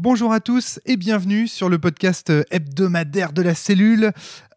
Bonjour 0.00 0.32
à 0.32 0.38
tous 0.38 0.78
et 0.86 0.96
bienvenue 0.96 1.48
sur 1.48 1.68
le 1.68 1.76
podcast 1.80 2.32
hebdomadaire 2.52 3.32
de 3.32 3.42
la 3.42 3.56
cellule. 3.56 4.12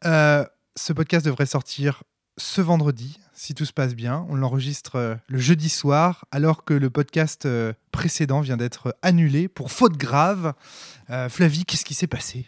Euh, 0.05 0.45
ce 0.75 0.93
podcast 0.93 1.25
devrait 1.25 1.47
sortir 1.47 2.03
ce 2.37 2.61
vendredi, 2.61 3.19
si 3.33 3.55
tout 3.55 3.65
se 3.65 3.73
passe 3.73 3.95
bien. 3.95 4.23
On 4.29 4.35
l'enregistre 4.35 4.97
euh, 4.97 5.15
le 5.27 5.39
jeudi 5.39 5.69
soir, 5.69 6.25
alors 6.31 6.63
que 6.63 6.75
le 6.75 6.91
podcast 6.91 7.47
euh, 7.47 7.73
précédent 7.91 8.41
vient 8.41 8.55
d'être 8.55 8.95
annulé 9.01 9.47
pour 9.47 9.71
faute 9.71 9.97
grave. 9.97 10.53
Euh, 11.09 11.27
Flavie, 11.27 11.65
qu'est-ce 11.65 11.85
qui 11.85 11.95
s'est 11.95 12.05
passé? 12.05 12.45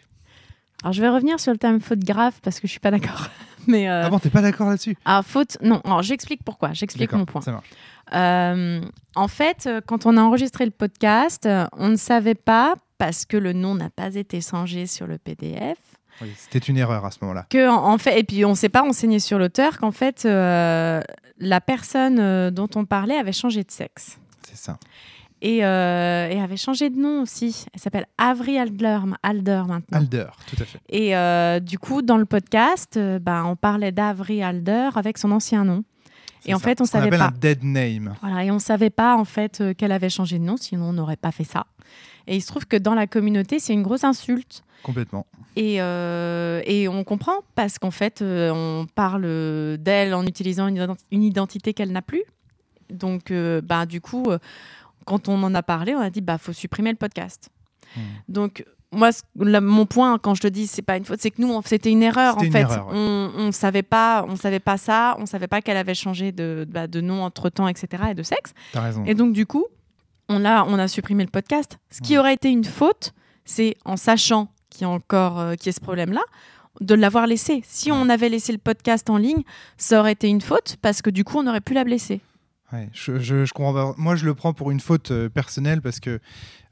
Alors 0.84 0.92
je 0.92 1.00
vais 1.00 1.08
revenir 1.08 1.40
sur 1.40 1.50
le 1.50 1.58
terme 1.58 1.80
faute 1.80 2.04
grave 2.04 2.34
parce 2.44 2.60
que 2.60 2.68
je 2.68 2.70
suis 2.70 2.80
pas 2.80 2.92
d'accord. 2.92 3.28
Mais 3.66 3.88
euh, 3.88 4.02
Ah 4.04 4.10
bon, 4.10 4.20
t'es 4.20 4.30
pas 4.30 4.42
d'accord 4.42 4.68
là-dessus? 4.68 4.96
Alors 5.04 5.24
faute, 5.24 5.56
non. 5.62 5.80
Alors 5.84 6.02
j'explique 6.02 6.44
pourquoi. 6.44 6.74
J'explique 6.74 7.12
mon 7.12 7.24
point. 7.24 7.40
Ça 7.40 7.50
marche. 7.50 7.70
Euh, 8.12 8.82
en 9.16 9.28
fait, 9.28 9.66
euh, 9.66 9.80
quand 9.84 10.06
on 10.06 10.16
a 10.16 10.20
enregistré 10.20 10.64
le 10.64 10.70
podcast, 10.70 11.46
euh, 11.46 11.66
on 11.72 11.88
ne 11.88 11.96
savait 11.96 12.34
pas 12.34 12.74
parce 12.98 13.24
que 13.24 13.36
le 13.36 13.52
nom 13.52 13.74
n'a 13.74 13.90
pas 13.90 14.14
été 14.14 14.40
changé 14.40 14.86
sur 14.86 15.06
le 15.06 15.18
PDF. 15.18 15.78
Oui, 16.20 16.32
C'était 16.36 16.58
une 16.58 16.76
erreur 16.76 17.04
à 17.04 17.10
ce 17.10 17.18
moment-là. 17.22 17.46
Que 17.50 17.68
en, 17.68 17.98
fait, 17.98 18.20
et 18.20 18.24
puis 18.24 18.44
on 18.44 18.50
ne 18.50 18.54
s'est 18.54 18.68
pas 18.68 18.82
renseigné 18.82 19.18
sur 19.18 19.38
l'auteur 19.38 19.78
qu'en 19.78 19.90
fait 19.90 20.24
euh, 20.24 21.00
la 21.38 21.60
personne 21.60 22.18
euh, 22.20 22.50
dont 22.50 22.68
on 22.76 22.84
parlait 22.84 23.16
avait 23.16 23.32
changé 23.32 23.64
de 23.64 23.70
sexe. 23.70 24.18
C'est 24.46 24.56
ça. 24.56 24.78
Et, 25.42 25.64
euh, 25.64 26.28
et 26.30 26.40
avait 26.40 26.56
changé 26.56 26.88
de 26.88 26.98
nom 26.98 27.22
aussi. 27.22 27.66
Elle 27.74 27.80
s'appelle 27.80 28.06
Avery 28.16 28.58
Alder, 28.58 29.00
Alder 29.22 29.62
maintenant. 29.66 29.98
Alder, 29.98 30.26
tout 30.46 30.56
à 30.62 30.64
fait. 30.64 30.80
Et 30.88 31.60
du 31.60 31.78
coup, 31.78 32.00
dans 32.00 32.16
le 32.16 32.24
podcast, 32.24 32.98
ben, 32.98 33.44
on 33.44 33.54
parlait 33.54 33.92
d'Avery 33.92 34.42
Alder 34.42 34.90
avec 34.94 35.18
son 35.18 35.32
ancien 35.32 35.64
nom. 35.64 35.84
Et 36.46 36.54
en 36.54 36.58
fait, 36.58 36.80
on 36.80 36.86
savait 36.86 37.08
appelle 37.08 37.18
pas. 37.18 37.26
un 37.26 37.38
dead 37.38 37.62
name. 37.62 38.14
Voilà, 38.22 38.44
et 38.44 38.50
on 38.50 38.58
savait 38.58 38.90
pas 38.90 39.16
en 39.16 39.24
fait 39.24 39.62
qu'elle 39.76 39.92
avait 39.92 40.08
changé 40.08 40.38
de 40.38 40.44
nom, 40.44 40.56
sinon 40.56 40.90
on 40.90 40.92
n'aurait 40.94 41.16
pas 41.16 41.32
fait 41.32 41.44
ça. 41.44 41.66
Et 42.26 42.36
il 42.36 42.40
se 42.40 42.46
trouve 42.46 42.66
que 42.66 42.76
dans 42.76 42.94
la 42.94 43.06
communauté, 43.06 43.58
c'est 43.58 43.72
une 43.74 43.82
grosse 43.82 44.04
insulte. 44.04 44.62
Complètement. 44.82 45.26
Et, 45.56 45.80
euh, 45.80 46.60
et 46.66 46.88
on 46.88 47.04
comprend 47.04 47.36
parce 47.54 47.78
qu'en 47.78 47.90
fait, 47.90 48.22
euh, 48.22 48.50
on 48.52 48.86
parle 48.94 49.76
d'elle 49.78 50.14
en 50.14 50.24
utilisant 50.26 50.66
une, 50.68 50.76
ident- 50.78 50.96
une 51.10 51.22
identité 51.22 51.72
qu'elle 51.74 51.92
n'a 51.92 52.02
plus. 52.02 52.22
Donc, 52.90 53.30
euh, 53.30 53.60
bah, 53.62 53.86
du 53.86 54.00
coup, 54.00 54.24
euh, 54.28 54.38
quand 55.06 55.28
on 55.28 55.42
en 55.42 55.54
a 55.54 55.62
parlé, 55.62 55.94
on 55.94 56.00
a 56.00 56.10
dit 56.10 56.20
bah 56.20 56.38
faut 56.38 56.52
supprimer 56.52 56.90
le 56.90 56.96
podcast. 56.96 57.48
Hmm. 57.96 58.00
Donc 58.28 58.64
moi, 58.92 59.10
la- 59.36 59.60
mon 59.60 59.86
point 59.86 60.18
quand 60.18 60.34
je 60.34 60.42
te 60.42 60.46
dis 60.48 60.66
c'est 60.66 60.82
pas 60.82 60.96
une 60.96 61.04
faute, 61.04 61.20
c'est 61.20 61.30
que 61.30 61.40
nous, 61.42 61.60
c'était 61.64 61.90
une 61.90 62.02
erreur 62.02 62.38
en 62.38 62.42
une 62.42 62.52
fait. 62.52 62.60
erreur, 62.60 62.86
ouais. 62.88 62.92
On, 62.94 63.30
on 63.36 63.52
savait 63.52 63.82
pas, 63.82 64.24
on 64.28 64.36
savait 64.36 64.60
pas 64.60 64.76
ça, 64.76 65.16
on 65.18 65.26
savait 65.26 65.46
pas 65.48 65.60
qu'elle 65.62 65.76
avait 65.76 65.94
changé 65.94 66.32
de, 66.32 66.66
bah, 66.68 66.86
de 66.86 67.00
nom 67.00 67.22
entre 67.22 67.48
temps, 67.50 67.68
etc. 67.68 68.04
et 68.10 68.14
de 68.14 68.22
sexe. 68.22 68.52
T'as 68.72 68.80
raison. 68.82 69.04
Et 69.06 69.14
donc 69.14 69.32
du 69.32 69.46
coup, 69.46 69.66
on 70.28 70.44
a, 70.44 70.64
on 70.64 70.78
a 70.78 70.88
supprimé 70.88 71.24
le 71.24 71.30
podcast. 71.30 71.78
Ce 71.90 72.00
qui 72.00 72.18
aurait 72.18 72.34
été 72.34 72.50
une 72.50 72.64
faute, 72.64 73.12
c'est 73.44 73.76
en 73.84 73.96
sachant 73.96 74.48
qu'il 74.70 74.82
y 74.82 74.84
a 74.84 74.88
encore 74.88 75.38
euh, 75.38 75.54
qu'il 75.54 75.66
y 75.66 75.68
a 75.70 75.72
ce 75.72 75.80
problème-là, 75.80 76.22
de 76.80 76.94
l'avoir 76.94 77.26
laissé. 77.26 77.62
Si 77.64 77.92
on 77.92 78.08
avait 78.08 78.28
laissé 78.28 78.52
le 78.52 78.58
podcast 78.58 79.08
en 79.10 79.16
ligne, 79.16 79.42
ça 79.76 80.00
aurait 80.00 80.12
été 80.12 80.28
une 80.28 80.40
faute 80.40 80.76
parce 80.82 81.02
que 81.02 81.10
du 81.10 81.24
coup, 81.24 81.38
on 81.38 81.46
aurait 81.46 81.60
pu 81.60 81.74
la 81.74 81.84
blesser. 81.84 82.20
Ouais, 82.72 82.88
je, 82.92 83.20
je, 83.20 83.44
je 83.44 83.52
comprends 83.52 83.74
pas. 83.74 83.94
Moi, 83.98 84.16
je 84.16 84.24
le 84.24 84.34
prends 84.34 84.52
pour 84.52 84.70
une 84.70 84.80
faute 84.80 85.10
euh, 85.10 85.28
personnelle 85.28 85.80
parce 85.80 86.00
que, 86.00 86.18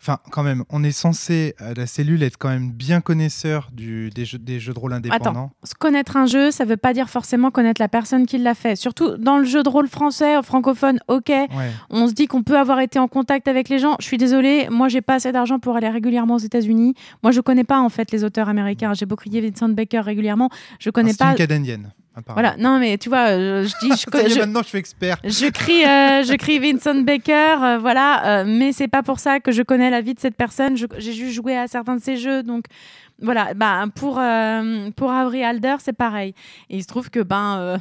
enfin, 0.03 0.19
quand 0.33 0.43
même, 0.43 0.65
on 0.69 0.83
est 0.83 0.91
censé, 0.91 1.55
à 1.59 1.75
la 1.75 1.87
cellule, 1.87 2.23
être 2.25 2.37
quand 2.37 2.49
même 2.49 2.73
bien 2.73 3.01
connaisseur 3.01 3.71
du, 3.73 4.11
des, 4.11 4.25
jeux, 4.25 4.39
des 4.39 4.59
jeux 4.61 4.75
de 4.75 4.79
rôle 4.79 4.93
indépendants. 4.93 5.53
Se 5.63 5.75
Connaître 5.75 6.17
un 6.17 6.27
jeu, 6.27 6.51
ça 6.51 6.65
veut 6.65 6.77
pas 6.77 6.93
dire 6.93 7.09
forcément 7.09 7.51
connaître 7.51 7.81
la 7.81 7.89
personne 7.89 8.27
qui 8.27 8.39
l'a 8.39 8.55
fait. 8.55 8.77
Surtout 8.77 9.17
dans 9.17 9.39
le 9.39 9.45
jeu 9.45 9.63
de 9.63 9.69
rôle 9.69 9.89
français, 9.89 10.37
euh, 10.37 10.43
francophone, 10.43 10.99
ok. 11.09 11.29
Ouais. 11.29 11.49
On 11.91 12.09
se 12.09 12.13
dit 12.15 12.27
qu'on 12.27 12.43
peut 12.43 12.59
avoir 12.59 12.81
été 12.81 12.99
en 12.99 13.09
contact 13.09 13.47
avec 13.49 13.69
les 13.69 13.79
gens. 13.79 13.97
Je 14.01 14.05
suis 14.07 14.19
désolée, 14.19 14.69
moi 14.71 14.89
j'ai 14.89 15.01
pas 15.03 15.15
assez 15.15 15.31
d'argent 15.33 15.59
pour 15.59 15.77
aller 15.77 15.89
régulièrement 15.89 16.35
aux 16.35 16.39
États-Unis. 16.39 16.95
Moi 17.23 17.31
je 17.33 17.41
connais 17.41 17.65
pas 17.65 17.79
en 17.81 17.89
fait 17.89 18.11
les 18.11 18.25
auteurs 18.25 18.49
américains. 18.49 18.93
J'ai 18.95 19.07
beaucoup 19.07 19.29
lié 19.29 19.41
Vincent 19.41 19.69
Baker 19.69 20.01
régulièrement. 20.01 20.51
Je 20.81 20.91
connais 20.91 21.11
Ah, 21.11 21.13
c'est 21.13 21.19
pas. 21.25 21.31
une 21.31 21.37
canadienne. 21.37 21.93
apparemment. 22.15 22.51
Voilà, 22.51 22.57
non 22.63 22.79
mais 22.79 22.99
tu 22.99 23.09
vois, 23.09 23.29
euh, 23.31 23.65
je 23.67 23.87
dis, 23.87 23.93
je, 23.97 24.29
je- 24.35 24.39
maintenant, 24.41 24.63
je 24.63 24.69
suis 24.69 24.79
expert. 24.79 25.17
je 25.25 25.47
crie, 25.51 25.85
euh, 25.85 26.23
je 26.25 26.35
crie 26.37 26.59
Vincent 26.59 27.01
Baker, 27.03 27.57
euh, 27.63 27.79
voilà, 27.79 28.41
euh, 28.41 28.45
mais 28.47 28.73
c'est 28.73 28.89
pas 28.89 29.03
pour 29.03 29.19
ça 29.19 29.41
que 29.41 29.51
je 29.53 29.63
connais 29.63 29.89
la 29.93 30.01
vie 30.01 30.15
de 30.15 30.21
cette 30.21 30.37
personne. 30.37 30.77
J'ai 30.77 31.13
juste 31.13 31.35
joué 31.35 31.57
à 31.57 31.69
certains 31.69 31.97
de 31.97 32.03
ses 32.03 32.17
jeux, 32.17 32.43
donc 32.43 32.65
voilà. 33.21 33.55
Bah, 33.55 33.85
pour 33.95 34.19
euh, 34.19 34.91
pour 34.97 35.13
Avery 35.13 35.45
Alder, 35.45 35.77
c'est 35.79 35.93
pareil. 35.93 36.35
Et 36.69 36.79
il 36.79 36.83
se 36.83 36.89
trouve 36.89 37.11
que 37.11 37.21
ben 37.21 37.59
euh, 37.59 37.79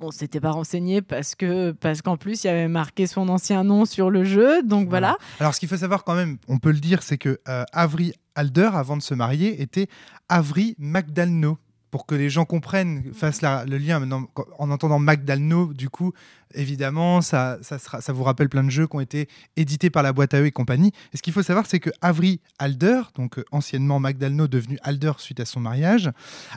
on 0.00 0.10
s'était 0.10 0.40
pas 0.40 0.50
renseigné 0.50 1.00
parce 1.00 1.34
que 1.34 1.72
parce 1.72 2.02
qu'en 2.02 2.16
plus 2.16 2.44
il 2.44 2.48
y 2.48 2.50
avait 2.50 2.68
marqué 2.68 3.06
son 3.06 3.28
ancien 3.28 3.64
nom 3.64 3.84
sur 3.84 4.10
le 4.10 4.24
jeu, 4.24 4.62
donc 4.62 4.88
voilà. 4.88 5.16
Alors, 5.40 5.54
ce 5.54 5.60
qu'il 5.60 5.68
faut 5.68 5.76
savoir 5.76 6.04
quand 6.04 6.14
même, 6.14 6.36
on 6.48 6.58
peut 6.58 6.72
le 6.72 6.80
dire, 6.80 7.02
c'est 7.02 7.18
que 7.18 7.40
euh, 7.48 7.64
Avery 7.72 8.12
Alder, 8.34 8.70
avant 8.74 8.96
de 8.96 9.02
se 9.02 9.14
marier, 9.14 9.62
était 9.62 9.88
Avery 10.28 10.74
McDalno. 10.78 11.58
Pour 11.90 12.04
que 12.04 12.14
les 12.14 12.28
gens 12.30 12.44
comprennent, 12.44 13.12
fassent 13.14 13.42
la- 13.42 13.64
le 13.64 13.78
lien. 13.78 14.00
Maintenant, 14.00 14.26
en 14.58 14.70
entendant 14.70 14.98
McDalno, 14.98 15.72
du 15.72 15.88
coup, 15.88 16.12
évidemment, 16.54 17.22
ça, 17.22 17.58
ça, 17.62 17.78
sera- 17.78 18.00
ça 18.00 18.12
vous 18.12 18.24
rappelle 18.24 18.48
plein 18.48 18.64
de 18.64 18.70
jeux 18.70 18.86
qui 18.86 18.96
ont 18.96 19.00
été 19.00 19.28
édités 19.56 19.88
par 19.88 20.02
la 20.02 20.12
boîte 20.12 20.34
à 20.34 20.40
eux 20.40 20.46
et 20.46 20.50
compagnie. 20.50 20.92
Et 21.12 21.16
ce 21.16 21.22
qu'il 21.22 21.32
faut 21.32 21.42
savoir, 21.42 21.64
c'est 21.66 21.80
que 21.80 21.90
Avery 22.02 22.40
Alder, 22.58 23.02
donc 23.14 23.38
euh, 23.38 23.44
anciennement 23.52 24.00
McDalno, 24.00 24.46
devenu 24.48 24.78
Alder 24.82 25.12
suite 25.18 25.40
à 25.40 25.44
son 25.44 25.60
mariage, 25.60 26.10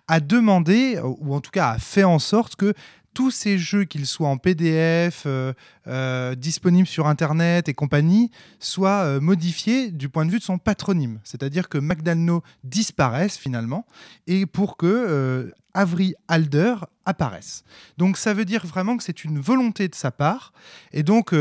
a 0.08 0.20
demandé, 0.20 1.00
ou 1.04 1.34
en 1.36 1.42
tout 1.42 1.52
cas 1.52 1.70
a 1.72 1.80
fait 1.80 2.04
en 2.04 2.20
sorte 2.20 2.56
que 2.56 2.74
tous 3.20 3.32
ces 3.32 3.58
jeux, 3.58 3.84
qu'ils 3.84 4.06
soient 4.06 4.30
en 4.30 4.38
PDF, 4.38 5.24
euh, 5.26 5.52
euh, 5.88 6.36
disponibles 6.36 6.88
sur 6.88 7.06
Internet 7.06 7.68
et 7.68 7.74
compagnie, 7.74 8.32
soient 8.60 9.04
euh, 9.04 9.20
modifiés 9.20 9.92
du 9.92 10.08
point 10.08 10.26
de 10.26 10.32
vue 10.32 10.40
de 10.40 10.44
son 10.46 10.58
patronyme. 10.58 11.20
C'est-à-dire 11.26 11.68
que 11.68 11.78
McDalno 11.78 12.44
disparaisse 12.64 13.38
finalement, 13.38 13.86
et 14.26 14.46
pour 14.46 14.78
que 14.78 15.52
Avery 15.74 16.16
Alder 16.30 16.76
apparaisse. 17.04 17.66
Donc 17.98 18.16
ça 18.16 18.34
veut 18.34 18.46
dire 18.46 18.66
vraiment 18.66 18.96
que 18.96 19.04
c'est 19.04 19.26
une 19.26 19.38
volonté 19.42 19.90
de 19.90 19.96
sa 19.96 20.12
part, 20.12 20.54
et 20.94 21.04
donc... 21.04 21.36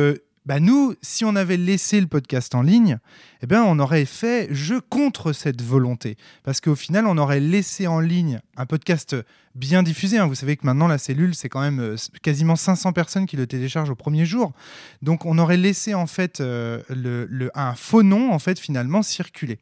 bah 0.47 0.61
nous, 0.61 0.95
si 1.03 1.27
on 1.27 1.37
avait 1.37 1.59
laissé 1.59 2.01
le 2.01 2.07
podcast 2.07 2.55
en 2.55 2.63
ligne, 2.63 2.99
eh 3.43 3.47
ben 3.47 3.63
on 3.63 3.79
aurait 3.79 4.05
fait 4.05 4.49
jeu 4.51 4.81
contre 4.81 5.33
cette 5.33 5.63
volonté. 5.63 6.17
Parce 6.45 6.61
qu'au 6.61 6.75
final, 6.75 7.07
on 7.07 7.19
aurait 7.19 7.41
laissé 7.41 7.87
en 7.87 8.01
ligne 8.01 8.41
un 8.57 8.67
podcast 8.67 9.17
bien 9.55 9.83
diffusé. 9.83 10.19
hein. 10.19 10.27
Vous 10.27 10.35
savez 10.37 10.57
que 10.57 10.65
maintenant, 10.67 10.87
la 10.87 10.99
cellule, 10.99 11.35
c'est 11.35 11.49
quand 11.49 11.61
même 11.61 11.81
euh, 11.81 11.97
quasiment 12.23 12.55
500 12.55 12.93
personnes 12.93 13.27
qui 13.27 13.37
le 13.37 13.47
téléchargent 13.49 13.91
au 13.91 13.97
premier 13.97 14.25
jour. 14.25 14.53
Donc, 15.03 15.25
on 15.27 15.37
aurait 15.39 15.57
laissé 15.57 15.95
en 15.95 16.07
fait 16.07 16.41
euh, 16.41 16.81
le, 16.89 17.27
le- 17.29 17.51
un 17.55 17.75
faux 17.75 18.05
nom, 18.05 18.33
en 18.33 18.39
fait, 18.39 18.59
finalement, 18.61 19.03
circuler. 19.03 19.59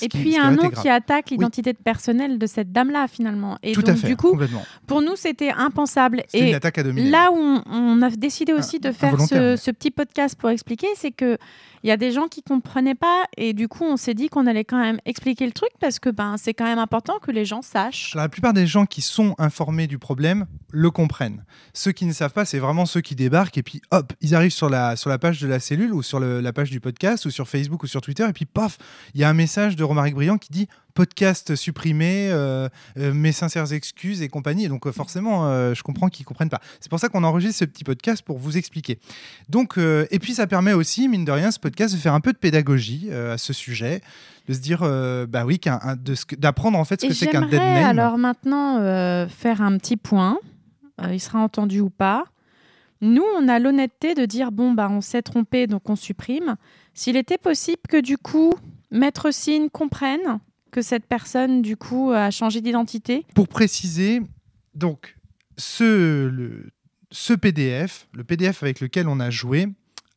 Et 0.00 0.08
qui- 0.08 0.18
puis 0.18 0.38
un 0.38 0.50
nom 0.52 0.68
grave. 0.68 0.82
qui 0.82 0.88
attaque 0.88 1.30
l'identité 1.30 1.72
de 1.74 1.78
personnelle 1.78 2.38
de 2.38 2.46
cette 2.46 2.72
dame-là 2.72 3.06
finalement. 3.06 3.58
Et 3.62 3.72
Tout 3.72 3.82
donc 3.82 3.90
à 3.90 3.96
fait, 3.96 4.06
du 4.08 4.16
coup, 4.16 4.38
pour 4.86 5.02
nous 5.02 5.14
c'était 5.16 5.50
impensable. 5.50 6.24
Et 6.32 6.48
une 6.48 6.54
attaque 6.54 6.78
à. 6.78 6.82
Là 6.82 7.30
où 7.30 7.36
on, 7.36 7.62
on 7.70 8.02
a 8.02 8.10
décidé 8.10 8.52
aussi 8.52 8.80
de 8.80 8.92
faire 8.92 9.20
ce, 9.20 9.70
petit 9.70 9.90
podcast 9.90 10.36
pour 10.38 10.48
expliquer, 10.50 10.88
c'est 10.96 11.10
que 11.12 11.38
il 11.82 11.88
y 11.88 11.90
a 11.90 11.96
des 11.98 12.12
gens 12.12 12.28
qui 12.28 12.42
comprenaient 12.42 12.94
pas 12.94 13.13
et 13.36 13.52
du 13.52 13.68
coup 13.68 13.84
on 13.84 13.96
s'est 13.96 14.14
dit 14.14 14.28
qu'on 14.28 14.46
allait 14.46 14.64
quand 14.64 14.80
même 14.80 14.98
expliquer 15.04 15.46
le 15.46 15.52
truc 15.52 15.70
parce 15.80 15.98
que 15.98 16.10
ben 16.10 16.36
c'est 16.38 16.54
quand 16.54 16.64
même 16.64 16.78
important 16.78 17.18
que 17.20 17.30
les 17.30 17.44
gens 17.44 17.62
sachent. 17.62 18.14
Alors, 18.14 18.24
la 18.24 18.28
plupart 18.28 18.52
des 18.52 18.66
gens 18.66 18.86
qui 18.86 19.02
sont 19.02 19.34
informés 19.38 19.86
du 19.86 19.98
problème 19.98 20.46
le 20.70 20.90
comprennent. 20.90 21.44
Ceux 21.72 21.92
qui 21.92 22.06
ne 22.06 22.12
savent 22.12 22.32
pas, 22.32 22.44
c'est 22.44 22.58
vraiment 22.58 22.86
ceux 22.86 23.00
qui 23.00 23.14
débarquent 23.14 23.58
et 23.58 23.62
puis 23.62 23.82
hop, 23.90 24.12
ils 24.20 24.34
arrivent 24.34 24.52
sur 24.52 24.68
la, 24.68 24.96
sur 24.96 25.10
la 25.10 25.18
page 25.18 25.40
de 25.40 25.46
la 25.46 25.60
cellule 25.60 25.92
ou 25.92 26.02
sur 26.02 26.20
la 26.20 26.52
page 26.52 26.70
du 26.70 26.80
podcast 26.80 27.26
ou 27.26 27.30
sur 27.30 27.48
Facebook 27.48 27.82
ou 27.82 27.86
sur 27.86 28.00
Twitter 28.00 28.26
et 28.28 28.32
puis 28.32 28.46
paf, 28.46 28.78
il 29.14 29.20
y 29.20 29.24
a 29.24 29.28
un 29.28 29.34
message 29.34 29.76
de 29.76 29.84
Romaric 29.84 30.14
Briand 30.14 30.38
qui 30.38 30.50
dit 30.50 30.68
podcast 30.94 31.56
supprimé, 31.56 32.28
euh, 32.30 32.68
euh, 32.98 33.12
mes 33.12 33.32
sincères 33.32 33.72
excuses 33.72 34.22
et 34.22 34.28
compagnie. 34.28 34.64
Et 34.64 34.68
donc 34.68 34.86
euh, 34.86 34.92
forcément, 34.92 35.44
je 35.74 35.82
comprends 35.82 36.08
qu'ils 36.08 36.24
comprennent 36.24 36.50
pas. 36.50 36.60
C'est 36.80 36.88
pour 36.88 37.00
ça 37.00 37.08
qu'on 37.08 37.24
enregistre 37.24 37.58
ce 37.58 37.64
petit 37.64 37.84
podcast 37.84 38.22
pour 38.22 38.38
vous 38.38 38.56
expliquer. 38.56 38.98
Donc, 39.48 39.78
et 39.78 40.18
puis 40.18 40.34
ça 40.34 40.46
permet 40.46 40.72
aussi, 40.72 41.08
mine 41.08 41.24
de 41.24 41.32
rien, 41.32 41.50
ce 41.50 41.58
podcast 41.58 41.94
de 41.94 41.98
faire 42.00 42.14
un 42.14 42.20
peu 42.20 42.32
de 42.32 42.38
pédagogie 42.38 43.10
à 43.12 43.38
ce 43.38 43.52
sujet, 43.52 44.00
de 44.48 44.52
se 44.52 44.60
dire, 44.60 44.80
euh, 44.82 45.26
bah 45.26 45.44
oui, 45.44 45.60
d'apprendre 46.38 46.78
en 46.78 46.84
fait 46.84 47.00
ce 47.00 47.06
Et 47.06 47.08
que 47.08 47.14
c'est 47.14 47.26
qu'un 47.26 47.46
dead 47.46 47.60
name. 47.60 47.84
alors 47.84 48.18
maintenant 48.18 48.78
euh, 48.78 49.26
faire 49.26 49.62
un 49.62 49.76
petit 49.78 49.96
point. 49.96 50.38
Euh, 51.02 51.12
il 51.12 51.20
sera 51.20 51.38
entendu 51.40 51.80
ou 51.80 51.90
pas. 51.90 52.24
Nous, 53.00 53.24
on 53.36 53.48
a 53.48 53.58
l'honnêteté 53.58 54.14
de 54.14 54.24
dire 54.24 54.52
bon 54.52 54.72
bah 54.72 54.88
on 54.90 55.00
s'est 55.00 55.22
trompé 55.22 55.66
donc 55.66 55.88
on 55.88 55.96
supprime. 55.96 56.56
S'il 56.92 57.16
était 57.16 57.38
possible 57.38 57.82
que 57.88 58.00
du 58.00 58.16
coup 58.18 58.54
Maître 58.90 59.32
Signe 59.32 59.68
comprenne 59.70 60.38
que 60.74 60.82
cette 60.82 61.06
personne 61.06 61.62
du 61.62 61.76
coup 61.76 62.10
a 62.10 62.32
changé 62.32 62.60
d'identité. 62.60 63.24
Pour 63.36 63.46
préciser, 63.46 64.20
donc, 64.74 65.16
ce, 65.56 66.64
ce 67.12 67.32
PDF, 67.32 68.08
le 68.12 68.24
PDF 68.24 68.64
avec 68.64 68.80
lequel 68.80 69.06
on 69.06 69.20
a 69.20 69.30
joué, 69.30 69.68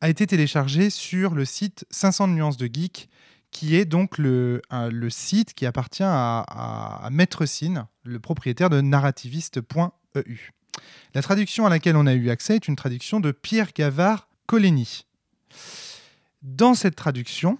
a 0.01 0.09
été 0.09 0.25
téléchargé 0.25 0.89
sur 0.89 1.35
le 1.35 1.45
site 1.45 1.85
500 1.91 2.29
nuances 2.29 2.57
de 2.57 2.65
geek, 2.65 3.07
qui 3.51 3.75
est 3.75 3.85
donc 3.85 4.17
le, 4.17 4.63
le 4.71 5.09
site 5.11 5.53
qui 5.53 5.67
appartient 5.67 6.01
à, 6.01 6.39
à, 6.39 7.05
à 7.05 7.09
Maître 7.11 7.45
Sine, 7.45 7.85
le 8.03 8.19
propriétaire 8.19 8.71
de 8.71 8.81
narrativiste.eu. 8.81 10.51
La 11.13 11.21
traduction 11.21 11.67
à 11.67 11.69
laquelle 11.69 11.97
on 11.97 12.07
a 12.07 12.15
eu 12.15 12.31
accès 12.31 12.55
est 12.55 12.67
une 12.67 12.75
traduction 12.75 13.19
de 13.19 13.29
Pierre 13.29 13.73
Gavard 13.75 14.27
Coligny. 14.47 15.05
Dans 16.41 16.73
cette 16.73 16.95
traduction, 16.95 17.59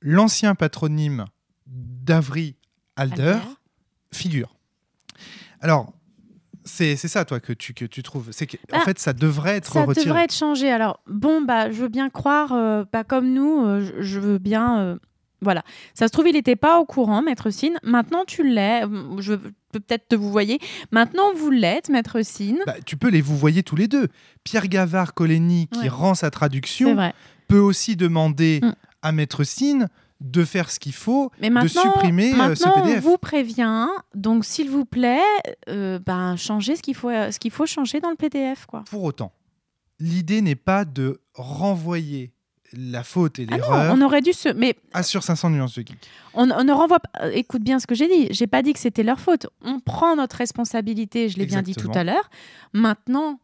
l'ancien 0.00 0.54
patronyme 0.54 1.24
d'Avry 1.72 2.56
Alder, 2.96 3.22
Alder. 3.22 3.38
figure. 4.12 4.54
Alors, 5.60 5.92
c'est 6.64 6.96
c'est 6.96 7.08
ça, 7.08 7.24
toi, 7.24 7.40
que 7.40 7.52
tu, 7.52 7.74
que 7.74 7.84
tu 7.84 8.02
trouves. 8.02 8.28
C'est 8.30 8.46
que, 8.46 8.56
en 8.72 8.78
Ah, 8.78 8.80
fait, 8.80 8.98
ça 8.98 9.12
devrait 9.12 9.56
être 9.56 9.72
Ça 9.72 9.84
retiré. 9.84 10.06
devrait 10.06 10.24
être 10.24 10.34
changé. 10.34 10.70
Alors, 10.70 11.00
bon, 11.06 11.42
bah, 11.42 11.70
je 11.70 11.82
veux 11.82 11.88
bien 11.88 12.10
croire, 12.10 12.52
euh, 12.52 12.84
pas 12.84 13.04
comme 13.04 13.32
nous, 13.32 13.64
euh, 13.64 13.80
je, 13.98 14.02
je 14.02 14.20
veux 14.20 14.38
bien. 14.38 14.78
euh, 14.80 14.98
voilà. 15.40 15.64
Ça 15.94 16.06
se 16.06 16.12
trouve, 16.12 16.28
il 16.28 16.34
n'était 16.34 16.54
pas 16.56 16.78
au 16.78 16.84
courant, 16.84 17.20
Maître 17.22 17.50
Sine. 17.50 17.76
Maintenant, 17.82 18.24
tu 18.24 18.48
l'es. 18.48 18.82
Je 19.18 19.34
peux 19.34 19.80
peut-être 19.80 20.06
te 20.08 20.14
vous 20.14 20.30
voyez. 20.30 20.60
Maintenant, 20.92 21.32
vous 21.34 21.50
l'êtes, 21.50 21.88
Maître 21.88 22.22
Sine. 22.24 22.60
Bah, 22.66 22.76
tu 22.86 22.96
peux 22.96 23.08
les 23.08 23.20
vous 23.20 23.36
voyez 23.36 23.62
tous 23.64 23.74
les 23.76 23.88
deux. 23.88 24.06
Pierre 24.44 24.68
Gavard 24.68 25.14
Coligny, 25.14 25.66
qui 25.68 25.80
Ouais. 25.80 25.88
rend 25.88 26.14
sa 26.14 26.30
traduction, 26.30 26.96
peut 27.48 27.58
aussi 27.58 27.96
demander 27.96 28.60
Mm. 28.62 28.74
à 29.02 29.10
Maître 29.12 29.42
Sine 29.42 29.88
de 30.22 30.44
faire 30.44 30.70
ce 30.70 30.78
qu'il 30.78 30.94
faut, 30.94 31.30
Mais 31.40 31.50
de 31.50 31.66
supprimer 31.68 32.32
euh, 32.32 32.54
ce 32.54 32.64
maintenant 32.64 32.72
on 32.76 32.82
PDF. 32.86 33.02
vous 33.02 33.18
prévient. 33.18 33.88
Donc, 34.14 34.44
s'il 34.44 34.70
vous 34.70 34.84
plaît, 34.84 35.20
euh, 35.68 35.98
ben, 35.98 36.36
changez 36.36 36.76
ce 36.76 36.82
qu'il 36.82 36.94
faut, 36.94 37.10
ce 37.10 37.38
qu'il 37.38 37.50
faut 37.50 37.66
changer 37.66 38.00
dans 38.00 38.10
le 38.10 38.16
PDF, 38.16 38.66
quoi. 38.66 38.84
Pour 38.90 39.02
autant, 39.02 39.32
l'idée 39.98 40.40
n'est 40.40 40.54
pas 40.54 40.84
de 40.84 41.20
renvoyer 41.34 42.32
la 42.74 43.02
faute 43.02 43.38
et 43.38 43.46
Ah 43.50 43.56
l'erreur 43.56 43.94
on 43.94 44.00
aurait 44.00 44.22
dû 44.22 44.32
se. 44.32 44.48
Mais 44.48 44.76
à 44.94 45.02
sur 45.02 45.22
500 45.22 45.50
nuances 45.50 45.74
de 45.74 45.82
geek. 45.82 45.98
On, 46.32 46.50
on 46.50 46.64
ne 46.64 46.72
renvoie 46.72 47.00
pas. 47.00 47.10
euh, 47.26 47.30
Écoute 47.34 47.62
bien 47.62 47.78
ce 47.78 47.86
que 47.86 47.94
j'ai 47.94 48.08
dit. 48.08 48.28
J'ai 48.30 48.46
pas 48.46 48.62
dit 48.62 48.72
que 48.72 48.78
c'était 48.78 49.02
leur 49.02 49.20
faute. 49.20 49.46
On 49.60 49.78
prend 49.78 50.16
notre 50.16 50.36
responsabilité. 50.36 51.28
Je 51.28 51.36
l'ai 51.36 51.44
bien 51.44 51.60
dit 51.60 51.74
tout 51.74 51.90
à 51.94 52.02
l'heure. 52.02 52.30
Maintenant, 52.72 53.38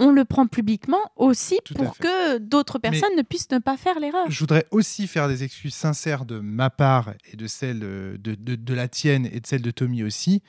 on 0.00 0.10
le 0.10 0.24
prend 0.24 0.46
publiquement 0.46 0.98
aussi 1.16 1.58
Tout 1.64 1.74
pour 1.74 1.96
que 1.98 2.38
d'autres 2.38 2.78
personnes 2.78 3.14
ne 3.16 3.22
puissent 3.22 3.50
ne 3.52 3.58
pas 3.58 3.76
faire 3.76 4.00
l'erreur. 4.00 4.28
Je 4.30 4.40
voudrais 4.40 4.66
aussi 4.72 5.06
faire 5.06 5.28
des 5.28 5.44
excuses 5.44 5.74
sincères 5.74 6.24
de 6.24 6.40
ma 6.40 6.70
part 6.70 7.12
et 7.32 7.36
de 7.36 7.46
celle 7.46 7.78
de, 7.80 8.18
de- 8.18 8.54
de 8.56 8.74
la 8.74 8.88
tienne 8.88 9.26
et 9.32 9.40
de 9.40 9.46
celle 9.46 9.62
de 9.62 9.70
Tommy 9.70 10.02
aussi. 10.02 10.42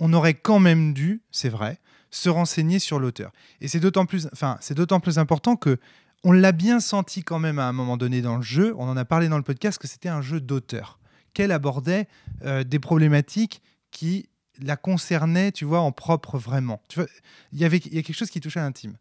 On 0.00 0.12
aurait 0.12 0.34
quand 0.34 0.58
même 0.58 0.92
dû, 0.92 1.22
c'est 1.30 1.48
vrai, 1.48 1.78
se 2.10 2.28
renseigner 2.28 2.78
sur 2.78 2.98
l'auteur. 2.98 3.32
Et 3.60 3.68
c'est 3.68 3.80
d'autant 3.80 4.04
plus, 4.06 4.28
enfin, 4.32 4.58
c'est 4.60 4.74
d'autant 4.74 5.00
plus 5.00 5.18
important 5.18 5.56
que 5.56 5.78
on 6.24 6.32
l'a 6.32 6.52
bien 6.52 6.80
senti 6.80 7.22
quand 7.22 7.38
même 7.38 7.58
à 7.58 7.66
un 7.68 7.72
moment 7.72 7.96
donné 7.96 8.20
dans 8.22 8.36
le 8.36 8.42
jeu. 8.42 8.74
On 8.78 8.88
en 8.88 8.96
a 8.96 9.04
parlé 9.04 9.28
dans 9.28 9.36
le 9.36 9.42
podcast 9.44 9.78
que 9.78 9.86
c'était 9.86 10.08
un 10.08 10.22
jeu 10.22 10.40
d'auteur, 10.40 10.98
qu'elle 11.34 11.52
abordait 11.52 12.08
euh, 12.44 12.64
des 12.64 12.78
problématiques 12.80 13.62
qui 13.90 14.28
la 14.62 14.76
concernaient, 14.76 15.52
tu 15.52 15.64
vois, 15.64 15.80
en 15.80 15.92
propre 15.92 16.38
vraiment. 16.38 16.80
Tu 16.88 17.00
vois, 17.00 17.08
il 17.52 17.60
y 17.60 17.64
avait, 17.64 17.78
y 17.78 17.98
a 17.98 18.02
quelque 18.02 18.16
chose 18.16 18.30
qui 18.30 18.40
touchait 18.40 18.60
à 18.60 18.64
l'intime. 18.64 18.96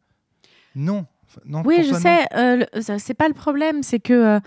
Non, 0.75 1.06
non. 1.46 1.63
Oui, 1.66 1.84
je 1.84 1.90
toi, 1.90 2.00
sais. 2.00 2.25
euh, 2.36 2.66
c'est 2.98 3.13
pas 3.13 3.28
le 3.28 3.34
problème. 3.34 3.84
C'est 3.84 4.00
que, 4.00 4.13
euh, 4.13 4.40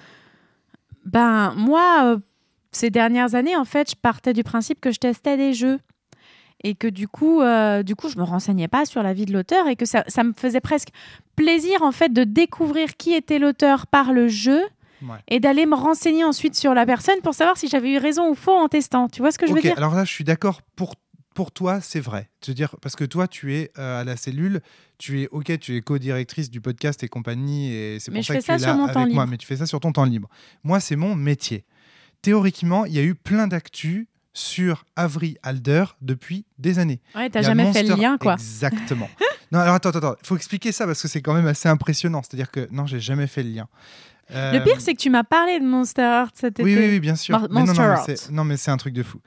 ben, 1.04 1.54
moi, 1.56 2.02
euh, 2.04 2.18
ces 2.72 2.90
dernières 2.90 3.34
années, 3.34 3.56
en 3.56 3.64
fait, 3.64 3.90
je 3.90 3.96
partais 3.96 4.32
du 4.32 4.44
principe 4.44 4.80
que 4.80 4.90
je 4.90 4.98
testais 4.98 5.36
des 5.36 5.54
jeux. 5.54 5.80
Et 6.64 6.74
que 6.74 6.88
du 6.88 7.06
coup, 7.06 7.40
euh, 7.40 7.84
du 7.84 7.94
coup, 7.94 8.08
je 8.08 8.18
me 8.18 8.24
renseignais 8.24 8.66
pas 8.66 8.84
sur 8.84 9.02
la 9.04 9.12
vie 9.12 9.26
de 9.26 9.32
l'auteur 9.32 9.68
et 9.68 9.76
que 9.76 9.86
ça, 9.86 10.02
ça 10.08 10.24
me 10.24 10.32
faisait 10.32 10.60
presque 10.60 10.88
plaisir 11.36 11.82
en 11.82 11.92
fait 11.92 12.12
de 12.12 12.24
découvrir 12.24 12.96
qui 12.96 13.14
était 13.14 13.38
l'auteur 13.38 13.86
par 13.86 14.12
le 14.12 14.26
jeu 14.26 14.60
Ouais. 15.02 15.16
et 15.28 15.38
d'aller 15.40 15.64
me 15.66 15.74
renseigner 15.76 16.24
ensuite 16.24 16.54
sur 16.56 16.74
la 16.74 16.84
personne 16.86 17.20
pour 17.22 17.34
savoir 17.34 17.56
si 17.56 17.68
j'avais 17.68 17.92
eu 17.92 17.98
raison 17.98 18.30
ou 18.30 18.34
faux 18.34 18.52
en 18.56 18.68
testant. 18.68 19.08
Tu 19.08 19.20
vois 19.22 19.30
ce 19.30 19.38
que 19.38 19.46
je 19.46 19.52
veux 19.52 19.58
Ok, 19.58 19.62
dire? 19.64 19.74
alors 19.76 19.94
là, 19.94 20.04
je 20.04 20.10
suis 20.12 20.24
d'accord. 20.24 20.60
Pour, 20.76 20.94
pour 21.34 21.52
toi, 21.52 21.80
c'est 21.80 22.00
vrai. 22.00 22.28
Veux 22.48 22.54
dire, 22.54 22.74
parce 22.82 22.96
que 22.96 23.04
toi, 23.04 23.28
tu 23.28 23.54
es 23.54 23.70
euh, 23.78 24.00
à 24.00 24.04
la 24.04 24.16
cellule, 24.16 24.60
tu 24.98 25.22
es 25.22 25.28
ok, 25.30 25.58
tu 25.60 25.76
es 25.76 25.80
co-directrice 25.82 26.50
du 26.50 26.60
podcast 26.60 27.02
et 27.04 27.08
compagnie, 27.08 27.72
et 27.72 28.00
c'est 28.00 28.10
pour 28.10 28.24
ça 28.24 28.34
que 28.36 28.40
ça 28.40 28.56
tu 28.56 28.62
es 28.62 28.64
sur 28.66 28.76
là 28.76 28.82
avec 28.84 28.94
moi. 28.96 29.06
libre. 29.06 29.26
Mais 29.28 29.36
tu 29.36 29.46
fais 29.46 29.56
ça 29.56 29.66
sur 29.66 29.78
ton 29.78 29.92
temps 29.92 30.04
libre. 30.04 30.28
Moi, 30.64 30.80
c'est 30.80 30.96
mon 30.96 31.14
métier. 31.14 31.64
Théoriquement, 32.22 32.84
il 32.84 32.92
y 32.94 32.98
a 32.98 33.02
eu 33.02 33.14
plein 33.14 33.46
d'actu 33.46 34.08
sur 34.32 34.84
Avery 34.96 35.36
Alder 35.42 35.84
depuis 36.00 36.44
des 36.58 36.78
années. 36.78 37.00
Ouais, 37.14 37.30
t'as 37.30 37.42
jamais 37.42 37.72
fait 37.72 37.82
le 37.84 37.94
lien, 37.94 38.18
quoi. 38.18 38.34
Exactement. 38.34 39.08
non, 39.52 39.60
alors 39.60 39.74
attends, 39.74 39.90
attends, 39.90 39.98
attends. 39.98 40.16
Il 40.22 40.26
faut 40.26 40.36
expliquer 40.36 40.72
ça 40.72 40.86
parce 40.86 41.00
que 41.02 41.08
c'est 41.08 41.22
quand 41.22 41.34
même 41.34 41.46
assez 41.46 41.68
impressionnant. 41.68 42.22
C'est-à-dire 42.22 42.50
que 42.50 42.68
non, 42.72 42.86
j'ai 42.86 43.00
jamais 43.00 43.26
fait 43.26 43.42
le 43.42 43.50
lien. 43.50 43.68
Le 44.30 44.36
Euh, 44.36 44.60
pire, 44.60 44.80
c'est 44.80 44.94
que 44.94 45.00
tu 45.00 45.10
m'as 45.10 45.24
parlé 45.24 45.58
de 45.60 45.64
Monster 45.64 46.02
Heart 46.02 46.34
cet 46.36 46.58
oui, 46.62 46.72
été. 46.72 46.80
oui, 46.80 46.88
oui, 46.90 47.00
bien 47.00 47.16
sûr. 47.16 47.40
Mais 47.40 47.46
non, 47.48 47.60
non, 47.60 47.66
Monster 47.66 47.82
mais 47.82 47.88
Heart. 47.88 48.04
c'est- 48.16 48.30
non, 48.30 48.44
mais 48.44 48.56
c'est 48.56 48.70
un 48.70 48.76
truc 48.76 48.94
de 48.94 49.02
fou. 49.02 49.20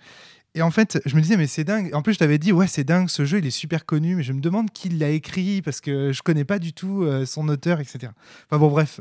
Et 0.53 0.61
en 0.61 0.69
fait, 0.69 0.99
je 1.05 1.15
me 1.15 1.21
disais, 1.21 1.37
mais 1.37 1.47
c'est 1.47 1.63
dingue. 1.63 1.91
En 1.95 2.01
plus, 2.01 2.13
je 2.13 2.19
t'avais 2.19 2.37
dit, 2.37 2.51
ouais, 2.51 2.67
c'est 2.67 2.83
dingue, 2.83 3.07
ce 3.09 3.23
jeu, 3.23 3.37
il 3.37 3.45
est 3.45 3.51
super 3.51 3.85
connu, 3.85 4.15
mais 4.15 4.23
je 4.23 4.33
me 4.33 4.41
demande 4.41 4.69
qui 4.71 4.89
l'a 4.89 5.07
écrit 5.09 5.61
parce 5.61 5.79
que 5.79 6.11
je 6.11 6.21
connais 6.21 6.43
pas 6.43 6.59
du 6.59 6.73
tout 6.73 7.03
euh, 7.03 7.25
son 7.25 7.47
auteur, 7.47 7.79
etc. 7.79 8.11
Enfin 8.49 8.59
bon, 8.59 8.67
bref. 8.67 8.99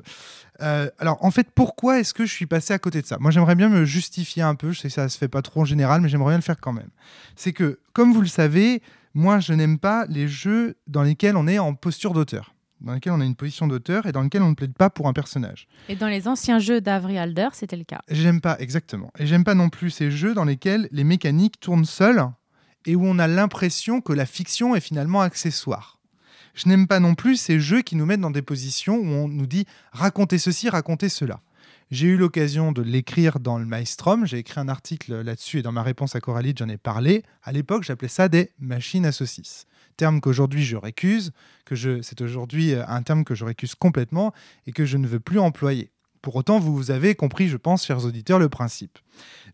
Euh, 0.63 0.89
alors, 1.01 1.19
en 1.25 1.33
fait, 1.33 1.49
pourquoi 1.53 1.99
est-ce 1.99 2.15
que 2.15 2.25
je 2.25 2.33
suis 2.33 2.47
passé 2.47 2.73
à 2.73 2.79
côté 2.79 3.03
de 3.03 3.07
ça? 3.07 3.17
Moi, 3.19 3.33
j'aimerais 3.33 3.57
bien 3.57 3.69
me 3.69 3.85
justifier 3.85 4.43
un 4.45 4.55
peu. 4.55 4.71
Je 4.71 4.79
sais 4.79 4.89
que 4.89 4.95
ça 4.95 5.09
se 5.09 5.19
fait 5.19 5.27
pas 5.29 5.43
trop 5.43 5.63
en 5.63 5.65
général, 5.65 6.01
mais 6.03 6.09
j'aimerais 6.09 6.31
bien 6.31 6.39
le 6.39 6.43
faire 6.45 6.61
quand 6.61 6.73
même. 6.73 6.91
C'est 7.35 7.53
que, 7.53 7.81
comme 7.95 8.13
vous 8.13 8.21
le 8.21 8.29
savez, 8.29 8.81
moi, 9.15 9.41
je 9.41 9.53
n'aime 9.53 9.79
pas 9.81 10.07
les 10.09 10.29
jeux 10.29 10.77
dans 10.87 11.03
lesquels 11.03 11.37
on 11.37 11.49
est 11.49 11.59
en 11.59 11.75
posture 11.75 12.13
d'auteur, 12.13 12.55
dans 12.81 12.95
lesquels 12.95 13.13
on 13.13 13.21
a 13.21 13.25
une 13.25 13.35
position 13.35 13.67
d'auteur 13.67 14.07
et 14.07 14.13
dans 14.13 14.23
lesquels 14.23 14.43
on 14.43 14.51
ne 14.51 14.55
plaide 14.55 14.75
pas 14.75 14.91
pour 14.91 15.09
un 15.09 15.13
personnage. 15.13 15.69
Et 15.89 15.97
dans 15.97 16.09
les 16.09 16.29
anciens 16.29 16.59
jeux 16.59 16.81
d'Avril 16.81 17.19
Alder, 17.19 17.49
c'était 17.53 17.77
le 17.77 17.85
cas. 17.85 18.01
J'aime 18.09 18.41
pas, 18.41 18.57
exactement. 18.59 19.11
Et 19.19 19.27
j'aime 19.27 19.45
pas 19.45 19.55
non 19.55 19.69
plus 19.69 19.91
ces 19.91 20.11
jeux 20.11 20.35
dans 20.35 20.45
lesquels 20.45 20.89
les 20.93 21.05
mécaniques 21.05 21.61
tournent 21.61 21.85
seules 21.85 22.25
et 22.87 22.97
où 22.97 23.05
on 23.05 23.19
a 23.19 23.27
l'impression 23.27 24.01
que 24.01 24.13
la 24.13 24.27
fiction 24.27 24.75
est 24.75 24.81
finalement 24.81 25.21
accessoire. 25.21 25.99
Je 26.55 26.69
n'aime 26.69 26.87
pas 26.87 27.01
non 27.01 27.15
plus 27.15 27.37
ces 27.37 27.61
jeux 27.61 27.83
qui 27.83 27.97
nous 27.97 28.07
mettent 28.07 28.21
dans 28.21 28.31
des 28.31 28.43
positions 28.43 28.97
où 28.97 29.07
on 29.07 29.29
nous 29.29 29.47
dit 29.47 29.67
racontez 29.93 30.39
ceci, 30.39 30.69
racontez 30.69 31.09
cela. 31.09 31.41
J'ai 31.91 32.07
eu 32.07 32.17
l'occasion 32.17 32.71
de 32.71 32.83
l'écrire 32.83 33.41
dans 33.41 33.59
le 33.59 33.65
Maelstrom, 33.65 34.25
j'ai 34.25 34.39
écrit 34.39 34.61
un 34.61 34.69
article 34.69 35.23
là-dessus 35.23 35.59
et 35.59 35.63
dans 35.63 35.73
ma 35.73 35.83
réponse 35.83 36.15
à 36.15 36.21
Coralie, 36.21 36.55
j'en 36.57 36.69
ai 36.69 36.77
parlé. 36.77 37.25
À 37.43 37.51
l'époque, 37.51 37.83
j'appelais 37.83 38.09
ça 38.09 38.29
des 38.29 38.51
machines 38.61 39.05
à 39.07 39.13
saucisses. 39.13 39.67
Terme 40.01 40.23
qu'aujourd'hui 40.23 40.65
je 40.65 40.79
récuse, 40.79 41.31
que 41.67 41.75
je, 41.75 42.01
c'est 42.01 42.23
aujourd'hui 42.23 42.73
euh, 42.73 42.87
un 42.89 43.03
terme 43.03 43.23
que 43.23 43.35
je 43.35 43.45
récuse 43.45 43.75
complètement 43.75 44.33
et 44.67 44.73
que 44.73 44.87
je 44.87 44.97
ne 44.97 45.07
veux 45.07 45.21
plus 45.21 45.39
employer. 45.39 45.91
Pour 46.23 46.37
autant, 46.37 46.59
vous 46.59 46.91
avez 46.91 47.15
compris, 47.15 47.49
je 47.49 47.59
pense, 47.59 47.85
chers 47.85 48.07
auditeurs, 48.07 48.39
le 48.39 48.49
principe. 48.49 48.99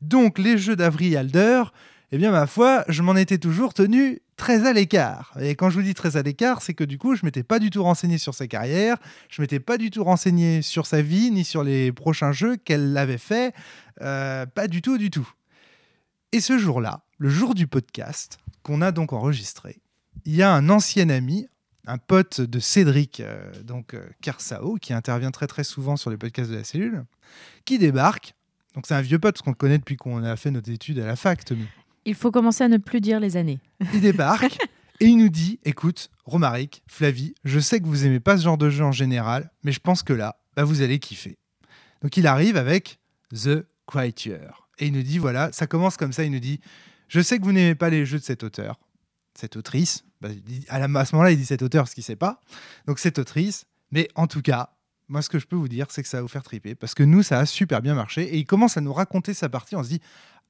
Donc, 0.02 0.38
les 0.38 0.56
jeux 0.56 0.76
d'Avril 0.76 1.16
Alder, 1.16 1.64
eh 2.12 2.18
bien, 2.18 2.30
ma 2.30 2.46
foi, 2.46 2.84
je 2.86 3.02
m'en 3.02 3.16
étais 3.16 3.38
toujours 3.38 3.74
tenu 3.74 4.20
très 4.36 4.68
à 4.68 4.72
l'écart. 4.72 5.36
Et 5.40 5.56
quand 5.56 5.68
je 5.68 5.78
vous 5.78 5.82
dis 5.82 5.94
très 5.94 6.16
à 6.16 6.22
l'écart, 6.22 6.62
c'est 6.62 6.74
que 6.74 6.84
du 6.84 6.96
coup, 6.96 7.16
je 7.16 7.26
m'étais 7.26 7.42
pas 7.42 7.58
du 7.58 7.70
tout 7.70 7.82
renseigné 7.82 8.16
sur 8.16 8.32
sa 8.32 8.46
carrière, 8.46 8.98
je 9.28 9.42
m'étais 9.42 9.58
pas 9.58 9.78
du 9.78 9.90
tout 9.90 10.04
renseigné 10.04 10.62
sur 10.62 10.86
sa 10.86 11.02
vie, 11.02 11.32
ni 11.32 11.44
sur 11.44 11.64
les 11.64 11.90
prochains 11.90 12.30
jeux 12.30 12.56
qu'elle 12.56 12.96
avait 12.96 13.18
fait. 13.18 13.52
Euh, 14.00 14.46
pas 14.46 14.68
du 14.68 14.80
tout, 14.80 14.96
du 14.96 15.10
tout. 15.10 15.28
Et 16.30 16.38
ce 16.38 16.56
jour-là, 16.56 17.02
le 17.18 17.30
jour 17.30 17.56
du 17.56 17.66
podcast, 17.66 18.38
qu'on 18.62 18.80
a 18.80 18.92
donc 18.92 19.12
enregistré, 19.12 19.80
il 20.26 20.34
y 20.34 20.42
a 20.42 20.52
un 20.52 20.68
ancien 20.68 21.08
ami, 21.08 21.46
un 21.86 21.98
pote 21.98 22.40
de 22.40 22.58
Cédric, 22.58 23.20
euh, 23.20 23.62
donc 23.62 23.94
euh, 23.94 24.04
Kersao, 24.20 24.74
qui 24.74 24.92
intervient 24.92 25.30
très 25.30 25.46
très 25.46 25.64
souvent 25.64 25.96
sur 25.96 26.10
les 26.10 26.16
podcasts 26.16 26.50
de 26.50 26.56
la 26.56 26.64
cellule, 26.64 27.04
qui 27.64 27.78
débarque. 27.78 28.34
Donc 28.74 28.86
c'est 28.86 28.94
un 28.94 29.00
vieux 29.00 29.20
pote, 29.20 29.40
qu'on 29.40 29.50
le 29.50 29.56
connaît 29.56 29.78
depuis 29.78 29.96
qu'on 29.96 30.22
a 30.24 30.36
fait 30.36 30.50
nos 30.50 30.60
études 30.60 30.98
à 30.98 31.06
la 31.06 31.16
fac, 31.16 31.44
Tommy. 31.44 31.66
Il 32.04 32.14
faut 32.14 32.30
commencer 32.30 32.64
à 32.64 32.68
ne 32.68 32.76
plus 32.76 33.00
dire 33.00 33.20
les 33.20 33.36
années. 33.36 33.60
Il 33.94 34.00
débarque 34.00 34.58
et 35.00 35.06
il 35.06 35.16
nous 35.16 35.28
dit 35.28 35.60
écoute, 35.64 36.10
Romaric, 36.24 36.82
Flavie, 36.88 37.34
je 37.44 37.60
sais 37.60 37.80
que 37.80 37.86
vous 37.86 38.04
aimez 38.04 38.20
pas 38.20 38.36
ce 38.36 38.42
genre 38.42 38.58
de 38.58 38.68
jeu 38.68 38.84
en 38.84 38.92
général, 38.92 39.50
mais 39.62 39.72
je 39.72 39.80
pense 39.80 40.02
que 40.02 40.12
là, 40.12 40.40
bah, 40.56 40.64
vous 40.64 40.82
allez 40.82 40.98
kiffer. 40.98 41.38
Donc 42.02 42.16
il 42.16 42.26
arrive 42.26 42.56
avec 42.56 42.98
The 43.32 43.64
Creature. 43.86 44.68
Et 44.78 44.88
il 44.88 44.92
nous 44.92 45.02
dit 45.02 45.18
voilà, 45.18 45.52
ça 45.52 45.66
commence 45.68 45.96
comme 45.96 46.12
ça 46.12 46.24
il 46.24 46.32
nous 46.32 46.40
dit 46.40 46.60
je 47.08 47.20
sais 47.20 47.38
que 47.38 47.44
vous 47.44 47.52
n'aimez 47.52 47.76
pas 47.76 47.90
les 47.90 48.04
jeux 48.04 48.18
de 48.18 48.24
cet 48.24 48.42
auteur, 48.42 48.80
cette 49.34 49.56
autrice. 49.56 50.05
Bah, 50.20 50.28
à, 50.68 51.04
ce 51.04 51.14
moment-là, 51.14 51.30
il 51.30 51.36
dit 51.36 51.46
cette 51.46 51.62
auteur 51.62 51.84
parce 51.84 51.94
qu'il 51.94 52.04
sait 52.04 52.16
pas. 52.16 52.40
Donc 52.86 52.98
cette 52.98 53.18
autrice. 53.18 53.66
Mais 53.92 54.08
en 54.14 54.26
tout 54.26 54.42
cas, 54.42 54.70
moi, 55.08 55.22
ce 55.22 55.28
que 55.28 55.38
je 55.38 55.46
peux 55.46 55.56
vous 55.56 55.68
dire, 55.68 55.86
c'est 55.90 56.02
que 56.02 56.08
ça 56.08 56.18
va 56.18 56.22
vous 56.22 56.28
faire 56.28 56.42
triper 56.42 56.74
parce 56.74 56.94
que 56.94 57.02
nous, 57.02 57.22
ça 57.22 57.38
a 57.38 57.46
super 57.46 57.82
bien 57.82 57.94
marché. 57.94 58.22
Et 58.34 58.38
il 58.38 58.46
commence 58.46 58.76
à 58.76 58.80
nous 58.80 58.92
raconter 58.92 59.34
sa 59.34 59.48
partie. 59.48 59.76
On 59.76 59.82
se 59.82 59.88
dit 59.88 60.00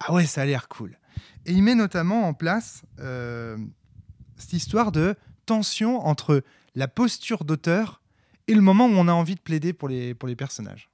ah 0.00 0.12
ouais, 0.12 0.26
ça 0.26 0.42
a 0.42 0.44
l'air 0.44 0.68
cool. 0.68 0.98
Et 1.46 1.52
il 1.52 1.62
met 1.62 1.74
notamment 1.74 2.28
en 2.28 2.34
place 2.34 2.82
euh, 3.00 3.56
cette 4.36 4.52
histoire 4.52 4.92
de 4.92 5.14
tension 5.46 6.06
entre 6.06 6.42
la 6.74 6.88
posture 6.88 7.44
d'auteur 7.44 8.02
et 8.48 8.54
le 8.54 8.60
moment 8.60 8.86
où 8.86 8.92
on 8.92 9.08
a 9.08 9.12
envie 9.12 9.34
de 9.34 9.40
plaider 9.40 9.72
pour 9.72 9.88
les, 9.88 10.14
pour 10.14 10.28
les 10.28 10.36
personnages. 10.36 10.90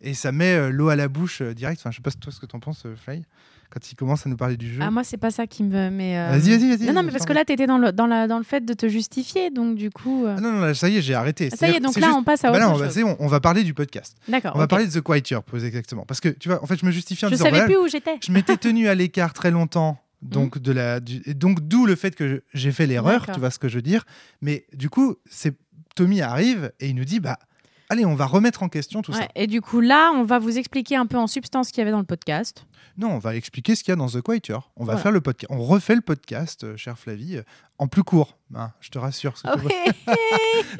Et 0.00 0.14
ça 0.14 0.32
met 0.32 0.54
euh, 0.54 0.70
l'eau 0.70 0.88
à 0.88 0.96
la 0.96 1.08
bouche 1.08 1.42
euh, 1.42 1.54
direct. 1.54 1.80
Enfin, 1.80 1.90
je 1.90 1.96
sais 1.96 2.02
pas 2.02 2.10
toi 2.10 2.32
ce 2.32 2.40
que 2.40 2.46
tu 2.46 2.56
en 2.56 2.60
penses, 2.60 2.86
euh, 2.86 2.96
Fly, 2.96 3.24
quand 3.70 3.90
il 3.90 3.94
commence 3.94 4.26
à 4.26 4.28
nous 4.30 4.36
parler 4.36 4.56
du 4.56 4.72
jeu. 4.72 4.80
Ah, 4.82 4.90
moi, 4.90 5.04
c'est 5.04 5.16
pas 5.16 5.30
ça 5.30 5.46
qui 5.46 5.62
me. 5.62 5.90
Mais, 5.90 6.18
euh, 6.18 6.30
Vas-y, 6.30 6.50
vas-y, 6.50 6.76
vas-y. 6.76 6.86
Non, 6.86 6.92
non, 6.94 7.02
mais 7.02 7.12
parce 7.12 7.22
je 7.24 7.28
que 7.28 7.32
là, 7.32 7.44
tu 7.44 7.52
étais 7.52 7.66
dans 7.66 7.78
le, 7.78 7.92
dans, 7.92 8.06
la, 8.06 8.26
dans 8.26 8.38
le 8.38 8.44
fait 8.44 8.64
de 8.64 8.74
te 8.74 8.88
justifier, 8.88 9.50
donc 9.50 9.76
du 9.76 9.90
coup. 9.90 10.26
euh. 10.26 10.34
Ah 10.36 10.40
non, 10.40 10.52
non, 10.52 10.60
là, 10.60 10.74
ça 10.74 10.88
y 10.88 10.96
est, 10.96 11.02
j'ai 11.02 11.14
arrêté. 11.14 11.48
Ah, 11.52 11.56
ça 11.56 11.68
y 11.70 11.76
est, 11.76 11.80
donc 11.80 11.96
là, 11.96 12.08
juste- 12.08 12.18
on 12.18 12.24
passe 12.24 12.44
à 12.44 12.48
Bah 12.50 12.58
autre 12.58 12.60
là, 12.66 12.70
on 12.70 12.76
va, 12.76 12.84
chose. 12.86 12.94
c'est 12.94 13.02
bon, 13.02 13.16
on 13.20 13.26
va 13.28 13.40
parler 13.40 13.62
du 13.64 13.72
podcast. 13.74 14.16
D'accord. 14.28 14.52
On 14.54 14.58
va 14.58 14.66
parler 14.66 14.86
de 14.86 14.92
The 14.92 15.00
Quieter, 15.02 15.38
plus 15.46 15.64
exactement. 15.64 16.04
Parce 16.06 16.20
que, 16.20 16.28
tu 16.28 16.48
vois, 16.48 16.62
en 16.62 16.66
fait, 16.66 16.78
je 16.80 16.84
me 16.86 16.90
justifie 16.90 17.24
en 17.24 17.28
Je 17.28 17.34
disant 17.34 17.44
savais 17.44 17.58
voilà, 17.58 17.66
plus 17.72 17.76
où 17.78 17.88
j'étais. 17.88 18.18
je 18.22 18.32
m'étais 18.32 18.56
tenu 18.56 18.88
à 18.88 18.94
l'écart 18.94 19.32
très 19.32 19.50
longtemps. 19.50 19.98
Donc, 20.22 20.58
de 20.58 20.72
la, 20.72 21.00
du- 21.00 21.22
et 21.24 21.32
donc 21.32 21.60
d'où 21.66 21.86
le 21.86 21.94
fait 21.96 22.14
que 22.14 22.28
je- 22.28 22.36
j'ai 22.52 22.72
fait 22.72 22.86
l'erreur, 22.86 23.24
tu 23.32 23.40
vois 23.40 23.50
ce 23.50 23.58
que 23.58 23.68
je 23.68 23.76
veux 23.76 23.82
dire. 23.82 24.04
Mais 24.42 24.66
du 24.74 24.90
coup, 24.90 25.16
c'est 25.30 25.54
Tommy 25.96 26.20
arrive 26.20 26.72
et 26.78 26.88
il 26.90 26.94
nous 26.94 27.06
dit 27.06 27.20
bah 27.20 27.38
Allez, 27.90 28.06
on 28.06 28.14
va 28.14 28.24
remettre 28.26 28.62
en 28.62 28.68
question 28.68 29.02
tout 29.02 29.12
Ouais, 29.12 29.18
ça. 29.18 29.28
Et 29.34 29.46
du 29.46 29.60
coup, 29.60 29.80
là, 29.80 30.12
on 30.14 30.22
va 30.22 30.38
vous 30.38 30.56
expliquer 30.58 30.96
un 30.96 31.06
peu 31.06 31.18
en 31.18 31.26
substance 31.26 31.66
ce 31.68 31.72
qu'il 31.72 31.80
y 31.80 31.82
avait 31.82 31.90
dans 31.90 31.98
le 31.98 32.04
podcast. 32.04 32.64
Non, 32.96 33.10
on 33.12 33.18
va 33.18 33.34
expliquer 33.36 33.74
ce 33.74 33.82
qu'il 33.84 33.90
y 33.90 33.94
a 33.94 33.96
dans 33.96 34.08
The 34.08 34.20
Quieter. 34.22 34.58
On 34.76 34.84
va 34.84 34.96
faire 34.96 35.10
le 35.12 35.20
podcast. 35.20 35.50
On 35.52 35.62
refait 35.62 35.94
le 35.94 36.00
podcast, 36.00 36.64
euh, 36.64 36.76
chère 36.76 36.98
Flavie, 36.98 37.38
euh, 37.38 37.42
en 37.78 37.88
plus 37.88 38.02
court. 38.04 38.36
Hein, 38.54 38.70
je 38.80 38.90
te 38.90 38.98
rassure. 38.98 39.34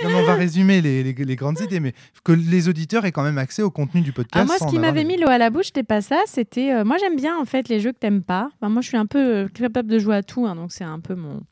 Non, 0.02 0.08
mais 0.08 0.14
on 0.14 0.24
va 0.24 0.34
résumer 0.34 0.80
les, 0.80 1.02
les- 1.02 1.12
les 1.12 1.36
grandes 1.36 1.60
idées, 1.60 1.80
mais 1.80 1.94
que 2.24 2.32
les 2.32 2.68
auditeurs 2.68 3.04
aient 3.04 3.12
quand 3.12 3.22
même 3.22 3.38
accès 3.38 3.62
au 3.62 3.70
contenu 3.70 4.00
du 4.00 4.12
podcast. 4.12 4.42
Ah, 4.42 4.44
moi, 4.46 4.56
ce 4.58 4.72
qui 4.72 4.78
m'avait 4.78 5.04
mis 5.04 5.16
l'eau 5.16 5.28
à 5.28 5.38
la 5.38 5.50
bouche, 5.50 5.66
c'était 5.66 5.82
pas 5.82 6.00
ça. 6.00 6.20
C'était. 6.26 6.72
euh, 6.72 6.84
moi, 6.84 6.96
j'aime 6.98 7.16
bien, 7.16 7.38
en 7.38 7.44
fait, 7.44 7.68
les 7.68 7.80
jeux 7.80 7.92
que 7.92 7.98
t'aimes 7.98 8.22
pas. 8.22 8.50
Enfin, 8.60 8.70
moi, 8.70 8.82
je 8.82 8.88
suis 8.88 8.96
un 8.96 9.06
peu 9.06 9.18
euh, 9.18 9.48
capable 9.48 9.88
de 9.88 9.98
jouer 9.98 10.16
à 10.16 10.22
tout, 10.22 10.46
hein, 10.46 10.54
donc 10.56 10.72
c'est 10.72 10.84
un 10.84 11.00
peu 11.00 11.14
mon. 11.14 11.42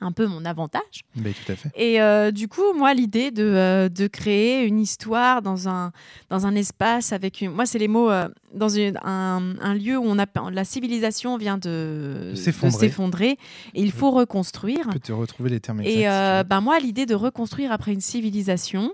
Un 0.00 0.12
peu 0.12 0.26
mon 0.26 0.44
avantage. 0.44 1.02
Mais 1.16 1.32
tout 1.32 1.50
à 1.52 1.56
fait. 1.56 1.70
Et 1.74 2.00
euh, 2.00 2.30
du 2.30 2.46
coup, 2.46 2.72
moi, 2.76 2.94
l'idée 2.94 3.30
de, 3.32 3.42
euh, 3.42 3.88
de 3.88 4.06
créer 4.06 4.64
une 4.64 4.78
histoire 4.78 5.42
dans 5.42 5.68
un, 5.68 5.90
dans 6.30 6.46
un 6.46 6.54
espace 6.54 7.12
avec 7.12 7.40
une. 7.40 7.50
Moi, 7.50 7.66
c'est 7.66 7.78
les 7.80 7.88
mots. 7.88 8.10
euh, 8.10 8.28
dans 8.54 8.68
une- 8.70 8.96
un, 9.04 9.54
un 9.60 9.74
lieu 9.74 9.98
où 9.98 10.04
on 10.06 10.18
a, 10.18 10.24
la 10.52 10.64
civilisation 10.64 11.36
vient 11.36 11.58
de, 11.58 12.30
De 12.30 12.34
s'effondrer. 12.34 13.30
et 13.74 13.82
il 13.82 13.92
faut 13.92 14.10
reconstruire. 14.10 14.84
Je 14.86 14.92
peux 14.92 14.98
te 15.00 15.12
retrouver 15.12 15.50
les 15.50 15.60
termes 15.60 15.80
exacts. 15.80 15.96
Et 15.98 16.48
ben 16.48 16.60
moi, 16.60 16.78
l'idée 16.78 17.04
de 17.04 17.14
reconstruire 17.14 17.72
après 17.72 17.92
une 17.92 18.00
civilisation, 18.00 18.92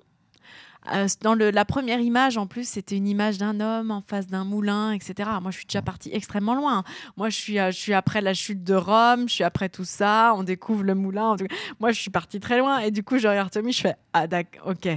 euh, 0.93 1.07
dans 1.23 1.35
le, 1.35 1.51
la 1.51 1.65
première 1.65 2.01
image, 2.01 2.37
en 2.37 2.47
plus, 2.47 2.69
c'était 2.69 2.97
une 2.97 3.07
image 3.07 3.39
d'un 3.39 3.61
homme 3.61 3.91
en 3.91 4.03
face 4.03 4.27
d'un 4.27 4.45
moulin, 4.45 4.93
etc. 4.93 5.31
Moi, 5.41 5.51
je 5.51 5.59
suis 5.59 5.67
déjà 5.67 5.83
partie 5.83 6.11
extrêmement 6.13 6.55
loin. 6.55 6.85
Moi, 7.17 7.31
je 7.31 7.37
suis, 7.37 7.59
euh, 7.59 7.71
je 7.71 7.79
suis 7.79 7.95
après 7.95 8.21
la 8.21 8.35
chute 8.35 8.63
de 8.63 8.75
Rome, 8.75 9.29
je 9.29 9.35
suis 9.35 9.45
après 9.45 9.69
tout 9.69 9.85
ça, 9.85 10.35
on 10.37 10.43
découvre 10.43 10.83
le 10.83 10.95
moulin. 10.95 11.37
Moi, 11.81 11.93
je 11.93 12.01
suis 12.01 12.11
partie 12.11 12.41
très 12.41 12.59
loin. 12.59 12.81
Et 12.81 12.91
du 12.91 13.03
coup, 13.03 13.19
je 13.19 13.29
regarde 13.29 13.51
Tommy, 13.51 13.73
je 13.73 13.81
fais 13.81 13.97
Ah, 14.13 14.27
d'accord, 14.27 14.69
ok. 14.69 14.89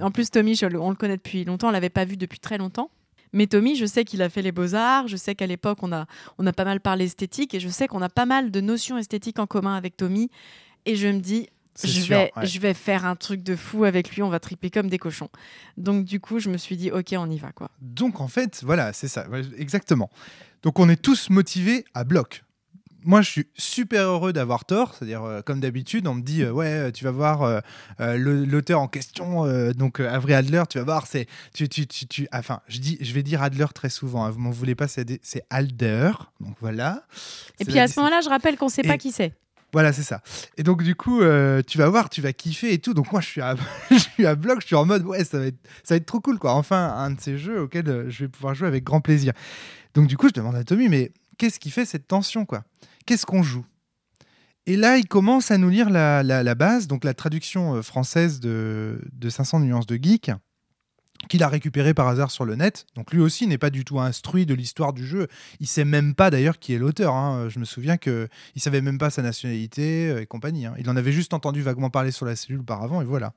En 0.00 0.10
plus, 0.10 0.30
Tommy, 0.30 0.54
je 0.54 0.66
on 0.66 0.90
le 0.90 0.96
connaît 0.96 1.16
depuis 1.16 1.44
longtemps, 1.44 1.68
on 1.68 1.72
l'avait 1.72 1.90
pas 1.90 2.04
vu 2.04 2.16
depuis 2.16 2.40
très 2.40 2.58
longtemps. 2.58 2.90
Mais 3.32 3.46
Tommy, 3.46 3.76
je 3.76 3.86
sais 3.86 4.04
qu'il 4.04 4.22
a 4.22 4.28
fait 4.28 4.42
les 4.42 4.52
beaux-arts, 4.52 5.08
je 5.08 5.16
sais 5.16 5.34
qu'à 5.34 5.46
l'époque, 5.46 5.78
on 5.82 5.92
a, 5.92 6.06
on 6.38 6.46
a 6.46 6.52
pas 6.52 6.64
mal 6.64 6.80
parlé 6.80 7.04
esthétique, 7.04 7.54
et 7.54 7.60
je 7.60 7.68
sais 7.68 7.86
qu'on 7.86 8.02
a 8.02 8.08
pas 8.08 8.26
mal 8.26 8.50
de 8.50 8.60
notions 8.60 8.98
esthétiques 8.98 9.38
en 9.38 9.46
commun 9.46 9.74
avec 9.74 9.96
Tommy. 9.96 10.30
Et 10.86 10.96
je 10.96 11.08
me 11.08 11.18
dis, 11.18 11.48
Je 11.82 11.88
sûr, 11.88 12.16
vais, 12.16 12.32
ouais. 12.36 12.46
je 12.46 12.58
vais 12.60 12.74
faire 12.74 13.04
un 13.04 13.16
truc 13.16 13.42
de 13.42 13.54
fou 13.56 13.84
avec 13.84 14.10
lui, 14.14 14.22
on 14.22 14.28
va 14.30 14.40
triper 14.40 14.70
comme 14.70 14.88
des 14.88 14.98
cochons. 14.98 15.28
Donc 15.76 16.04
du 16.04 16.20
coup, 16.20 16.38
je 16.38 16.48
me 16.50 16.56
suis 16.56 16.76
dit, 16.76 16.90
ok, 16.90 17.14
on 17.18 17.30
y 17.30 17.38
va 17.38 17.52
quoi. 17.52 17.70
Donc 17.80 18.20
en 18.20 18.28
fait, 18.28 18.62
voilà, 18.64 18.92
c'est 18.92 19.08
ça, 19.08 19.26
exactement. 19.58 20.10
Donc 20.62 20.78
on 20.78 20.88
est 20.88 21.00
tous 21.00 21.30
motivés 21.30 21.84
à 21.94 22.04
bloc. 22.04 22.42
Moi, 23.08 23.22
je 23.22 23.30
suis 23.30 23.46
super 23.56 24.02
heureux 24.08 24.32
d'avoir 24.32 24.64
tort, 24.64 24.92
c'est-à-dire 24.94 25.22
euh, 25.22 25.40
comme 25.40 25.60
d'habitude, 25.60 26.08
on 26.08 26.14
me 26.14 26.22
dit 26.22 26.42
euh, 26.42 26.50
ouais, 26.50 26.66
euh, 26.66 26.90
tu 26.90 27.04
vas 27.04 27.12
voir 27.12 27.42
euh, 28.00 28.16
l'auteur 28.16 28.80
en 28.80 28.88
question, 28.88 29.46
donc 29.74 30.00
Avery 30.00 30.34
Adler, 30.34 30.64
tu 30.68 30.78
vas 30.78 30.84
voir, 30.84 31.06
c'est 31.06 31.26
tu, 31.54 31.68
tu, 31.68 31.86
tu, 31.86 32.06
tu- 32.08 32.26
enfin, 32.32 32.62
je 32.66 32.78
dis, 32.78 32.98
je 33.00 33.12
vais 33.12 33.22
dire 33.22 33.42
Adler 33.42 33.66
très 33.72 33.90
souvent, 33.90 34.24
hein, 34.24 34.30
vous 34.30 34.40
m'en 34.40 34.50
voulez 34.50 34.74
pas, 34.74 34.88
c'est 34.88 35.06
Alder, 35.50 36.10
donc 36.40 36.56
voilà. 36.60 37.04
Et 37.60 37.64
puis 37.64 37.78
à 37.78 37.86
ce 37.86 38.00
moment-là, 38.00 38.22
je 38.22 38.28
rappelle 38.28 38.56
qu'on 38.56 38.68
sait 38.68 38.82
Et- 38.84 38.88
pas 38.88 38.98
qui 38.98 39.12
c'est. 39.12 39.32
Voilà, 39.72 39.92
c'est 39.92 40.02
ça. 40.02 40.22
Et 40.56 40.62
donc, 40.62 40.82
du 40.82 40.94
coup, 40.94 41.20
euh, 41.20 41.62
tu 41.66 41.78
vas 41.78 41.88
voir, 41.88 42.08
tu 42.08 42.22
vas 42.22 42.32
kiffer 42.32 42.72
et 42.72 42.78
tout. 42.78 42.94
Donc, 42.94 43.12
moi, 43.12 43.20
je 43.20 43.26
suis 43.26 43.40
à, 43.42 43.54
bloc, 44.34 44.60
je 44.60 44.66
suis 44.66 44.76
en 44.76 44.86
mode, 44.86 45.04
ouais, 45.04 45.24
ça 45.24 45.38
va, 45.38 45.46
être, 45.46 45.58
ça 45.82 45.98
trop 46.00 46.20
cool, 46.20 46.38
quoi. 46.38 46.54
Enfin, 46.54 46.94
un 46.96 47.10
de 47.10 47.20
ces 47.20 47.36
jeux 47.36 47.62
auxquels 47.62 47.88
euh, 47.88 48.08
je 48.08 48.24
vais 48.24 48.28
pouvoir 48.28 48.54
jouer 48.54 48.68
avec 48.68 48.84
grand 48.84 49.00
plaisir. 49.00 49.32
Donc, 49.94 50.06
du 50.06 50.16
coup, 50.16 50.28
je 50.28 50.32
demande 50.34 50.54
à 50.54 50.64
Tommy, 50.64 50.88
mais 50.88 51.12
qu'est-ce 51.38 51.58
qui 51.58 51.70
fait 51.70 51.84
cette 51.84 52.06
tension, 52.06 52.46
quoi? 52.46 52.64
Qu'est-ce 53.04 53.26
qu'on 53.26 53.42
joue? 53.42 53.66
Et 54.66 54.76
là, 54.76 54.98
il 54.98 55.06
commence 55.06 55.50
à 55.50 55.58
nous 55.58 55.68
lire 55.68 55.90
la 55.90 56.54
base, 56.54 56.86
donc 56.86 57.04
la 57.04 57.14
traduction 57.14 57.76
euh, 57.76 57.82
française 57.82 58.40
de, 58.40 59.00
de 59.12 59.28
500 59.28 59.60
nuances 59.60 59.86
de 59.86 59.96
geek 59.96 60.30
qu'il 61.28 61.42
a 61.42 61.48
récupéré 61.48 61.94
par 61.94 62.08
hasard 62.08 62.30
sur 62.30 62.44
le 62.44 62.56
net. 62.56 62.86
Donc 62.94 63.12
lui 63.12 63.20
aussi 63.20 63.46
n'est 63.46 63.58
pas 63.58 63.70
du 63.70 63.84
tout 63.84 64.00
instruit 64.00 64.46
de 64.46 64.54
l'histoire 64.54 64.92
du 64.92 65.06
jeu. 65.06 65.28
Il 65.60 65.66
sait 65.66 65.84
même 65.84 66.14
pas 66.14 66.30
d'ailleurs 66.30 66.58
qui 66.58 66.74
est 66.74 66.78
l'auteur. 66.78 67.14
hein. 67.14 67.48
Je 67.48 67.58
me 67.58 67.64
souviens 67.64 67.96
que 67.96 68.28
il 68.54 68.62
savait 68.62 68.80
même 68.80 68.98
pas 68.98 69.10
sa 69.10 69.22
nationalité 69.22 70.08
euh, 70.08 70.20
et 70.22 70.26
compagnie. 70.26 70.66
hein. 70.66 70.74
Il 70.78 70.88
en 70.90 70.96
avait 70.96 71.12
juste 71.12 71.34
entendu 71.34 71.62
vaguement 71.62 71.90
parler 71.90 72.10
sur 72.10 72.26
la 72.26 72.36
cellule 72.36 72.60
auparavant 72.60 73.02
et 73.02 73.04
voilà. 73.04 73.32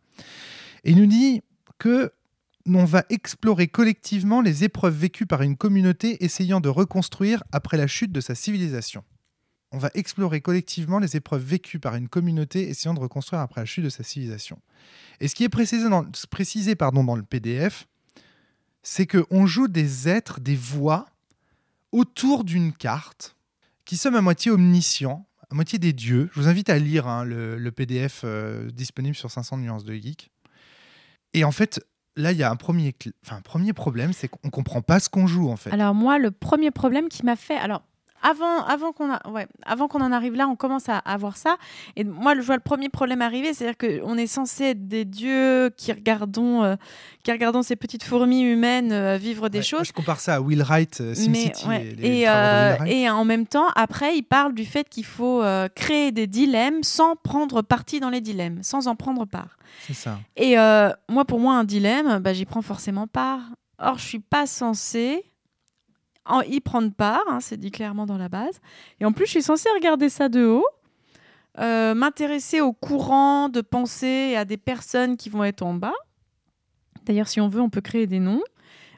Et 0.84 0.92
il 0.92 0.98
nous 0.98 1.08
dit 1.08 1.42
que 1.78 2.12
on 2.66 2.86
va 2.86 3.04
explorer 3.10 3.68
collectivement 3.68 4.42
les 4.42 4.64
épreuves 4.64 4.96
vécues 4.96 5.26
par 5.26 5.42
une 5.42 5.58
communauté 5.58 6.24
essayant 6.24 6.60
de 6.60 6.70
reconstruire 6.70 7.44
après 7.52 7.78
la 7.78 7.88
chute 7.88 8.12
de 8.12 8.22
sa 8.22 8.36
civilisation. 8.36 9.04
On 9.72 9.78
va 9.78 9.92
explorer 9.94 10.42
collectivement 10.42 11.00
les 11.00 11.16
épreuves 11.16 11.44
vécues 11.44 11.80
par 11.80 11.96
une 11.96 12.10
communauté 12.10 12.70
essayant 12.70 12.94
de 12.94 13.00
reconstruire 13.00 13.42
après 13.42 13.62
la 13.62 13.66
chute 13.66 13.84
de 13.84 13.90
sa 13.90 14.04
civilisation. 14.04 14.60
Et 15.20 15.28
ce 15.28 15.36
qui 15.36 15.44
est 15.44 15.50
précisé 15.50 15.90
dans, 15.90 16.06
précisé, 16.30 16.76
pardon, 16.76 17.04
dans 17.04 17.16
le 17.16 17.24
PDF, 17.24 17.88
c'est 18.82 19.06
qu'on 19.06 19.46
joue 19.46 19.68
des 19.68 20.10
êtres, 20.10 20.40
des 20.40 20.56
voix 20.56 21.06
autour 21.92 22.44
d'une 22.44 22.74
carte 22.74 23.36
qui 23.86 23.98
sommes 23.98 24.16
à 24.16 24.22
moitié 24.22 24.52
omniscients, 24.52 25.26
à 25.50 25.56
moitié 25.56 25.80
des 25.80 25.94
dieux. 25.94 26.30
Je 26.34 26.40
vous 26.40 26.48
invite 26.48 26.70
à 26.70 26.78
lire 26.78 27.08
hein, 27.08 27.24
le, 27.24 27.72
PDF 27.72 28.22
euh, 28.24 28.70
disponible 28.72 29.16
sur 29.16 29.32
500 29.32 29.58
nuances 29.58 29.84
de 29.84 29.94
geek. 29.94 30.32
Et 31.34 31.44
en 31.44 31.52
fait, 31.52 31.84
là, 32.16 32.32
il 32.32 32.38
y 32.38 32.44
a 32.44 32.52
un 32.52 32.56
premier, 32.56 32.96
enfin, 33.26 33.42
premier 33.42 33.74
problème, 33.74 34.14
c'est 34.14 34.28
qu'on 34.28 34.50
comprend 34.50 34.82
pas 34.82 35.00
ce 35.00 35.10
qu'on 35.10 35.28
joue 35.28 35.50
en 35.50 35.58
fait. 35.58 35.72
Alors 35.72 35.94
moi, 35.94 36.18
le 36.18 36.32
premier 36.32 36.72
problème 36.72 37.10
qui 37.10 37.24
m'a 37.26 37.36
fait, 37.36 37.58
alors 37.58 37.84
avant, 38.22 38.64
avant 38.66 38.92
qu'on 38.94 39.10
ouais, 39.32 39.48
en 39.68 40.12
arrive 40.12 40.36
là, 40.36 40.48
on 40.48 40.56
commence 40.56 40.90
à 40.90 40.98
avoir 40.98 41.38
ça. 41.38 41.58
Et 41.96 42.04
moi, 42.04 42.36
je 42.36 42.42
vois 42.42 42.56
le 42.56 42.62
premier 42.62 42.90
problème 42.90 43.22
arriver, 43.22 43.54
c'est-à-dire 43.54 43.78
qu'on 43.78 44.18
est 44.18 44.28
censé 44.28 44.66
être 44.66 44.88
des 44.88 45.06
dieux 45.06 45.70
qui 45.78 45.92
regardons, 45.92 46.64
euh, 46.64 46.76
qui 47.24 47.32
regardons 47.32 47.62
ces 47.62 47.76
petites 47.76 48.04
fourmis 48.04 48.42
humaines 48.42 48.92
euh, 48.92 49.18
vivre 49.18 49.50
des 49.50 49.60
Ouais, 49.60 49.64
choses. 49.64 49.88
Je 49.88 49.94
compare 49.94 50.20
ça 50.20 50.36
à 50.36 50.42
Will 50.42 50.62
Wright, 50.64 51.02
euh, 51.02 51.14
SimCity. 51.14 51.68
ouais, 51.68 51.96
et, 52.02 52.22
et, 53.02 53.10
en 53.10 53.26
même 53.26 53.46
temps, 53.46 53.68
après, 53.76 54.18
il 54.18 54.24
parle 54.24 54.54
du 54.54 54.66
fait 54.66 54.88
qu'il 54.88 55.06
faut 55.06 55.44
créer 55.76 56.12
des 56.12 56.28
dilemmes 56.28 56.84
sans 56.84 57.16
prendre 57.16 57.62
parti 57.62 58.00
dans 58.00 58.10
les 58.10 58.22
dilemmes, 58.22 58.60
sans 58.64 58.88
en 58.88 58.96
prendre 58.96 59.26
part. 59.26 59.58
C'est 59.88 59.94
ça. 59.94 60.20
Et 60.36 60.56
moi, 60.56 61.26
pour 61.26 61.40
moi, 61.40 61.56
un 61.56 61.64
dilemme, 61.64 62.20
bah, 62.20 62.34
j'y 62.34 62.46
prends 62.46 62.62
forcément 62.62 63.08
part. 63.08 63.42
Or, 63.80 63.98
je 63.98 64.06
suis 64.06 64.20
pas 64.20 64.46
censée 64.46 65.24
en 66.26 66.42
y 66.42 66.60
prendre 66.60 66.92
part, 66.92 67.24
hein, 67.28 67.40
c'est 67.40 67.58
dit 67.58 67.72
clairement 67.72 68.06
dans 68.06 68.18
la 68.18 68.30
base. 68.30 68.60
Et 69.00 69.06
en 69.06 69.12
plus, 69.12 69.26
je 69.26 69.32
suis 69.32 69.42
censée 69.42 69.70
regarder 69.76 70.10
ça 70.10 70.30
de 70.30 70.46
haut, 70.46 70.66
euh, 71.60 71.94
m'intéresser 71.94 72.62
au 72.62 72.74
courant 72.74 73.50
de 73.50 73.62
pensée 73.62 74.30
et 74.32 74.38
à 74.38 74.46
des 74.46 74.58
personnes 74.58 75.18
qui 75.18 75.30
vont 75.30 75.44
être 75.44 75.64
en 75.64 75.74
bas. 75.74 75.94
D'ailleurs, 77.04 77.28
si 77.28 77.42
on 77.42 77.50
veut, 77.50 77.62
on 77.62 77.70
peut 77.70 77.82
créer 77.82 78.08
des 78.08 78.20
noms. 78.20 78.44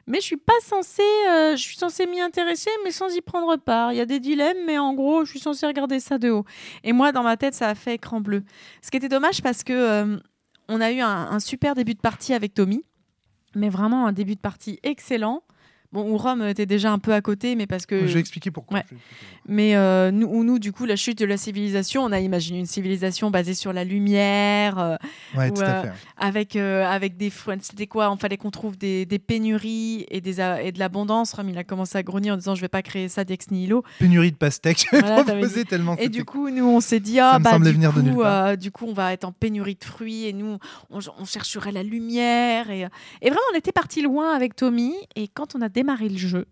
Mais 0.06 0.18
je 0.18 0.24
suis 0.24 0.36
pas 0.36 0.58
censée, 0.62 1.02
euh, 1.30 1.52
je 1.52 1.62
suis 1.62 1.76
censée 1.76 2.06
m'y 2.06 2.20
intéresser, 2.20 2.70
mais 2.84 2.90
sans 2.90 3.14
y 3.14 3.20
prendre 3.20 3.56
part. 3.56 3.92
Il 3.92 3.96
y 3.96 4.00
a 4.00 4.06
des 4.06 4.18
dilemmes, 4.18 4.64
mais 4.66 4.76
en 4.76 4.94
gros, 4.94 5.24
je 5.24 5.30
suis 5.30 5.40
censée 5.40 5.64
regarder 5.66 6.00
ça 6.00 6.18
de 6.18 6.30
haut. 6.30 6.44
Et 6.82 6.92
moi, 6.92 7.12
dans 7.12 7.22
ma 7.22 7.36
tête, 7.36 7.54
ça 7.54 7.68
a 7.68 7.74
fait 7.74 7.94
écran 7.94 8.20
bleu. 8.20 8.42
Ce 8.82 8.90
qui 8.90 8.96
était 8.96 9.08
dommage 9.08 9.42
parce 9.42 9.62
que 9.62 9.72
euh, 9.72 10.18
on 10.68 10.80
a 10.80 10.90
eu 10.90 11.00
un, 11.00 11.08
un 11.08 11.38
super 11.38 11.74
début 11.74 11.94
de 11.94 12.00
partie 12.00 12.34
avec 12.34 12.52
Tommy, 12.52 12.84
mais 13.54 13.68
vraiment 13.68 14.06
un 14.06 14.12
début 14.12 14.34
de 14.34 14.40
partie 14.40 14.80
excellent. 14.82 15.42
Bon, 15.92 16.10
où 16.10 16.16
Rome 16.16 16.42
était 16.42 16.66
déjà 16.66 16.90
un 16.90 16.98
peu 16.98 17.12
à 17.12 17.20
côté, 17.20 17.54
mais 17.54 17.66
parce 17.66 17.84
que 17.86 18.06
Je 18.06 18.14
vais 18.14 18.20
expliquer 18.20 18.50
pourquoi. 18.50 18.78
ouais. 18.78 18.84
je 18.88 18.94
vais 18.94 18.96
expliquer 18.96 19.12
pourquoi. 19.26 19.52
mais 19.54 19.76
euh, 19.76 20.10
nous, 20.10 20.26
où 20.26 20.42
nous, 20.44 20.58
du 20.58 20.72
coup, 20.72 20.86
la 20.86 20.96
chute 20.96 21.18
de 21.18 21.26
la 21.26 21.36
civilisation, 21.36 22.02
on 22.02 22.12
a 22.12 22.20
imaginé 22.20 22.58
une 22.60 22.66
civilisation 22.66 23.30
basée 23.30 23.54
sur 23.54 23.72
la 23.72 23.84
lumière, 23.84 24.78
euh, 24.78 24.96
Ouais, 25.36 25.50
Ou, 25.50 25.54
tout 25.54 25.62
à 25.62 25.64
euh, 25.66 25.82
fait. 25.82 25.92
avec, 26.18 26.56
euh, 26.56 26.84
avec 26.86 27.16
des. 27.16 27.30
C'était 27.60 27.86
quoi? 27.86 28.10
Il 28.16 28.20
fallait 28.20 28.36
qu'on 28.36 28.50
trouve 28.50 28.76
des, 28.78 29.04
des 29.06 29.18
pénuries 29.18 30.06
et, 30.10 30.20
des, 30.20 30.40
et 30.40 30.72
de 30.72 30.78
l'abondance. 30.78 31.32
Rome, 31.34 31.48
il 31.50 31.58
a 31.58 31.64
commencé 31.64 31.98
à 31.98 32.02
grogner 32.02 32.30
en 32.30 32.36
disant 32.36 32.54
Je 32.54 32.60
vais 32.60 32.68
pas 32.68 32.82
créer 32.82 33.08
ça 33.08 33.24
d'ex 33.24 33.50
nihilo. 33.50 33.82
Pénurie 33.98 34.30
de 34.32 34.36
pastèques, 34.36 34.86
Voilà, 34.92 35.24
proposé 35.24 35.64
tellement 35.64 35.96
Et 35.96 36.08
du 36.08 36.24
coup, 36.24 36.50
nous, 36.50 36.64
on 36.68 36.80
s'est 36.80 37.00
dit 37.00 37.18
Ah, 37.20 37.32
Ça 37.34 37.38
bah, 37.38 37.58
du, 37.58 37.72
venir 37.72 37.92
de 37.92 38.02
nulle 38.02 38.14
coup, 38.14 38.20
part. 38.22 38.46
euh, 38.46 38.56
du 38.56 38.70
coup, 38.70 38.86
on 38.88 38.92
va 38.94 39.12
être 39.12 39.24
en 39.24 39.32
pénurie 39.32 39.74
de 39.74 39.84
fruits 39.84 40.26
et 40.26 40.32
nous, 40.32 40.58
on, 40.90 40.98
on 41.18 41.24
chercherait 41.24 41.72
la 41.72 41.82
lumière. 41.82 42.70
Et, 42.70 42.80
et 43.20 43.26
vraiment, 43.28 43.40
on 43.52 43.56
était 43.58 43.72
parti 43.72 44.02
loin 44.02 44.34
avec 44.34 44.56
Tommy. 44.56 44.94
Et 45.16 45.28
quand 45.28 45.54
on 45.56 45.60
a 45.60 45.68
démarré 45.82 46.08
le 46.08 46.16
jeu, 46.16 46.46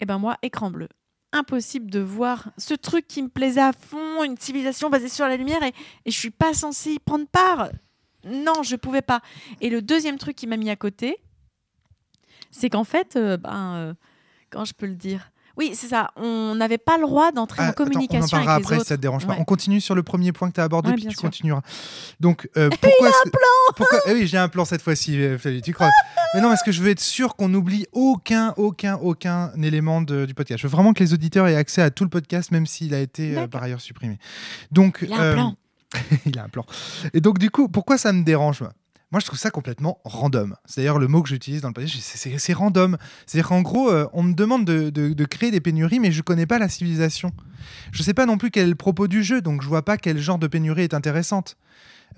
et 0.00 0.06
ben 0.06 0.18
moi, 0.18 0.38
écran 0.40 0.70
bleu. 0.70 0.88
Impossible 1.32 1.90
de 1.90 2.00
voir 2.00 2.52
ce 2.56 2.72
truc 2.72 3.06
qui 3.06 3.22
me 3.22 3.28
plaisait 3.28 3.60
à 3.60 3.72
fond, 3.72 4.24
une 4.24 4.38
civilisation 4.38 4.88
basée 4.88 5.10
sur 5.10 5.26
la 5.28 5.36
lumière, 5.36 5.62
et, 5.62 5.74
et 6.06 6.10
je 6.10 6.18
suis 6.18 6.30
pas 6.30 6.54
censée 6.54 6.92
y 6.92 6.98
prendre 6.98 7.26
part. 7.26 7.70
Non, 8.24 8.62
je 8.62 8.76
pouvais 8.76 9.02
pas. 9.02 9.20
Et 9.60 9.68
le 9.68 9.82
deuxième 9.82 10.16
truc 10.16 10.36
qui 10.36 10.46
m'a 10.46 10.56
mis 10.56 10.70
à 10.70 10.76
côté, 10.76 11.18
c'est 12.50 12.70
qu'en 12.70 12.84
fait, 12.84 13.16
euh, 13.16 13.36
ben, 13.36 13.74
euh, 13.74 13.94
comment 14.48 14.64
je 14.64 14.72
peux 14.72 14.86
le 14.86 14.94
dire? 14.94 15.30
Oui, 15.56 15.72
c'est 15.74 15.86
ça. 15.86 16.10
On 16.16 16.54
n'avait 16.56 16.78
pas 16.78 16.96
le 16.96 17.02
droit 17.04 17.30
d'entrer 17.30 17.58
Ah, 17.60 17.66
en 17.66 17.68
attends, 17.70 17.84
communication 17.84 18.20
on 18.22 18.26
en 18.26 18.44
parlera 18.44 18.54
avec 18.54 18.64
les 18.68 18.72
après 18.74 18.84
si 18.84 18.88
ça 18.88 18.96
te 18.96 19.00
dérange 19.02 19.26
pas. 19.26 19.34
Ouais. 19.34 19.38
On 19.40 19.44
continue 19.44 19.80
sur 19.80 19.94
le 19.94 20.02
premier 20.02 20.32
point 20.32 20.48
que 20.48 20.54
tu 20.54 20.60
as 20.60 20.64
abordé, 20.64 20.88
Ouais, 20.90 20.94
puis 20.96 21.04
tu 21.06 21.12
sûr. 21.12 21.20
continueras. 21.22 21.60
Donc, 22.20 22.48
euh, 22.56 22.70
pourquoi 22.70 23.08
est-ce 23.08 23.22
que- 23.30 23.30
pourquoi... 23.76 23.98
eh 24.06 24.12
oui, 24.14 24.26
j'ai 24.26 24.38
un 24.38 24.48
plan 24.48 24.64
cette 24.64 24.82
fois-ci, 24.82 25.16
euh, 25.20 25.38
tu 25.62 25.72
crois 25.72 25.90
Mais 26.34 26.40
non, 26.40 26.48
parce 26.48 26.62
que 26.62 26.72
je 26.72 26.82
veux 26.82 26.90
être 26.90 27.00
sûr 27.00 27.36
qu'on 27.36 27.48
n'oublie 27.48 27.86
aucun, 27.92 28.52
aucun, 28.56 28.96
aucun 28.96 29.52
élément 29.62 30.00
de- 30.02 30.26
du 30.26 30.34
podcast. 30.34 30.60
Je 30.60 30.66
veux 30.66 30.72
vraiment 30.72 30.92
que 30.92 31.02
les 31.04 31.14
auditeurs 31.14 31.46
aient 31.46 31.56
accès 31.56 31.82
à 31.82 31.90
tout 31.90 32.04
le 32.04 32.10
podcast, 32.10 32.50
même 32.50 32.66
s'il 32.66 32.92
a 32.94 32.98
été 33.00 33.36
euh, 33.38 33.46
par 33.46 33.62
ailleurs 33.62 33.80
supprimé. 33.80 34.18
Donc, 34.72 34.98
Il 35.02 35.12
a 35.12 35.20
un 35.20 35.32
plan. 35.34 35.56
il 36.26 36.38
a 36.38 36.44
un 36.44 36.48
plan. 36.48 36.64
Et 37.12 37.20
donc, 37.20 37.38
du 37.38 37.50
coup, 37.50 37.68
pourquoi 37.68 37.96
ça 37.98 38.12
me 38.12 38.24
dérange 38.24 38.60
moi? 38.60 38.72
Moi, 39.14 39.20
je 39.20 39.26
trouve 39.26 39.38
ça 39.38 39.52
complètement 39.52 40.00
random. 40.02 40.56
C'est 40.64 40.80
d'ailleurs 40.80 40.98
le 40.98 41.06
mot 41.06 41.22
que 41.22 41.28
j'utilise 41.28 41.60
dans 41.60 41.68
le 41.68 41.72
passage, 41.72 41.96
c'est 42.00 42.52
random. 42.52 42.98
C'est-à-dire 43.26 43.46
qu'en 43.46 43.62
gros, 43.62 43.88
euh, 43.88 44.08
on 44.12 44.24
me 44.24 44.34
demande 44.34 44.64
de, 44.64 45.24
créer 45.26 45.52
des 45.52 45.60
pénuries, 45.60 46.00
mais 46.00 46.10
je 46.10 46.20
connais 46.20 46.46
pas 46.46 46.58
la 46.58 46.68
civilisation. 46.68 47.30
Je 47.92 48.02
sais 48.02 48.12
pas 48.12 48.26
non 48.26 48.38
plus 48.38 48.50
quel 48.50 48.64
est 48.64 48.70
le 48.70 48.74
propos 48.74 49.06
du 49.06 49.22
jeu, 49.22 49.40
donc 49.40 49.62
je 49.62 49.68
vois 49.68 49.84
pas 49.84 49.98
quel 49.98 50.18
genre 50.18 50.40
de 50.40 50.48
pénurie 50.48 50.82
est 50.82 50.94
intéressante. 50.94 51.56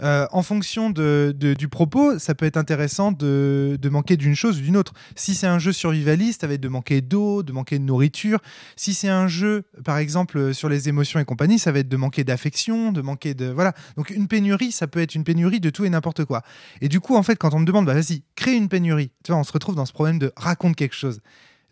Euh, 0.03 0.27
en 0.33 0.43
fonction 0.43 0.91
de, 0.91 1.35
du 1.37 1.69
propos, 1.69 2.19
ça 2.19 2.35
peut 2.35 2.47
être 2.47 2.57
intéressant 2.57 3.13
de, 3.13 3.79
manquer 3.91 4.17
d'une 4.17 4.35
chose 4.35 4.59
ou 4.59 4.63
d'une 4.63 4.77
autre. 4.77 4.93
Si 5.15 5.35
c'est 5.35 5.47
un 5.47 5.59
jeu 5.59 5.73
survivaliste, 5.73 6.43
ça 6.43 6.47
va 6.47 6.55
être 6.55 6.61
de 6.61 6.69
manquer 6.69 7.01
d'eau, 7.01 7.43
de 7.43 7.53
manquer 7.53 7.79
de 7.79 7.85
nourriture. 7.85 8.41
Si 8.77 8.95
c'est 8.95 9.09
un 9.09 9.29
jeu, 9.29 9.65
par 9.85 9.99
exemple, 9.99 10.55
sur 10.55 10.69
les 10.69 10.89
émotions 10.89 11.21
et 11.21 11.25
compagnie, 11.25 11.59
ça 11.59 11.73
va 11.73 11.79
être 11.81 11.89
de 11.89 11.97
manquer 11.97 12.25
d'affection, 12.25 12.93
de 12.93 13.01
manquer 13.01 13.35
de... 13.35 13.47
Voilà. 13.47 13.73
Donc 13.97 14.11
une 14.11 14.29
pénurie, 14.29 14.73
ça 14.73 14.87
peut 14.87 15.01
être 15.01 15.15
une 15.15 15.25
pénurie 15.25 15.61
de 15.61 15.71
tout 15.71 15.85
et 15.85 15.91
n'importe 15.91 16.25
quoi. 16.25 16.43
Et 16.81 16.89
du 16.89 17.01
coup, 17.01 17.17
en 17.17 17.23
fait, 17.23 17.37
quand 17.37 17.55
on 17.55 17.61
me 17.61 17.67
demande, 17.67 17.87
bah, 17.87 17.95
vas-y, 17.95 18.23
crée 18.35 18.55
une 18.55 18.69
pénurie, 18.69 19.11
tu 19.25 19.33
vois, 19.33 19.41
on 19.41 19.45
se 19.45 19.53
retrouve 19.53 19.77
dans 19.77 19.87
ce 19.87 19.93
problème 19.93 20.19
de 20.19 20.33
raconte 20.37 20.77
quelque 20.77 20.95
chose 20.95 21.21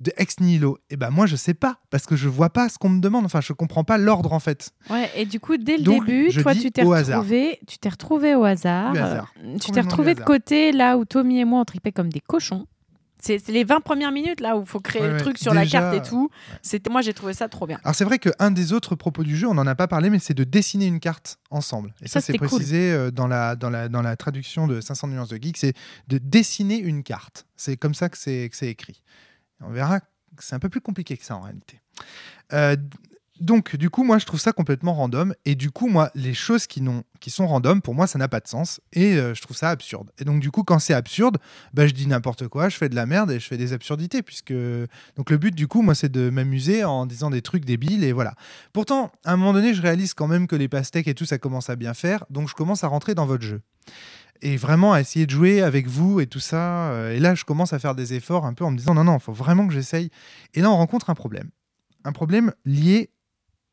de 0.05 0.13
ex 0.17 0.39
nihilo 0.41 0.79
Eh 0.91 0.97
ben 0.97 1.11
moi 1.11 1.27
je 1.27 1.35
sais 1.37 1.55
pas 1.55 1.79
parce 1.91 2.07
que 2.07 2.15
je 2.15 2.29
vois 2.29 2.51
pas 2.51 2.69
ce 2.69 2.79
qu'on 2.79 2.91
me 2.91 3.01
demande. 3.01 3.25
Enfin 3.25 3.41
je 3.41 3.53
comprends 3.53 3.85
pas 3.85 3.99
l'ordre 3.99 4.33
en 4.33 4.41
fait. 4.41 4.71
Ouais 4.91 5.11
et 5.17 5.27
du 5.27 5.41
coup 5.41 5.57
dès 5.57 5.79
le 5.79 5.83
début 5.83 6.31
toi 6.43 6.55
tu 6.55 6.71
t'es 6.71 6.83
retrouvé, 6.83 7.59
tu 7.67 7.79
t'es 7.79 7.89
retrouvé 7.89 8.35
au 8.35 8.45
hasard. 8.45 8.95
Euh, 8.97 9.59
tu 9.61 9.73
t'es 9.73 9.81
retrouvé 9.81 10.15
de 10.15 10.21
côté 10.23 10.71
là 10.73 10.97
où 10.97 11.05
Tommy 11.05 11.41
et 11.41 11.45
moi 11.45 11.61
on 11.61 11.65
tripait 11.65 11.93
comme 11.93 12.11
des 12.11 12.21
cochons. 12.21 12.67
C'est 13.21 13.49
les 13.49 13.65
20 13.65 13.81
premières 13.81 14.13
minutes 14.13 14.41
là 14.41 14.55
où 14.55 14.61
il 14.61 14.67
faut 14.67 14.81
créer 14.81 15.09
le 15.09 15.17
truc 15.17 15.39
sur 15.39 15.55
la 15.55 15.65
carte 15.65 15.95
et 15.95 16.03
tout. 16.03 16.29
C'était 16.61 16.91
moi 16.91 17.01
j'ai 17.01 17.15
trouvé 17.15 17.33
ça 17.33 17.49
trop 17.49 17.67
bien. 17.67 17.81
Alors 17.83 17.95
c'est 17.95 18.05
vrai 18.05 18.19
qu'un 18.19 18.51
des 18.51 18.75
autres 18.75 18.97
propos 18.97 19.25
du 19.25 19.35
jeu, 19.35 19.49
on 19.49 19.55
n'en 19.55 19.67
a 19.67 19.75
pas 19.75 19.89
parlé, 19.89 20.11
mais 20.11 20.19
c'est 20.19 20.35
de 20.35 20.45
dessiner 20.45 20.87
une 20.87 21.01
carte 21.01 21.39
ensemble. 21.51 21.95
Et 22.03 22.09
ça, 22.09 22.21
c'est 22.21 22.35
précisé 22.35 22.93
euh, 22.93 23.11
dans, 23.11 23.27
la, 23.27 23.57
dans, 23.57 23.71
la, 23.71 23.89
dans 23.89 24.03
la 24.03 24.17
traduction 24.17 24.67
de 24.67 24.83
500 24.83 25.09
nuances 25.09 25.29
de 25.31 25.39
geek, 25.41 25.57
c'est 25.57 25.73
de 26.09 26.19
dessiner 26.19 26.77
une 26.77 27.03
carte. 27.03 27.47
C'est 27.57 27.79
comme 27.79 27.95
ça 27.95 28.11
que 28.11 28.19
c'est 28.19 28.51
écrit. 28.63 29.03
On 29.67 29.73
verra 29.73 30.01
que 30.01 30.07
c'est 30.41 30.55
un 30.55 30.59
peu 30.59 30.69
plus 30.69 30.81
compliqué 30.81 31.17
que 31.17 31.25
ça 31.25 31.37
en 31.37 31.41
réalité. 31.41 31.81
Euh, 32.53 32.77
donc, 33.41 33.75
du 33.75 33.91
coup, 33.91 34.05
moi, 34.05 34.19
je 34.19 34.27
trouve 34.27 34.39
ça 34.39 34.53
complètement 34.53 34.95
random. 34.95 35.35
Et 35.45 35.57
du 35.57 35.71
coup, 35.71 35.89
moi, 35.89 36.11
les 36.15 36.35
choses 36.35 36.69
qui, 36.69 36.81
sont 37.27 37.47
random, 37.47 37.83
pour 37.83 37.95
moi, 37.95 38.07
ça 38.07 38.17
n'a 38.17 38.29
pas 38.29 38.39
de 38.39 38.47
sens. 38.47 38.81
Et 38.93 39.17
euh, 39.17 39.35
je 39.35 39.43
trouve 39.43 39.57
ça 39.57 39.71
absurde. 39.71 40.13
Et 40.19 40.25
donc, 40.25 40.41
du 40.41 40.53
coup, 40.53 40.63
quand 40.63 40.79
c'est 40.79 40.95
absurde, 40.95 41.39
bah, 41.73 41.89
je 41.89 41.93
dis 41.93 42.07
n'importe 42.07 42.47
quoi, 42.47 42.69
je 42.69 42.77
fais 42.77 42.89
de 42.89 42.95
la 42.95 43.07
merde 43.07 43.33
et 43.33 43.41
je 43.41 43.47
fais 43.47 43.57
des 43.57 43.73
absurdités. 43.73 44.23
Puisque... 44.23 44.55
Donc, 45.17 45.31
le 45.31 45.37
but, 45.37 45.55
du 45.55 45.67
coup, 45.67 45.83
moi, 45.83 45.97
c'est 45.97 46.11
de 46.11 46.31
m'amuser 46.31 46.85
en 46.85 47.07
disant 47.07 47.29
des 47.29 47.43
trucs 47.43 47.65
débiles. 47.65 48.05
Et 48.05 48.13
voilà. 48.13 48.35
Pourtant, 48.73 49.11
à 49.25 49.33
un 49.33 49.37
moment 49.37 49.53
donné, 49.53 49.75
je 49.75 49.83
réalise 49.83 50.15
quand 50.15 50.29
même 50.29 50.47
que 50.47 50.57
les 50.57 50.69
pastèques 50.69 51.09
et 51.09 51.15
tout, 51.15 51.27
ça 51.27 51.39
commence 51.39 51.71
à 51.71 51.77
bien 51.77 51.95
faire. 51.95 52.25
Donc, 52.31 52.49
je 52.49 52.55
commence 52.55 52.85
à 52.85 52.89
rentrer 52.89 53.17
dans 53.17 53.27
votre 53.27 53.43
jeu 53.43 53.63
et 54.45 54.59
vraiment 54.59 54.93
à 54.93 55.01
essayer 55.01 55.25
de 55.25 55.31
jouer 55.31 55.63
avec 55.63 55.89
vous 55.89 56.21
et 56.21 56.27
tout 56.27 56.39
ça. 56.39 56.91
Euh, 56.93 57.17
et 57.17 57.19
là, 57.19 57.35
je 57.35 57.45
commence 57.45 57.73
à 57.73 57.79
faire 57.79 57.95
des 57.95 58.13
efforts 58.13 58.45
un 58.45 58.53
peu 58.53 58.63
en 58.65 58.71
me 58.71 58.77
disant 58.77 58.95
non, 58.95 59.03
non, 59.03 59.17
il 59.17 59.23
faut 59.23 59.33
vraiment 59.33 59.67
que 59.67 59.73
j'essaye. 59.73 60.11
Et 60.53 60.61
là, 60.61 60.71
on 60.71 60.77
rencontre 60.77 61.09
un 61.09 61.15
problème. 61.15 61.51
Un 62.05 62.13
problème 62.13 62.53
lié 62.67 63.11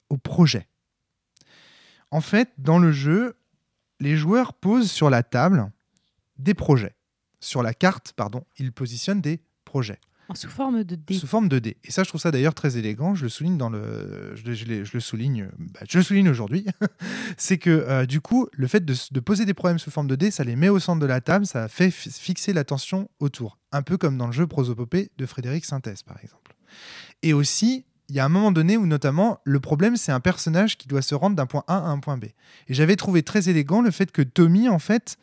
au 0.09 0.17
projet. 0.17 0.65
En 2.09 2.21
fait, 2.21 2.49
dans 2.57 2.79
le 2.79 2.93
jeu, 2.93 3.35
les 3.99 4.15
joueurs 4.15 4.53
posent 4.53 4.89
sur 4.89 5.09
la 5.09 5.23
table 5.23 5.69
des 6.37 6.53
projets. 6.53 6.95
Sur 7.41 7.63
la 7.63 7.73
carte, 7.73 8.13
pardon, 8.13 8.45
ils 8.57 8.71
positionnent 8.71 9.21
des 9.21 9.41
projets. 9.65 9.99
Sous 10.35 10.49
forme 10.49 10.83
de 10.83 10.95
dé. 10.95 11.13
Sous 11.13 11.27
forme 11.27 11.49
de. 11.49 11.61
Et 11.65 11.91
ça, 11.91 12.03
je 12.03 12.09
trouve 12.09 12.21
ça 12.21 12.31
d'ailleurs 12.31 12.53
très 12.53 12.77
élégant. 12.77 13.15
Je 13.15 13.23
le 13.23 13.29
souligne 13.29 13.57
dans 13.57 13.69
le, 13.69 14.33
je, 14.35 14.93
le 14.93 14.99
souligne, 14.99 15.49
bah, 15.57 15.81
je 15.87 15.97
le 15.97 16.03
souligne 16.03 16.29
aujourd'hui. 16.29 16.65
c'est 17.37 17.57
que 17.57 17.69
euh, 17.69 18.05
du 18.05 18.21
coup, 18.21 18.47
le 18.53 18.67
fait 18.67 18.83
de, 18.83 19.19
poser 19.19 19.45
des 19.45 19.53
problèmes 19.53 19.79
sous 19.79 19.91
forme 19.91 20.07
de 20.07 20.15
dé, 20.15 20.31
ça 20.31 20.43
les 20.43 20.55
met 20.55 20.69
au 20.69 20.79
centre 20.79 20.99
de 20.99 21.05
la 21.05 21.21
table, 21.21 21.45
ça 21.45 21.67
fait 21.67 21.91
fixer 21.91 22.53
l'attention 22.53 23.09
autour. 23.19 23.57
Un 23.71 23.81
peu 23.81 23.97
comme 23.97 24.17
dans 24.17 24.27
le 24.27 24.33
jeu 24.33 24.47
Prosopopée 24.47 25.11
de 25.17 25.25
Frédéric 25.25 25.65
Sintès, 25.65 26.03
par 26.03 26.17
exemple. 26.23 26.55
Et 27.23 27.33
aussi, 27.33 27.85
il 28.09 28.15
y 28.15 28.19
a 28.19 28.25
un 28.25 28.29
moment 28.29 28.51
donné 28.51 28.77
où 28.77 28.85
notamment 28.85 29.39
le 29.45 29.59
problème 29.61 29.95
c'est 29.95 30.11
un 30.11 30.19
personnage 30.19 30.77
qui 30.77 30.87
doit 30.87 31.01
se 31.01 31.15
rendre 31.15 31.35
d'un 31.35 31.45
point 31.45 31.63
A 31.67 31.77
à 31.77 31.87
un 31.87 31.99
point 31.99 32.17
B. 32.17 32.25
Et 32.67 32.73
j'avais 32.73 32.95
trouvé 32.95 33.23
très 33.23 33.47
élégant 33.49 33.81
le 33.81 33.91
fait 33.91 34.11
que 34.11 34.21
Tommy 34.21 34.67
en 34.67 34.79
fait, 34.79 35.17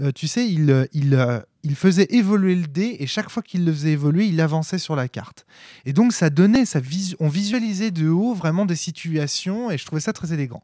euh, 0.00 0.12
tu 0.12 0.26
sais, 0.26 0.48
il, 0.48 0.88
il, 0.92 1.14
euh, 1.14 1.40
il 1.64 1.76
faisait 1.76 2.06
évoluer 2.10 2.54
le 2.54 2.66
dé 2.66 2.96
et 2.98 3.06
chaque 3.06 3.30
fois 3.30 3.42
qu'il 3.42 3.64
le 3.64 3.72
faisait 3.72 3.92
évoluer, 3.92 4.26
il 4.26 4.40
avançait 4.40 4.78
sur 4.78 4.96
la 4.96 5.08
carte. 5.08 5.46
Et 5.84 5.92
donc 5.92 6.12
ça 6.12 6.30
donnait, 6.30 6.64
ça 6.64 6.80
on 7.20 7.28
visualisait 7.28 7.90
de 7.90 8.08
haut 8.08 8.34
vraiment 8.34 8.66
des 8.66 8.76
situations 8.76 9.70
et 9.70 9.78
je 9.78 9.86
trouvais 9.86 10.00
ça 10.00 10.12
très 10.12 10.32
élégant. 10.32 10.62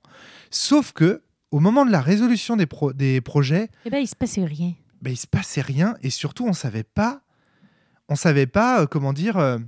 Sauf 0.50 0.92
que 0.92 1.22
au 1.50 1.60
moment 1.60 1.86
de 1.86 1.92
la 1.92 2.00
résolution 2.00 2.56
des, 2.56 2.66
des 2.94 3.20
projets, 3.20 3.68
eh 3.84 3.90
ben, 3.90 3.98
il 3.98 4.08
se 4.08 4.16
passait 4.16 4.44
rien. 4.44 4.74
Ben, 5.00 5.12
il 5.12 5.16
se 5.16 5.26
passait 5.26 5.60
rien 5.60 5.96
et 6.02 6.10
surtout 6.10 6.46
on 6.46 6.52
savait 6.52 6.82
pas, 6.82 7.22
on 8.08 8.16
savait 8.16 8.46
pas 8.46 8.82
euh, 8.82 8.86
comment 8.86 9.12
dire. 9.12 9.36
Euh, 9.36 9.58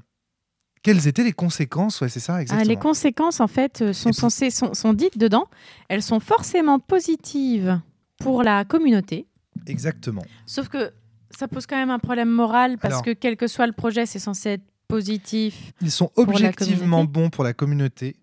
quelles 0.82 1.06
étaient 1.06 1.24
les 1.24 1.34
conséquences 1.34 2.00
Ouais, 2.00 2.08
c'est 2.08 2.20
ça, 2.20 2.40
exactement. 2.40 2.62
Ah, 2.64 2.64
les 2.64 2.80
conséquences, 2.80 3.40
en 3.40 3.48
fait, 3.48 3.82
euh, 3.82 3.92
sont, 3.92 4.14
censées, 4.14 4.48
sont, 4.48 4.72
sont 4.72 4.94
dites 4.94 5.18
dedans. 5.18 5.46
Elles 5.90 6.02
sont 6.02 6.20
forcément 6.20 6.78
positives 6.78 7.78
pour 8.18 8.42
la 8.42 8.64
communauté. 8.64 9.26
Exactement. 9.66 10.24
Sauf 10.46 10.68
que 10.68 10.90
ça 11.30 11.48
pose 11.48 11.66
quand 11.66 11.76
même 11.76 11.90
un 11.90 11.98
problème 11.98 12.30
moral 12.30 12.78
parce 12.78 13.02
que 13.02 13.12
quel 13.12 13.36
que 13.36 13.46
soit 13.46 13.66
le 13.66 13.72
projet, 13.72 14.06
c'est 14.06 14.18
censé 14.18 14.50
être 14.50 14.64
positif. 14.88 15.72
Ils 15.80 15.90
sont 15.90 16.10
objectivement 16.16 17.04
bons 17.04 17.30
pour 17.30 17.44
la 17.44 17.52
communauté, 17.52 18.16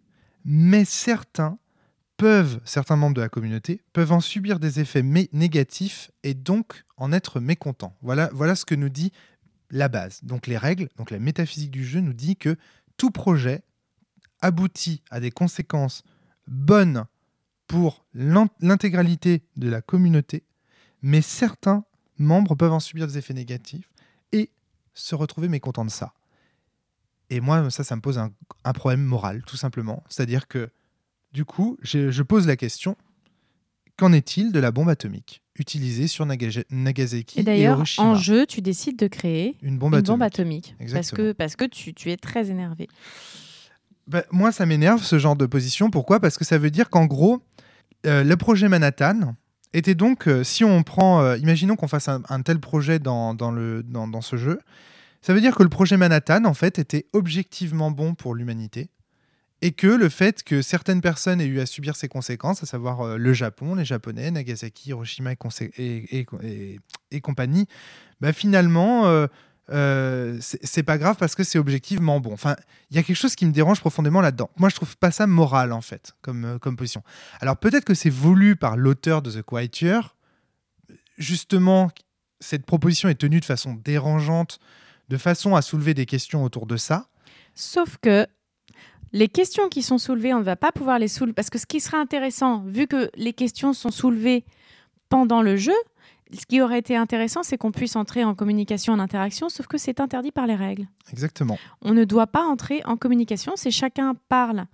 mais 0.43 0.85
certains 0.85 1.57
peuvent, 2.17 2.59
certains 2.65 2.95
membres 2.95 3.15
de 3.15 3.21
la 3.21 3.29
communauté, 3.29 3.81
peuvent 3.93 4.11
en 4.11 4.19
subir 4.19 4.59
des 4.59 4.79
effets 4.79 5.03
négatifs 5.03 6.11
et 6.23 6.33
donc 6.33 6.83
en 6.97 7.13
être 7.13 7.39
mécontents. 7.39 7.95
Voilà, 8.01 8.29
voilà 8.33 8.55
ce 8.55 8.65
que 8.65 8.75
nous 8.75 8.89
dit 8.89 9.11
la 9.69 9.87
base. 9.87 10.23
Donc 10.23 10.47
les 10.47 10.57
règles, 10.57 10.89
donc 10.97 11.11
la 11.11 11.19
métaphysique 11.19 11.71
du 11.71 11.85
jeu 11.85 11.99
nous 11.99 12.13
dit 12.13 12.35
que 12.35 12.57
tout 12.97 13.11
projet 13.11 13.63
aboutit 14.41 15.03
à 15.09 15.19
des 15.19 15.31
conséquences 15.31 16.03
bonnes 16.47 17.05
pour 17.67 18.05
l'intégralité 18.13 19.43
de 19.57 19.69
la 19.69 19.81
communauté, 19.81 20.43
mais 21.01 21.21
certains 21.21 21.83
membres 22.19 22.55
peuvent 22.55 22.73
en 22.73 22.79
subir 22.79 23.07
des 23.07 23.17
effets 23.17 23.33
négatifs 23.33 23.89
et 24.31 24.49
se 24.93 25.15
retrouver 25.15 25.47
mécontents 25.47 25.85
de 25.85 25.89
ça. 25.89 26.13
Et 27.29 27.41
moi, 27.41 27.69
ça, 27.69 27.83
ça 27.83 27.95
me 27.95 28.01
pose 28.01 28.17
un, 28.17 28.31
problème 28.73 29.03
moral, 29.03 29.43
tout 29.45 29.57
simplement. 29.57 30.03
C'est-à-dire 30.07 30.47
que, 30.47 30.69
du 31.33 31.45
coup, 31.45 31.77
je, 31.81 32.21
pose 32.21 32.47
la 32.47 32.55
question 32.55 32.95
qu'en 33.97 34.13
est-il 34.13 34.51
de 34.51 34.59
la 34.59 34.71
bombe 34.71 34.89
atomique 34.89 35.41
utilisée 35.59 36.07
sur 36.07 36.25
Nagasaki 36.25 37.39
et, 37.39 37.43
d'ailleurs, 37.43 37.83
en 37.97 38.15
jeu, 38.15 38.45
tu 38.45 38.61
décides 38.61 38.97
de 38.97 39.07
créer 39.07 39.57
une 39.61 39.77
bombe 39.77 39.95
atomique. 40.21 40.75
parce 40.93 41.11
que, 41.11 41.31
parce 41.31 41.55
que 41.55 41.65
tu, 41.65 41.93
tu 41.93 42.11
es 42.11 42.17
très 42.17 42.51
énervé. 42.51 42.87
Ben, 44.07 44.23
moi, 44.31 44.51
ça 44.51 44.65
m'énerve 44.65 45.03
ce 45.03 45.19
genre 45.19 45.35
de 45.35 45.45
position. 45.45 45.89
Pourquoi? 45.89 46.19
Parce 46.19 46.37
que 46.37 46.45
ça 46.45 46.57
veut 46.57 46.69
dire 46.69 46.89
qu'en 46.89 47.05
gros, 47.05 47.41
euh, 48.05 48.23
le 48.23 48.37
projet 48.37 48.69
Manhattan, 48.69 49.35
était 49.73 49.95
donc, 49.95 50.27
euh, 50.27 50.43
si 50.43 50.63
on 50.63 50.83
prend, 50.83 51.21
euh, 51.21 51.37
imaginons 51.37 51.75
qu'on 51.75 51.87
fasse 51.87 52.07
un, 52.09 52.41
tel 52.41 52.59
projet 52.59 52.99
dans, 52.99 53.33
le, 53.51 53.83
dans, 53.83 54.21
ce 54.21 54.35
jeu, 54.37 54.59
ça 55.21 55.33
veut 55.33 55.41
dire 55.41 55.55
que 55.55 55.63
le 55.63 55.69
projet 55.69 55.97
Manhattan, 55.97 56.45
en 56.45 56.53
fait, 56.53 56.79
était 56.79 57.05
objectivement 57.13 57.91
bon 57.91 58.15
pour 58.15 58.35
l'humanité, 58.35 58.89
et 59.61 59.71
que 59.71 59.87
le 59.87 60.09
fait 60.09 60.43
que 60.43 60.61
certaines 60.61 61.01
personnes 61.01 61.41
aient 61.41 61.47
eu 61.47 61.59
à 61.59 61.65
subir 61.65 61.95
ses 61.95 62.07
conséquences, 62.07 62.61
à 62.63 62.65
savoir 62.65 63.01
euh, 63.01 63.17
le 63.17 63.33
Japon, 63.33 63.75
les 63.75 63.85
Japonais, 63.85 64.31
Nagasaki, 64.31 64.89
Hiroshima 64.89 65.31
et, 65.77 66.25
et, 67.11 67.21
compagnie, 67.21 67.65
bah, 68.21 68.33
finalement, 68.33 69.27
euh, 69.69 70.37
c'est 70.39 70.83
pas 70.83 70.97
grave 70.97 71.17
parce 71.17 71.35
que 71.35 71.43
c'est 71.43 71.59
objectivement 71.59 72.19
bon. 72.19 72.31
Enfin, 72.33 72.55
il 72.89 72.95
y 72.95 72.99
a 72.99 73.03
quelque 73.03 73.17
chose 73.17 73.35
qui 73.35 73.45
me 73.45 73.51
dérange 73.51 73.79
profondément 73.81 74.21
là-dedans. 74.21 74.49
Moi, 74.57 74.69
je 74.69 74.75
trouve 74.75 74.95
pas 74.97 75.11
ça 75.11 75.27
moral 75.27 75.73
en 75.73 75.81
fait, 75.81 76.13
comme, 76.21 76.45
euh, 76.45 76.59
comme 76.59 76.77
position. 76.77 77.03
Alors 77.41 77.57
peut-être 77.57 77.83
que 77.83 77.93
c'est 77.93 78.09
voulu 78.09 78.55
par 78.55 78.77
l'auteur 78.77 79.21
de 79.21 79.31
The 79.31 79.43
Quiet 79.43 79.69
Justement, 81.17 81.89
cette 82.39 82.65
proposition 82.65 83.09
est 83.09 83.15
tenue 83.15 83.39
de 83.39 83.45
façon 83.45 83.73
dérangeante, 83.73 84.59
de 85.09 85.17
façon 85.17 85.55
à 85.55 85.61
soulever 85.61 85.93
des 85.93 86.05
questions 86.05 86.43
autour 86.43 86.67
de 86.67 86.77
ça. 86.77 87.07
Sauf 87.55 87.97
que 88.01 88.27
les 89.13 89.27
questions 89.27 89.67
qui 89.67 89.81
sont 89.81 89.97
soulevées, 89.97 90.33
on 90.33 90.39
ne 90.39 90.43
va 90.43 90.55
pas 90.55 90.71
pouvoir 90.71 90.99
les 90.99 91.07
soulever 91.07 91.33
parce 91.33 91.49
que 91.49 91.57
ce 91.57 91.65
qui 91.65 91.79
serait 91.79 91.97
intéressant, 91.97 92.63
vu 92.67 92.87
que 92.87 93.09
les 93.15 93.33
questions 93.33 93.73
sont 93.73 93.91
soulevées 93.91 94.45
pendant 95.09 95.41
le 95.41 95.57
jeu, 95.57 95.75
ce 96.33 96.45
qui 96.45 96.61
aurait 96.61 96.79
été 96.79 96.95
intéressant, 96.95 97.43
c'est 97.43 97.57
qu'on 97.57 97.71
puisse 97.71 97.95
entrer 97.95 98.23
en 98.23 98.35
communication, 98.35 98.93
en 98.93 98.99
interaction, 98.99 99.49
sauf 99.49 99.67
que 99.67 99.77
c'est 99.77 99.99
interdit 99.99 100.31
par 100.31 100.47
les 100.47 100.55
règles. 100.55 100.87
Exactement. 101.11 101.57
On 101.81 101.93
ne 101.93 102.03
doit 102.03 102.27
pas 102.27 102.43
entrer 102.43 102.81
en 102.85 102.97
communication, 102.97 103.53
c'est 103.55 103.71
chacun 103.71 104.15
parle 104.29 104.65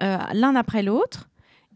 euh, 0.00 0.18
l'un 0.32 0.54
après 0.56 0.82
l'autre. 0.82 1.28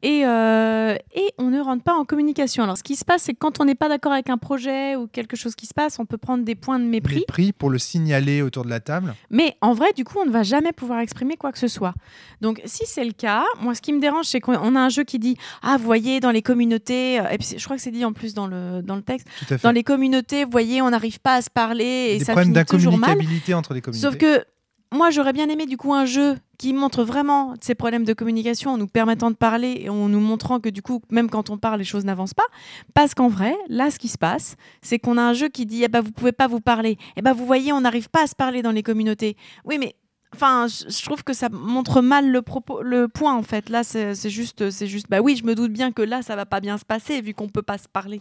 Et, 0.03 0.25
euh, 0.27 0.95
et 1.15 1.33
on 1.39 1.51
ne 1.51 1.61
rentre 1.61 1.83
pas 1.83 1.95
en 1.95 2.05
communication. 2.05 2.63
Alors, 2.65 2.77
ce 2.79 2.83
qui 2.83 2.97
se 2.97 3.05
passe, 3.05 3.23
c'est 3.23 3.33
que 3.33 3.39
quand 3.39 3.61
on 3.61 3.65
n'est 3.65 3.75
pas 3.75 3.89
d'accord 3.89 4.13
avec 4.13 4.31
un 4.31 4.39
projet 4.39 4.97
ou 4.97 5.07
quelque 5.07 5.37
chose 5.37 5.55
qui 5.55 5.67
se 5.67 5.75
passe, 5.75 5.99
on 5.99 6.07
peut 6.07 6.19
prendre 6.19 6.45
des 6.45 6.55
points 6.55 6.79
de 6.79 6.85
mépris. 6.85 7.17
Mépris 7.17 7.53
pour 7.53 7.71
le 7.71 7.79
signaler 7.79 8.43
autour 8.43 8.65
de 8.65 8.71
la 8.71 8.81
table. 8.81 9.15
Mais 9.31 9.57
en 9.61 9.73
vrai, 9.75 9.93
du 9.97 10.05
coup, 10.05 10.19
on 10.21 10.27
ne 10.27 10.31
va 10.31 10.43
jamais 10.43 10.73
pouvoir 10.73 11.01
exprimer 11.01 11.37
quoi 11.37 11.53
que 11.53 11.59
ce 11.59 11.69
soit. 11.69 11.95
Donc, 12.41 12.61
si 12.65 12.85
c'est 12.87 13.05
le 13.05 13.13
cas, 13.13 13.45
moi, 13.61 13.75
ce 13.75 13.81
qui 13.83 13.93
me 13.93 14.01
dérange, 14.01 14.27
c'est 14.27 14.41
qu'on 14.41 14.77
a 14.77 14.81
un 14.81 14.89
jeu 14.89 15.05
qui 15.05 15.19
dit 15.19 15.37
Ah, 15.63 15.77
vous 15.79 15.85
voyez, 15.85 16.21
dans 16.21 16.31
les 16.31 16.43
communautés, 16.43 17.21
euh, 17.21 17.29
et 17.31 17.39
puis 17.39 17.55
je 17.57 17.65
crois 17.65 17.77
que 17.77 17.83
c'est 17.83 17.91
dit 17.91 18.05
en 18.05 18.13
plus 18.13 18.35
dans 18.35 18.47
le, 18.47 18.83
dans 18.83 18.97
le 18.97 19.03
texte, 19.03 19.27
Tout 19.41 19.55
à 19.55 19.59
fait. 19.59 19.63
dans 19.63 19.73
les 19.73 19.83
communautés, 19.85 20.45
vous 20.45 20.51
voyez, 20.51 20.83
on 20.83 20.91
n'arrive 20.91 21.21
pas 21.21 21.35
à 21.35 21.43
se 21.43 21.51
parler 21.51 22.13
et 22.15 22.19
des 22.19 22.25
ça 22.25 22.33
problèmes 22.33 22.55
finit 22.55 22.67
toujours 22.67 22.99
mal. 22.99 23.19
entre 23.55 23.75
les 23.75 23.81
communautés. 23.81 24.07
Sauf 24.07 24.17
que 24.17 24.45
moi, 24.90 25.11
j'aurais 25.11 25.35
bien 25.35 25.48
aimé 25.48 25.66
du 25.66 25.77
coup 25.77 25.92
un 25.92 26.07
jeu 26.07 26.38
qui 26.57 26.72
montre 26.72 27.05
vraiment 27.05 27.55
ces 27.61 27.74
problèmes 27.74 28.05
de 28.05 28.14
communication 28.14 28.72
en 28.72 28.79
nous 28.79 28.87
permettant 28.87 29.31
de 29.31 29.37
parler 29.37 29.83
et 29.83 29.90
en 29.90 30.09
nous 30.09 30.20
montrant 30.20 30.61
que 30.61 30.70
du 30.70 30.81
coup, 30.81 31.03
même 31.11 31.29
quand 31.29 31.51
on 31.51 31.59
parle, 31.59 31.79
les 31.79 31.85
choses 31.85 32.07
n'avancent 32.07 32.35
pas. 32.35 32.46
Parce 32.94 33.14
qu'en 33.14 33.29
vrai, 33.29 33.55
là, 33.68 33.90
ce 33.90 33.98
qui 33.98 34.09
se 34.09 34.16
passe, 34.16 34.57
c'est 34.81 34.98
qu'on 34.98 35.18
a 35.18 35.22
un 35.22 35.35
jeu 35.35 35.48
qui 35.48 35.66
dit 35.66 35.85
eh 35.85 35.88
ben, 35.88 36.01
vous 36.01 36.11
pouvez 36.11 36.33
pas 36.33 36.46
vous 36.46 36.61
parler. 36.61 36.96
Eh 37.16 37.22
ben, 37.22 37.35
vous 37.35 37.44
voyez, 37.44 37.72
on 37.72 37.83
n'arrive 37.83 38.09
pas 38.09 38.22
à 38.22 38.27
se 38.27 38.35
parler 38.35 38.62
dans 38.62 38.72
les 38.72 38.83
communautés. 38.83 39.37
Oui, 39.64 39.79
mais. 39.79 39.94
Enfin, 40.35 40.66
je 40.68 41.05
trouve 41.05 41.24
que 41.24 41.33
ça 41.33 41.48
montre 41.48 42.03
mal 42.03 42.31
le 42.31 42.42
propos, 42.42 42.83
le 42.83 43.09
point 43.09 43.35
en 43.35 43.42
fait. 43.42 43.70
Là, 43.70 43.83
c'est 43.83 44.29
juste, 44.29 44.68
c'est 44.68 44.87
juste. 44.87 45.07
Bah 45.09 45.20
oui, 45.22 45.37
je 45.37 45.44
me 45.44 45.55
doute 45.55 45.72
bien 45.72 45.90
que 45.90 46.03
là, 46.03 46.20
ça 46.20 46.37
va 46.37 46.44
pas 46.44 46.61
bien 46.61 46.77
se 46.77 46.85
passer 46.85 47.22
vu 47.22 47.33
qu'on 47.33 47.48
peut 47.48 47.62
pas 47.62 47.79
se 47.79 47.88
parler. 47.88 48.20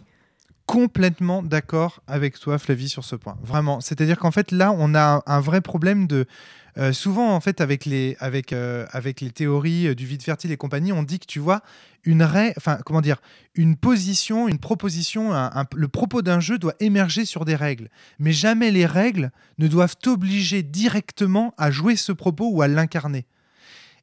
Complètement 0.68 1.42
d'accord 1.42 2.02
avec 2.06 2.38
toi, 2.38 2.58
Flavie, 2.58 2.90
sur 2.90 3.02
ce 3.02 3.16
point. 3.16 3.38
Vraiment. 3.42 3.80
C'est-à-dire 3.80 4.18
qu'en 4.18 4.30
fait, 4.30 4.52
là, 4.52 4.70
on 4.76 4.94
a 4.94 5.22
un, 5.24 5.40
vrai 5.40 5.62
problème 5.62 6.06
de. 6.06 6.26
euh, 6.76 6.92
souvent, 6.92 7.34
en 7.34 7.40
fait, 7.40 7.62
avec 7.62 7.86
les, 7.86 8.18
euh, 8.22 8.86
théories 9.34 9.88
euh, 9.88 9.94
du 9.94 10.04
vide 10.04 10.22
fertile 10.22 10.52
et 10.52 10.58
compagnie, 10.58 10.92
on 10.92 11.02
dit 11.02 11.20
que 11.20 11.26
tu 11.26 11.38
vois, 11.38 11.62
une 12.04 12.22
raie, 12.22 12.52
enfin, 12.58 12.78
comment 12.84 13.00
dire, 13.00 13.16
une 13.54 13.76
position, 13.76 14.46
une 14.46 14.58
proposition, 14.58 15.32
le 15.74 15.88
propos 15.88 16.20
d'un 16.20 16.38
jeu 16.38 16.58
doit 16.58 16.74
émerger 16.80 17.24
sur 17.24 17.46
des 17.46 17.56
règles. 17.56 17.88
Mais 18.18 18.32
jamais 18.32 18.70
les 18.70 18.84
règles 18.84 19.30
ne 19.56 19.68
doivent 19.68 19.96
t'obliger 19.96 20.62
directement 20.62 21.54
à 21.56 21.70
jouer 21.70 21.96
ce 21.96 22.12
propos 22.12 22.50
ou 22.50 22.60
à 22.60 22.68
l'incarner. 22.68 23.24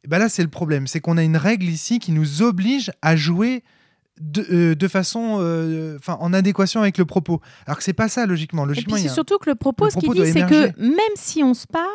Ben 0.07 0.17
là, 0.17 0.29
c'est 0.29 0.43
le 0.43 0.49
problème. 0.49 0.87
C'est 0.87 0.99
qu'on 0.99 1.17
a 1.17 1.23
une 1.23 1.37
règle 1.37 1.65
ici 1.67 1.99
qui 1.99 2.11
nous 2.11 2.41
oblige 2.41 2.91
à 3.03 3.15
jouer 3.15 3.63
de, 4.19 4.45
euh, 4.51 4.75
de 4.75 4.87
façon 4.87 5.37
euh, 5.39 5.97
en 6.07 6.33
adéquation 6.33 6.81
avec 6.81 6.97
le 6.97 7.05
propos. 7.05 7.41
Alors 7.65 7.77
que 7.77 7.83
c'est 7.83 7.93
pas 7.93 8.07
ça, 8.09 8.25
logiquement. 8.25 8.65
Logiquement, 8.65 8.97
c'est 8.97 9.09
surtout 9.09 9.37
que 9.37 9.49
le 9.49 9.55
propos, 9.55 9.85
le 9.85 9.91
ce 9.91 9.97
qu'il 9.97 10.11
dit, 10.11 10.31
c'est 10.31 10.45
que 10.47 10.79
même 10.79 10.99
si 11.15 11.43
on 11.43 11.53
se 11.53 11.67
parle, 11.67 11.85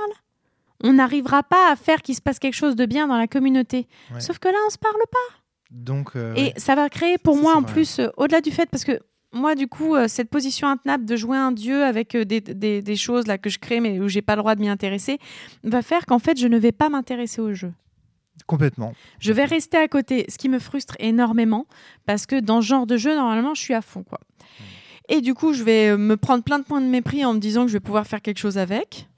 on 0.83 0.93
n'arrivera 0.95 1.43
pas 1.43 1.71
à 1.73 1.77
faire 1.77 2.03
qu'il 2.03 2.15
se 2.15 2.21
passe 2.23 2.39
quelque 2.39 2.55
chose 2.55 2.77
de 2.77 2.87
bien 2.87 3.07
dans 3.09 3.17
la 3.19 3.27
communauté. 3.27 3.87
Ouais. 4.13 4.21
Sauf 4.21 4.39
que 4.39 4.49
là, 4.49 4.55
on 4.67 4.71
se 4.71 4.79
parle 4.79 4.95
pas. 5.11 5.37
Donc, 5.71 6.11
euh, 6.17 6.35
Et 6.37 6.43
ouais. 6.45 6.55
ça 6.57 6.75
va 6.75 6.89
créer 6.89 7.17
pour 7.19 7.37
Ça, 7.37 7.41
moi 7.43 7.57
en 7.57 7.61
vrai. 7.63 7.73
plus, 7.73 8.01
au-delà 8.17 8.41
du 8.41 8.51
fait, 8.51 8.69
parce 8.71 8.85
que 8.85 8.99
moi, 9.33 9.55
du 9.55 9.69
coup, 9.69 9.95
cette 10.09 10.29
position 10.29 10.67
intenable 10.69 11.05
de 11.05 11.15
jouer 11.17 11.37
un 11.37 11.53
dieu 11.53 11.85
avec 11.85 12.17
des, 12.17 12.41
des- 12.41 12.83
des 12.83 12.97
choses 12.97 13.27
là 13.29 13.39
que 13.39 13.49
je 13.49 13.59
crée, 13.61 13.79
mais 13.79 14.01
où 14.01 14.09
j'ai 14.09 14.23
pas 14.23 14.35
le 14.35 14.43
droit 14.43 14.57
de 14.57 14.61
m'y 14.61 14.69
intéresser, 14.69 15.19
va 15.63 15.83
faire 15.83 16.05
qu'en 16.07 16.19
fait, 16.19 16.37
je 16.39 16.49
ne 16.49 16.59
vais 16.59 16.73
pas 16.73 16.89
m'intéresser 16.89 17.41
au 17.41 17.53
jeu. 17.55 17.73
Complètement. 18.47 18.95
Je 19.19 19.33
vais 19.33 19.45
rester 19.45 19.77
à 19.77 19.89
côté, 19.89 20.27
ce 20.29 20.39
qui 20.39 20.49
me 20.49 20.59
frustre 20.59 20.97
énormément, 20.99 21.67
parce 22.07 22.27
que 22.27 22.41
dans 22.41 22.61
ce 22.61 22.67
genre 22.67 22.87
de 22.87 22.97
jeu, 22.97 23.15
normalement, 23.15 23.55
je 23.55 23.61
suis 23.61 23.75
à 23.75 23.83
fond, 23.83 24.03
quoi. 24.03 24.21
Et 25.09 25.21
du 25.21 25.35
coup, 25.35 25.53
je 25.53 25.65
vais 25.65 25.91
euh, 25.91 25.97
me 25.97 26.17
prendre 26.17 26.45
plein 26.45 26.59
de 26.59 26.65
points 26.65 26.81
de 26.81 26.87
mépris 26.87 27.25
en 27.25 27.35
me 27.35 27.41
disant 27.41 27.63
que 27.63 27.69
je 27.69 27.75
vais 27.75 27.81
pouvoir 27.81 28.07
faire 28.07 28.23
quelque 28.23 28.39
chose 28.39 28.59
avec. 28.59 29.09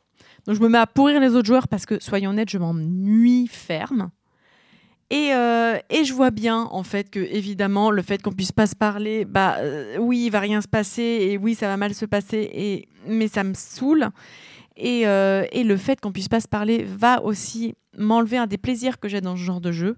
Donc, 0.47 0.57
je 0.57 0.61
me 0.61 0.69
mets 0.69 0.79
à 0.79 0.87
pourrir 0.87 1.21
les 1.21 1.35
autres 1.35 1.47
joueurs 1.47 1.69
parce 1.69 1.87
que, 1.87 2.03
soyons 2.03 2.31
honnêtes, 2.31 2.51
je 2.51 2.59
m'ennuie 2.59 3.47
ferme. 3.47 4.11
Et, 5.11 5.35
euh, 5.35 5.77
et 5.91 6.05
je 6.05 6.15
vois 6.15 6.31
bien, 6.31 6.69
en 6.73 6.83
fait, 6.83 7.11
que, 7.11 7.21
évidemment, 7.21 7.91
le 7.91 8.01
fait 8.01 8.23
qu'on 8.23 8.33
puisse 8.33 8.53
pas 8.53 8.67
se 8.67 8.75
parler, 8.75 9.27
bah 9.27 9.57
euh, 9.59 9.99
oui, 9.99 10.25
il 10.25 10.31
va 10.31 10.41
rien 10.41 10.63
se 10.63 10.69
passer, 10.69 11.03
et 11.03 11.37
oui, 11.37 11.55
ça 11.55 11.67
va 11.67 11.77
mal 11.77 11.93
se 11.93 12.07
passer, 12.07 12.51
et... 12.51 12.89
mais 13.07 13.29
ça 13.29 13.45
me 13.45 13.53
saoule. 13.53 14.09
Et, 14.77 15.07
euh, 15.07 15.45
et 15.53 15.65
le 15.65 15.77
fait 15.77 16.01
qu'on 16.01 16.13
puisse 16.13 16.29
pas 16.29 16.41
se 16.41 16.49
parler 16.49 16.85
va 16.85 17.23
aussi 17.23 17.75
m'enlever 17.97 18.39
un 18.39 18.47
des 18.47 18.59
plaisirs 18.59 18.99
que 18.99 19.09
j'ai 19.09 19.21
dans 19.21 19.37
ce 19.37 19.43
genre 19.43 19.61
de 19.61 19.73
jeu. 19.73 19.97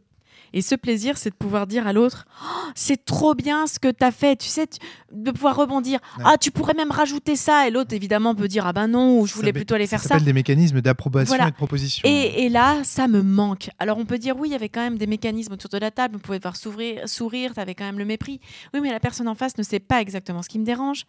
Et 0.57 0.63
ce 0.63 0.77
plaisir, 0.77 1.19
c'est 1.19 1.31
de 1.31 1.35
pouvoir 1.35 1.67
dire 1.67 1.87
à 1.87 1.93
l'autre 1.93 2.27
Oh, 2.41 2.47
C'est 2.77 3.05
trop 3.05 3.35
bien 3.35 3.67
ce 3.67 3.79
que 3.81 3.89
tu 3.91 4.05
as 4.05 4.13
fait. 4.13 4.37
Tu 4.37 4.47
sais, 4.49 4.69
tu- 4.69 4.79
de 5.13 5.31
pouvoir 5.33 5.57
rebondir 5.57 5.99
Ouais. 6.19 6.25
Ah, 6.27 6.39
tu 6.39 6.51
pourrais 6.53 6.75
même 6.75 6.91
rajouter 6.93 7.35
ça. 7.35 7.67
Et 7.67 7.71
l'autre, 7.73 7.93
évidemment, 7.93 8.35
peut 8.37 8.47
dire 8.49 8.65
Ah 8.67 8.73
ben 8.73 8.87
non, 8.87 9.19
ou 9.19 9.27
je 9.27 9.33
Ça 9.33 9.39
voulais 9.41 9.53
plutôt 9.53 9.75
aller 9.75 9.87
faire 9.89 10.01
ça. 10.01 10.11
s'appelle 10.11 10.25
des 10.25 10.33
mécanismes 10.33 10.81
d'approbation 10.81 11.35
Voilà. 11.35 11.49
et 11.49 11.51
de 11.51 11.57
proposition. 11.57 12.09
Et, 12.09 12.45
et 12.45 12.49
là, 12.49 12.77
ça 12.85 13.09
me 13.09 13.21
manque. 13.23 13.69
Alors, 13.81 13.99
on 13.99 14.05
peut 14.05 14.17
dire, 14.19 14.37
oui, 14.39 14.49
il 14.49 14.53
y 14.53 14.55
avait 14.55 14.69
quand 14.69 14.81
même 14.81 14.97
des 14.97 15.09
mécanismes 15.09 15.53
autour 15.55 15.71
de 15.71 15.79
la 15.79 15.91
table. 15.91 16.15
On 16.17 16.21
pouvait 16.21 16.39
voir 16.39 16.55
s'ouvrir, 16.57 17.09
sourire, 17.09 17.53
tu 17.55 17.61
avais 17.61 17.75
quand 17.75 17.85
même 17.85 17.99
le 17.99 18.05
mépris. 18.05 18.39
Oui, 18.73 18.81
mais 18.81 18.93
la 18.93 19.01
personne 19.01 19.27
en 19.27 19.35
face 19.35 19.59
ne 19.59 19.65
sait 19.65 19.81
pas 19.81 20.01
exactement 20.01 20.43
ce 20.43 20.49
qui 20.49 20.61
me 20.61 20.65
dérange. 20.65 21.05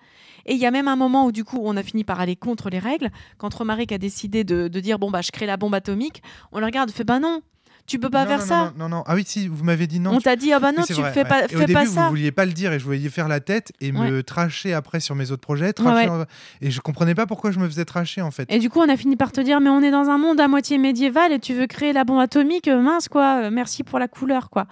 Et 0.48 0.54
il 0.54 0.60
y 0.60 0.66
a 0.66 0.72
même 0.72 0.88
un 0.88 0.96
moment 0.96 1.26
où, 1.28 1.32
du 1.32 1.44
coup, 1.44 1.60
on 1.64 1.78
a 1.78 1.84
fini 1.84 2.04
par 2.04 2.20
aller 2.20 2.36
contre 2.36 2.72
les 2.72 2.80
règles. 2.80 3.12
Quand 3.38 3.54
Romaric 3.54 3.92
a 3.92 4.00
décidé 4.00 4.44
de, 4.44 4.68
de 4.68 4.80
dire, 4.80 4.98
bon, 4.98 5.12
bah, 5.12 5.22
je 5.22 5.30
crée 5.32 5.46
la 5.46 5.58
bombe 5.58 5.76
atomique, 5.76 6.24
on 6.52 6.58
le 6.60 6.66
regarde, 6.66 6.90
fait, 6.90 7.04
bah 7.04 7.20
non, 7.20 7.42
tu 7.88 8.00
peux 8.00 8.10
pas 8.10 8.24
non, 8.24 8.30
faire 8.30 8.40
non, 8.40 8.46
ça. 8.46 8.74
Non, 8.78 8.90
non, 8.90 8.90
non. 8.98 9.04
Ah 9.08 9.16
oui, 9.16 9.24
si, 9.26 9.48
vous 9.48 9.64
m'avez 9.64 9.86
dit 9.88 10.00
non. 10.00 10.12
on 10.12 10.18
tu- 10.18 10.24
t'a 10.24 10.36
dit, 10.36 10.52
ah 10.54 10.60
bah 10.60 10.72
non, 10.72 10.84
tu 10.84 10.94
vrai, 10.94 11.12
fais 11.14 11.24
ouais. 11.24 11.30
pas, 11.30 11.42
Et 11.44 11.56
au 11.56 11.60
fais 11.60 11.66
début, 11.66 11.74
pas 11.74 11.86
vous 11.86 11.94
ça. 11.94 12.10
vouliez 12.10 12.32
pas 12.32 12.46
le 12.46 12.52
dire 12.54 12.74
et 12.74 12.80
je 12.80 12.86
voyais 12.86 13.10
faire 13.10 13.28
la 13.28 13.40
tête 13.40 13.72
et 13.82 13.92
me 13.92 14.24
tracher 14.24 14.74
après 14.74 15.00
sur 15.00 15.16
mes 15.16 15.32
autres 15.32 15.42
projets. 15.42 15.74
Ouais, 15.80 16.10
en- 16.10 16.26
Et 16.62 16.72
je 16.72 16.82
comprenais 16.82 17.16
pas 17.16 17.26
pourquoi 17.28 17.52
je 17.52 17.60
me 17.60 17.68
faisais 17.68 17.86
tracher 17.86 18.22
en 18.22 18.32
fait. 18.32 18.52
Et 18.52 18.60
du 18.60 18.70
coup, 18.70 18.80
on 18.80 18.90
a 18.90 18.98
fini 18.98 19.16
par 19.16 19.32
te 19.32 19.42
dire, 19.42 19.60
mais 19.62 19.70
on 19.70 19.82
est 19.84 19.92
dans 19.92 20.10
un 20.10 20.18
monde 20.18 20.40
à 20.40 20.48
moitié 20.48 20.78
médiéval 20.78 21.32
et 21.32 21.40
tu 21.40 21.54
veux 21.54 21.68
créer 21.68 21.94
la 21.94 22.04
bombe 22.04 22.20
atomique, 22.20 22.68
euh, 22.68 22.82
mince 22.82 23.08
quoi, 23.08 23.44
euh, 23.44 23.50
merci 23.52 23.84
pour 23.84 24.00
la 24.00 24.08
couleur 24.08 24.50
quoi. 24.50 24.66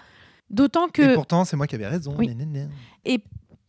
D'autant 0.50 0.88
Et 0.88 0.92
que, 0.92 1.14
pourtant, 1.16 1.46
c'est 1.46 1.56
moi 1.58 1.66
qui 1.68 1.76
avais 1.76 1.88
raison. 1.88 2.16
Oui. 2.18 2.28
Nénéné. 2.28 2.68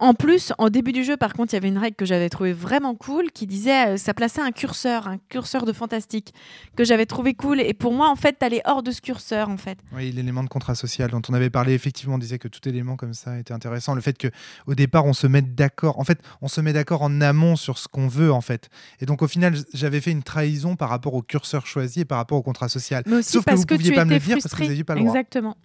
En 0.04 0.14
plus, 0.14 0.52
en 0.58 0.68
début 0.68 0.92
du 0.92 1.02
jeu, 1.02 1.16
par 1.16 1.32
contre, 1.32 1.52
il 1.52 1.56
y 1.56 1.58
avait 1.58 1.68
une 1.68 1.78
règle 1.78 1.96
que 1.96 2.04
j'avais 2.04 2.28
trouvée 2.28 2.52
vraiment 2.52 2.94
cool 2.94 3.30
qui 3.32 3.46
disait, 3.46 3.94
euh, 3.94 3.96
ça 3.96 4.12
plaçait 4.14 4.40
un 4.42 4.52
curseur, 4.52 5.08
un 5.08 5.18
curseur 5.28 5.64
de 5.64 5.72
fantastique, 5.72 6.34
que 6.76 6.84
j'avais 6.84 7.06
trouvé 7.06 7.34
cool. 7.34 7.60
Et 7.60 7.72
pour 7.74 7.92
moi, 7.92 8.10
en 8.10 8.16
fait, 8.16 8.34
t'allais 8.38 8.60
hors 8.66 8.82
de 8.82 8.90
ce 8.90 9.00
curseur, 9.00 9.48
en 9.48 9.56
fait. 9.56 9.78
Oui, 9.94 10.12
l'élément 10.12 10.42
de 10.44 10.48
contrat 10.48 10.74
social 10.74 11.10
dont 11.10 11.22
on 11.28 11.34
avait 11.34 11.50
parlé, 11.50 11.72
effectivement, 11.72 12.16
on 12.16 12.18
disait 12.18 12.38
que 12.38 12.48
tout 12.48 12.68
élément 12.68 12.96
comme 12.96 13.14
ça 13.14 13.38
était 13.38 13.54
intéressant. 13.54 13.94
Le 13.94 14.00
fait 14.02 14.16
que 14.18 14.28
au 14.66 14.74
départ, 14.74 15.06
on 15.06 15.14
se 15.14 15.26
mette 15.26 15.54
d'accord. 15.54 15.98
En 15.98 16.04
fait, 16.04 16.18
on 16.42 16.48
se 16.48 16.60
met 16.60 16.72
d'accord 16.72 17.02
en 17.02 17.20
amont 17.20 17.56
sur 17.56 17.78
ce 17.78 17.88
qu'on 17.88 18.06
veut, 18.08 18.32
en 18.32 18.40
fait. 18.42 18.68
Et 19.00 19.06
donc, 19.06 19.22
au 19.22 19.26
final, 19.28 19.54
j'avais 19.72 20.00
fait 20.00 20.10
une 20.12 20.22
trahison 20.22 20.76
par 20.76 20.90
rapport 20.90 21.14
au 21.14 21.22
curseur 21.22 21.66
choisi 21.66 22.00
et 22.00 22.04
par 22.04 22.18
rapport 22.18 22.36
au 22.38 22.42
contrat 22.42 22.68
social. 22.68 23.02
Mais 23.06 23.16
aussi 23.16 23.32
Sauf 23.32 23.44
que 23.44 23.50
parce 23.50 23.60
vous 23.60 23.66
que, 23.66 23.74
pouviez 23.76 23.92
pas 23.94 24.04
me 24.04 24.10
le 24.10 24.18
dire 24.18 24.36
parce 24.42 24.54
que 24.54 24.62
vous 24.64 24.70
aviez 24.70 24.84
pas 24.84 24.94
le 24.94 25.00
droit. 25.00 25.12
Exactement. 25.12 25.56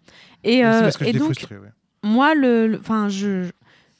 Et, 0.43 0.63
euh, 0.65 0.81
parce 0.81 0.95
que 0.97 1.03
et 1.03 1.07
j'étais 1.07 1.19
donc, 1.19 1.33
frustré. 1.33 1.57
ouais. 1.57 1.67
moi, 2.03 2.33
le, 2.35 2.67
le- 2.67 2.79
enfin, 2.79 3.09
je, 3.09 3.49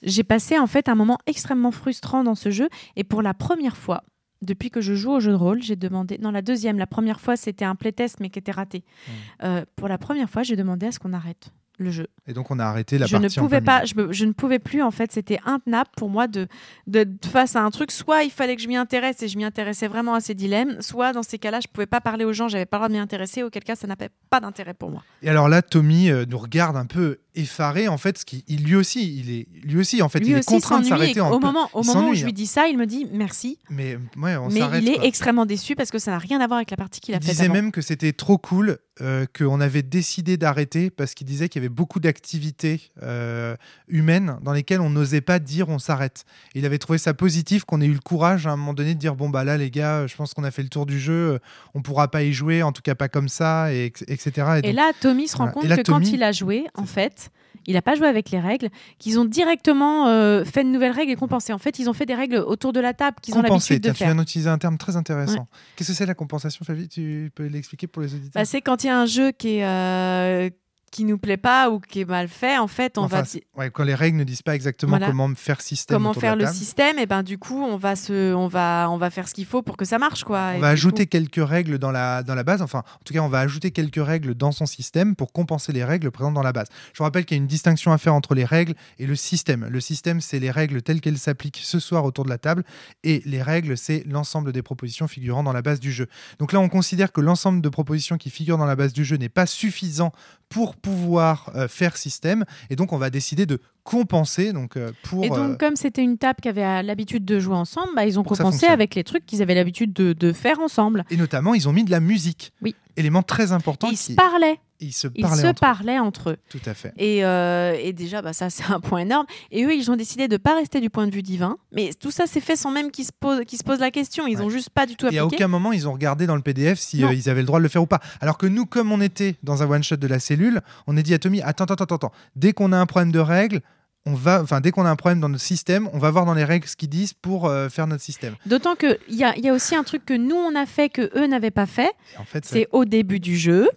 j'ai 0.04 0.24
passé 0.24 0.58
en 0.60 0.68
fait 0.68 0.90
un 0.90 0.96
moment 0.96 1.18
extrêmement 1.26 1.72
frustrant 1.72 2.24
dans 2.24 2.36
ce 2.36 2.50
jeu. 2.52 2.70
Et 2.96 3.04
pour 3.04 3.22
la 3.22 3.34
première 3.34 3.78
fois, 3.78 4.04
depuis 4.42 4.70
que 4.72 4.80
je 4.82 4.94
joue 4.96 5.12
au 5.12 5.20
jeu 5.20 5.32
de 5.32 5.36
rôle, 5.38 5.62
j'ai 5.62 5.76
demandé. 5.76 6.18
Non, 6.22 6.32
la 6.32 6.42
deuxième. 6.42 6.78
La 6.78 6.88
première 6.88 7.20
fois, 7.20 7.36
c'était 7.36 7.66
un 7.66 7.76
playtest, 7.76 8.20
mais 8.22 8.30
qui 8.30 8.40
était 8.40 8.52
raté. 8.54 8.84
Hmm. 9.08 9.12
Euh, 9.44 9.66
pour 9.76 9.88
la 9.88 9.98
première 9.98 10.30
fois, 10.30 10.44
j'ai 10.44 10.56
demandé 10.56 10.86
à 10.88 10.92
ce 10.92 11.00
qu'on 11.00 11.12
arrête 11.14 11.52
le 11.82 11.92
jeu. 11.92 12.08
Et 12.28 12.34
donc, 12.34 12.52
on 12.52 12.60
a 12.60 12.66
arrêté 12.66 12.98
la 12.98 13.06
je 13.06 13.16
ne 13.16 13.22
partie 13.22 13.40
en 13.40 13.44
pouvais 13.44 13.62
pas, 13.62 13.86
je, 13.86 13.96
me- 13.96 14.12
je 14.12 14.26
ne 14.26 14.34
pouvais 14.34 14.60
plus 14.60 14.82
en 14.82 14.92
fait, 14.92 15.14
c'était 15.14 15.40
intenable 15.46 15.90
pour 15.96 16.10
moi 16.10 16.28
de, 16.28 16.48
de, 16.88 17.06
de- 17.06 17.18
face 17.26 17.56
à 17.56 17.62
un 17.64 17.70
truc. 17.72 17.92
Soit 17.92 18.24
il 18.24 18.32
fallait 18.32 18.58
que 18.58 18.62
je 18.62 18.68
m'y 18.68 18.76
intéresse 18.76 19.24
et 19.24 19.30
je 19.30 19.38
m'y 19.38 19.46
intéressais 19.46 19.88
vraiment 19.88 20.14
à 20.14 20.20
ces 20.20 20.34
dilemmes, 20.34 20.76
soit 20.82 21.14
dans 21.14 21.24
ces 21.24 21.40
cas-là, 21.40 21.62
je 21.62 21.68
pouvais 21.72 21.86
pas 21.86 22.02
parler 22.02 22.26
aux 22.26 22.34
gens, 22.34 22.50
j'avais 22.50 22.66
pas 22.66 22.76
le 22.76 22.80
droit 22.82 22.88
de 22.90 22.94
m'y 22.96 23.00
intéresser. 23.00 23.44
Auquel 23.44 23.64
cas, 23.64 23.76
ça 23.78 23.88
n'avait 23.88 24.10
pas 24.30 24.42
d'intérêt 24.42 24.74
pour 24.74 24.90
moi. 24.92 25.04
Et 25.22 25.30
alors 25.30 25.48
là, 25.48 25.62
Tommy 25.62 26.10
euh, 26.10 26.26
nous 26.28 26.38
regarde 26.38 26.76
un 26.76 26.86
peu 26.86 27.20
effaré, 27.36 27.88
en 27.88 27.98
fait, 27.98 28.18
ce 28.18 28.26
qui, 28.26 28.44
il, 28.48 28.63
lui 28.63 28.76
aussi, 28.76 29.18
il 29.20 29.30
est, 29.32 29.48
lui 29.63 29.80
aussi, 29.80 30.02
en 30.02 30.10
fait, 30.10 30.20
Lui 30.20 30.30
il 30.30 30.36
est 30.38 30.46
contraint 30.46 30.80
de 30.80 30.86
s'arrêter 30.86 31.22
Au 31.22 31.39
moment, 31.39 31.70
au 31.74 31.84
moment 31.84 32.10
où 32.10 32.13
je 32.13 32.24
lui 32.24 32.32
hein. 32.32 32.34
dis 32.36 32.48
ça, 32.48 32.68
il 32.68 32.78
me 32.78 32.86
dit 32.86 33.08
merci, 33.12 33.58
Mais 33.70 33.98
ouais, 34.18 34.36
on 34.36 34.50
mais 34.50 34.62
il 34.82 34.89
est 34.89 34.96
quoi. 34.96 35.06
extrêmement 35.06 35.46
déçu 35.46 35.76
parce 35.76 35.92
que 35.92 36.00
ça 36.00 36.12
n'a 36.12 36.18
rien 36.18 36.39
à 36.42 36.48
voir 36.48 36.58
avec 36.58 36.72
la 36.72 36.78
partie 36.78 37.00
qu'il 37.00 37.13
a 37.13 37.18
Il 37.18 37.24
faite. 37.24 37.32
disait 37.32 37.46
avant. 37.46 37.54
même 37.54 37.72
que 37.72 37.82
c'était 37.82 38.13
trop 38.13 38.38
cool, 38.38 38.78
euh, 39.02 39.26
qu'on 39.38 39.62
avait 39.62 39.82
décidé 39.84 40.36
d'arrêter 40.36 40.89
parce 40.89 41.13
qu'il 41.13 41.26
disait 41.26 41.48
qu'il 41.48 41.62
y 41.62 41.65
avait 41.65 41.74
beaucoup 41.74 42.00
d'activités 42.02 42.92
euh, 43.02 43.56
humaines 43.88 44.38
dans 44.44 44.52
lesquelles 44.52 44.82
on 44.82 44.89
n'osait 44.89 45.22
pas 45.22 45.39
dire 45.39 45.70
on 45.70 45.80
s'arrête. 45.80 46.26
Il 46.56 46.65
avait 46.65 46.80
trouvé 46.80 46.98
ça 46.98 47.13
positif 47.13 47.63
qu'on 47.63 47.80
ait 47.80 47.86
eu 47.86 47.94
le 47.94 48.00
courage 48.00 48.46
à 48.48 48.52
un 48.52 48.56
moment 48.58 48.74
donné 48.74 48.96
de 48.96 49.00
dire 49.00 49.15
bon 49.15 49.30
bah 49.30 49.44
là 49.46 49.56
les 49.58 49.72
gars, 49.72 50.06
je 50.08 50.15
pense 50.15 50.34
qu'on 50.34 50.44
a 50.44 50.52
fait 50.52 50.63
le 50.63 50.70
tour 50.70 50.86
du 50.86 51.00
jeu, 51.00 51.13
euh, 51.36 51.39
on 51.76 51.82
pourra 51.82 52.10
pas 52.12 52.24
y 52.24 52.34
jouer, 52.34 52.62
en 52.63 52.72
tout 52.74 52.82
cas 52.82 52.96
pas 52.96 53.08
comme 53.08 53.30
ça, 53.30 53.74
et, 53.74 53.86
etc. 54.08 54.32
Et 54.36 54.60
Et 54.60 54.62
donc- 54.63 54.76
là, 54.76 54.92
Tommy 55.00 55.28
se 55.28 55.38
rend 55.38 55.46
voilà. 55.46 55.54
compte 55.54 55.70
là, 55.70 55.78
que 55.78 55.92
quand 55.92 56.02
il 56.12 56.22
a 56.24 56.32
joué, 56.34 56.65
en 56.76 56.86
fait, 56.86 57.29
il 57.65 57.74
n'a 57.74 57.82
pas 57.82 57.96
joué 57.96 58.08
avec 58.08 58.32
les 58.32 58.39
règles, 58.39 58.70
qu'ils 58.98 59.20
ont 59.20 59.26
directement 59.26 60.08
euh, 60.08 60.44
fait 60.44 60.63
de 60.63 60.70
nouvelles 60.70 60.92
règles 60.92 61.12
et 61.12 61.15
compensé. 61.15 61.54
En 61.54 61.58
fait, 61.58 61.78
ils 61.80 61.89
ont 61.89 61.94
fait 61.94 62.06
des 62.06 62.15
règles 62.15 62.38
autour 62.38 62.74
de 62.74 62.80
la 62.80 62.94
table 62.94 63.18
qu'ils 63.22 63.36
ont 63.36 63.42
l'habitude 63.42 63.78
de 63.78 63.84
tiens, 63.84 63.94
tu 63.94 63.98
faire. 64.00 64.08
viens 64.08 64.15
d'utiliser 64.15 64.50
un 64.50 64.58
terme 64.58 64.78
très 64.78 64.96
intéressant. 64.96 65.48
Qu'est-ce 65.76 65.89
que 65.89 65.96
c'est 65.96 66.06
la 66.06 66.15
compensation, 66.15 66.65
Flavie? 66.65 66.88
Tu 66.88 67.32
peux 67.36 67.46
l'expliquer 67.46 67.88
pour 67.88 68.02
les 68.02 68.13
auditeurs? 68.13 68.42
Bah, 68.42 68.46
c'est 68.46 68.62
quand 68.62 68.84
il 68.84 68.88
y 68.88 68.89
a 68.89 69.00
un 69.00 69.06
jeu 69.06 69.32
qui 69.32 69.58
est, 69.58 69.65
euh, 69.65 70.50
qui 70.89 71.06
nous 71.06 71.17
plaît 71.17 71.38
pas 71.38 71.69
ou 71.69 71.80
qui 71.80 72.02
est 72.02 72.06
mal 72.06 72.28
fait, 72.28 72.58
en 72.58 72.67
fait, 72.67 72.97
on 72.97 73.04
Enfin, 73.04 73.21
va 73.23 73.39
ouais, 73.63 73.69
quand 73.71 73.84
les 73.84 73.95
règles 73.95 74.17
ne 74.17 74.23
disent 74.23 74.41
pas 74.41 74.56
exactement 74.56 74.91
Voilà. 74.91 75.08
comment 75.08 75.30
faire 75.36 75.62
système. 75.62 75.95
comment 75.95 76.13
faire 76.13 76.36
le 76.36 76.45
système, 76.47 76.97
et 76.99 77.06
ben 77.06 77.23
du 77.23 77.38
coup, 77.38 77.62
on 77.63 77.78
va 77.78 77.95
se, 77.95 78.34
on 78.34 78.47
va, 78.47 78.88
on 78.89 78.97
va 78.97 79.10
faire 79.10 79.28
ce 79.28 79.34
qu'il 79.34 79.45
faut 79.45 79.62
pour 79.62 79.78
que 79.78 79.86
ça 79.86 79.97
marche, 79.99 80.23
quoi. 80.23 80.52
On 80.54 80.58
Et 80.58 80.60
va 80.60 80.69
ajouter 80.69 81.06
coup- 81.06 81.10
quelques 81.12 81.47
règles 81.47 81.78
dans 81.80 81.91
la, 81.91 82.23
dans 82.23 82.36
la 82.36 82.43
base. 82.43 82.62
Enfin, 82.62 82.80
en 82.80 83.04
tout 83.06 83.13
cas, 83.13 83.19
on 83.21 83.30
va 83.30 83.39
ajouter 83.39 83.71
quelques 83.71 84.04
règles 84.04 84.36
dans 84.36 84.52
son 84.52 84.65
système 84.65 85.15
pour 85.15 85.32
compenser 85.32 85.71
les 85.73 85.84
règles 85.84 86.12
présentes 86.12 86.34
dans 86.34 86.43
la 86.43 86.54
base. 86.54 86.67
Je 86.93 86.97
vous 86.97 87.04
rappelle 87.04 87.25
qu'il 87.25 87.38
y 87.38 87.39
a 87.39 87.41
une 87.41 87.47
distinction 87.47 87.91
à 87.91 87.97
faire 87.97 88.13
entre 88.13 88.36
les 88.36 88.45
règles 88.45 88.73
et 88.97 89.06
le 89.06 89.15
système. 89.15 89.67
Le 89.69 89.80
système, 89.80 90.21
c'est 90.21 90.39
les 90.39 90.52
règles 90.52 90.82
telles 90.82 91.02
qu'elles 91.02 91.17
s'appliquent 91.17 91.60
ce 91.63 91.80
soir 91.80 92.04
autour 92.06 92.23
de 92.25 92.30
la 92.30 92.38
table. 92.38 92.63
Et 93.04 93.21
les 93.25 93.41
règles, 93.41 93.78
c'est 93.78 94.04
l'ensemble 94.08 94.52
des 94.52 94.62
propositions 94.62 95.08
figurant 95.08 95.43
dans 95.43 95.54
la 95.54 95.62
base 95.62 95.80
du 95.80 95.91
jeu. 95.91 96.08
Donc 96.39 96.54
là, 96.54 96.60
on 96.60 96.69
considère 96.69 97.12
que 97.12 97.21
l'ensemble 97.21 97.62
de 97.62 97.69
propositions 97.69 98.17
qui 98.17 98.30
figurent 98.30 98.58
dans 98.58 98.65
la 98.65 98.75
base 98.75 98.93
du 98.93 99.04
jeu 99.06 99.17
n'est 99.17 99.30
pas 99.30 99.45
suffisant 99.45 100.12
pour 100.50 100.76
pouvoir 100.76 101.52
euh, 101.56 101.68
faire 101.68 101.96
système. 101.96 102.44
Et 102.70 102.76
donc, 102.76 102.92
on 102.92 102.98
va 102.98 103.10
décider 103.10 103.46
de 103.46 103.62
compenser 103.84 104.52
donc, 104.54 104.78
euh, 104.78 104.92
pour... 105.04 105.24
Et 105.24 105.32
euh, 105.32 105.36
donc, 105.36 105.60
comme 105.60 105.76
c'était 105.76 106.04
une 106.04 106.18
table 106.18 106.40
qui 106.42 106.48
avait 106.50 106.64
euh, 106.64 106.82
l'habitude 106.82 107.24
de 107.26 107.40
jouer 107.40 107.56
ensemble, 107.56 107.90
bah, 107.96 108.06
ils 108.06 108.20
ont 108.20 108.24
compensé 108.24 108.66
avec 108.66 108.96
les 108.96 109.04
trucs 109.04 109.26
qu'ils 109.26 109.42
avaient 109.42 109.56
l'habitude 109.56 109.94
de, 109.94 110.14
de 110.14 110.34
faire 110.34 110.60
ensemble. 110.60 111.06
Et 111.10 111.18
notamment, 111.18 111.54
ils 111.54 111.70
ont 111.70 111.74
mis 111.74 111.84
de 111.84 111.92
la 111.92 112.00
musique. 112.00 112.52
Oui. 112.62 112.76
Élément 112.98 113.24
très 113.24 113.52
important. 113.52 113.88
Ils 113.90 113.98
qui- 113.98 114.14
se 114.14 114.14
parlaient, 114.14 114.60
ils 114.80 114.92
se 114.94 115.08
ils 115.15 115.22
parlaient 115.22 115.42
se 115.42 115.48
entre 115.48 115.58
eux. 115.58 115.60
parlaient 115.60 116.00
entre 116.00 116.30
eux. 116.32 116.38
Tout 116.50 116.60
à 116.65 116.74
fait. 116.74 116.94
Et, 116.98 117.26
euh, 117.26 117.76
et 117.82 117.92
déjà, 117.94 118.22
bah, 118.22 118.34
ça, 118.34 118.50
c'est 118.50 118.63
un 118.72 118.80
point 118.80 119.00
énorme. 119.00 119.26
Et 119.52 119.63
eux, 119.65 119.74
ils 119.76 119.92
ont 119.92 119.96
décidé 119.96 120.28
de 120.28 120.34
ne 120.34 120.38
pas 120.38 120.56
rester 120.56 120.80
du 120.82 120.89
point 120.89 121.06
de 121.08 121.13
vue 121.13 121.22
divin. 121.22 121.58
Mais 121.72 121.92
tout 122.00 122.12
ça, 122.12 122.26
c'est 122.28 122.39
fait 122.39 122.56
sans 122.56 122.72
même 122.72 122.89
qu'ils 122.92 123.06
se, 123.06 123.12
posent, 123.18 123.44
qu'ils 123.46 123.60
se 123.60 123.63
posent 123.63 123.80
la 123.80 123.92
question. 123.92 124.26
Ils 124.28 124.38
Ouais. 124.38 124.44
ont 124.46 124.50
juste 124.50 124.70
pas 124.70 124.86
du 124.86 124.96
tout 124.96 125.06
Et 125.08 125.18
à 125.18 125.24
appliqué. 125.24 125.44
aucun 125.44 125.48
moment, 125.48 125.72
ils 125.72 125.88
ont 125.88 125.94
regardé 125.94 126.28
dans 126.28 126.36
le 126.36 126.42
PDF 126.42 126.80
si 126.80 127.04
euh, 127.04 127.13
ils 127.13 127.30
avaient 127.30 127.42
le 127.42 127.48
droit 127.48 127.60
de 127.60 127.63
le 127.63 127.70
faire 127.70 127.82
ou 127.82 127.88
pas. 127.88 128.00
Alors 128.22 128.38
que 128.38 128.48
nous, 128.48 128.65
comme 128.65 128.92
on 128.92 129.02
était 129.02 129.36
dans 129.44 129.63
un 129.63 129.70
one-shot 129.70 129.98
de 129.98 130.08
la 130.08 130.20
cellule, 130.20 130.62
on 130.88 130.96
a 130.98 131.02
dit 131.02 131.13
à 131.13 131.20
Tommy 131.20 131.42
Attends, 131.42 131.65
attends, 131.65 131.84
attends, 131.84 131.96
attends. 131.96 132.12
Dès 132.36 132.54
qu'on 132.54 132.72
a 132.72 132.78
un 132.78 132.86
problème 132.86 133.12
de 133.12 133.20
règles, 133.20 133.62
on 134.06 134.13
va, 134.13 134.42
enfin, 134.42 134.62
dès 134.62 134.72
qu'on 134.72 134.86
a 134.86 134.89
un 134.89 134.96
problème 134.96 135.20
dans 135.20 135.28
notre 135.28 135.44
système, 135.44 135.89
on 135.92 136.00
va 136.00 136.10
voir 136.10 136.26
dans 136.26 136.34
les 136.34 136.46
règles 136.46 136.65
ce 136.68 136.78
qu'ils 136.78 136.88
disent 136.89 137.12
pour 137.13 137.48
euh, 137.48 137.68
faire 137.68 137.86
notre 137.86 138.02
système. 138.02 138.36
D'autant 138.46 138.76
qu'il 138.76 138.98
y 139.10 139.26
a, 139.26 139.38
y 139.38 139.50
a 139.50 139.54
aussi 139.54 139.76
un 139.76 139.84
truc 139.84 140.06
que 140.06 140.13
nous, 140.13 140.38
on 140.38 140.56
a 140.56 140.65
fait 140.65 140.88
que 140.88 141.12
eux 141.20 141.28
n'avaient 141.28 141.52
pas 141.52 141.65
fait. 141.65 141.92
En 142.18 142.24
fait, 142.24 142.46
C'est 142.46 142.68
au 142.72 142.86
début 142.86 143.20
du 143.20 143.36
jeu. 143.38 143.68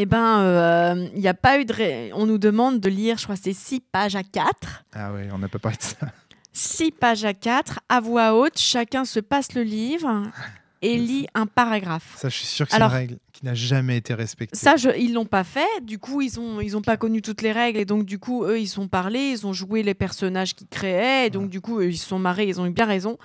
Eh 0.00 0.06
ben, 0.06 0.38
euh, 0.40 1.08
il 1.16 1.20
y 1.20 1.26
a 1.28 1.34
pas 1.34 1.58
eu 1.60 1.64
de. 1.64 1.72
ré- 1.72 2.10
On 2.14 2.24
nous 2.26 2.38
demande 2.38 2.78
de 2.78 2.88
lire, 2.88 3.18
je 3.18 3.24
crois, 3.24 3.34
c'est 3.36 3.52
6 3.52 3.80
pages 3.80 4.14
à 4.14 4.22
4. 4.22 4.84
ah 4.94 5.12
ouais, 5.12 5.28
on 5.32 5.38
n'a 5.38 5.48
pas 5.48 5.58
parlé 5.58 5.76
de 5.76 5.82
ça. 5.82 5.96
6 6.52 6.92
pages 6.92 7.24
à 7.24 7.34
4, 7.34 7.80
à 7.88 8.00
voix 8.00 8.34
haute, 8.34 8.58
chacun 8.58 9.04
se 9.04 9.18
passe 9.20 9.54
le 9.54 9.62
livre 9.62 10.22
et 10.82 10.96
lit 10.96 11.26
un 11.34 11.46
paragraphe. 11.46 12.14
Ça, 12.16 12.28
je 12.28 12.36
suis 12.36 12.46
sûr 12.46 12.66
que 12.66 12.72
c'est 12.72 12.78
une 12.78 12.84
règle 12.84 13.16
qui 13.32 13.44
n'a 13.44 13.54
jamais 13.54 13.96
été 13.96 14.14
respectée. 14.14 14.56
Ça, 14.56 14.76
je, 14.76 14.88
ils 14.96 15.12
l'ont 15.12 15.24
pas 15.26 15.42
fait. 15.44 15.66
Du 15.82 15.98
coup, 15.98 16.20
ils 16.20 16.38
ont, 16.38 16.60
ils 16.60 16.76
ont 16.76 16.82
pas 16.82 16.96
connu 16.96 17.20
toutes 17.22 17.42
les 17.42 17.50
règles. 17.52 17.78
Et 17.80 17.84
donc, 17.84 18.04
du 18.04 18.18
coup, 18.20 18.44
eux, 18.44 18.58
ils 18.60 18.66
sont 18.68 18.86
parlé, 18.88 19.18
ils 19.30 19.46
ont 19.46 19.52
joué 19.52 19.82
les 19.82 19.94
personnages 19.94 20.54
qu'ils 20.54 20.68
créaient. 20.68 21.26
Et 21.26 21.30
donc, 21.30 21.42
Ouais. 21.42 21.48
du 21.48 21.60
coup, 21.60 21.78
eux, 21.80 21.90
ils 21.90 21.98
se 21.98 22.06
sont 22.08 22.18
marrés, 22.20 22.46
ils 22.48 22.60
ont 22.60 22.66
eu 22.66 22.70
bien 22.70 22.86
raison. 22.86 23.18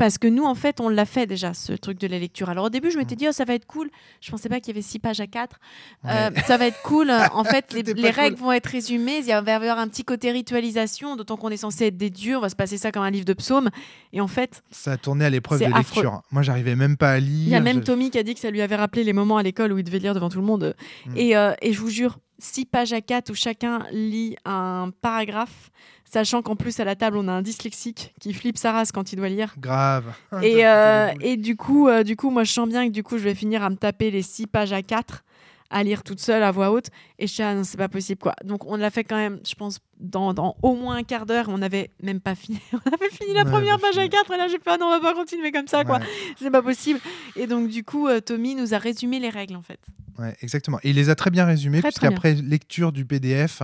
Parce 0.00 0.16
que 0.16 0.28
nous, 0.28 0.44
en 0.44 0.54
fait, 0.54 0.80
on 0.80 0.88
l'a 0.88 1.04
fait 1.04 1.26
déjà, 1.26 1.52
ce 1.52 1.74
truc 1.74 2.00
de 2.00 2.06
la 2.06 2.18
lecture. 2.18 2.48
Alors, 2.48 2.64
au 2.64 2.70
début, 2.70 2.90
je 2.90 2.96
m'étais 2.96 3.16
dit, 3.16 3.28
oh, 3.28 3.32
ça 3.32 3.44
va 3.44 3.52
être 3.52 3.66
cool. 3.66 3.90
Je 4.22 4.30
pensais 4.30 4.48
pas 4.48 4.58
qu'il 4.58 4.68
y 4.68 4.70
avait 4.70 4.80
six 4.80 4.98
pages 4.98 5.20
à 5.20 5.26
4. 5.26 5.60
Euh, 6.06 6.30
ça 6.46 6.56
va 6.56 6.68
être 6.68 6.80
cool. 6.80 7.10
En 7.10 7.44
fait, 7.44 7.70
les, 7.74 7.84
cool. 7.84 8.06
règles 8.06 8.36
vont 8.38 8.50
être 8.50 8.64
résumées. 8.64 9.18
Il 9.18 9.26
va 9.26 9.42
y 9.42 9.50
avoir 9.50 9.78
un 9.78 9.88
petit 9.88 10.02
côté 10.02 10.30
ritualisation, 10.30 11.16
d'autant 11.16 11.36
qu'on 11.36 11.50
est 11.50 11.58
censé 11.58 11.88
être 11.88 11.98
des 11.98 12.08
dieux. 12.08 12.38
On 12.38 12.40
va 12.40 12.48
se 12.48 12.56
passer 12.56 12.78
ça 12.78 12.92
comme 12.92 13.02
un 13.02 13.10
livre 13.10 13.26
de 13.26 13.34
psaumes. 13.34 13.68
Et 14.14 14.22
en 14.22 14.26
fait, 14.26 14.62
Ça 14.70 14.92
a 14.92 14.96
tourné 14.96 15.26
à 15.26 15.28
l'épreuve 15.28 15.60
de 15.60 15.66
affreux. 15.66 16.02
lecture. 16.02 16.22
Moi, 16.30 16.40
j'arrivais 16.40 16.76
même 16.76 16.96
pas 16.96 17.10
à 17.10 17.20
lire. 17.20 17.48
il 17.48 17.50
y 17.50 17.54
a 17.54 17.60
même 17.60 17.80
Je- 17.80 17.84
Tommy 17.84 18.10
qui 18.10 18.16
a 18.16 18.22
dit 18.22 18.32
que 18.32 18.40
ça 18.40 18.50
lui 18.50 18.62
avait 18.62 18.76
rappelé 18.76 19.04
les 19.04 19.12
moments 19.12 19.36
à 19.36 19.42
l'école 19.42 19.70
où 19.70 19.76
il 19.76 19.84
devait 19.84 19.98
lire 19.98 20.14
devant 20.14 20.30
tout 20.30 20.40
le 20.40 20.46
monde. 20.46 20.74
Mm. 21.08 21.16
Et, 21.18 21.36
euh, 21.36 21.52
et 21.60 21.74
je 21.74 21.78
vous 21.78 21.90
jure, 21.90 22.16
six 22.38 22.64
pages 22.64 22.94
à 22.94 23.02
4 23.02 23.30
où 23.30 23.34
chacun 23.34 23.86
lit 23.92 24.36
un 24.46 24.90
paragraphe, 25.02 25.70
sachant 26.10 26.42
qu'en 26.42 26.56
plus 26.56 26.80
à 26.80 26.84
la 26.84 26.96
table 26.96 27.16
on 27.16 27.28
a 27.28 27.32
un 27.32 27.42
dyslexique 27.42 28.14
qui 28.20 28.32
flippe 28.34 28.58
sa 28.58 28.72
race 28.72 28.92
quand 28.92 29.12
il 29.12 29.16
doit 29.16 29.28
lire. 29.28 29.54
Grave. 29.58 30.12
Et, 30.42 30.66
euh, 30.66 31.12
et 31.20 31.36
du 31.36 31.56
coup, 31.56 31.88
euh, 31.88 32.02
du 32.02 32.16
coup, 32.16 32.30
moi 32.30 32.44
je 32.44 32.52
sens 32.52 32.68
bien 32.68 32.86
que 32.86 32.92
du 32.92 33.02
coup 33.02 33.18
je 33.18 33.24
vais 33.24 33.34
finir 33.34 33.62
à 33.62 33.70
me 33.70 33.76
taper 33.76 34.10
les 34.10 34.22
six 34.22 34.46
pages 34.46 34.72
à 34.72 34.82
4 34.82 35.24
à 35.70 35.84
lire 35.84 36.02
toute 36.02 36.20
seule 36.20 36.42
à 36.42 36.50
voix 36.50 36.72
haute. 36.72 36.88
Et 37.18 37.26
je 37.26 37.32
suis 37.32 37.42
ah 37.42 37.54
non, 37.54 37.64
c'est 37.64 37.78
pas 37.78 37.88
possible 37.88 38.20
quoi. 38.20 38.34
Donc 38.44 38.66
on 38.66 38.76
l'a 38.76 38.90
fait 38.90 39.04
quand 39.04 39.16
même, 39.16 39.40
je 39.46 39.54
pense, 39.54 39.78
dans, 40.00 40.34
dans 40.34 40.56
au 40.62 40.74
moins 40.74 40.96
un 40.96 41.02
quart 41.02 41.26
d'heure. 41.26 41.46
On 41.48 41.62
avait 41.62 41.90
même 42.02 42.20
pas 42.20 42.34
fini. 42.34 42.58
On 42.72 42.90
avait 42.92 43.10
fini 43.10 43.34
la 43.34 43.44
Ouais, 43.44 43.50
première 43.50 43.76
pas 43.78 43.88
page 43.88 43.98
à 43.98 44.02
fini. 44.02 44.10
4 44.10 44.30
et 44.32 44.36
là 44.36 44.48
j'ai 44.48 44.58
fait 44.58 44.70
ah 44.70 44.76
non, 44.78 44.86
on 44.86 44.90
va 44.90 45.00
pas 45.00 45.14
continuer 45.14 45.52
comme 45.52 45.68
ça 45.68 45.84
quoi. 45.84 45.98
Ouais. 45.98 46.04
C'est 46.38 46.50
pas 46.50 46.62
possible. 46.62 46.98
Et 47.36 47.46
donc 47.46 47.68
du 47.68 47.84
coup, 47.84 48.08
euh, 48.08 48.20
Tommy 48.20 48.54
nous 48.54 48.74
a 48.74 48.78
résumé 48.78 49.18
les 49.20 49.30
règles 49.30 49.56
en 49.56 49.62
fait. 49.62 49.80
Ouais, 50.18 50.36
exactement. 50.42 50.78
Et 50.82 50.90
il 50.90 50.96
les 50.96 51.08
a 51.08 51.14
très 51.14 51.30
bien 51.30 51.46
très 51.46 51.80
puisqu'après 51.80 52.34
lecture 52.34 52.92
du 52.92 53.06
PDF, 53.06 53.62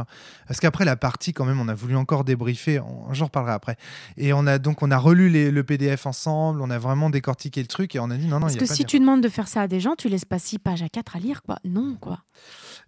parce 0.49 0.59
qu'après 0.59 0.87
la 0.87 0.97
partie, 0.97 1.35
quand 1.35 1.45
même, 1.45 1.61
on 1.61 1.69
a 1.69 1.75
voulu 1.75 1.97
encore 1.97 2.25
débriefer, 2.25 2.81
on- 2.81 3.13
j'en 3.13 3.27
reparlerai 3.27 3.53
après. 3.53 3.77
Et 4.17 4.33
on 4.33 4.47
a 4.47 4.59
donc 4.59 4.83
on 4.83 4.91
a 4.91 4.97
relu 4.97 5.29
les- 5.29 5.51
le 5.51 5.65
PDF 5.65 6.07
ensemble, 6.07 6.63
on 6.63 6.71
a 6.71 6.79
vraiment 6.79 7.11
décortiqué 7.11 7.61
le 7.61 7.67
truc 7.67 7.95
et 7.95 7.99
on 8.01 8.11
a 8.11 8.17
dit 8.17 8.27
non, 8.27 8.37
non, 8.37 8.41
Parce 8.43 8.55
il 8.55 8.57
y 8.57 8.59
a 8.61 8.63
que 8.65 8.69
pas 8.69 8.75
si 8.75 8.85
tu 8.87 8.99
demandes 8.99 9.23
de 9.23 9.29
faire 9.29 9.49
ça 9.49 9.63
à 9.63 9.69
des 9.69 9.81
gens, 9.81 9.97
tu 9.99 10.09
laisses 10.09 10.25
pas 10.25 10.39
six 10.39 10.59
pages 10.59 10.83
à 10.83 10.89
4 10.89 11.17
à 11.17 11.19
lire 11.19 11.43
quoi. 11.43 11.59
Non 11.65 11.95
quoi. 12.01 12.21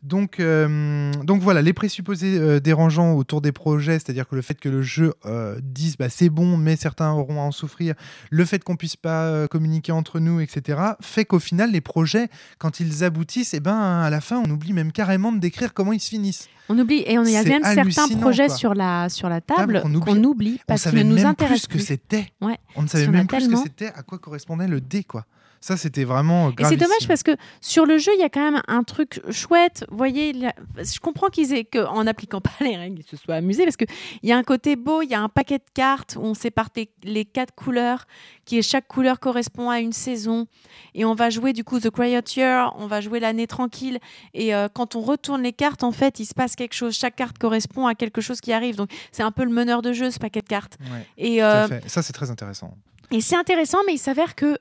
Donc, 0.03 0.39
euh, 0.39 1.11
donc 1.25 1.43
voilà, 1.43 1.61
les 1.61 1.73
présupposés 1.73 2.39
euh, 2.39 2.61
dérangeants 2.61 3.15
autour 3.15 3.38
des 3.41 3.53
projets, 3.53 3.95
c'est-à-dire 3.95 4.29
que 4.29 4.35
le 4.35 4.43
fait 4.43 4.55
que 4.55 4.69
le 4.69 4.83
jeu 4.83 5.15
euh, 5.27 5.59
dise 5.63 5.97
bah, 5.97 6.09
c'est 6.09 6.29
bon, 6.29 6.57
mais 6.57 6.77
certains 6.77 7.13
auront 7.13 7.41
à 7.41 7.45
en 7.45 7.53
souffrir, 7.53 7.95
le 8.31 8.45
fait 8.45 8.63
qu'on 8.63 8.77
puisse 8.77 8.97
pas 8.97 9.25
euh, 9.25 9.47
communiquer 9.47 9.93
entre 9.93 10.21
nous, 10.21 10.41
etc., 10.41 10.81
fait 11.01 11.25
qu'au 11.25 11.39
final, 11.39 11.71
les 11.73 11.81
projets, 11.81 12.29
quand 12.59 12.81
ils 12.81 13.05
aboutissent, 13.05 13.55
et 13.55 13.61
ben, 13.61 13.79
à 13.79 14.11
la 14.11 14.21
fin, 14.21 14.43
on 14.45 14.51
oublie 14.51 14.73
même 14.73 14.93
carrément 14.93 15.33
de 15.33 15.39
décrire 15.39 15.75
comment 15.75 15.93
ils 15.93 16.01
se 16.01 16.09
finissent. 16.09 16.49
On 16.69 16.79
oublie 16.79 17.03
et 17.07 17.19
on 17.19 17.25
y 17.25 17.37
a 17.37 17.43
même 17.45 17.63
certains 17.65 18.09
projets 18.19 18.49
quoi. 18.49 18.57
sur 18.57 18.75
la 18.75 19.09
sur 19.09 19.31
la 19.31 19.41
table 19.41 19.81
qu'on 19.83 19.95
oublie. 19.95 20.27
oublie, 20.27 20.59
on 20.61 20.65
parce 20.67 20.83
qu'ils 20.83 20.99
ne 20.99 21.03
nous 21.05 21.15
même 21.15 21.27
intéressent 21.27 21.67
plus 21.67 21.79
ce 21.79 21.83
que 21.83 21.87
c'était. 21.87 22.27
Ouais. 22.43 22.59
On 22.77 22.83
ne 22.83 22.89
savait 22.89 23.09
même 23.09 23.27
plus 23.27 23.41
ce 23.41 23.49
que 23.49 23.57
c'était, 23.57 23.89
à 23.95 24.03
quoi 24.03 24.19
correspondait 24.19 24.69
le 24.69 24.81
dé, 24.81 25.03
quoi. 25.03 25.25
Ça, 25.61 25.77
c'était 25.77 26.05
vraiment 26.05 26.51
Et 26.59 26.65
c'est 26.65 26.77
dommage 26.77 27.09
parce 27.09 27.23
que 27.23 27.37
sur 27.61 27.85
le 27.85 27.99
jeu, 27.99 28.13
il 28.15 28.21
y 28.21 28.25
a 28.25 28.29
quand 28.29 28.53
même 28.53 28.63
un 28.69 28.85
truc 28.85 29.21
chouette. 29.31 29.85
Vous 29.91 29.97
voyez, 29.97 30.33
je 30.33 31.01
comprends 31.01 31.29
qu'ils 31.29 31.53
aient 31.53 31.65
que 31.65 31.85
en 31.85 32.07
appliquant 32.07 32.41
pas 32.41 32.53
les 32.61 32.77
règles, 32.77 33.01
ils 33.01 33.07
se 33.07 33.17
soient 33.17 33.37
amusés 33.37 33.65
parce 33.65 33.77
que 33.77 33.85
il 34.23 34.29
y 34.29 34.33
a 34.33 34.37
un 34.37 34.43
côté 34.43 34.77
beau. 34.77 35.03
Il 35.03 35.11
y 35.11 35.15
a 35.15 35.21
un 35.21 35.29
paquet 35.29 35.59
de 35.59 35.65
cartes 35.75 36.17
où 36.19 36.23
on 36.23 36.35
sépare 36.35 36.69
les 37.03 37.25
quatre 37.25 37.55
couleurs, 37.55 38.07
qui 38.45 38.59
est 38.59 38.63
chaque 38.63 38.87
couleur 38.87 39.19
correspond 39.19 39.71
à 39.71 39.81
une 39.81 39.93
saison, 39.93 40.47
et 40.95 41.05
on 41.05 41.15
va 41.15 41.31
jouer 41.31 41.53
du 41.53 41.65
coup 41.65 41.81
The 41.81 41.91
Quiet 41.91 42.23
Year, 42.37 42.73
on 42.79 42.87
va 42.87 43.01
jouer 43.01 43.21
l'année 43.21 43.47
tranquille. 43.47 43.99
Et 44.35 44.55
euh, 44.55 44.69
quand 44.73 44.95
on 44.95 45.01
retourne 45.01 45.43
les 45.43 45.53
cartes, 45.53 45.83
en 45.83 45.93
fait, 45.93 46.21
il 46.21 46.27
se 46.27 46.35
passe 46.35 46.55
quelque 46.55 46.75
chose. 46.75 46.95
Chaque 46.95 47.17
carte 47.17 47.39
correspond 47.39 47.87
à 47.87 47.95
quelque 47.95 48.21
chose 48.21 48.41
qui 48.41 48.53
arrive. 48.53 48.77
Donc 48.77 48.91
c'est 49.13 49.23
un 49.23 49.33
peu 49.33 49.45
le 49.45 49.51
meneur 49.51 49.83
de 49.83 49.93
jeu 49.93 50.11
ce 50.11 50.19
paquet 50.19 50.41
de 50.41 50.49
cartes. 50.49 50.79
Ouais, 50.81 51.07
Et 51.17 51.39
tout 51.39 51.45
à 51.45 51.65
euh, 51.65 51.69
fait. 51.69 51.89
Ça, 51.89 52.03
c'est 52.03 52.13
très 52.13 52.31
intéressant. 52.31 52.77
et 53.11 53.21
c'est 53.21 53.37
intéressant, 53.37 53.79
mais 53.87 53.95
il 53.95 53.99
s'avère 53.99 54.35
que 54.35 54.59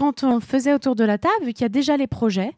quand 0.00 0.24
on 0.24 0.40
faisait 0.40 0.72
autour 0.72 0.94
de 0.96 1.04
la 1.04 1.18
table, 1.18 1.44
vu 1.44 1.52
qu'il 1.52 1.62
y 1.62 1.66
a 1.66 1.68
déjà 1.80 1.96
les 1.98 2.06
projets 2.06 2.52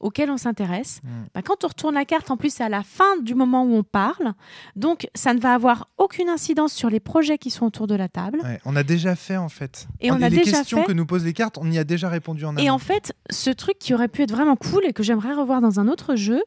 auxquels 0.00 0.30
on 0.30 0.36
s'intéresse, 0.36 1.00
Mm. 1.02 1.08
bah, 1.34 1.42
quand 1.42 1.64
on 1.64 1.66
retourne 1.66 1.94
la 1.96 2.04
carte, 2.04 2.30
en 2.30 2.36
plus, 2.36 2.54
c'est 2.54 2.62
à 2.62 2.68
la 2.68 2.84
fin 2.84 3.16
du 3.20 3.34
moment 3.34 3.64
où 3.64 3.74
on 3.74 3.82
parle. 3.82 4.34
Donc, 4.76 5.08
ça 5.16 5.34
ne 5.34 5.40
va 5.40 5.54
avoir 5.54 5.88
aucune 5.98 6.28
incidence 6.28 6.72
sur 6.72 6.88
les 6.88 7.00
projets 7.00 7.36
qui 7.36 7.50
sont 7.50 7.66
autour 7.66 7.88
de 7.88 7.96
la 7.96 8.08
table. 8.08 8.38
Ouais, 8.44 8.60
on 8.64 8.76
a 8.76 8.84
déjà 8.84 9.16
fait, 9.16 9.36
en 9.36 9.48
fait. 9.48 9.88
Et 10.00 10.12
on 10.12 10.22
a 10.22 10.28
les 10.28 10.36
déjà 10.36 10.58
questions 10.58 10.78
fait. 10.82 10.86
que 10.86 10.92
nous 10.92 11.04
posent 11.04 11.24
les 11.24 11.32
cartes, 11.32 11.58
on 11.60 11.68
y 11.68 11.78
a 11.78 11.84
déjà 11.84 12.08
répondu 12.08 12.44
en 12.44 12.50
amont. 12.50 12.60
Et 12.60 12.70
en 12.70 12.78
fait, 12.78 13.12
ce 13.30 13.50
truc 13.50 13.80
qui 13.80 13.92
aurait 13.92 14.06
pu 14.06 14.22
être 14.22 14.30
vraiment 14.30 14.54
cool 14.54 14.84
et 14.86 14.92
que 14.92 15.02
j'aimerais 15.02 15.32
revoir 15.34 15.60
dans 15.60 15.80
un 15.80 15.88
autre 15.88 16.14
jeu, 16.14 16.40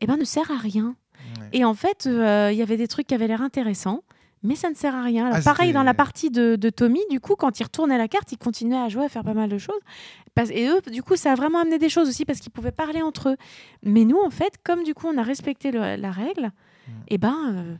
eh 0.00 0.06
ben, 0.06 0.18
ne 0.18 0.24
sert 0.24 0.50
à 0.50 0.58
rien. 0.58 0.94
Ouais. 1.40 1.48
Et 1.52 1.64
en 1.64 1.72
fait, 1.74 2.06
euh, 2.06 2.50
il 2.52 2.58
y 2.58 2.62
avait 2.62 2.76
des 2.76 2.88
trucs 2.88 3.06
qui 3.06 3.14
avaient 3.14 3.26
l'air 3.28 3.40
intéressants. 3.40 4.02
Mais 4.42 4.54
ça 4.56 4.70
ne 4.70 4.74
sert 4.74 4.94
à 4.94 5.02
rien. 5.02 5.26
Alors, 5.26 5.38
Ah, 5.38 5.42
pareil, 5.42 5.72
dans 5.72 5.82
la 5.82 5.94
partie 5.94 6.30
de, 6.30 6.56
de 6.56 6.70
Tommy, 6.70 7.00
du 7.10 7.18
coup, 7.20 7.34
quand 7.36 7.58
il 7.58 7.62
retournait 7.64 7.98
la 7.98 8.08
carte, 8.08 8.30
il 8.32 8.38
continuait 8.38 8.76
à 8.78 8.88
jouer, 8.88 9.04
à 9.04 9.08
faire 9.08 9.24
pas 9.24 9.34
mal 9.34 9.48
de 9.48 9.58
choses. 9.58 9.80
Et 10.52 10.68
eux, 10.68 10.80
du 10.92 11.02
coup, 11.02 11.16
ça 11.16 11.32
a 11.32 11.34
vraiment 11.34 11.60
amené 11.60 11.78
des 11.78 11.88
choses 11.88 12.08
aussi 12.08 12.24
parce 12.24 12.38
qu'ils 12.38 12.52
pouvaient 12.52 12.70
parler 12.70 13.02
entre 13.02 13.30
eux. 13.30 13.36
Mais 13.82 14.04
nous, 14.04 14.18
en 14.24 14.30
fait, 14.30 14.52
comme 14.64 14.84
du 14.84 14.94
coup, 14.94 15.08
on 15.08 15.18
a 15.18 15.22
respecté 15.22 15.72
le- 15.72 15.96
la 15.96 16.12
règle, 16.12 16.52
et 17.08 17.18
ben, 17.18 17.36
euh, 17.56 17.74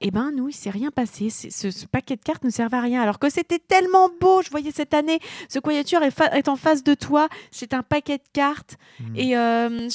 eh 0.00 0.12
ben, 0.12 0.30
nous, 0.32 0.48
il 0.48 0.52
s'est 0.52 0.70
rien 0.70 0.92
passé. 0.92 1.28
Ce, 1.28 1.50
ce 1.72 1.86
paquet 1.86 2.14
de 2.14 2.22
cartes 2.22 2.44
ne 2.44 2.50
servait 2.50 2.76
à 2.76 2.80
rien. 2.80 3.02
Alors 3.02 3.18
que 3.18 3.28
c'était 3.28 3.58
tellement 3.58 4.08
beau. 4.20 4.42
Je 4.42 4.50
voyais 4.50 4.70
cette 4.70 4.94
année, 4.94 5.18
ce 5.48 5.58
Quieture 5.58 6.02
est, 6.04 6.48
en 6.48 6.54
face 6.54 6.84
de 6.84 6.94
toi. 6.94 7.28
C'est 7.50 7.74
un 7.74 7.82
paquet 7.82 8.18
de 8.18 8.22
cartes. 8.32 8.76
Mm. 9.00 9.16
Et 9.16 9.36
euh, 9.36 9.88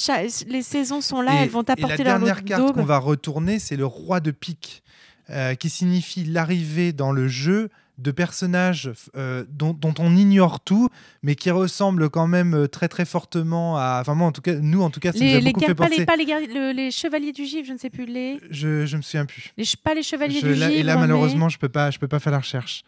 les 0.48 0.60
saisons 0.62 1.00
sont 1.00 1.22
là. 1.22 1.32
Et- 1.32 1.44
elles 1.44 1.48
vont 1.48 1.60
la 1.60 1.64
t'apporter 1.74 2.04
leur 2.04 2.18
lot 2.18 2.26
dernière 2.26 2.42
de 2.44 2.48
carte 2.48 2.72
qu'on 2.74 2.84
va 2.84 2.98
retourner, 2.98 3.58
c'est 3.58 3.76
le 3.76 3.86
roi 3.86 4.20
de 4.20 4.30
pique, 4.30 4.82
euh, 5.30 5.54
qui 5.54 5.70
signifie 5.70 6.24
l'arrivée 6.24 6.92
dans 6.92 7.12
le 7.12 7.28
jeu 7.28 7.70
de 7.98 8.10
personnages 8.10 8.90
euh, 9.16 9.44
dont, 9.50 9.72
dont 9.72 9.94
on 10.00 10.16
ignore 10.16 10.58
tout, 10.58 10.88
mais 11.22 11.36
qui 11.36 11.50
ressemblent 11.52 12.10
quand 12.10 12.26
même 12.26 12.52
euh, 12.54 12.66
très 12.66 12.88
très 12.88 13.04
fortement 13.04 13.78
à. 13.78 13.98
Enfin, 14.00 14.14
moi, 14.16 14.26
en 14.26 14.32
tout 14.32 14.42
cas, 14.42 14.54
nous, 14.56 14.82
en 14.82 14.90
tout 14.90 14.98
cas, 14.98 15.12
ça 15.12 15.18
nous 15.20 15.24
Les, 15.24 15.36
a 15.36 15.40
les, 15.40 15.52
beaucoup 15.52 15.64
fait 15.66 15.74
pas, 15.76 15.84
penser. 15.86 16.00
les, 16.00 16.06
pas 16.06 16.16
les, 16.16 16.24
guerriers- 16.26 16.52
le- 16.52 16.72
les 16.72 16.90
chevaliers 16.90 17.30
du 17.32 17.44
givre, 17.44 17.66
je 17.68 17.72
ne 17.72 17.78
sais 17.78 17.90
plus. 17.90 18.06
Les, 18.06 18.40
Je, 18.50 18.84
je 18.84 18.96
me 18.96 19.02
souviens 19.02 19.26
plus. 19.26 19.52
les 19.56 19.64
pas 19.82 19.94
les 19.94 20.02
chevaliers 20.02 20.40
Je- 20.40 20.46
du 20.48 20.54
là, 20.56 20.68
givre. 20.68 20.80
et 20.80 20.82
là, 20.82 20.94
mais- 20.96 21.02
malheureusement, 21.02 21.48
je 21.48 21.56
peux 21.58 21.68
pas, 21.68 21.92
je 21.92 22.00
peux 22.00 22.08
pas 22.08 22.18
faire 22.18 22.32
la 22.32 22.40
recherche. 22.40 22.82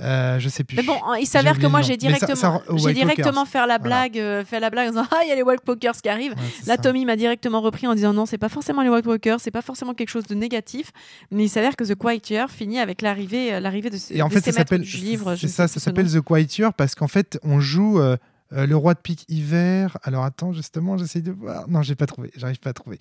Euh, 0.00 0.40
je 0.40 0.48
sais 0.48 0.64
plus. 0.64 0.76
Mais 0.76 0.82
bon, 0.82 0.96
il 1.20 1.26
s'avère 1.26 1.56
que 1.58 1.66
moi 1.68 1.80
j'ai 1.80 1.92
Mais 1.92 1.98
ça- 2.00 2.26
directement, 2.26 2.34
ça- 2.36 2.62
j'ai 2.76 2.92
directement 2.94 3.44
la 3.44 3.48
Voilà. 3.52 3.78
blague, 3.78 4.18
euh, 4.18 4.44
fait 4.44 4.58
la 4.58 4.68
blague 4.68 4.88
en 4.88 4.90
disant 4.90 5.06
ah 5.12 5.20
il 5.22 5.28
y 5.28 5.32
a 5.32 5.36
les 5.36 5.42
White 5.42 5.60
Walkers 5.68 5.92
qui 6.02 6.08
arrivent. 6.08 6.32
Ouais, 6.32 6.66
Là, 6.66 6.74
ça. 6.74 6.78
Tommy 6.82 7.04
m'a 7.04 7.14
directement 7.14 7.60
repris 7.60 7.86
en 7.86 7.94
disant 7.94 8.12
non, 8.12 8.26
c'est 8.26 8.36
pas 8.38 8.48
forcément 8.48 8.82
les 8.82 8.88
White 8.88 9.06
Walkers, 9.06 9.38
c'est 9.38 9.52
pas 9.52 9.62
forcément 9.62 9.94
quelque 9.94 10.08
chose 10.08 10.26
de 10.26 10.34
négatif, 10.34 10.90
mais 11.30 11.44
il 11.44 11.48
s'avère 11.48 11.76
que 11.76 11.84
The 11.84 11.94
Quiet 11.94 12.22
Year 12.30 12.50
finit 12.50 12.80
avec 12.80 13.02
l'arrivée, 13.02 13.54
euh, 13.54 13.60
l'arrivée 13.60 13.90
de, 13.90 13.96
ce- 13.96 14.12
Et 14.14 14.20
en 14.22 14.28
fait, 14.30 14.40
ça 14.44 14.50
s'appelle 14.50 14.80
du 14.82 14.96
livre. 14.96 15.36
je 15.36 15.42
c'est 15.42 15.48
ça, 15.48 15.68
ça 15.68 15.78
s'appelle. 15.78 16.10
The 16.10 16.20
Quiet 16.20 16.48
Year 16.58 16.74
parce 16.74 16.96
qu'en 16.96 17.08
fait, 17.08 17.38
on 17.44 17.60
joue 17.60 18.00
euh, 18.00 18.16
euh, 18.54 18.66
le 18.66 18.76
roi 18.76 18.94
de 18.94 19.00
pique 19.00 19.24
hiver. 19.28 19.98
Alors 20.02 20.24
attends, 20.24 20.52
justement, 20.52 20.96
j'essaye 20.96 21.22
de 21.22 21.32
voir. 21.32 21.68
Non, 21.68 21.82
j'ai 21.82 21.94
pas 21.94 22.06
trouvé. 22.06 22.30
J'arrive 22.36 22.58
pas 22.60 22.70
à 22.70 22.72
trouver. 22.72 22.98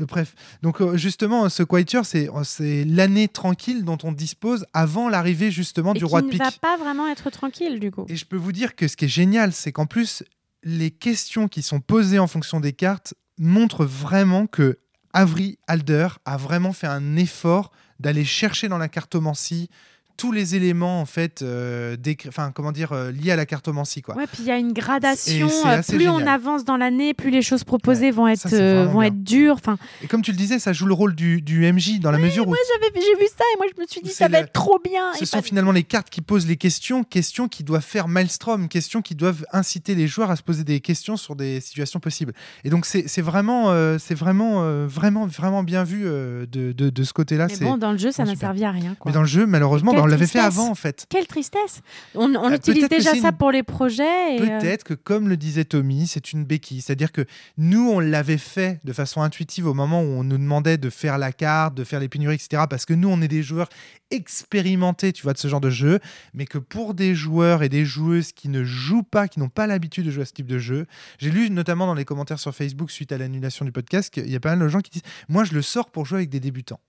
Euh, 0.00 0.06
bref, 0.06 0.34
donc 0.62 0.80
euh, 0.80 0.96
justement, 0.96 1.48
ce 1.48 1.62
Quiet 1.62 1.86
Year, 1.92 2.04
c'est 2.04 2.28
c'est 2.44 2.84
l'année 2.84 3.28
tranquille 3.28 3.84
dont 3.84 3.98
on 4.02 4.12
dispose 4.12 4.66
avant 4.72 5.08
l'arrivée 5.08 5.50
justement 5.50 5.94
Et 5.94 5.98
du 5.98 6.04
roi 6.04 6.20
de 6.22 6.26
ne 6.26 6.32
pique. 6.32 6.42
va 6.42 6.50
pas 6.60 6.76
vraiment 6.76 7.08
être 7.08 7.30
tranquille 7.30 7.78
du 7.80 7.90
coup. 7.90 8.06
Et 8.08 8.16
je 8.16 8.24
peux 8.24 8.36
vous 8.36 8.52
dire 8.52 8.74
que 8.74 8.88
ce 8.88 8.96
qui 8.96 9.04
est 9.04 9.08
génial, 9.08 9.52
c'est 9.52 9.72
qu'en 9.72 9.86
plus, 9.86 10.24
les 10.62 10.90
questions 10.90 11.48
qui 11.48 11.62
sont 11.62 11.80
posées 11.80 12.18
en 12.18 12.26
fonction 12.26 12.60
des 12.60 12.72
cartes 12.72 13.14
montrent 13.38 13.84
vraiment 13.84 14.46
que 14.46 14.78
Avery 15.12 15.58
Alder 15.66 16.08
a 16.24 16.36
vraiment 16.36 16.72
fait 16.72 16.86
un 16.86 17.16
effort 17.16 17.70
d'aller 18.00 18.24
chercher 18.24 18.68
dans 18.68 18.78
la 18.78 18.88
cartomancie 18.88 19.70
tous 20.16 20.32
les 20.32 20.54
éléments 20.54 21.00
en 21.00 21.06
fait 21.06 21.42
euh, 21.42 21.96
enfin 22.28 22.50
comment 22.54 22.72
dire 22.72 22.92
euh, 22.92 23.10
liés 23.12 23.30
à 23.32 23.36
la 23.36 23.46
cartomancie 23.46 24.02
quoi. 24.02 24.16
Ouais, 24.16 24.26
puis 24.26 24.42
il 24.42 24.46
y 24.46 24.50
a 24.50 24.58
une 24.58 24.72
gradation. 24.72 25.48
Euh, 25.66 25.82
plus 25.86 26.08
on 26.08 26.26
avance 26.26 26.64
dans 26.64 26.76
l'année, 26.76 27.14
plus 27.14 27.30
les 27.30 27.42
choses 27.42 27.64
proposées 27.64 28.10
vont 28.10 28.26
être 28.28 28.48
ça, 28.48 28.84
vont 28.86 29.00
bien. 29.00 29.08
être 29.08 29.22
dures. 29.22 29.54
Enfin, 29.54 29.76
Et 30.02 30.06
comme 30.06 30.22
tu 30.22 30.30
le 30.32 30.36
disais, 30.36 30.58
ça 30.58 30.72
joue 30.72 30.86
le 30.86 30.94
rôle 30.94 31.14
du, 31.14 31.42
du 31.42 31.70
MJ 31.72 32.00
dans 32.00 32.10
la 32.10 32.18
mesure 32.18 32.44
où 32.46 32.50
moi 32.50 32.56
j'avais 32.72 32.92
j'ai 32.94 33.14
vu 33.20 33.26
ça 33.28 33.44
et 33.54 33.56
moi 33.58 33.66
je 33.74 33.80
me 33.80 33.86
suis 33.86 34.00
dit 34.00 34.10
ça 34.10 34.28
va 34.28 34.38
le- 34.40 34.44
être 34.46 34.52
trop 34.52 34.78
bien. 34.82 35.12
ce 35.14 35.22
et 35.22 35.26
sont 35.26 35.36
pas- 35.38 35.42
finalement 35.42 35.72
les 35.72 35.82
cartes 35.84 36.08
qui 36.10 36.20
posent 36.22 36.46
les 36.46 36.56
questions, 36.56 37.04
questions 37.04 37.48
qui 37.48 37.62
doivent 37.64 37.82
faire 37.84 38.08
maelstrom, 38.08 38.68
questions 38.68 39.02
qui 39.02 39.14
doivent 39.14 39.44
inciter 39.52 39.94
les 39.94 40.06
joueurs 40.08 40.30
à 40.30 40.36
se 40.36 40.42
poser 40.42 40.64
des 40.64 40.80
questions 40.80 41.16
sur 41.16 41.36
des 41.36 41.60
situations 41.60 42.00
possibles. 42.00 42.32
Et 42.64 42.70
donc 42.70 42.86
c'est 42.86 43.20
vraiment, 43.20 43.72
c'est 43.98 44.14
vraiment, 44.14 44.86
vraiment, 44.86 45.26
vraiment 45.26 45.62
bien 45.62 45.84
vu 45.84 46.04
de, 46.04 46.46
de, 46.72 46.72
de 46.72 47.02
ce 47.04 47.12
côté-là. 47.12 47.46
Mais 47.48 47.66
bon, 47.66 47.76
dans 47.76 47.92
le 47.92 47.98
jeu, 47.98 48.10
ça 48.12 48.24
n'a 48.24 48.34
servi 48.34 48.64
à 48.64 48.70
rien. 48.70 48.94
Quoi. 48.98 49.10
Mais 49.10 49.14
dans 49.14 49.20
le 49.22 49.26
jeu, 49.28 49.46
malheureusement, 49.46 49.92
on 50.06 50.10
l'avait 50.10 50.26
fait 50.26 50.38
avant 50.38 50.68
en 50.70 50.74
fait. 50.74 51.06
Quelle 51.08 51.26
tristesse 51.26 51.80
On, 52.14 52.34
on 52.34 52.50
Euh, 52.50 52.56
utilise 52.56 52.88
déjà 52.88 53.14
ça 53.14 53.28
une- 53.28 53.36
pour 53.36 53.50
les 53.50 53.62
projets. 53.62 54.36
et, 54.36 54.40
euh, 54.40 54.58
Peut-être 54.58 54.84
que, 54.84 54.94
comme 54.94 55.28
le 55.28 55.36
disait 55.36 55.64
Tommy, 55.64 56.06
c'est 56.06 56.32
une 56.32 56.44
béquille. 56.44 56.80
C'est-à-dire 56.80 57.12
que 57.12 57.24
nous, 57.58 57.88
on 57.90 58.00
l'avait 58.00 58.38
fait 58.38 58.80
de 58.84 58.92
façon 58.92 59.22
intuitive 59.22 59.66
au 59.66 59.74
moment 59.74 60.00
où 60.02 60.06
on 60.06 60.24
nous 60.24 60.38
demandait 60.38 60.78
de 60.78 60.90
faire 60.90 61.18
la 61.18 61.32
carte, 61.32 61.74
de 61.74 61.84
faire 61.84 62.00
les 62.00 62.08
pénuries, 62.08 62.34
etc. 62.36 62.64
Parce 62.68 62.86
que 62.86 62.94
nous, 62.94 63.08
on 63.08 63.20
est 63.20 63.28
des 63.28 63.42
joueurs 63.42 63.68
expérimentés, 64.10 65.12
tu 65.12 65.22
vois, 65.22 65.32
de 65.32 65.38
ce 65.38 65.48
genre 65.48 65.60
de 65.60 65.70
jeu. 65.70 65.98
Mais 66.34 66.46
que 66.46 66.58
pour 66.58 66.94
des 66.94 67.14
joueurs 67.14 67.62
et 67.62 67.68
des 67.68 67.84
joueuses 67.84 68.32
qui 68.32 68.48
ne 68.48 68.64
jouent 68.64 69.02
pas, 69.02 69.28
qui 69.28 69.38
n'ont 69.40 69.48
pas 69.48 69.66
l'habitude 69.66 70.04
de 70.06 70.10
jouer 70.10 70.22
à 70.22 70.26
ce 70.26 70.32
type 70.32 70.46
de 70.46 70.58
jeu, 70.58 70.86
j'ai 71.18 71.30
lu 71.30 71.50
notamment 71.50 71.86
dans 71.86 71.94
les 71.94 72.04
commentaires 72.04 72.38
sur 72.38 72.54
Facebook 72.54 72.90
suite 72.90 73.12
à 73.12 73.18
l'annulation 73.18 73.64
du 73.64 73.72
podcast 73.72 74.12
qu'il 74.12 74.30
y 74.30 74.36
a 74.36 74.40
pas 74.40 74.50
mal 74.56 74.60
de 74.66 74.68
gens 74.68 74.80
qui 74.80 74.90
disent 74.90 75.02
Moi, 75.28 75.44
je 75.44 75.52
le 75.54 75.62
sors 75.62 75.90
pour 75.90 76.06
jouer 76.06 76.18
avec 76.18 76.30
des 76.30 76.40
débutants. 76.40 76.80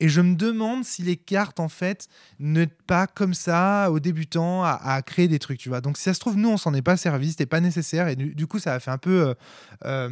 Et 0.00 0.08
je 0.08 0.20
me 0.20 0.34
demande 0.34 0.84
si 0.84 1.02
les 1.02 1.16
cartes, 1.16 1.60
en 1.60 1.68
fait, 1.68 2.08
n'aident 2.38 2.70
pas 2.86 3.06
comme 3.06 3.34
ça 3.34 3.90
aux 3.90 4.00
débutants 4.00 4.62
à, 4.62 4.72
à 4.82 5.02
créer 5.02 5.28
des 5.28 5.38
trucs, 5.38 5.58
tu 5.58 5.68
vois. 5.68 5.80
Donc, 5.80 5.96
si 5.96 6.02
ça 6.04 6.14
se 6.14 6.20
trouve, 6.20 6.36
nous, 6.36 6.48
on 6.50 6.56
s'en 6.56 6.74
est 6.74 6.82
pas 6.82 6.96
servi, 6.96 7.30
c'était 7.30 7.46
pas 7.46 7.60
nécessaire. 7.60 8.08
Et 8.08 8.16
du, 8.16 8.34
du 8.34 8.46
coup, 8.46 8.58
ça 8.58 8.74
a 8.74 8.80
fait 8.80 8.90
un 8.90 8.98
peu, 8.98 9.28
euh, 9.28 9.34
euh, 9.84 10.08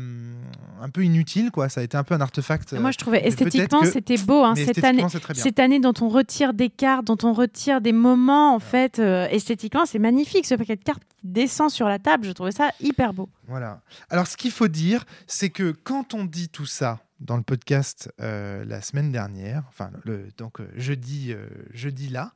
un 0.81 0.89
peu 0.91 1.05
inutile, 1.05 1.51
quoi. 1.51 1.69
Ça 1.69 1.81
a 1.81 1.85
été 1.85 1.97
un 1.97 2.05
peu 2.05 2.15
un 2.15 2.21
artefact. 2.21 2.73
euh, 2.73 2.81
Moi, 2.81 2.91
je 2.91 2.99
trouvais 2.99 3.19
mais 3.25 3.31
peut-être 3.31 3.45
esthétiquement, 3.47 3.81
que- 3.81 3.91
c'était 3.91 4.17
beau. 4.19 4.43
hein, 4.45 4.55
cette, 4.55 4.83
année, 4.85 5.05
cette 5.35 5.59
année 5.59 5.81
dont 5.81 5.95
on 6.01 6.09
retire 6.09 6.55
des 6.55 6.71
cartes, 6.71 7.05
dont 7.07 7.19
on 7.23 7.33
retire 7.33 7.81
des 7.81 7.93
moments, 7.93 8.55
en 8.55 8.59
fait, 8.61 8.99
euh, 8.99 9.27
esthétiquement, 9.31 9.87
c'est 9.87 9.99
magnifique. 9.99 10.47
Ce 10.47 10.55
paquet 10.55 10.77
de 10.77 10.83
cartes 10.85 11.03
qui 11.21 11.29
descend 11.29 11.71
sur 11.71 11.89
la 11.89 11.99
table, 11.99 12.27
je 12.27 12.33
trouvais 12.33 12.53
ça 12.53 12.71
hyper 12.81 13.13
beau. 13.13 13.29
Voilà. 13.49 13.81
Alors, 14.11 14.27
ce 14.27 14.37
qu'il 14.37 14.51
faut 14.51 14.69
dire, 14.69 15.05
c'est 15.27 15.51
que 15.51 15.73
quand 15.73 16.15
on 16.15 16.25
dit 16.25 16.49
tout 16.49 16.67
ça 16.67 17.01
dans 17.25 17.37
le 17.37 17.43
podcast 17.43 18.13
euh, 18.21 18.65
la 18.65 18.81
semaine 18.83 19.11
dernière, 19.11 19.65
enfin, 19.69 19.91
donc 20.37 20.61
euh, 20.61 20.69
jeudi, 20.77 21.33
euh, 21.33 21.49
jeudi 21.73 22.09
là, 22.09 22.33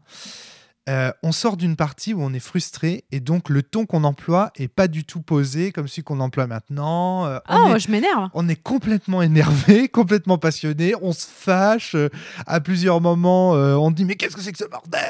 euh, 0.88 1.12
on 1.22 1.33
sort 1.33 1.57
d'une 1.57 1.77
partie 1.77 2.14
où 2.14 2.22
on 2.22 2.33
est 2.33 2.40
frustré 2.40 3.05
et 3.12 3.20
donc 3.20 3.51
le 3.51 3.62
ton 3.62 3.85
qu'on 3.85 4.05
emploie 4.05 4.51
est 4.57 4.68
pas 4.68 4.88
du 4.88 5.05
tout 5.05 5.20
posé 5.20 5.70
comme 5.70 5.87
celui 5.87 6.03
qu'on 6.03 6.20
emploie 6.20 6.46
maintenant. 6.46 7.27
Euh, 7.27 7.38
Ah, 7.46 7.59
on, 7.66 7.77
est, 7.77 7.81
je 7.81 7.90
m'énerve. 7.90 8.29
on 8.35 8.48
est 8.48 8.57
complètement 8.61 9.20
énervé, 9.22 9.88
complètement 9.92 10.38
passionné, 10.38 10.94
on 11.03 11.12
se 11.12 11.27
fâche. 11.27 11.94
euh, 11.94 12.09
à 12.46 12.61
plusieurs 12.61 13.01
moments, 13.01 13.51
on 13.51 13.90
dit 13.90 14.05
mais 14.05 14.16
qu'est-ce 14.16 14.35
que 14.37 14.42
c'est 14.42 14.53
que 14.53 14.59
ce 14.59 14.64
bordel 14.64 15.01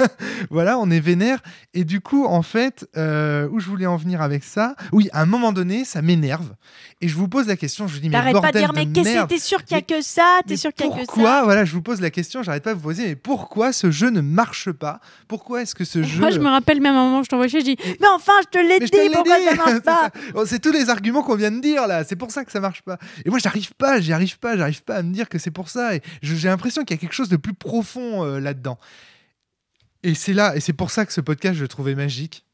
Voilà, 0.50 0.78
on 0.78 0.90
est 0.90 1.00
vénère. 1.00 1.40
Et 1.74 1.84
du 1.84 2.00
coup, 2.00 2.24
en 2.26 2.42
fait, 2.42 2.86
où 2.96 3.60
je 3.60 3.66
voulais 3.66 3.86
en 3.86 3.96
venir 3.96 4.22
avec 4.22 4.44
ça 4.44 4.74
Oui, 4.92 5.08
à 5.12 5.22
un 5.22 5.26
moment 5.26 5.52
donné, 5.52 5.84
ça 5.84 6.02
m'énerve. 6.02 6.54
Et 7.00 7.08
je 7.08 7.14
vous 7.14 7.28
pose 7.28 7.46
la 7.46 7.56
question, 7.56 7.86
je 7.86 7.94
vous 7.94 8.00
dis 8.00 8.08
mais 8.08 8.20
bordel 8.32 8.40
pas 8.42 8.52
de 8.52 8.58
dire, 8.58 8.72
mais 8.74 8.86
qu'est-ce 8.86 9.22
que 9.22 9.26
t'es 9.28 9.38
sûr 9.38 9.64
qu'il 9.64 9.76
y 9.76 9.80
a 9.80 9.82
que 9.82 10.00
ça? 10.02 10.40
T'es 10.46 10.56
sûr 10.56 10.72
qu'il 10.72 10.86
y 10.86 10.88
a 10.88 10.92
que 10.92 10.98
ça? 11.00 11.04
Pourquoi 11.06 11.44
Voilà, 11.44 11.64
je 11.64 11.72
vous 11.72 11.82
pose 11.82 12.00
la 12.00 12.10
question, 12.10 12.42
j'arrête 12.42 12.64
pas 12.64 12.70
de 12.70 12.78
vous 12.78 12.82
poser, 12.82 13.06
mais 13.06 13.16
pourquoi 13.16 13.72
ce 13.72 13.90
jeu 13.90 14.10
ne 14.10 14.20
marche 14.20 14.72
pas? 14.72 15.00
Pourquoi 15.26 15.62
est-ce 15.62 15.74
que 15.74 15.84
ce 15.84 16.02
jeu 16.02 16.20
Moi, 16.20 16.30
je 16.30 16.38
me 16.38 16.48
rappelle 16.48 16.80
même 16.80 16.94
un 16.94 17.04
moment, 17.04 17.22
je 17.22 17.28
t'envoie 17.28 17.48
chier, 17.48 17.60
je 17.60 17.64
dis, 17.64 17.76
mais 18.00 18.06
enfin, 18.14 18.32
je 18.44 18.48
te 18.48 18.58
l'ai 18.58 18.78
dit, 18.78 18.90
pourquoi 19.12 19.38
dit 19.38 19.44
ça 19.48 19.54
marche 19.56 19.80
pas? 19.80 20.10
Oh, 20.34 20.44
C'est 20.46 20.58
tous 20.58 20.72
les 20.72 20.88
arguments 20.90 21.22
qu'on 21.22 21.36
vient 21.36 21.50
de 21.50 21.60
dire 21.60 21.86
là. 21.86 22.04
C'est 22.04 22.16
pour 22.16 22.30
ça 22.30 22.44
que 22.44 22.52
ça 22.52 22.60
marche 22.60 22.82
pas. 22.82 22.98
Et 23.24 23.30
moi, 23.30 23.38
j'arrive 23.38 23.72
pas, 23.74 24.00
j'y 24.00 24.12
arrive 24.12 24.38
pas, 24.38 24.56
j'arrive 24.56 24.82
pas 24.84 24.96
à 24.96 25.02
me 25.02 25.12
dire 25.12 25.28
que 25.28 25.38
c'est 25.38 25.50
pour 25.50 25.68
ça. 25.68 25.94
Et 25.96 26.02
j'ai 26.22 26.48
l'impression 26.48 26.84
qu'il 26.84 26.96
y 26.96 26.98
a 26.98 27.00
quelque 27.00 27.14
chose 27.14 27.28
de 27.28 27.36
plus 27.36 27.54
profond 27.54 28.24
euh, 28.24 28.40
là-dedans. 28.40 28.78
Et 30.02 30.14
c'est 30.14 30.32
là, 30.32 30.54
et 30.56 30.60
c'est 30.60 30.72
pour 30.72 30.90
ça 30.90 31.04
que 31.04 31.12
ce 31.12 31.20
podcast, 31.20 31.56
je 31.56 31.62
le 31.62 31.68
trouvais 31.68 31.94
magique. 31.94 32.44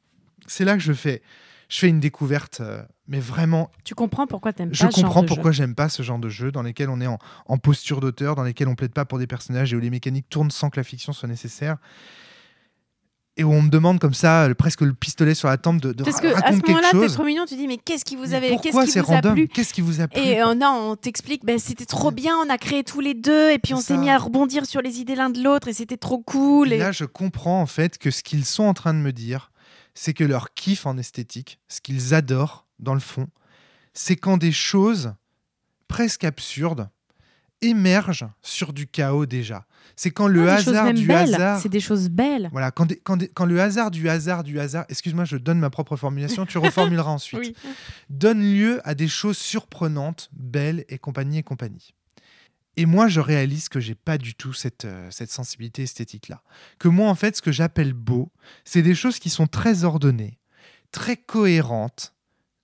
C'est 0.46 0.64
là 0.64 0.74
que 0.74 0.82
je 0.82 0.92
fais, 0.92 1.22
je 1.68 1.78
fais 1.78 1.88
une 1.88 2.00
découverte, 2.00 2.60
euh, 2.60 2.82
mais 3.06 3.20
vraiment 3.20 3.70
Tu 3.84 3.94
comprends 3.94 4.26
pourquoi 4.26 4.52
t'aimes 4.52 4.70
pas 4.70 4.74
je 4.74 4.78
ce 4.78 4.84
genre 4.84 4.92
comprends 4.94 5.22
de 5.22 5.28
jeu. 5.28 5.34
pourquoi 5.34 5.52
j'aime 5.52 5.74
pas 5.74 5.88
ce 5.88 6.02
genre 6.02 6.18
de 6.18 6.28
jeu 6.28 6.50
dans 6.52 6.62
lesquels 6.62 6.88
on 6.88 7.00
est 7.00 7.06
en, 7.06 7.18
en 7.46 7.58
posture 7.58 8.00
d'auteur, 8.00 8.34
dans 8.34 8.42
lesquels 8.44 8.68
on 8.68 8.74
plaide 8.74 8.92
pas 8.92 9.04
pour 9.04 9.18
des 9.18 9.26
personnages 9.26 9.72
et 9.72 9.76
où 9.76 9.80
les 9.80 9.90
mécaniques 9.90 10.28
tournent 10.30 10.50
sans 10.50 10.70
que 10.70 10.78
la 10.78 10.84
fiction 10.84 11.12
soit 11.12 11.28
nécessaire. 11.28 11.76
Et 13.36 13.42
où 13.42 13.52
on 13.52 13.62
me 13.62 13.68
demande 13.68 13.98
comme 13.98 14.14
ça, 14.14 14.46
le- 14.46 14.54
presque 14.54 14.82
le 14.82 14.94
pistolet 14.94 15.34
sur 15.34 15.48
la 15.48 15.56
tempe, 15.56 15.80
de, 15.80 15.92
de 15.92 16.04
Parce 16.04 16.20
que 16.20 16.28
à 16.28 16.52
ce 16.52 16.56
moment-là, 16.68 16.90
t'es 16.92 17.08
trop 17.12 17.24
mignon, 17.24 17.44
tu 17.46 17.56
dis, 17.56 17.66
mais 17.66 17.78
qu'est-ce 17.78 18.04
qui 18.04 18.14
vous 18.14 18.26
Pourquoi 18.28 18.84
qu'est-ce 18.84 18.92
qui 18.92 19.00
vous 19.00 19.10
a 19.12 19.14
random 19.16 19.34
plu 19.34 19.48
Qu'est-ce 19.48 19.74
qui 19.74 19.80
vous 19.80 20.00
a 20.00 20.06
plu 20.06 20.20
Et 20.22 20.40
euh, 20.40 20.54
non, 20.54 20.90
on 20.92 20.96
t'explique, 20.96 21.44
ben, 21.44 21.58
c'était 21.58 21.84
trop 21.84 22.12
bien, 22.12 22.36
on 22.36 22.48
a 22.48 22.58
créé 22.58 22.84
tous 22.84 23.00
les 23.00 23.14
deux, 23.14 23.50
et 23.50 23.58
puis 23.58 23.74
on 23.74 23.80
s'est 23.80 23.96
mis 23.96 24.08
à 24.08 24.18
rebondir 24.18 24.66
sur 24.66 24.82
les 24.82 25.00
idées 25.00 25.16
l'un 25.16 25.30
de 25.30 25.42
l'autre, 25.42 25.66
et 25.66 25.72
c'était 25.72 25.96
trop 25.96 26.18
cool. 26.18 26.72
Et 26.72 26.76
Et... 26.76 26.78
là, 26.78 26.92
je 26.92 27.04
comprends 27.04 27.60
en 27.60 27.66
fait 27.66 27.98
que 27.98 28.12
ce 28.12 28.22
qu'ils 28.22 28.44
sont 28.44 28.64
en 28.64 28.74
train 28.74 28.94
de 28.94 29.00
me 29.00 29.12
dire, 29.12 29.50
c'est 29.94 30.14
que 30.14 30.22
leur 30.24 30.54
kiff 30.54 30.86
en 30.86 30.96
esthétique, 30.96 31.58
ce 31.68 31.80
qu'ils 31.80 32.14
adorent 32.14 32.66
dans 32.78 32.94
le 32.94 33.00
fond, 33.00 33.26
c'est 33.94 34.16
quand 34.16 34.36
des 34.36 34.52
choses 34.52 35.12
presque 35.88 36.22
absurdes 36.24 36.88
émergent 37.64 38.26
sur 38.42 38.72
du 38.72 38.86
chaos 38.86 39.26
déjà. 39.26 39.66
C'est 39.96 40.10
quand 40.10 40.26
le 40.26 40.44
Non, 40.46 40.56
choses 40.56 40.68
hasard 40.68 40.92
du 40.94 41.06
belles, 41.06 41.34
hasard 41.34 41.60
C'est 41.60 41.68
des 41.68 41.80
choses 41.80 42.08
belles. 42.08 42.48
Voilà, 42.52 42.70
quand, 42.70 42.86
des- 42.86 42.96
quand, 42.96 43.16
des- 43.16 43.28
quand 43.28 43.44
le 43.44 43.60
hasard 43.60 43.90
du 43.90 44.08
hasard 44.08 44.42
du 44.42 44.58
hasard, 44.58 44.84
excuse-moi, 44.88 45.24
je 45.24 45.36
donne 45.36 45.58
ma 45.58 45.70
propre 45.70 45.96
formulation, 45.96 46.46
tu 46.46 46.58
reformuleras 46.58 47.10
ensuite, 47.10 47.40
Oui. 47.64 47.72
donne 48.10 48.40
lieu 48.42 48.80
à 48.84 48.94
des 48.94 49.08
choses 49.08 49.38
surprenantes, 49.38 50.30
belles 50.32 50.84
et 50.88 50.98
compagnie 50.98 51.38
et 51.38 51.42
compagnie. 51.42 51.94
Et 52.76 52.86
moi, 52.86 53.06
je 53.06 53.20
réalise 53.20 53.68
que 53.68 53.78
j'ai 53.78 53.94
pas 53.94 54.18
du 54.18 54.34
tout 54.34 54.52
cette, 54.52 54.84
euh, 54.84 55.06
cette 55.12 55.30
sensibilité 55.30 55.84
esthétique-là. 55.84 56.42
Que 56.80 56.88
moi, 56.88 57.08
en 57.08 57.14
fait, 57.14 57.36
ce 57.36 57.42
que 57.42 57.52
j'appelle 57.52 57.92
beau, 57.92 58.32
c'est 58.64 58.82
des 58.82 58.96
choses 58.96 59.20
qui 59.20 59.30
sont 59.30 59.46
très 59.46 59.84
ordonnées, 59.84 60.40
très 60.90 61.16
cohérentes, 61.16 62.14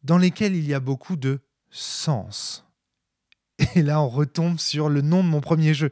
dans 0.03 0.19
lesquelles 0.19 0.57
il 0.57 0.67
y 0.67 0.75
a 0.75 0.81
beaucoup 0.81 1.15
de 1.15 1.39
sens. 1.71 2.67
Et 3.75 3.83
là, 3.83 4.01
on 4.01 4.09
retombe 4.09 4.59
sur 4.59 4.88
le 4.88 5.01
nom 5.01 5.23
de 5.23 5.29
mon 5.29 5.40
premier 5.40 5.75
jeu. 5.75 5.90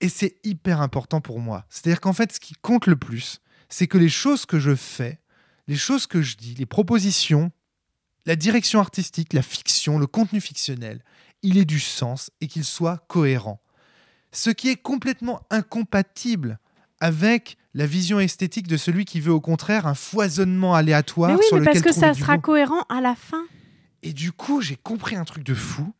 Et 0.00 0.08
c'est 0.08 0.36
hyper 0.44 0.80
important 0.80 1.20
pour 1.20 1.40
moi. 1.40 1.64
C'est-à-dire 1.70 2.00
qu'en 2.00 2.12
fait, 2.12 2.32
ce 2.32 2.40
qui 2.40 2.54
compte 2.60 2.86
le 2.86 2.96
plus, 2.96 3.40
c'est 3.68 3.86
que 3.86 3.98
les 3.98 4.08
choses 4.08 4.46
que 4.46 4.58
je 4.58 4.74
fais, 4.74 5.20
les 5.68 5.76
choses 5.76 6.06
que 6.06 6.22
je 6.22 6.36
dis, 6.36 6.54
les 6.54 6.66
propositions, 6.66 7.50
la 8.26 8.36
direction 8.36 8.80
artistique, 8.80 9.32
la 9.32 9.42
fiction, 9.42 9.98
le 9.98 10.06
contenu 10.06 10.40
fictionnel, 10.40 11.02
il 11.42 11.58
ait 11.58 11.64
du 11.64 11.80
sens 11.80 12.30
et 12.40 12.46
qu'il 12.46 12.64
soit 12.64 13.04
cohérent. 13.08 13.60
Ce 14.32 14.50
qui 14.50 14.68
est 14.68 14.76
complètement 14.76 15.40
incompatible 15.50 16.58
avec 17.00 17.56
la 17.74 17.86
vision 17.86 18.20
esthétique 18.20 18.68
de 18.68 18.76
celui 18.76 19.04
qui 19.04 19.20
veut 19.20 19.32
au 19.32 19.40
contraire 19.40 19.86
un 19.86 19.94
foisonnement 19.94 20.74
aléatoire 20.74 21.30
Mais 21.30 21.36
oui, 21.36 21.44
sur 21.46 21.58
mais 21.58 21.64
parce 21.64 21.82
que 21.82 21.92
ça 21.92 22.14
sera 22.14 22.38
cohérent 22.38 22.82
à 22.88 23.00
la 23.00 23.14
fin. 23.14 23.44
Et 24.02 24.12
du 24.12 24.32
coup, 24.32 24.60
j'ai 24.60 24.76
compris 24.76 25.16
un 25.16 25.24
truc 25.24 25.44
de 25.44 25.54
fou. 25.54 25.92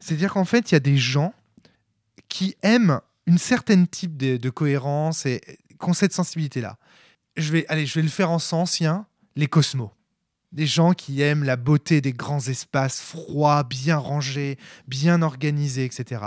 C'est-à-dire 0.00 0.32
qu'en 0.32 0.44
fait, 0.44 0.70
il 0.70 0.74
y 0.74 0.76
a 0.76 0.80
des 0.80 0.96
gens 0.96 1.34
qui 2.28 2.56
aiment 2.62 3.00
une 3.26 3.38
certaine 3.38 3.86
type 3.86 4.16
de, 4.16 4.50
cohérence 4.50 5.26
et 5.26 5.40
qui 5.68 5.88
ont 5.88 5.92
cette 5.92 6.12
sensibilité-là. 6.12 6.76
Je 7.36 7.52
vais, 7.52 7.66
allez, 7.68 7.86
je 7.86 7.94
vais 7.94 8.02
le 8.02 8.08
faire 8.08 8.30
en 8.30 8.38
ancien, 8.52 9.06
les 9.36 9.46
cosmos. 9.46 9.90
Des 10.50 10.66
gens 10.66 10.94
qui 10.94 11.20
aiment 11.20 11.44
la 11.44 11.56
beauté 11.56 12.00
des 12.00 12.14
grands 12.14 12.40
espaces 12.40 13.00
froids, 13.00 13.64
bien 13.64 13.98
rangés, 13.98 14.58
bien 14.86 15.20
organisés, 15.20 15.84
etc. 15.84 16.22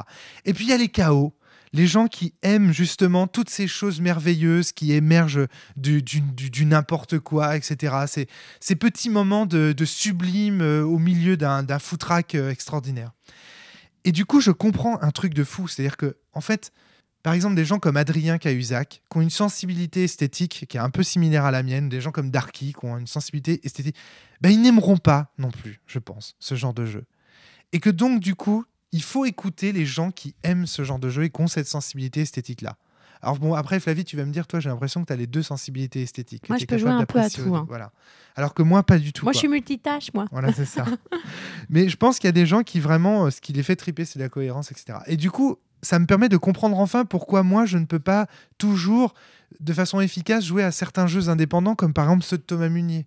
Et 0.45 0.53
puis 0.53 0.65
il 0.65 0.69
y 0.69 0.73
a 0.73 0.77
les 0.77 0.89
chaos, 0.89 1.33
les 1.73 1.87
gens 1.87 2.07
qui 2.07 2.33
aiment 2.43 2.71
justement 2.71 3.27
toutes 3.27 3.49
ces 3.49 3.67
choses 3.67 3.99
merveilleuses 3.99 4.71
qui 4.73 4.93
émergent 4.93 5.47
du, 5.75 6.03
n'importe 6.65 7.17
quoi, 7.19 7.55
etc. 7.55 8.27
Ces, 8.59 8.75
petits 8.75 9.09
moments 9.09 9.45
de, 9.47 9.73
sublime 9.85 10.61
euh, 10.61 10.83
au 10.83 10.99
milieu 10.99 11.35
d'un 11.35 11.63
d'un 11.63 11.79
foutraque 11.79 12.35
euh, 12.35 12.51
extraordinaire. 12.51 13.11
Et 14.03 14.11
du 14.11 14.25
coup, 14.25 14.41
je 14.41 14.51
comprends 14.51 15.01
un 15.01 15.11
truc 15.11 15.33
de 15.33 15.43
fou. 15.43 15.67
C'est-à-dire 15.67 15.97
que, 15.97 16.17
en 16.33 16.41
fait, 16.41 16.71
par 17.23 17.33
exemple, 17.33 17.55
des 17.55 17.65
gens 17.65 17.79
comme 17.79 17.97
Adrien 17.97 18.37
Cahuzac, 18.37 19.03
qui 19.09 19.17
ont 19.17 19.21
une 19.21 19.29
sensibilité 19.29 20.03
esthétique 20.03 20.65
qui 20.67 20.77
est 20.77 20.79
un 20.79 20.89
peu 20.89 21.03
similaire 21.03 21.45
à 21.45 21.51
la 21.51 21.61
mienne, 21.61 21.87
des 21.87 22.01
gens 22.01 22.11
comme 22.11 22.31
Darky, 22.31 22.73
qui 22.73 22.85
ont 22.85 22.97
une 22.97 23.07
sensibilité 23.07 23.61
esthétique, 23.63 23.95
ben, 24.41 24.49
ils 24.49 24.61
n'aimeront 24.61 24.97
pas 24.97 25.31
non 25.37 25.51
plus, 25.51 25.81
je 25.85 25.99
pense, 25.99 26.35
ce 26.39 26.55
genre 26.55 26.73
de 26.73 26.85
jeu. 26.85 27.05
Et 27.73 27.79
que 27.79 27.89
donc, 27.89 28.19
du 28.19 28.35
coup, 28.35 28.65
il 28.91 29.03
faut 29.03 29.25
écouter 29.25 29.71
les 29.71 29.85
gens 29.85 30.11
qui 30.11 30.35
aiment 30.43 30.65
ce 30.65 30.83
genre 30.83 30.99
de 30.99 31.09
jeu 31.09 31.23
et 31.23 31.29
qui 31.29 31.41
ont 31.41 31.47
cette 31.47 31.67
sensibilité 31.67 32.21
esthétique-là. 32.21 32.77
Alors 33.21 33.37
bon, 33.37 33.53
après, 33.53 33.79
Flavie, 33.79 34.03
tu 34.03 34.17
vas 34.17 34.25
me 34.25 34.31
dire, 34.31 34.47
toi, 34.47 34.59
j'ai 34.59 34.69
l'impression 34.69 35.01
que 35.01 35.07
tu 35.07 35.13
as 35.13 35.15
les 35.15 35.27
deux 35.27 35.43
sensibilités 35.43 36.01
esthétiques. 36.01 36.43
que 36.43 36.47
Moi, 36.49 36.57
je 36.57 36.65
peux 36.65 36.77
jouer 36.77 36.89
un 36.89 37.05
peu 37.05 37.19
à 37.19 37.29
tout, 37.29 37.55
hein. 37.55 37.65
Voilà. 37.67 37.91
Alors 38.35 38.53
que 38.53 38.63
moi, 38.63 38.83
pas 38.83 38.97
du 38.97 39.13
tout. 39.13 39.25
Moi, 39.25 39.31
quoi. 39.31 39.37
je 39.37 39.39
suis 39.39 39.47
multitâche, 39.47 40.13
moi. 40.13 40.25
Voilà, 40.31 40.51
c'est 40.53 40.65
ça. 40.65 40.85
Mais 41.69 41.89
je 41.89 41.97
pense 41.97 42.17
qu'il 42.17 42.27
y 42.27 42.29
a 42.29 42.33
des 42.33 42.45
gens 42.45 42.63
qui 42.63 42.79
vraiment, 42.79 43.25
euh, 43.25 43.29
ce 43.29 43.41
qui 43.41 43.53
les 43.53 43.63
fait 43.63 43.75
triper, 43.75 44.05
c'est 44.05 44.19
la 44.19 44.29
cohérence, 44.29 44.71
etc. 44.71 44.99
Et 45.07 45.17
du 45.17 45.29
coup, 45.29 45.57
ça 45.81 45.99
me 45.99 46.05
permet 46.05 46.29
de 46.29 46.37
comprendre 46.37 46.79
enfin 46.79 47.05
pourquoi 47.05 47.43
moi, 47.43 47.65
je 47.65 47.77
ne 47.77 47.85
peux 47.85 47.99
pas 47.99 48.27
toujours, 48.57 49.13
de 49.59 49.73
façon 49.73 49.99
efficace, 49.99 50.45
jouer 50.45 50.63
à 50.63 50.71
certains 50.71 51.07
jeux 51.07 51.29
indépendants, 51.29 51.75
comme 51.75 51.93
par 51.93 52.05
exemple 52.05 52.23
ceux 52.23 52.37
de 52.37 52.43
Thomas 52.43 52.69
Munier. 52.69 53.05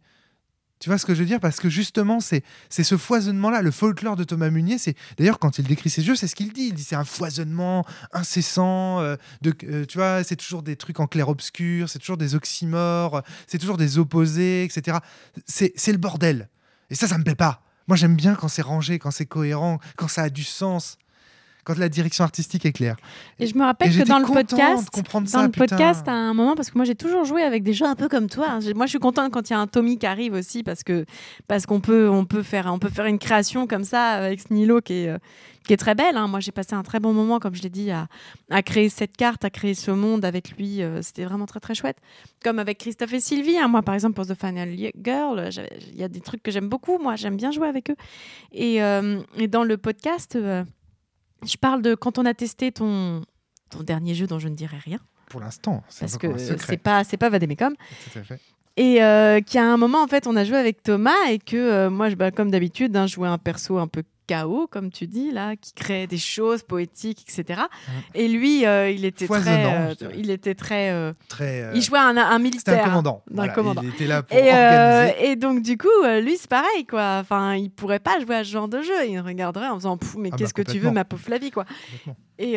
Tu 0.80 0.90
vois 0.90 0.98
ce 0.98 1.06
que 1.06 1.14
je 1.14 1.20
veux 1.20 1.26
dire? 1.26 1.40
Parce 1.40 1.60
que 1.60 1.68
justement, 1.70 2.20
c'est 2.20 2.42
ce 2.70 2.96
foisonnement-là, 2.96 3.62
le 3.62 3.70
folklore 3.70 4.16
de 4.16 4.24
Thomas 4.24 4.50
Munier. 4.50 4.76
C'est 4.78 4.94
d'ailleurs 5.16 5.38
quand 5.38 5.58
il 5.58 5.64
décrit 5.66 5.88
ses 5.88 6.02
jeux, 6.02 6.16
c'est 6.16 6.26
ce 6.26 6.34
qu'il 6.34 6.52
dit. 6.52 6.68
Il 6.68 6.74
dit 6.74 6.84
c'est 6.84 6.96
un 6.96 7.04
foisonnement 7.04 7.86
incessant. 8.12 9.00
euh, 9.00 9.16
de, 9.40 9.54
euh, 9.64 9.86
tu 9.86 9.98
vois, 9.98 10.24
c'est 10.24 10.36
toujours 10.36 10.62
des 10.62 10.76
trucs 10.76 11.00
en 11.00 11.06
clair-obscur, 11.06 11.88
c'est 11.88 11.98
toujours 11.98 12.16
des 12.16 12.34
oxymores, 12.34 13.22
c'est 13.46 13.58
toujours 13.58 13.76
des 13.76 13.98
opposés, 13.98 14.64
etc. 14.64 14.98
C'est 15.46 15.72
c'est 15.76 15.92
le 15.92 15.98
bordel. 15.98 16.48
Et 16.90 16.94
ça, 16.94 17.08
ça 17.08 17.18
me 17.18 17.24
plaît 17.24 17.34
pas. 17.34 17.62
Moi, 17.86 17.96
j'aime 17.96 18.16
bien 18.16 18.34
quand 18.34 18.48
c'est 18.48 18.62
rangé, 18.62 18.98
quand 18.98 19.10
c'est 19.10 19.26
cohérent, 19.26 19.78
quand 19.96 20.08
ça 20.08 20.22
a 20.22 20.30
du 20.30 20.44
sens, 20.44 20.98
quand 21.64 21.78
la 21.78 21.88
direction 21.88 22.24
artistique 22.24 22.64
est 22.66 22.72
claire. 22.72 22.96
Et 23.38 23.46
je 23.46 23.56
me 23.56 23.64
rappelle 23.64 23.88
que 23.96 24.08
dans 24.08 24.18
le 24.18 24.24
podcast, 24.26 24.88
dans 24.94 25.26
ça, 25.26 25.42
le 25.42 25.48
putain. 25.50 25.66
podcast, 25.76 26.06
à 26.08 26.12
un 26.12 26.34
moment, 26.34 26.54
parce 26.54 26.70
que 26.70 26.78
moi 26.78 26.84
j'ai 26.84 26.94
toujours 26.94 27.24
joué 27.24 27.42
avec 27.42 27.62
des 27.62 27.72
jeux 27.72 27.86
un 27.86 27.94
peu 27.96 28.08
comme 28.08 28.28
toi. 28.28 28.46
hein. 28.50 28.60
Moi, 28.74 28.86
je 28.86 28.90
suis 28.90 28.98
contente 28.98 29.32
quand 29.32 29.48
il 29.48 29.52
y 29.52 29.56
a 29.56 29.58
un 29.60 29.66
Tommy 29.66 29.98
qui 29.98 30.06
arrive 30.06 30.34
aussi, 30.34 30.62
parce 30.62 30.82
que 30.84 31.04
parce 31.48 31.66
qu'on 31.66 31.80
peut 31.80 32.08
on 32.08 32.24
peut 32.24 32.42
faire 32.42 32.66
on 32.72 32.78
peut 32.78 32.88
faire 32.90 33.06
une 33.06 33.18
création 33.18 33.66
comme 33.66 33.84
ça 33.84 34.10
avec 34.10 34.40
Snilo 34.40 34.80
qui 34.80 34.92
est 34.92 35.08
euh, 35.08 35.18
qui 35.66 35.72
est 35.72 35.78
très 35.78 35.94
belle. 35.94 36.18
hein. 36.18 36.28
Moi, 36.28 36.40
j'ai 36.40 36.52
passé 36.52 36.74
un 36.74 36.82
très 36.82 37.00
bon 37.00 37.14
moment, 37.14 37.38
comme 37.38 37.54
je 37.54 37.62
l'ai 37.62 37.70
dit, 37.70 37.90
à, 37.90 38.06
à 38.50 38.62
créer 38.62 38.90
cette 38.90 39.16
carte, 39.16 39.46
à 39.46 39.50
créer 39.50 39.72
ce 39.72 39.90
monde 39.90 40.22
avec 40.26 40.50
lui. 40.58 40.82
euh, 40.82 41.00
C'était 41.00 41.24
vraiment 41.24 41.46
très 41.46 41.58
très 41.60 41.74
chouette. 41.74 41.96
Comme 42.44 42.58
avec 42.58 42.76
Christophe 42.78 43.14
et 43.14 43.20
Sylvie. 43.20 43.56
hein. 43.56 43.68
Moi, 43.68 43.80
par 43.80 43.94
exemple, 43.94 44.12
pour 44.14 44.26
The 44.26 44.34
Final 44.38 44.68
Girl, 45.02 45.48
il 45.92 45.98
y 45.98 46.02
a 46.04 46.08
des 46.08 46.20
trucs 46.20 46.42
que 46.42 46.50
j'aime 46.50 46.68
beaucoup. 46.68 46.98
Moi, 46.98 47.16
j'aime 47.16 47.36
bien 47.38 47.50
jouer 47.50 47.66
avec 47.66 47.88
eux. 47.88 47.96
Et, 48.52 48.82
euh, 48.82 49.20
et 49.38 49.48
dans 49.48 49.64
le 49.64 49.78
podcast, 49.78 50.36
euh, 50.36 50.64
je 51.46 51.56
parle 51.56 51.82
de 51.82 51.94
quand 51.94 52.18
on 52.18 52.26
a 52.26 52.34
testé 52.34 52.72
ton 52.72 53.22
ton 53.70 53.82
dernier 53.82 54.14
jeu 54.14 54.26
dont 54.26 54.38
je 54.38 54.48
ne 54.48 54.54
dirai 54.54 54.78
rien. 54.78 54.98
Pour 55.28 55.40
l'instant, 55.40 55.82
c'est 55.88 56.00
parce 56.00 56.18
que 56.18 56.38
c'est 56.38 56.76
pas 56.76 57.02
c'est 57.04 57.16
pas 57.16 57.28
Vademecum. 57.30 57.74
Tout 58.12 58.18
à 58.18 58.22
fait. 58.22 58.40
et 58.76 59.02
euh, 59.02 59.40
qui 59.40 59.58
à 59.58 59.64
un 59.64 59.76
moment 59.76 60.02
en 60.02 60.06
fait 60.06 60.26
on 60.26 60.36
a 60.36 60.44
joué 60.44 60.56
avec 60.56 60.82
Thomas 60.82 61.28
et 61.30 61.38
que 61.38 61.56
euh, 61.56 61.90
moi 61.90 62.08
je 62.10 62.14
bah, 62.14 62.30
comme 62.30 62.50
d'habitude 62.50 62.96
hein, 62.96 63.06
je 63.06 63.14
jouais 63.14 63.28
un 63.28 63.38
perso 63.38 63.78
un 63.78 63.86
peu 63.88 64.02
chaos 64.26 64.66
comme 64.70 64.90
tu 64.90 65.06
dis 65.06 65.30
là 65.30 65.56
qui 65.56 65.72
crée 65.72 66.06
des 66.06 66.18
choses 66.18 66.62
poétiques 66.62 67.24
etc 67.28 67.62
et 68.14 68.28
lui 68.28 68.64
euh, 68.66 68.90
il 68.90 69.04
était 69.04 69.26
très 69.26 69.64
euh, 69.66 69.94
il 70.16 70.30
était 70.30 70.54
très 70.54 70.90
euh, 70.90 71.12
Très. 71.28 71.70
il 71.74 71.82
jouait 71.82 71.98
un, 71.98 72.16
un 72.16 72.30
C'était 72.32 72.38
militaire 72.42 72.80
un 72.84 72.88
commandant. 72.88 73.22
Voilà, 73.30 73.52
commandant. 73.52 73.82
Il 73.82 73.88
était 73.90 74.06
là 74.06 74.22
pour 74.22 74.36
et, 74.36 74.40
organiser. 74.50 75.30
et 75.30 75.36
donc 75.36 75.62
du 75.62 75.76
coup, 75.76 75.88
lui 76.22 76.36
c'est 76.36 76.48
pareil 76.50 76.86
quoi. 76.86 77.18
Enfin, 77.20 77.54
il 77.54 77.70
pourrait 77.70 77.98
pas 77.98 78.18
jouer 78.20 78.36
à 78.36 78.44
ce 78.44 78.50
genre 78.50 78.68
de 78.68 78.80
jeu. 78.82 79.06
Il 79.08 79.18
regarderait 79.20 79.68
en 79.68 79.74
faisant 79.76 79.98
mais 80.16 80.28
Ah 80.28 80.30
bah, 80.32 80.36
qu'est-ce 80.38 80.54
que 80.54 80.62
tu 80.62 80.78
veux, 80.78 80.90
ma 80.90 81.04
pauvre 81.04 81.22
Flavie 81.22 81.50
quoi. 81.50 81.64
Et, 82.38 82.54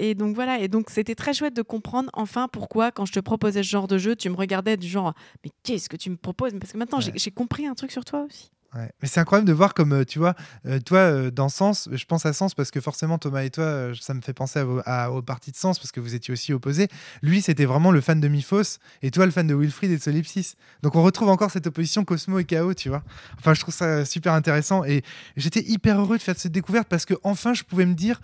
et 0.00 0.14
donc 0.14 0.34
voilà. 0.34 0.58
Et 0.60 0.68
donc 0.68 0.90
c'était 0.90 1.14
très 1.14 1.32
chouette 1.34 1.54
de 1.54 1.62
comprendre 1.62 2.10
enfin 2.14 2.48
pourquoi 2.48 2.90
quand 2.90 3.04
je 3.06 3.12
te 3.12 3.20
proposais 3.20 3.62
ce 3.62 3.68
genre 3.68 3.88
de 3.88 3.98
jeu, 3.98 4.16
tu 4.16 4.28
me 4.30 4.36
regardais 4.36 4.76
du 4.76 4.88
genre 4.88 5.14
mais 5.44 5.50
qu'est-ce 5.62 5.88
que 5.88 5.96
tu 5.96 6.10
me 6.10 6.16
proposes? 6.16 6.52
Parce 6.60 6.72
que 6.72 6.78
maintenant 6.78 6.98
Ouais. 6.98 7.12
j'ai 7.14 7.30
compris 7.30 7.66
un 7.66 7.74
truc 7.74 7.90
sur 7.92 8.04
toi 8.04 8.22
aussi. 8.26 8.50
Mais 8.74 9.08
c'est 9.08 9.20
incroyable 9.20 9.46
de 9.46 9.52
voir 9.52 9.72
comme, 9.74 9.92
euh, 9.92 10.04
tu 10.04 10.18
vois, 10.18 10.34
euh, 10.66 10.80
toi, 10.80 10.98
euh, 10.98 11.30
dans 11.30 11.48
Sens, 11.48 11.88
je 11.92 12.04
pense 12.06 12.26
à 12.26 12.32
Sens 12.32 12.54
parce 12.54 12.70
que 12.70 12.80
forcément, 12.80 13.18
Thomas 13.18 13.42
et 13.44 13.50
toi, 13.50 13.92
ça 14.00 14.14
me 14.14 14.20
fait 14.20 14.32
penser 14.32 14.64
à- 14.84 15.10
aux 15.12 15.22
parties 15.22 15.52
de 15.52 15.56
Sens 15.56 15.78
parce 15.78 15.92
que 15.92 16.00
vous 16.00 16.14
étiez 16.14 16.32
aussi 16.32 16.52
opposés. 16.52 16.88
Lui, 17.22 17.40
c'était 17.40 17.66
vraiment 17.66 17.92
le 17.92 18.00
fan 18.00 18.20
de 18.20 18.28
Miphos 18.28 18.78
et 19.02 19.10
toi, 19.10 19.26
le 19.26 19.32
fan 19.32 19.46
de 19.46 19.54
Wilfried 19.54 19.90
et 19.92 19.96
de 19.96 20.02
Solipsis. 20.02 20.54
Donc, 20.82 20.96
on 20.96 21.02
retrouve 21.02 21.28
encore 21.28 21.50
cette 21.50 21.66
opposition 21.66 22.04
Cosmo 22.04 22.38
et 22.40 22.44
Chaos, 22.44 22.74
tu 22.74 22.88
vois. 22.88 23.02
Enfin, 23.38 23.54
je 23.54 23.60
trouve 23.60 23.74
ça 23.74 24.04
super 24.04 24.32
intéressant 24.32 24.84
et 24.84 25.02
j'étais 25.36 25.62
hyper 25.62 26.00
heureux 26.00 26.18
de 26.18 26.22
faire 26.22 26.36
cette 26.36 26.52
découverte 26.52 26.88
parce 26.88 27.04
que 27.04 27.14
enfin, 27.22 27.54
je 27.54 27.62
pouvais 27.62 27.86
me 27.86 27.94
dire. 27.94 28.20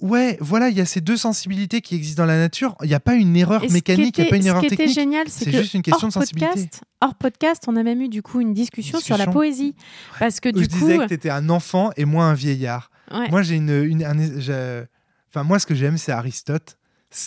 Ouais, 0.00 0.38
voilà, 0.40 0.68
il 0.70 0.76
y 0.76 0.80
a 0.80 0.86
ces 0.86 1.00
deux 1.00 1.16
sensibilités 1.16 1.80
qui 1.80 1.94
existent 1.94 2.22
dans 2.22 2.26
la 2.26 2.38
nature. 2.38 2.74
Il 2.82 2.88
n'y 2.88 2.94
a 2.94 3.00
pas 3.00 3.14
une 3.14 3.36
erreur 3.36 3.64
Et 3.64 3.68
mécanique, 3.68 4.16
il 4.18 4.22
n'y 4.22 4.26
a 4.28 4.30
pas 4.30 4.36
une 4.36 4.46
erreur 4.46 4.62
technique. 4.62 4.88
génial, 4.94 5.28
c'est 5.28 5.50
juste 5.52 5.74
une 5.74 5.82
question 5.82 6.06
hors 6.06 6.08
de 6.08 6.12
sensibilité. 6.14 6.48
Podcast, 6.52 6.80
hors 7.02 7.14
podcast, 7.14 7.64
on 7.68 7.76
a 7.76 7.82
même 7.82 8.00
eu 8.00 8.08
du 8.08 8.22
coup 8.22 8.40
une 8.40 8.54
discussion, 8.54 8.98
sur 9.00 9.16
la 9.18 9.26
poésie, 9.26 9.74
parce 10.18 10.40
que 10.40 10.48
Où 10.48 10.52
du 10.52 10.64
je 10.64 10.68
coup, 10.70 10.78
disais 10.78 10.98
que 10.98 11.04
tu 11.06 11.14
étais 11.14 11.30
un 11.30 11.48
enfant 11.50 11.90
et 11.96 12.04
moi 12.06 12.24
un 12.24 12.34
vieillard. 12.34 12.90
ouais. 13.12 13.28
Moi, 13.30 13.42
j'ai 13.42 13.56
une, 13.56 13.70
une- 13.70 14.04
un- 14.04 14.84
enfin 15.28 15.44
moi, 15.44 15.58
ce 15.58 15.66
que 15.66 15.74
j'aime, 15.74 15.98
c'est 15.98 16.12
Aristote. 16.12 16.76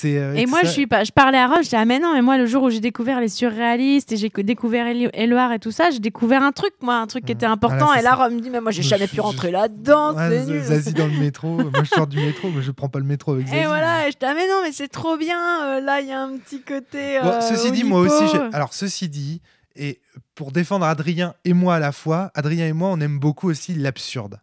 Euh, 0.06 0.34
Et 0.36 0.46
moi, 0.46 0.60
ça- 0.62 0.68
je 0.68 0.72
suis 0.72 0.88
pas. 0.88 1.04
Je 1.04 1.12
parlais 1.12 1.38
à 1.38 1.48
Rob, 1.48 1.58
je 1.58 1.64
disais 1.64 1.76
ah 1.78 1.84
mais 1.86 2.00
non, 2.00 2.14
mais 2.14 2.22
moi 2.22 2.38
le 2.38 2.46
jour 2.46 2.64
où 2.64 2.70
j'ai 2.70 2.80
découvert 2.80 3.20
les 3.20 3.28
surréalistes 3.28 4.14
et 4.14 4.18
j'ai 4.18 4.30
co- 4.30 4.42
découvert 4.42 4.88
Éluard 4.88 5.52
et 5.52 5.60
tout 5.60 5.72
ça, 5.72 5.92
j'ai 5.92 6.00
découvert 6.00 6.42
un 6.42 6.54
truc, 6.54 6.74
moi, 6.82 6.96
un 6.96 7.08
truc 7.08 7.26
qui 7.26 7.34
était 7.34 7.46
important. 7.46 7.94
Et 7.94 8.02
là. 8.02 8.16
Rob 8.16 8.32
me 8.34 8.40
dit 8.40 8.50
mais 8.50 8.62
moi 8.62 8.72
j'ai 8.72 8.82
jamais 8.82 9.08
pu 9.08 9.20
rentrer 9.20 9.52
là-dedans, 9.52 10.14
Ouais, 10.16 10.30
c'est 10.30 10.44
Z- 10.46 10.48
nul. 10.48 10.64
Zazie 10.64 10.94
dans 10.94 11.08
le 11.08 11.20
métro. 11.20 11.48
moi, 11.58 11.84
je 11.84 11.90
sors 11.90 12.08
du 12.08 12.18
métro, 12.18 12.50
mais 12.56 12.62
je 12.62 12.72
prends 12.72 12.88
pas 12.90 13.00
le 13.00 13.06
métro 13.06 13.34
avec 13.34 13.48
Zazie. 13.48 13.60
Et 13.62 13.66
voilà, 13.66 14.08
et 14.08 14.12
je 14.12 14.18
dis 14.18 14.26
ah 14.26 14.34
mais 14.34 14.48
non, 14.48 14.62
mais 14.64 14.72
c'est 14.72 14.88
trop 14.88 15.18
bien. 15.18 15.40
euh, 15.66 15.82
là, 15.82 16.00
il 16.00 16.08
y 16.08 16.12
a 16.14 16.22
un 16.22 16.38
petit 16.38 16.62
côté. 16.62 17.20
Bon, 17.22 17.28
euh, 17.30 17.42
ceci 17.42 17.72
dit, 17.72 17.84
moi 17.84 18.00
aussi. 18.00 18.24
j'ai- 18.32 18.40
Alors, 18.56 18.74
ceci 18.74 19.10
dit, 19.10 19.42
et 19.76 20.00
pour 20.36 20.52
défendre 20.54 20.86
Adrien 20.86 21.34
et 21.46 21.54
moi 21.54 21.76
à 21.76 21.80
la 21.80 21.92
fois, 21.92 22.32
Adrien 22.36 22.68
et 22.68 22.74
moi, 22.74 22.90
on 22.90 23.00
aime 23.02 23.20
beaucoup 23.20 23.50
aussi 23.50 23.74
l'absurde. 23.74 24.40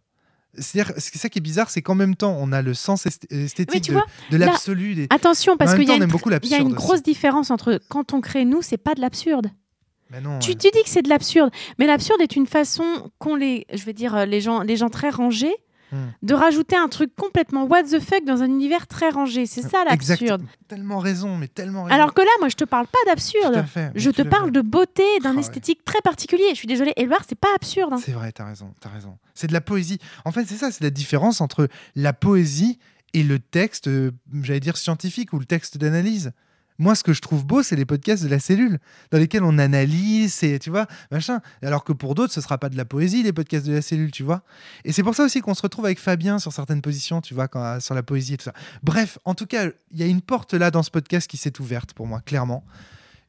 C'est-à-dire, 0.57 0.93
c'est 0.97 1.17
ça 1.17 1.29
qui 1.29 1.39
est 1.39 1.41
bizarre, 1.41 1.69
c'est 1.69 1.81
qu'en 1.81 1.95
même 1.95 2.15
temps, 2.15 2.35
on 2.39 2.51
a 2.51 2.61
le 2.61 2.73
sens 2.73 3.05
est- 3.05 3.31
esthétique 3.31 3.91
de, 4.31 4.37
l'absolu. 4.37 4.95
des- 4.95 5.07
Attention, 5.09 5.55
parce 5.55 5.75
qu'il 5.75 5.83
y 5.83 5.87
y 5.87 5.91
a 5.91 5.95
une 6.57 6.65
aussi. 6.67 6.73
grosse 6.75 7.03
différence 7.03 7.51
entre 7.51 7.79
quand 7.89 8.13
on 8.13 8.19
crée 8.21 8.43
nous, 8.45 8.61
c'est 8.61 8.77
pas 8.77 8.93
de 8.93 9.01
l'absurde. 9.01 9.47
Mais 10.09 10.19
non, 10.19 10.39
Tu, 10.39 10.49
ouais. 10.49 10.55
tu 10.55 10.69
dis 10.71 10.83
que 10.83 10.89
c'est 10.89 11.03
de 11.03 11.07
l'absurde, 11.09 11.51
mais 11.79 11.85
l'absurde 11.87 12.19
est 12.21 12.35
une 12.35 12.47
façon 12.47 13.09
qu'ont 13.17 13.35
les, 13.35 13.65
je 13.73 13.83
vais 13.85 13.93
dire, 13.93 14.13
euh, 14.13 14.25
les 14.25 14.41
gens, 14.41 14.61
les 14.61 14.75
gens 14.75 14.89
très 14.89 15.09
rangés, 15.09 15.55
Hmm. 15.91 16.11
de 16.21 16.33
rajouter 16.33 16.77
un 16.77 16.87
truc 16.87 17.13
complètement 17.17 17.65
what 17.65 17.83
the 17.83 17.99
fuck 17.99 18.23
dans 18.25 18.41
un 18.41 18.45
univers 18.45 18.87
très 18.87 19.09
rangé. 19.09 19.45
C'est 19.45 19.61
ça 19.61 19.83
l'absurde. 19.83 20.41
Tellement 20.69 20.99
raison, 20.99 21.35
mais 21.35 21.49
tellement 21.49 21.83
raison. 21.83 21.93
Alors 21.95 22.13
que 22.13 22.21
là, 22.21 22.29
moi, 22.39 22.47
je 22.47 22.55
te 22.55 22.63
parle 22.63 22.87
pas 22.87 22.97
d'absurde. 23.07 23.65
Je 23.95 24.09
te 24.09 24.21
parle 24.21 24.45
fait. 24.45 24.51
de 24.51 24.61
beauté, 24.61 25.03
d'un 25.21 25.31
Ah 25.31 25.33
ouais. 25.33 25.39
esthétique 25.41 25.83
très 25.83 25.99
particulier. 26.01 26.45
Je 26.51 26.55
suis 26.55 26.67
désolée, 26.67 26.93
Éluard, 26.95 27.23
c'est 27.27 27.37
pas 27.37 27.53
absurde. 27.55 27.91
hein. 27.93 27.99
C'est 28.01 28.13
vrai, 28.13 28.31
t'as 28.31 28.45
raison, 28.45 28.73
t'as 28.79 28.89
raison. 28.89 29.17
C'est 29.33 29.47
de 29.47 29.53
la 29.53 29.59
poésie. 29.61 29.99
En 30.23 30.31
fait, 30.31 30.45
c'est 30.45 30.55
ça, 30.55 30.71
c'est 30.71 30.83
la 30.83 30.91
différence 30.91 31.41
entre 31.41 31.67
la 31.95 32.13
poésie 32.13 32.79
et 33.13 33.23
le 33.23 33.39
texte, 33.39 33.87
euh, 33.89 34.11
j'allais 34.43 34.61
dire 34.61 34.77
scientifique 34.77 35.33
ou 35.33 35.39
le 35.39 35.45
texte 35.45 35.77
d'analyse. 35.77 36.31
Moi, 36.81 36.95
ce 36.95 37.03
que 37.03 37.13
je 37.13 37.21
trouve 37.21 37.45
beau, 37.45 37.61
c'est 37.61 37.75
les 37.75 37.85
podcasts 37.85 38.23
de 38.23 38.27
la 38.27 38.39
cellule, 38.39 38.79
dans 39.11 39.19
lesquels 39.19 39.43
on 39.43 39.59
analyse, 39.59 40.43
et 40.43 40.57
tu 40.57 40.71
vois, 40.71 40.87
machin. 41.11 41.39
Alors 41.61 41.83
que 41.83 41.93
pour 41.93 42.15
d'autres, 42.15 42.33
ce 42.33 42.41
sera 42.41 42.57
pas 42.57 42.69
de 42.69 42.75
la 42.75 42.85
poésie, 42.85 43.21
les 43.21 43.33
podcasts 43.33 43.67
de 43.67 43.73
la 43.73 43.83
cellule, 43.83 44.09
tu 44.09 44.23
vois. 44.23 44.41
Et 44.83 44.91
c'est 44.91 45.03
pour 45.03 45.13
ça 45.13 45.23
aussi 45.23 45.41
qu'on 45.41 45.53
se 45.53 45.61
retrouve 45.61 45.85
avec 45.85 45.99
Fabien 45.99 46.39
sur 46.39 46.51
certaines 46.51 46.81
positions, 46.81 47.21
tu 47.21 47.35
vois, 47.35 47.47
quand, 47.47 47.79
sur 47.79 47.93
la 47.93 48.01
poésie 48.01 48.33
et 48.33 48.37
tout 48.37 48.45
ça. 48.45 48.53
Bref, 48.81 49.19
en 49.25 49.35
tout 49.35 49.45
cas, 49.45 49.67
il 49.91 49.99
y 49.99 50.01
a 50.01 50.07
une 50.07 50.21
porte 50.21 50.55
là 50.55 50.71
dans 50.71 50.81
ce 50.81 50.89
podcast 50.89 51.29
qui 51.29 51.37
s'est 51.37 51.61
ouverte 51.61 51.93
pour 51.93 52.07
moi, 52.07 52.19
clairement. 52.21 52.65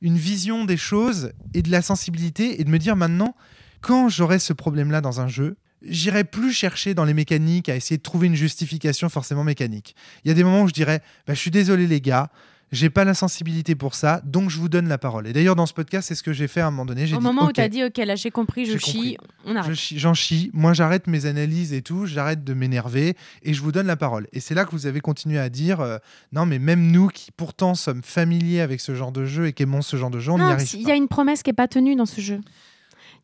Une 0.00 0.16
vision 0.16 0.64
des 0.64 0.78
choses 0.78 1.34
et 1.53 1.61
de 1.61 1.70
la 1.70 1.82
sensibilité, 1.82 2.59
et 2.59 2.64
de 2.64 2.70
me 2.70 2.78
dire 2.78 2.96
maintenant, 2.96 3.36
quand 3.82 4.09
j'aurai 4.09 4.38
ce 4.38 4.55
problème-là 4.55 5.03
dans 5.03 5.20
un 5.20 5.28
jeu, 5.28 5.59
j'irai 5.82 6.24
plus 6.24 6.55
chercher 6.55 6.94
dans 6.94 7.05
les 7.05 7.12
mécaniques 7.12 7.68
à 7.68 7.76
essayer 7.76 7.98
de 7.98 8.03
trouver 8.03 8.28
une 8.28 8.34
justification 8.34 9.11
forcément 9.11 9.44
mécanique. 9.44 9.94
Il 10.24 10.28
y 10.28 10.30
a 10.30 10.34
des 10.34 10.42
moments 10.42 10.62
où 10.62 10.68
je 10.68 10.72
dirais, 10.72 11.03
bah, 11.26 11.34
je 11.34 11.38
suis 11.38 11.50
désolé 11.50 11.86
les 11.86 12.00
gars, 12.00 12.30
j'ai 12.72 12.90
pas 12.90 13.04
la 13.04 13.14
sensibilité 13.14 13.74
pour 13.74 13.94
ça, 13.94 14.20
donc 14.24 14.50
je 14.50 14.58
vous 14.58 14.68
donne 14.68 14.88
la 14.88 14.98
parole. 14.98 15.26
Et 15.26 15.32
d'ailleurs 15.32 15.54
dans 15.54 15.66
ce 15.66 15.74
podcast, 15.74 16.08
c'est 16.08 16.14
ce 16.14 16.22
que 16.22 16.32
j'ai 16.32 16.48
fait 16.48 16.60
à 16.60 16.66
un 16.66 16.70
moment 16.70 16.86
donné. 16.86 17.04
Au 17.04 17.18
dit, 17.18 17.22
moment 17.22 17.46
où 17.46 17.52
tu 17.52 17.60
as 17.60 17.68
dit, 17.68 17.84
OK, 17.84 17.98
là, 17.98 18.16
j'ai 18.16 18.30
compris, 18.30 18.64
je 18.64 18.78
chie, 18.78 19.18
on 19.44 19.54
arrête. 19.54 19.74
j'en 19.74 20.14
chie, 20.14 20.50
moi 20.52 20.72
j'arrête 20.72 21.06
mes 21.06 21.26
analyses 21.26 21.72
et 21.72 21.82
tout, 21.82 22.06
j'arrête 22.06 22.42
de 22.42 22.54
m'énerver 22.54 23.16
et 23.42 23.54
je 23.54 23.62
vous 23.62 23.72
donne 23.72 23.86
la 23.86 23.96
parole. 23.96 24.26
Et 24.32 24.40
c'est 24.40 24.54
là 24.54 24.64
que 24.64 24.70
vous 24.70 24.86
avez 24.86 25.00
continué 25.00 25.38
à 25.38 25.48
dire, 25.48 25.80
euh, 25.80 25.98
non 26.32 26.46
mais 26.46 26.58
même 26.58 26.90
nous 26.90 27.08
qui 27.08 27.30
pourtant 27.30 27.74
sommes 27.74 28.02
familiers 28.02 28.60
avec 28.60 28.80
ce 28.80 28.94
genre 28.94 29.12
de 29.12 29.24
jeu 29.26 29.46
et 29.46 29.52
qui 29.52 29.62
aimons 29.64 29.82
ce 29.82 29.96
genre 29.96 30.10
de 30.10 30.18
jeu, 30.18 30.32
on 30.32 30.38
n'y 30.38 30.44
arrive 30.44 30.74
il 30.74 30.88
y 30.88 30.90
a 30.90 30.94
une 30.96 31.08
promesse 31.08 31.42
qui 31.42 31.50
est 31.50 31.54
pas 31.54 31.68
tenue 31.68 31.94
dans 31.94 32.06
ce 32.06 32.20
jeu. 32.20 32.40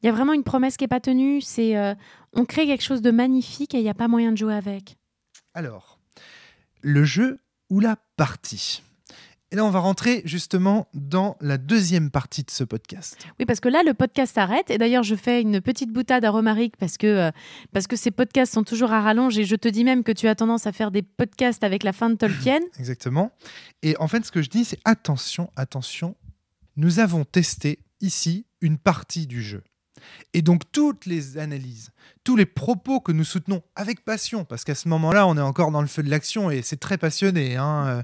Il 0.03 0.07
y 0.07 0.09
a 0.09 0.12
vraiment 0.12 0.32
une 0.32 0.44
promesse 0.44 0.76
qui 0.76 0.84
est 0.84 0.88
pas 0.88 1.01
tenue. 1.01 1.40
C'est 1.40 1.76
euh, 1.76 1.94
on 2.32 2.44
crée 2.44 2.66
quelque 2.66 2.84
chose 2.84 3.03
de 3.03 3.11
magnifique 3.11 3.74
et 3.74 3.78
il 3.78 3.82
n'y 3.82 3.90
a 3.90 3.94
pas 3.94 4.09
moyen 4.09 4.32
de 4.32 4.36
jouer 4.36 4.55
avec. 4.55 4.96
Alors, 5.55 5.99
le 6.82 7.05
jeu 7.05 7.40
ou 7.70 7.80
la 7.80 7.96
partie? 8.16 8.82
Et 9.51 9.57
là, 9.57 9.64
on 9.64 9.70
va 9.70 9.78
rentrer 9.78 10.20
justement 10.26 10.88
dans 10.92 11.38
la 11.40 11.57
deuxième 11.57 12.11
partie 12.11 12.42
de 12.42 12.51
ce 12.51 12.64
podcast. 12.64 13.16
Oui, 13.38 13.46
parce 13.46 13.61
que 13.61 13.70
là, 13.70 13.82
le 13.82 13.94
podcast 13.94 14.34
s'arrête. 14.34 14.70
Et 14.70 14.76
d'ailleurs, 14.76 15.05
je 15.05 15.14
fais 15.14 15.40
une 15.40 15.62
petite 15.62 15.90
boutade 15.90 16.22
à 16.26 16.30
Romaric 16.30 16.76
parce 16.76 16.99
que, 16.99 17.07
euh, 17.07 17.30
parce 17.72 17.86
que 17.86 17.96
ces 17.96 18.11
podcasts 18.11 18.53
sont 18.53 18.62
toujours 18.62 18.92
à 18.92 19.01
rallonge. 19.01 19.38
Et 19.38 19.44
je 19.44 19.57
te 19.57 19.66
dis 19.66 19.84
même 19.84 20.05
que 20.05 20.12
tu 20.12 20.28
as 20.28 20.34
tendance 20.34 20.66
à 20.66 20.72
faire 20.72 20.90
des 20.90 21.01
podcasts 21.01 21.64
avec 21.64 21.82
la 21.82 21.94
fin 21.94 22.11
de 22.11 22.16
Tolkien. 22.16 22.61
Exactement. 22.78 23.32
Et 23.82 23.96
en 23.99 24.07
fait, 24.07 24.26
ce 24.26 24.30
que 24.30 24.42
je 24.42 24.51
dis, 24.51 24.66
c'est 24.66 24.80
attention, 24.84 25.51
attention. 25.57 26.14
Nous 26.76 26.99
avons 26.99 27.24
testé 27.24 27.78
ici 28.03 28.44
une 28.61 28.76
partie 28.76 29.26
du 29.26 29.42
jeu. 29.42 29.62
Et 30.34 30.42
donc 30.42 30.62
toutes 30.72 31.07
les 31.07 31.38
analyses, 31.38 31.90
tous 32.22 32.36
les 32.36 32.46
propos 32.46 33.01
que 33.01 33.12
nous 33.12 33.24
soutenons 33.24 33.62
avec 33.74 34.05
passion, 34.05 34.44
parce 34.44 34.62
qu'à 34.62 34.74
ce 34.74 34.88
moment-là, 34.88 35.26
on 35.26 35.36
est 35.36 35.40
encore 35.40 35.70
dans 35.72 35.80
le 35.80 35.88
feu 35.88 36.03
de 36.03 36.11
l'action 36.11 36.51
et 36.51 36.62
c'est 36.62 36.76
très 36.76 36.99
passionné. 36.99 37.57
Hein, 37.57 37.86
euh, 37.88 38.03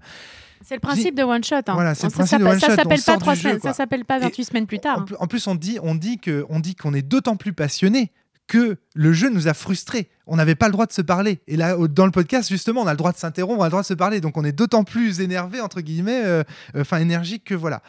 c'est 0.67 0.75
le 0.75 0.81
principe 0.81 1.15
de 1.15 1.23
one 1.23 1.45
shot. 1.45 1.57
Hein. 1.67 1.75
Voilà, 1.75 1.95
c'est 1.95 2.07
le 2.07 2.11
ça 2.11 2.17
principe 2.17 2.39
de 2.41 2.45
s'appelle- 2.59 2.99
ça 3.01 3.13
pas 3.15 3.19
trois 3.19 3.37
semaines, 3.37 3.61
ça 3.61 3.73
s'appelle 3.73 4.05
pas 4.05 4.17
Et 4.17 4.21
28 4.21 4.45
semaines 4.45 4.67
plus 4.67 4.79
tard. 4.81 4.99
En 5.19 5.25
hein. 5.25 5.27
plus- 5.27 5.47
on 5.47 5.55
dit, 5.55 5.79
on 5.83 5.95
dit 5.95 6.19
que, 6.19 6.45
on 6.49 6.61
dit 6.61 6.75
qu'on 6.75 6.95
est 6.95 7.03
d'autant 7.03 7.37
plus 7.37 7.53
passionné 7.53 8.13
que 8.47 8.77
le 8.95 9.13
jeu 9.13 9.31
nous 9.31 9.49
a 9.49 9.55
frustrés. 9.55 10.11
On 10.27 10.37
n'avait 10.37 10.55
pas 10.55 10.67
le 10.67 10.73
droit 10.73 10.85
de 10.87 10.93
se 10.93 11.01
parler. 11.03 11.41
Et 11.47 11.57
là, 11.57 11.77
dans 11.89 12.05
le 12.05 12.11
podcast, 12.13 12.49
justement, 12.51 12.83
on 12.83 12.87
a 12.87 12.91
le 12.93 12.97
droit 12.99 13.13
de 13.13 13.17
s'interrompre, 13.17 13.59
on 13.61 13.63
a 13.63 13.67
le 13.67 13.71
droit 13.71 13.83
de 13.83 13.87
se 13.87 13.95
parler. 13.95 14.21
Donc, 14.21 14.37
on 14.37 14.45
est 14.45 14.53
d'autant 14.53 14.85
plus 14.85 15.21
énervé, 15.21 15.61
entre 15.63 15.81
guillemets, 15.81 16.23
euh, 16.25 16.43
euh, 16.77 16.83
enfin 16.83 16.99
énergique 16.99 17.45
que 17.45 17.55
voilà. 17.55 17.83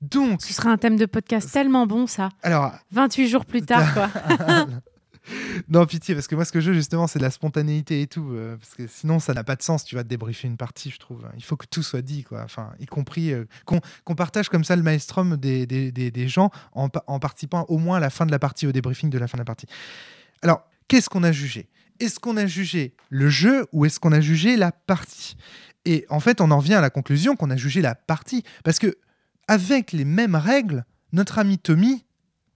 Donc, 0.00 0.42
Ce 0.42 0.52
serait 0.52 0.68
un 0.70 0.76
thème 0.78 0.96
de 0.96 1.06
podcast 1.06 1.48
tellement 1.52 1.86
bon, 1.86 2.08
ça. 2.08 2.30
alors, 2.42 2.72
28 2.90 3.28
jours 3.28 3.44
plus 3.46 3.62
tard, 3.62 3.94
quoi. 3.94 4.08
non, 5.68 5.86
pitié, 5.86 6.14
parce 6.14 6.26
que 6.26 6.34
moi, 6.34 6.44
ce 6.44 6.52
que 6.52 6.60
je 6.60 6.70
veux, 6.70 6.76
justement, 6.76 7.06
c'est 7.06 7.18
de 7.18 7.24
la 7.24 7.30
spontanéité 7.30 8.02
et 8.02 8.06
tout. 8.06 8.32
euh, 8.32 8.56
parce 8.56 8.74
que 8.74 8.86
sinon, 8.86 9.18
ça 9.18 9.34
n'a 9.34 9.44
pas 9.44 9.56
de 9.56 9.62
sens, 9.62 9.84
tu 9.84 9.94
vas 9.94 10.02
débriefer 10.02 10.48
une 10.48 10.56
partie, 10.56 10.90
je 10.90 10.98
trouve. 10.98 11.24
Il 11.36 11.44
faut 11.44 11.56
que 11.56 11.66
tout 11.66 11.82
soit 11.82 12.02
dit, 12.02 12.24
quoi. 12.24 12.42
Enfin, 12.42 12.72
y 12.80 12.86
compris 12.86 13.32
euh, 13.32 13.44
qu'on 13.64 14.14
partage 14.14 14.48
comme 14.48 14.64
ça 14.64 14.76
le 14.76 14.82
maelstrom 14.82 15.36
des, 15.36 16.28
gens 16.28 16.50
en, 16.72 16.88
en 17.06 17.18
participant 17.18 17.64
au 17.68 17.78
moins 17.78 17.98
à 17.98 18.00
la 18.00 18.10
fin 18.10 18.26
de 18.26 18.30
la 18.30 18.38
partie, 18.38 18.66
au 18.66 18.72
débriefing 18.72 19.10
de 19.10 19.18
la 19.18 19.28
fin 19.28 19.36
de 19.36 19.42
la 19.42 19.46
partie. 19.46 19.66
Alors, 20.42 20.62
qu'est-ce 20.88 21.08
qu'on 21.08 21.22
a 21.22 21.32
jugé? 21.32 21.68
Est-ce 22.00 22.18
qu'on 22.18 22.36
a 22.36 22.46
jugé 22.46 22.94
le 23.10 23.28
jeu 23.28 23.66
ou 23.72 23.84
est-ce 23.84 24.00
qu'on 24.00 24.12
a 24.12 24.20
jugé 24.20 24.56
la 24.56 24.72
partie? 24.72 25.36
Et 25.84 26.06
en 26.10 26.20
fait, 26.20 26.40
on 26.40 26.50
en 26.50 26.58
revient 26.58 26.74
à 26.74 26.80
la 26.80 26.90
conclusion 26.90 27.36
qu'on 27.36 27.50
a 27.50 27.56
jugé 27.56 27.80
la 27.80 27.94
partie. 27.94 28.42
Parce 28.64 28.78
que, 28.78 28.96
avec 29.48 29.92
les 29.92 30.04
mêmes 30.04 30.34
règles, 30.34 30.84
notre 31.12 31.38
ami 31.38 31.58
Tommy, 31.58 32.04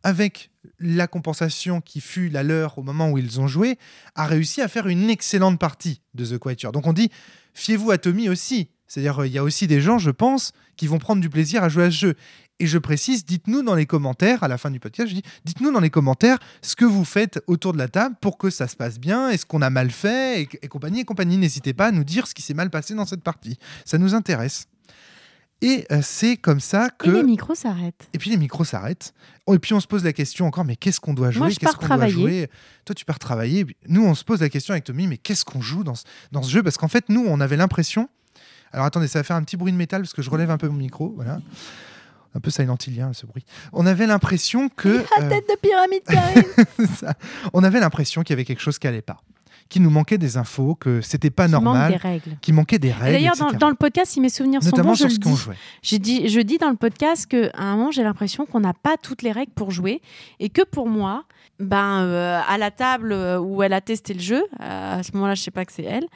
avec 0.03 0.51
la 0.79 1.07
compensation 1.07 1.81
qui 1.81 2.01
fut 2.01 2.29
la 2.29 2.43
leur 2.43 2.79
au 2.79 2.83
moment 2.83 3.11
où 3.11 3.19
ils 3.19 3.41
ont 3.41 3.47
joué, 3.47 3.79
a 4.15 4.27
réussi 4.27 4.63
à 4.63 4.69
faire 4.69 4.87
une 4.87 5.11
excellente 5.11 5.59
partie 5.59 6.01
de 6.15 6.25
The 6.25 6.39
Quieture. 6.39 6.73
Donc 6.73 6.87
on 6.87 6.93
dit, 6.93 7.11
fiez-vous 7.55 7.91
à 7.91 7.99
Tommy 7.99 8.29
aussi. 8.29 8.69
C'est-à-dire, 8.87 9.23
euh, 9.23 9.27
il 9.27 9.33
y 9.33 9.39
a 9.39 9.43
aussi 9.43 9.67
des 9.67 9.81
gens, 9.81 9.99
je 9.99 10.11
pense, 10.11 10.53
qui 10.77 10.87
vont 10.87 10.99
prendre 10.99 11.21
du 11.21 11.29
plaisir 11.29 11.65
à 11.65 11.69
jouer 11.69 11.85
à 11.85 11.91
ce 11.91 11.97
jeu. 11.97 12.15
Et 12.59 12.67
je 12.67 12.79
précise, 12.79 13.27
dites-nous 13.27 13.63
dans 13.63 13.75
les 13.75 13.85
commentaires, 13.85 14.43
à 14.43 14.49
la 14.49 14.57
fin 14.57 14.71
du 14.71 14.81
podcast, 14.81 15.09
je 15.11 15.15
dis, 15.15 15.23
dites-nous 15.45 15.73
dans 15.73 15.81
les 15.81 15.91
commentaires 15.91 16.39
ce 16.63 16.75
que 16.75 16.85
vous 16.85 17.05
faites 17.05 17.43
autour 17.47 17.73
de 17.73 17.79
la 17.79 17.89
table 17.89 18.17
pour 18.21 18.39
que 18.39 18.49
ça 18.49 18.67
se 18.67 18.77
passe 18.77 18.99
bien, 18.99 19.29
est-ce 19.29 19.45
qu'on 19.45 19.61
a 19.61 19.69
mal 19.69 19.91
fait, 19.91 20.43
et, 20.43 20.49
et 20.63 20.69
compagnie, 20.69 21.01
et 21.01 21.05
compagnie. 21.05 21.37
N'hésitez 21.37 21.75
pas 21.75 21.87
à 21.87 21.93
nous 21.93 22.05
dire 22.05 22.27
ce 22.27 22.35
qui 22.35 22.43
s'est 22.43 22.55
mal 22.55 22.71
passé 22.71 22.95
dans 22.95 23.05
cette 23.05 23.23
partie. 23.23 23.59
Ça 23.85 23.99
nous 23.99 24.15
intéresse. 24.15 24.69
Et 25.63 25.87
euh, 25.91 26.01
c'est 26.03 26.37
comme 26.37 26.61
ça 26.61 26.91
que... 26.91 27.09
Et 27.09 27.13
les 27.13 27.23
micros 27.23 27.55
s'arrêtent. 27.55 28.09
Et 28.13 28.19
puis 28.19 28.31
les 28.31 28.37
micros 28.37 28.65
s'arrêtent. 28.65 29.15
Oh, 29.47 29.55
et 29.55 29.59
puis 29.59 29.73
on 29.73 29.81
se 29.81 29.87
pose 29.87 30.05
la 30.05 30.13
question 30.13 30.47
encore, 30.47 30.65
mais 30.65 30.77
qu'est-ce 30.77 31.01
qu'on 31.01 31.15
doit 31.15 31.31
jouer? 31.31 31.49
Qu'est-ce 31.49 31.61
pars 31.77 31.79
qu'on 31.79 31.97
doit 31.97 32.09
jouer? 32.09 32.51
Toi, 32.85 32.95
tu 32.95 33.05
pars 33.05 33.19
travailler. 33.19 33.67
Nous, 33.89 34.05
on 34.05 34.15
se 34.15 34.25
pose 34.25 34.41
la 34.41 34.49
question 34.51 34.73
avec 34.73 34.85
Tommy, 34.85 35.07
mais 35.07 35.17
qu'est-ce 35.17 35.45
qu'on 35.45 35.63
joue 35.63 35.83
dans 35.83 35.95
ce, 35.95 36.05
dans 36.33 36.43
ce 36.43 36.51
jeu? 36.51 36.63
Parce 36.63 36.77
qu'en 36.77 36.89
fait, 36.89 37.09
nous, 37.09 37.25
on 37.27 37.41
avait 37.41 37.57
l'impression. 37.57 38.09
Alors 38.73 38.85
attendez, 38.85 39.09
ça 39.09 39.21
va 39.21 39.23
faire 39.23 39.37
un 39.37 39.43
petit 39.43 39.57
bruit 39.57 39.73
de 39.73 39.77
métal 39.79 40.03
parce 40.03 40.13
que 40.13 40.21
je 40.23 40.29
relève 40.29 40.51
un 40.51 40.59
peu 40.59 40.69
mon 40.69 40.77
micro. 40.77 41.13
Voilà. 41.17 41.41
Un 42.35 42.41
peu 42.41 42.51
silent 42.51 42.77
ce 43.15 43.25
bruit. 43.25 43.47
On 43.73 43.87
avait 43.87 44.07
l'impression 44.07 44.69
que. 44.69 44.89
euh, 45.21 45.29
Tête 45.31 45.49
de 45.49 45.57
pyramide 45.59 46.03
ça- 47.01 47.15
on 47.55 47.65
avait 47.65 47.81
l'impression 47.81 48.23
qu'il 48.23 48.35
y 48.35 48.35
avait 48.35 48.45
quelque 48.45 48.61
chose 48.61 48.79
qui 48.79 48.87
allait 48.87 49.01
pas. 49.01 49.23
Qu'il 49.69 49.83
nous 49.83 49.91
manquait 49.91 50.19
des 50.19 50.37
infos, 50.37 50.75
que 50.77 51.01
c'était 51.01 51.31
pas 51.31 51.49
manque 51.49 51.65
normal, 51.65 51.93
des 51.93 51.99
règles. 51.99 52.37
qu'il 52.41 52.55
manquait 52.55 52.79
des 52.79 52.93
règles. 52.93 53.13
D'ailleurs, 53.13 53.53
dans, 53.59 53.69
le 53.69 53.75
podcast, 53.75 54.13
si 54.13 54.21
mes 54.21 54.29
souvenirs 54.29 54.63
sont 54.63 54.71
Notamment 54.71 54.91
bons, 54.91 54.95
je 54.95 54.99
sur 54.99 55.09
le 55.09 55.15
ce 55.15 55.19
qu'on 55.19 55.55
dis. 55.83 55.99
dit, 55.99 56.29
je 56.29 56.41
dis 56.41 56.59
dans 56.59 56.71
le 56.71 56.77
podcast 56.77 57.27
qu'à 57.27 57.51
un 57.57 57.77
moment, 57.77 57.91
j'ai 57.91 58.05
l'impression 58.05 58.47
qu'on 58.47 58.61
n'a 58.61 58.75
pas 58.75 58.97
toutes 58.97 59.23
les 59.23 59.33
règles 59.33 59.53
pour 59.53 59.71
jouer 59.71 60.01
et 60.39 60.51
que 60.51 60.63
pour 60.63 60.89
moi, 60.89 61.25
ben, 61.59 62.03
euh, 62.03 62.41
à 62.47 62.59
la 62.59 62.71
table 62.71 63.13
euh, 63.13 63.39
où 63.39 63.63
elle 63.63 63.73
a 63.73 63.81
testé 63.81 64.15
le 64.15 64.21
jeu, 64.21 64.45
euh, 64.61 64.99
à 64.99 65.03
ce 65.03 65.13
moment-là, 65.13 65.35
je 65.35 65.43
sais 65.43 65.51
pas 65.51 65.65
que 65.65 65.73
c'est 65.73 65.85
elle, 65.85 66.07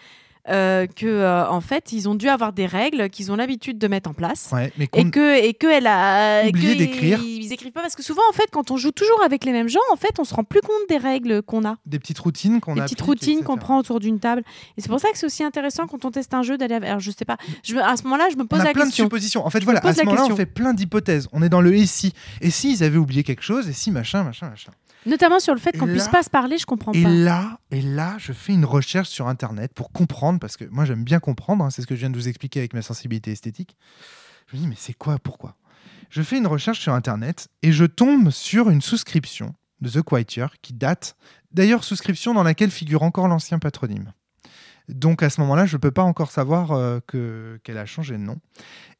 euh, 0.48 0.86
que 0.86 1.06
euh, 1.06 1.48
en 1.48 1.60
fait, 1.60 1.92
ils 1.92 2.08
ont 2.08 2.14
dû 2.14 2.28
avoir 2.28 2.52
des 2.52 2.66
règles 2.66 3.10
qu'ils 3.10 3.30
ont 3.30 3.36
l'habitude 3.36 3.78
de 3.78 3.88
mettre 3.88 4.08
en 4.10 4.14
place. 4.14 4.48
Ouais, 4.52 4.72
mais 4.78 4.88
Et 4.94 5.10
que, 5.10 5.44
et 5.44 5.54
que 5.54 5.66
elle 5.66 5.86
a 5.86 6.46
Oublié 6.46 6.74
d'écrire. 6.74 7.20
Ils, 7.22 7.44
ils 7.44 7.52
écrivent 7.52 7.72
pas 7.72 7.82
parce 7.82 7.96
que 7.96 8.02
souvent 8.02 8.22
en 8.30 8.32
fait 8.32 8.48
quand 8.50 8.70
on 8.70 8.76
joue 8.76 8.92
toujours 8.92 9.22
avec 9.24 9.44
les 9.44 9.52
mêmes 9.52 9.68
gens 9.68 9.80
en 9.92 9.96
fait 9.96 10.18
on 10.18 10.24
se 10.24 10.34
rend 10.34 10.44
plus 10.44 10.60
compte 10.60 10.88
des 10.88 10.98
règles 10.98 11.42
qu'on 11.42 11.64
a, 11.64 11.76
des 11.84 11.98
petites 11.98 12.18
routines 12.18 12.60
qu'on 12.60 12.74
des 12.74 12.80
a 12.80 12.84
petites 12.84 13.00
appliquées, 13.00 13.32
routines 13.32 13.44
qu'on 13.44 13.56
prend 13.56 13.78
autour 13.78 14.00
d'une 14.00 14.20
table. 14.20 14.42
Et 14.76 14.80
c'est 14.80 14.88
pour 14.88 15.00
ça 15.00 15.10
que 15.10 15.18
c'est 15.18 15.26
aussi 15.26 15.42
intéressant 15.42 15.86
quand 15.86 16.04
on 16.04 16.10
teste 16.10 16.32
un 16.34 16.42
jeu 16.42 16.56
d'aller. 16.56 16.74
Alors 16.74 17.00
je 17.00 17.10
sais 17.10 17.24
pas, 17.24 17.36
je 17.62 17.76
à 17.76 17.96
ce 17.96 18.04
moment-là 18.04 18.28
je 18.30 18.36
me 18.36 18.42
on 18.42 18.46
pose 18.46 18.60
a 18.60 18.64
la 18.64 18.72
plein 18.72 18.84
question. 18.84 19.04
de 19.04 19.08
suppositions. 19.08 19.46
En 19.46 19.50
fait, 19.50 19.62
voilà, 19.64 19.80
à 19.84 19.94
ce 19.94 20.02
moment-là, 20.04 20.26
on 20.30 20.36
fait 20.36 20.46
plein 20.46 20.74
d'hypothèses. 20.74 21.28
On 21.32 21.42
est 21.42 21.48
dans 21.48 21.60
le 21.60 21.74
et 21.74 21.86
si. 21.86 22.12
Et 22.40 22.50
si 22.50 22.72
ils 22.72 22.82
avaient 22.82 22.98
oublié 22.98 23.22
quelque 23.22 23.42
chose, 23.42 23.68
et 23.68 23.72
si 23.72 23.90
machin, 23.90 24.22
machin, 24.22 24.48
machin. 24.50 24.72
Notamment 25.06 25.40
sur 25.40 25.54
le 25.54 25.60
fait 25.60 25.76
qu'on 25.78 25.88
Et 25.88 25.92
puisse 25.92 26.08
pas 26.08 26.22
se 26.22 26.28
parler, 26.30 26.58
je 26.58 26.66
comprends 26.66 26.92
Et 26.92 27.02
pas. 27.02 27.08
là, 27.08 27.58
et 27.70 27.80
là, 27.80 28.16
je 28.18 28.32
fais 28.32 28.52
une 28.52 28.64
recherche 28.66 29.08
sur 29.08 29.28
Internet 29.28 29.72
pour 29.74 29.92
comprendre, 29.92 30.38
parce 30.38 30.56
que 30.56 30.64
moi 30.66 30.84
j'aime 30.84 31.04
bien 31.04 31.20
comprendre, 31.20 31.64
hein, 31.64 31.70
c'est 31.70 31.80
ce 31.82 31.86
que 31.86 31.94
je 31.94 32.00
viens 32.00 32.10
de 32.10 32.16
vous 32.16 32.28
expliquer 32.28 32.60
avec 32.60 32.74
ma 32.74 32.82
sensibilité 32.82 33.32
esthétique. 33.32 33.76
Je 34.48 34.56
me 34.56 34.60
dis, 34.62 34.68
mais 34.68 34.74
c'est 34.78 34.92
quoi, 34.94 35.18
pourquoi? 35.18 35.56
Je 36.10 36.22
fais 36.22 36.36
une 36.38 36.46
recherche 36.46 36.80
sur 36.80 36.92
Internet 36.92 37.48
et 37.62 37.72
je 37.72 37.84
tombe 37.84 38.30
sur 38.30 38.68
une 38.68 38.82
souscription 38.82 39.54
de 39.80 39.88
The 39.88 40.02
Quieture 40.02 40.54
qui 40.60 40.74
date, 40.74 41.16
d'ailleurs, 41.52 41.84
souscription 41.84 42.34
dans 42.34 42.42
laquelle 42.42 42.70
figure 42.70 43.02
encore 43.02 43.28
l'ancien 43.28 43.58
patronyme. 43.58 44.12
Donc 44.88 45.22
à 45.22 45.30
ce 45.30 45.40
moment-là, 45.40 45.66
je 45.66 45.76
ne 45.76 45.80
peux 45.80 45.92
pas 45.92 46.02
encore 46.02 46.30
savoir 46.32 46.72
euh, 46.72 46.98
que- 47.06 47.60
qu'elle 47.62 47.78
a 47.78 47.86
changé 47.86 48.14
de 48.14 48.22
nom. 48.22 48.36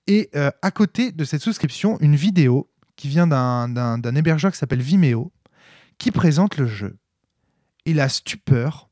Et 0.06 0.30
euh, 0.36 0.50
à 0.62 0.70
côté 0.70 1.10
de 1.12 1.24
cette 1.24 1.42
souscription, 1.42 1.98
une 2.00 2.14
vidéo 2.16 2.70
qui 2.96 3.08
vient 3.08 3.26
d'un- 3.26 3.68
d'un 3.68 3.98
d'un 3.98 4.14
hébergeur 4.14 4.52
qui 4.52 4.58
s'appelle 4.58 4.80
Vimeo, 4.82 5.32
qui 6.00 6.10
présente 6.10 6.56
le 6.56 6.66
jeu. 6.66 6.96
Et 7.84 7.94
la 7.94 8.08
stupeur, 8.08 8.90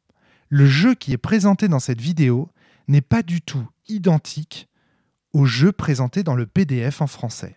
le 0.48 0.66
jeu 0.66 0.94
qui 0.94 1.12
est 1.12 1.18
présenté 1.18 1.66
dans 1.66 1.80
cette 1.80 2.00
vidéo 2.00 2.52
n'est 2.86 3.00
pas 3.00 3.22
du 3.22 3.40
tout 3.40 3.66
identique 3.88 4.68
au 5.32 5.46
jeu 5.46 5.72
présenté 5.72 6.22
dans 6.22 6.36
le 6.36 6.46
PDF 6.46 7.00
en 7.00 7.06
français. 7.06 7.56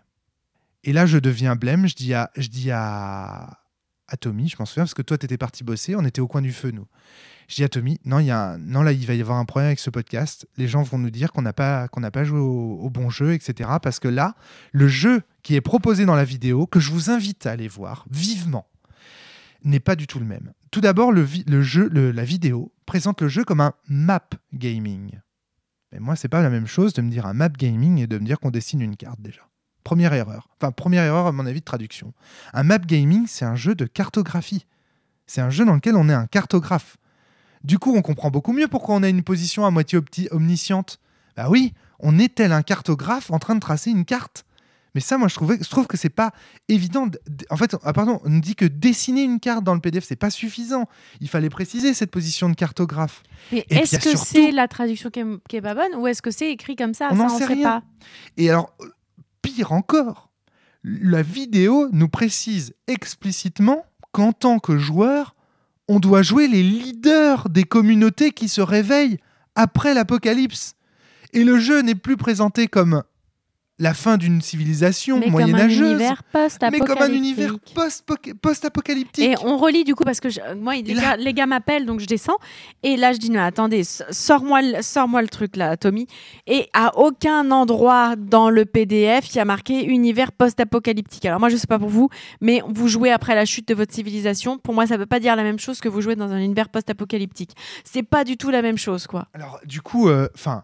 Et 0.83 0.93
là, 0.93 1.05
je 1.05 1.19
deviens 1.19 1.55
blême, 1.55 1.87
je 1.87 1.95
dis 1.95 2.13
à, 2.13 2.31
je 2.35 2.47
dis 2.47 2.71
à, 2.71 3.59
à 4.07 4.17
Tommy, 4.17 4.49
je 4.49 4.55
m'en 4.57 4.65
souviens 4.65 4.83
parce 4.83 4.93
que 4.93 5.01
toi, 5.01 5.17
tu 5.17 5.25
étais 5.25 5.37
parti 5.37 5.63
bosser, 5.63 5.95
on 5.95 6.05
était 6.05 6.21
au 6.21 6.27
coin 6.27 6.41
du 6.41 6.53
feu, 6.53 6.71
nous. 6.71 6.87
Je 7.47 7.55
dis 7.55 7.63
à 7.63 7.69
Tommy, 7.69 7.99
non, 8.05 8.19
y 8.19 8.31
non, 8.59 8.81
là, 8.81 8.93
il 8.93 9.05
va 9.05 9.13
y 9.13 9.21
avoir 9.21 9.37
un 9.37 9.45
problème 9.45 9.67
avec 9.67 9.79
ce 9.79 9.89
podcast. 9.89 10.47
Les 10.57 10.69
gens 10.69 10.83
vont 10.83 10.97
nous 10.97 11.11
dire 11.11 11.33
qu'on 11.33 11.41
n'a 11.41 11.53
pas, 11.53 11.89
qu'on 11.89 12.01
pas 12.01 12.23
joué 12.23 12.39
au 12.39 12.89
bon 12.89 13.09
jeu, 13.09 13.33
etc. 13.33 13.69
Parce 13.81 13.99
que 13.99 14.07
là, 14.07 14.35
le 14.71 14.87
jeu 14.87 15.23
qui 15.43 15.55
est 15.55 15.61
proposé 15.61 16.05
dans 16.05 16.15
la 16.15 16.23
vidéo, 16.23 16.67
que 16.67 16.79
je 16.79 16.91
vous 16.91 17.09
invite 17.09 17.45
à 17.45 17.51
aller 17.51 17.67
voir 17.67 18.05
vivement, 18.09 18.70
n'est 19.63 19.79
pas 19.79 19.95
du 19.95 20.07
tout 20.07 20.19
le 20.19 20.25
même. 20.25 20.53
Tout 20.71 20.81
d'abord, 20.81 21.11
la 21.11 22.23
vidéo 22.23 22.71
présente 22.85 23.21
le 23.21 23.27
jeu 23.27 23.43
comme 23.43 23.61
un 23.61 23.73
map 23.87 24.29
gaming. 24.53 25.19
Mais 25.91 25.99
moi, 25.99 26.15
c'est 26.15 26.29
pas 26.29 26.41
la 26.41 26.49
même 26.49 26.67
chose 26.67 26.93
de 26.93 27.01
me 27.01 27.09
dire 27.09 27.25
un 27.25 27.33
map 27.33 27.49
gaming 27.49 27.99
et 27.99 28.07
de 28.07 28.17
me 28.17 28.25
dire 28.25 28.39
qu'on 28.39 28.51
dessine 28.51 28.81
une 28.81 28.95
carte 28.95 29.21
déjà. 29.21 29.41
Première 29.83 30.13
erreur. 30.13 30.47
Enfin, 30.55 30.71
première 30.71 31.03
erreur 31.03 31.27
à 31.27 31.31
mon 31.31 31.45
avis 31.45 31.59
de 31.59 31.65
traduction. 31.65 32.13
Un 32.53 32.63
map 32.63 32.79
gaming, 32.79 33.25
c'est 33.27 33.45
un 33.45 33.55
jeu 33.55 33.75
de 33.75 33.85
cartographie. 33.85 34.65
C'est 35.25 35.41
un 35.41 35.49
jeu 35.49 35.65
dans 35.65 35.75
lequel 35.75 35.95
on 35.95 36.07
est 36.07 36.13
un 36.13 36.27
cartographe. 36.27 36.97
Du 37.63 37.77
coup, 37.79 37.93
on 37.95 38.01
comprend 38.01 38.31
beaucoup 38.31 38.53
mieux 38.53 38.67
pourquoi 38.67 38.95
on 38.95 39.03
a 39.03 39.09
une 39.09 39.23
position 39.23 39.65
à 39.65 39.71
moitié 39.71 39.99
omnisciente. 40.31 40.99
Bah 41.35 41.49
oui, 41.49 41.73
on 41.99 42.19
est 42.19 42.35
tel 42.35 42.51
un 42.51 42.63
cartographe 42.63 43.31
en 43.31 43.39
train 43.39 43.55
de 43.55 43.59
tracer 43.59 43.91
une 43.91 44.05
carte. 44.05 44.45
Mais 44.93 44.99
ça, 45.01 45.17
moi, 45.17 45.27
je, 45.29 45.35
trouvais, 45.35 45.57
je 45.61 45.69
trouve 45.69 45.87
que 45.87 45.95
c'est 45.95 46.09
pas 46.09 46.31
évident. 46.67 47.07
de- 47.07 47.19
de- 47.29 47.45
En 47.49 47.55
fait, 47.57 47.75
ah, 47.83 47.93
pardon, 47.93 48.19
on 48.25 48.29
nous 48.29 48.41
dit 48.41 48.55
que 48.55 48.65
dessiner 48.65 49.23
une 49.23 49.39
carte 49.39 49.63
dans 49.63 49.73
le 49.73 49.79
PDF, 49.79 50.03
c'est 50.05 50.15
pas 50.17 50.29
suffisant. 50.29 50.85
Il 51.21 51.29
fallait 51.29 51.49
préciser 51.49 51.93
cette 51.93 52.11
position 52.11 52.49
de 52.49 52.55
cartographe. 52.55 53.23
Mais 53.53 53.65
est-ce 53.69 53.97
que 53.97 54.09
surtout- 54.09 54.25
c'est 54.25 54.51
la 54.51 54.67
traduction 54.67 55.09
qui 55.09 55.19
est, 55.21 55.25
qui 55.47 55.55
est 55.55 55.61
pas 55.61 55.75
bonne 55.75 55.95
ou 55.95 56.07
est-ce 56.07 56.21
que 56.21 56.31
c'est 56.31 56.51
écrit 56.51 56.75
comme 56.75 56.93
ça? 56.93 57.07
On 57.11 57.15
n'en 57.15 57.29
sait 57.29 57.45
sait 57.47 57.53
rien. 57.53 57.63
pas. 57.69 57.83
Et 58.37 58.49
alors, 58.49 58.75
pire 59.41 59.71
encore, 59.71 60.29
la 60.83 61.21
vidéo 61.21 61.87
nous 61.93 62.09
précise 62.09 62.73
explicitement 62.87 63.85
qu'en 64.11 64.33
tant 64.33 64.59
que 64.59 64.77
joueur, 64.77 65.35
on 65.87 65.99
doit 65.99 66.21
jouer 66.21 66.47
les 66.47 66.63
leaders 66.63 67.49
des 67.49 67.63
communautés 67.63 68.31
qui 68.31 68.47
se 68.49 68.61
réveillent 68.61 69.19
après 69.55 69.93
l'apocalypse. 69.93 70.75
Et 71.33 71.43
le 71.43 71.59
jeu 71.59 71.81
n'est 71.81 71.95
plus 71.95 72.17
présenté 72.17 72.67
comme 72.67 73.03
la 73.81 73.93
fin 73.95 74.17
d'une 74.17 74.41
civilisation 74.41 75.17
Mais 75.19 75.27
moyenâgeuse. 75.27 75.97
mais 76.71 76.79
comme 76.79 77.01
un 77.01 77.11
univers 77.11 77.57
post-apocalyptique. 77.63 77.73
post- 77.75 78.05
post-apocalyptique. 78.41 79.25
Et 79.25 79.35
on 79.43 79.57
relit 79.57 79.83
du 79.83 79.95
coup 79.95 80.03
parce 80.03 80.19
que 80.19 80.29
je- 80.29 80.39
moi, 80.55 80.75
les, 80.75 80.93
là- 80.93 81.01
gars, 81.01 81.17
les 81.17 81.33
gars 81.33 81.47
m'appellent 81.47 81.85
donc 81.87 81.99
je 81.99 82.05
descends 82.05 82.37
et 82.83 82.95
là 82.95 83.11
je 83.11 83.17
dis 83.17 83.31
non 83.31 83.41
attendez 83.41 83.83
sors-moi 83.83 84.61
le- 84.61 85.27
truc 85.27 85.55
là 85.55 85.77
Tommy 85.77 86.05
et 86.45 86.67
à 86.73 86.95
aucun 86.97 87.49
endroit 87.51 88.15
dans 88.15 88.49
le 88.51 88.65
PDF 88.65 89.33
il 89.33 89.37
y 89.37 89.39
a 89.39 89.45
marqué 89.45 89.83
univers 89.85 90.31
post-apocalyptique. 90.31 91.25
Alors 91.25 91.39
moi 91.39 91.49
je 91.49 91.57
sais 91.57 91.67
pas 91.67 91.79
pour 91.79 91.89
vous 91.89 92.09
mais 92.39 92.61
vous 92.67 92.87
jouez 92.87 93.11
après 93.11 93.33
la 93.33 93.45
chute 93.45 93.67
de 93.67 93.73
votre 93.73 93.93
civilisation 93.93 94.57
pour 94.59 94.73
moi 94.75 94.85
ça 94.85 94.95
veut 94.97 95.05
pas 95.07 95.19
dire 95.19 95.35
la 95.35 95.43
même 95.43 95.59
chose 95.59 95.79
que 95.79 95.89
vous 95.89 96.01
jouez 96.01 96.15
dans 96.15 96.31
un 96.31 96.37
univers 96.39 96.69
post-apocalyptique. 96.69 97.51
C'est 97.83 98.03
pas 98.03 98.23
du 98.23 98.37
tout 98.37 98.51
la 98.51 98.61
même 98.61 98.77
chose 98.77 99.07
quoi. 99.07 99.27
Alors, 99.33 99.59
du 99.65 99.81
coup, 99.81 100.09
enfin, 100.35 100.63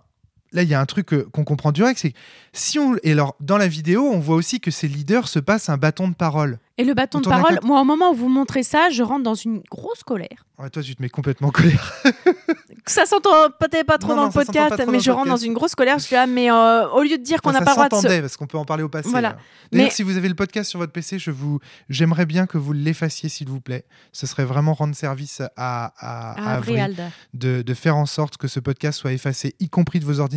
là, 0.52 0.64
il 0.64 0.70
y 0.70 0.74
a 0.74 0.80
un 0.80 0.86
truc 0.86 1.14
euh, 1.14 1.28
qu'on 1.32 1.44
comprend 1.44 1.72
direct, 1.72 2.00
c'est 2.00 2.12
que 2.12 2.18
si 2.54 2.80
on. 2.80 2.96
Et 3.04 3.12
alors, 3.12 3.36
dans 3.40 3.58
la 3.58 3.68
vidéo, 3.68 4.04
on 4.04 4.20
voit 4.20 4.36
aussi 4.36 4.60
que 4.60 4.72
ces 4.72 4.88
leaders 4.88 5.28
se 5.28 5.40
passent 5.40 5.70
un 5.70 5.78
bâton 5.78 6.08
de 6.08 6.14
parole. 6.16 6.60
Et 6.80 6.84
le 6.84 6.94
bâton 6.94 7.20
de 7.22 7.28
parole, 7.28 7.60
moi 7.64 7.82
au 7.82 7.84
moment 7.84 8.12
où 8.12 8.16
vous 8.16 8.30
montrez 8.30 8.62
ça, 8.62 8.90
je 8.92 9.02
rentre 9.02 9.24
dans 9.24 9.34
une 9.34 9.62
grosse 9.72 10.04
colère. 10.04 10.46
Ouais, 10.60 10.70
toi, 10.70 10.84
tu 10.84 10.96
te 10.96 11.02
mets 11.02 11.10
complètement 11.10 11.48
en 11.48 11.52
colère. 11.52 11.94
Ça 12.86 13.06
s'entend 13.06 13.50
peut-être 13.60 13.86
pas 13.86 13.98
trop 13.98 14.10
Non, 14.10 14.16
dans 14.16 14.22
non, 14.24 14.28
le 14.28 14.46
podcast, 14.46 14.84
mais 14.90 15.00
je 15.00 15.12
rentre 15.12 15.28
dans 15.28 15.38
une 15.38 15.54
grosse 15.54 15.76
colère. 15.76 15.98
Je 16.00 16.04
suis 16.06 16.16
là, 16.16 16.26
mais 16.28 16.50
euh, 16.52 16.88
au 16.90 17.02
lieu 17.04 17.18
de 17.18 17.24
dire 17.24 17.42
qu'on 17.42 17.52
n'a 17.52 17.62
pas 17.62 17.72
le 17.72 17.90
droit 17.90 18.02
de 18.02 18.08
se... 18.08 18.22
parce 18.22 18.38
qu'on 18.38 18.48
peut 18.48 18.58
en 18.58 18.66
parler 18.66 18.84
au 18.84 18.90
passé. 18.90 19.10
Voilà. 19.10 19.30
là. 19.30 19.38
D'ailleurs, 19.72 19.88
Mais- 19.88 19.92
si 19.92 20.04
vous 20.04 20.18
avez 20.18 20.30
le 20.30 20.36
podcast 20.36 20.70
sur 20.70 20.80
votre 20.80 20.92
PC, 20.94 21.20
je 21.20 21.32
vous, 21.32 21.60
j'aimerais 21.90 22.26
bien 22.26 22.46
que 22.46 22.58
vous 22.58 22.74
l'effaciez, 22.74 23.28
s'il 23.28 23.50
vous 23.50 23.60
plaît. 23.60 23.86
Ce 24.14 24.26
serait 24.28 24.46
vraiment 24.46 24.74
rendre 24.74 24.96
service 24.96 25.42
à, 25.42 25.52
à, 25.58 25.92
à 25.98 26.36
Ah, 26.38 26.54
Avril 26.56 26.80
Alda. 26.80 27.10
de, 27.34 27.62
de 27.62 27.74
faire 27.74 27.98
en 27.98 28.06
sorte 28.06 28.38
que 28.38 28.48
ce 28.48 28.60
podcast 28.60 29.00
soit 29.00 29.14
effacé, 29.14 29.56
y 29.60 29.68
compris 29.70 30.00
de 30.00 30.06
vos 30.06 30.20
ordinateurs. 30.20 30.37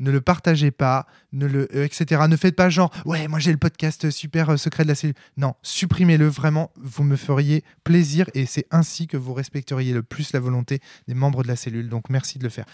Ne 0.00 0.10
le 0.10 0.20
partagez 0.20 0.70
pas, 0.70 1.06
ne 1.32 1.46
le, 1.46 1.68
euh, 1.74 1.84
etc. 1.84 2.22
Ne 2.28 2.36
faites 2.36 2.56
pas 2.56 2.68
genre, 2.70 2.90
ouais, 3.04 3.28
moi 3.28 3.38
j'ai 3.38 3.50
le 3.52 3.58
podcast 3.58 4.10
super 4.10 4.50
euh, 4.50 4.56
secret 4.56 4.82
de 4.84 4.88
la 4.88 4.94
cellule. 4.94 5.14
Non, 5.36 5.54
supprimez-le 5.62 6.26
vraiment. 6.26 6.70
Vous 6.76 7.04
me 7.04 7.16
feriez 7.16 7.64
plaisir 7.84 8.28
et 8.34 8.46
c'est 8.46 8.66
ainsi 8.70 9.06
que 9.06 9.16
vous 9.16 9.34
respecteriez 9.34 9.92
le 9.92 10.02
plus 10.02 10.32
la 10.32 10.40
volonté 10.40 10.80
des 11.06 11.14
membres 11.14 11.42
de 11.42 11.48
la 11.48 11.56
cellule. 11.56 11.88
Donc 11.88 12.10
merci 12.10 12.38
de 12.38 12.44
le 12.44 12.50
faire. 12.50 12.64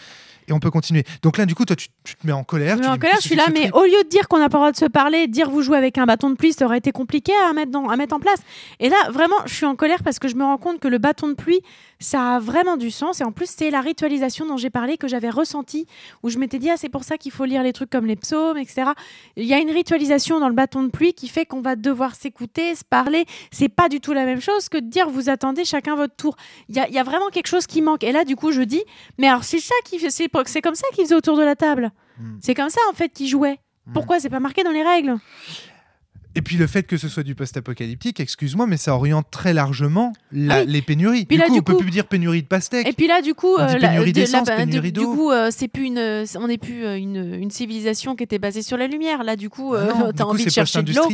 Et 0.46 0.52
on 0.52 0.60
peut 0.60 0.70
continuer. 0.70 1.04
Donc 1.22 1.38
là, 1.38 1.46
du 1.46 1.54
coup, 1.54 1.64
toi, 1.64 1.74
tu, 1.74 1.88
tu 2.04 2.16
te 2.16 2.26
mets 2.26 2.32
en 2.32 2.44
colère. 2.44 2.76
Je 2.76 2.82
me 2.82 2.86
mets 2.86 2.92
en 2.92 2.98
colère, 2.98 3.16
je 3.16 3.26
suis 3.26 3.34
là, 3.34 3.46
mais 3.52 3.62
truc 3.70 3.76
au 3.76 3.84
lieu 3.84 4.02
de 4.04 4.08
dire 4.10 4.28
qu'on 4.28 4.38
n'a 4.38 4.48
pas 4.50 4.58
le 4.58 4.62
droit 4.62 4.72
de 4.72 4.76
se 4.76 4.84
parler, 4.84 5.26
dire 5.26 5.48
vous 5.48 5.62
jouez 5.62 5.78
avec 5.78 5.96
un 5.96 6.04
bâton 6.04 6.28
de 6.30 6.34
pluie, 6.36 6.52
ça 6.52 6.66
aurait 6.66 6.78
été 6.78 6.92
compliqué 6.92 7.32
à 7.48 7.52
mettre, 7.54 7.70
dans- 7.70 7.88
à 7.88 7.96
mettre 7.96 8.14
en 8.14 8.20
place. 8.20 8.40
Et 8.78 8.90
là, 8.90 8.96
vraiment, 9.10 9.36
je 9.46 9.54
suis 9.54 9.64
en 9.66 9.74
colère 9.74 10.02
parce 10.02 10.18
que 10.18 10.28
je 10.28 10.34
me 10.36 10.44
rends 10.44 10.58
compte 10.58 10.80
que 10.80 10.88
le 10.88 10.98
bâton 10.98 11.28
de 11.28 11.34
pluie, 11.34 11.60
ça 11.98 12.36
a 12.36 12.38
vraiment 12.40 12.76
du 12.76 12.90
sens. 12.90 13.22
Et 13.22 13.24
en 13.24 13.32
plus, 13.32 13.48
c'est 13.48 13.70
la 13.70 13.80
ritualisation 13.80 14.44
dont 14.46 14.58
j'ai 14.58 14.68
parlé, 14.68 14.98
que 14.98 15.08
j'avais 15.08 15.30
ressenti, 15.30 15.86
où 16.22 16.28
je 16.28 16.36
m'étais 16.44 16.58
dit, 16.58 16.70
ah, 16.70 16.76
c'est 16.76 16.88
pour 16.88 17.04
ça 17.04 17.18
qu'il 17.18 17.32
faut 17.32 17.44
lire 17.44 17.62
les 17.62 17.72
trucs 17.72 17.90
comme 17.90 18.06
les 18.06 18.16
psaumes, 18.16 18.56
etc. 18.58 18.90
Il 19.36 19.44
y 19.44 19.54
a 19.54 19.58
une 19.58 19.70
ritualisation 19.70 20.40
dans 20.40 20.48
le 20.48 20.54
bâton 20.54 20.82
de 20.82 20.88
pluie 20.90 21.12
qui 21.12 21.28
fait 21.28 21.46
qu'on 21.46 21.60
va 21.60 21.76
devoir 21.76 22.14
s'écouter, 22.14 22.74
se 22.74 22.84
parler. 22.84 23.24
C'est 23.50 23.68
pas 23.68 23.88
du 23.88 24.00
tout 24.00 24.12
la 24.12 24.24
même 24.24 24.40
chose 24.40 24.68
que 24.68 24.78
de 24.78 24.86
dire 24.88 25.08
vous 25.10 25.28
attendez 25.28 25.64
chacun 25.64 25.96
votre 25.96 26.14
tour. 26.14 26.36
Il 26.68 26.76
y 26.76 26.80
a, 26.80 26.88
il 26.88 26.94
y 26.94 26.98
a 26.98 27.02
vraiment 27.02 27.28
quelque 27.30 27.46
chose 27.48 27.66
qui 27.66 27.82
manque. 27.82 28.04
Et 28.04 28.12
là, 28.12 28.24
du 28.24 28.36
coup, 28.36 28.52
je 28.52 28.62
dis, 28.62 28.82
mais 29.18 29.28
alors 29.28 29.44
c'est 29.44 29.60
ça 29.60 29.74
qui 29.84 29.98
fait- 29.98 30.10
c'est 30.10 30.28
c'est 30.46 30.62
comme 30.62 30.74
ça 30.74 30.86
qu'ils 30.94 31.04
faisaient 31.04 31.14
autour 31.14 31.36
de 31.36 31.42
la 31.42 31.56
table. 31.56 31.90
Hmm. 32.18 32.36
C'est 32.40 32.54
comme 32.54 32.70
ça 32.70 32.80
en 32.90 32.94
fait 32.94 33.08
qu'ils 33.08 33.28
jouaient. 33.28 33.58
Hmm. 33.86 33.92
Pourquoi 33.92 34.20
c'est 34.20 34.30
pas 34.30 34.40
marqué 34.40 34.62
dans 34.62 34.70
les 34.70 34.82
règles? 34.82 35.16
Et 36.36 36.42
puis 36.42 36.56
le 36.56 36.66
fait 36.66 36.82
que 36.84 36.96
ce 36.96 37.08
soit 37.08 37.22
du 37.22 37.34
post-apocalyptique, 37.34 38.18
excuse-moi, 38.20 38.66
mais 38.66 38.76
ça 38.76 38.94
oriente 38.94 39.26
très 39.30 39.52
largement 39.54 40.12
la- 40.32 40.56
Ah 40.56 40.60
oui. 40.60 40.66
les 40.72 40.82
pénuries. 40.82 41.24
Puis 41.26 41.36
du 41.36 41.40
là, 41.40 41.46
coup, 41.48 41.54
du 41.54 41.60
on 41.60 41.62
peut 41.62 41.74
coup- 41.74 41.80
plus 41.82 41.90
dire 41.90 42.06
pénurie 42.06 42.42
de 42.42 42.46
pastèques. 42.48 42.88
Et 42.88 42.92
puis 42.92 43.06
là, 43.06 43.22
du 43.22 43.34
coup, 43.34 43.54
On 43.58 43.66
dit 43.66 43.74
euh, 43.76 43.78
pénurie 43.78 44.12
de- 44.12 44.20
d'essence, 44.20 44.48
pénurie 44.48 44.92
du, 44.92 45.00
du 45.00 45.04
d'eau. 45.04 45.14
coup, 45.14 45.30
euh, 45.30 45.50
c'est 45.50 45.68
plus 45.68 45.84
une, 45.86 46.24
on 46.36 46.48
n'est 46.48 46.58
plus 46.58 46.84
euh, 46.84 46.96
une, 46.98 47.34
une 47.34 47.50
civilisation 47.50 48.16
qui 48.16 48.24
était 48.24 48.38
basée 48.38 48.62
sur 48.62 48.76
la 48.76 48.86
lumière. 48.86 49.22
Là, 49.24 49.36
du 49.36 49.48
coup, 49.50 49.74
Ah 49.74 49.78
euh, 49.78 49.86
du 50.10 50.14
t'as 50.14 50.24
coup, 50.24 50.30
envie 50.30 50.44
de 50.44 50.50
chercher 50.50 50.82
de 50.82 50.92
l'eau. 50.92 51.08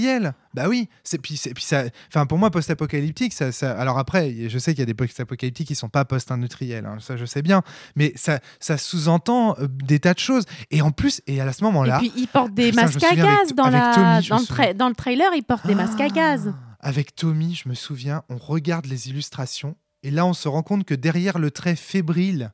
Bah 0.52 0.64
oui, 0.68 0.88
c'est 1.04 1.18
puis 1.18 1.40
puis 1.54 1.62
ça 1.62 1.84
enfin 2.08 2.26
pour 2.26 2.36
moi 2.36 2.50
post-apocalyptique 2.50 3.32
ça, 3.32 3.52
ça 3.52 3.70
alors 3.78 3.98
après 3.98 4.34
je 4.48 4.58
sais 4.58 4.72
qu'il 4.72 4.80
y 4.80 4.82
a 4.82 4.86
des 4.86 4.94
post-apocalyptiques 4.94 5.68
qui 5.68 5.74
sont 5.76 5.88
pas 5.88 6.04
post-industriels 6.04 6.86
hein, 6.86 6.96
ça 6.98 7.16
je 7.16 7.24
sais 7.24 7.40
bien 7.40 7.62
mais 7.94 8.12
ça 8.16 8.40
ça 8.58 8.76
sous-entend 8.76 9.54
des 9.84 10.00
tas 10.00 10.12
de 10.12 10.18
choses 10.18 10.44
et 10.72 10.82
en 10.82 10.90
plus 10.90 11.22
et 11.28 11.40
à 11.40 11.52
ce 11.52 11.60
Et 11.60 11.64
moment-là 11.66 11.98
puis 12.00 12.10
ils 12.16 12.26
portent 12.26 12.52
des 12.52 12.70
Putain, 12.70 12.82
masques 12.82 13.02
à 13.04 13.08
avec- 13.10 13.18
gaz 13.24 13.54
dans, 13.54 13.62
avec 13.64 13.78
la, 13.80 13.92
Tommy, 13.94 14.28
dans, 14.28 14.38
le 14.38 14.74
dans 14.74 14.88
le 14.88 14.94
trailer. 15.16 15.34
Ils 15.34 15.42
portent 15.42 15.66
des 15.66 15.74
masques 15.74 16.00
à 16.00 16.08
gaz. 16.08 16.52
Ah, 16.54 16.76
Avec 16.88 17.14
Tommy, 17.14 17.54
je 17.54 17.68
me 17.68 17.74
souviens, 17.74 18.22
on 18.28 18.36
regarde 18.38 18.86
les 18.86 19.08
illustrations 19.08 19.76
et 20.02 20.11
là 20.11 20.24
on 20.26 20.32
se 20.32 20.48
rend 20.48 20.62
compte 20.62 20.84
que 20.84 20.94
derrière 20.94 21.38
le 21.38 21.50
trait 21.50 21.76
fébrile 21.76 22.52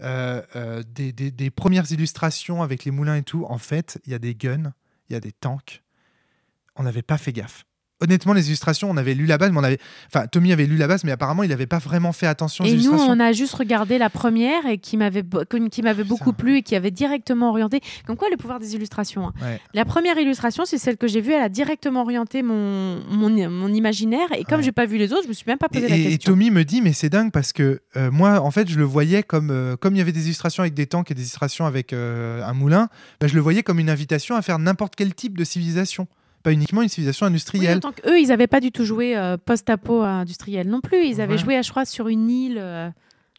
euh, 0.00 0.42
euh, 0.56 0.82
des, 0.88 1.12
des- 1.12 1.30
des 1.30 1.50
premières 1.50 1.90
illustrations 1.92 2.62
avec 2.62 2.84
les 2.84 2.90
moulins 2.90 3.16
et 3.16 3.22
tout, 3.22 3.44
en 3.48 3.58
fait, 3.58 4.00
il 4.06 4.12
y 4.12 4.14
a 4.14 4.18
des 4.18 4.34
guns, 4.34 4.72
il 5.08 5.12
y 5.12 5.16
a 5.16 5.20
des 5.20 5.32
tanks. 5.32 5.82
On 6.76 6.82
n'avait 6.82 7.02
pas 7.02 7.16
fait 7.18 7.32
gaffe. 7.32 7.64
Honnêtement, 8.00 8.32
les 8.32 8.48
illustrations, 8.48 8.90
on 8.90 8.96
avait 8.96 9.14
lu 9.14 9.24
la 9.24 9.38
base, 9.38 9.52
mais 9.52 9.58
on 9.58 9.62
avait. 9.64 9.78
Enfin, 10.12 10.26
Tommy 10.26 10.52
avait 10.52 10.66
lu 10.66 10.76
la 10.76 10.88
base, 10.88 11.04
mais 11.04 11.12
apparemment, 11.12 11.44
il 11.44 11.48
n'avait 11.50 11.68
pas 11.68 11.78
vraiment 11.78 12.12
fait 12.12 12.26
attention 12.26 12.64
aux 12.64 12.66
Et 12.66 12.74
nous, 12.74 12.90
on 12.92 13.20
a 13.20 13.32
juste 13.32 13.54
regardé 13.54 13.98
la 13.98 14.10
première 14.10 14.66
et 14.66 14.78
qui 14.78 14.96
m'avait 14.96 15.22
qui 15.70 15.80
m'avait 15.80 16.02
beaucoup 16.02 16.32
plu 16.32 16.58
et 16.58 16.62
qui 16.62 16.74
avait 16.74 16.90
directement 16.90 17.50
orienté. 17.50 17.80
Comme 18.04 18.16
quoi, 18.16 18.28
le 18.30 18.36
pouvoir 18.36 18.58
des 18.58 18.74
illustrations. 18.74 19.28
hein. 19.28 19.32
Ouais. 19.40 19.60
La 19.74 19.84
première 19.84 20.18
illustration, 20.18 20.64
c'est 20.66 20.76
celle 20.76 20.96
que 20.96 21.06
j'ai 21.06 21.20
vue. 21.20 21.32
Elle 21.32 21.42
a 21.42 21.48
directement 21.48 22.02
orienté 22.02 22.42
mon, 22.42 23.00
mon, 23.10 23.30
mon 23.48 23.72
imaginaire. 23.72 24.26
Et 24.36 24.42
comme 24.44 24.58
Ouais. 24.58 24.64
j'ai 24.64 24.72
pas 24.72 24.86
vu 24.86 24.98
les 24.98 25.12
autres, 25.12 25.22
je 25.24 25.28
me 25.28 25.32
suis 25.32 25.46
même 25.46 25.58
pas 25.58 25.68
Et, 25.72 25.74
posé 25.76 25.88
la 25.88 25.96
et- 25.96 26.00
et 26.00 26.08
question. 26.10 26.32
Tommy 26.32 26.50
me 26.50 26.64
dit, 26.64 26.82
mais 26.82 26.92
c'est 26.92 27.08
dingue 27.10 27.30
parce 27.30 27.52
que 27.52 27.80
euh, 27.96 28.10
moi, 28.10 28.40
en 28.40 28.50
fait, 28.50 28.68
je 28.68 28.76
le 28.76 28.84
voyais 28.84 29.22
comme, 29.22 29.50
euh, 29.52 29.76
comme 29.76 29.94
il 29.94 29.98
y 29.98 30.02
avait 30.02 30.12
des 30.12 30.24
illustrations 30.24 30.62
avec 30.62 30.74
des 30.74 30.86
tanks 30.86 31.12
et 31.12 31.14
des 31.14 31.22
illustrations 31.22 31.64
avec 31.64 31.92
euh, 31.92 32.42
un 32.44 32.54
moulin, 32.54 32.88
bah, 33.20 33.28
je 33.28 33.34
le 33.36 33.40
voyais 33.40 33.62
comme 33.62 33.78
une 33.78 33.88
invitation 33.90 34.34
à 34.34 34.42
faire 34.42 34.58
n'importe 34.58 34.94
quel 34.96 35.14
type 35.14 35.38
de 35.38 35.44
civilisation, 35.44 36.08
pas 36.44 36.52
uniquement 36.52 36.82
une 36.82 36.88
civilisation 36.88 37.26
Oui, 37.26 37.30
industrielle. 37.30 37.78
autant 37.78 37.90
qu'eux, 37.92 38.20
ils 38.20 38.28
n'avaient 38.28 38.46
pas 38.46 38.60
du 38.60 38.70
tout 38.70 38.84
joué 38.84 39.16
euh, 39.16 39.36
post-apo 39.36 40.02
industriel 40.02 40.68
non 40.68 40.80
plus. 40.80 41.04
Ils 41.06 41.20
avaient 41.20 41.32
Ouais. 41.34 41.38
joué, 41.38 41.62
je 41.62 41.70
crois, 41.70 41.84
sur 41.84 42.06
une 42.06 42.30
île. 42.30 42.58
euh, 42.58 42.88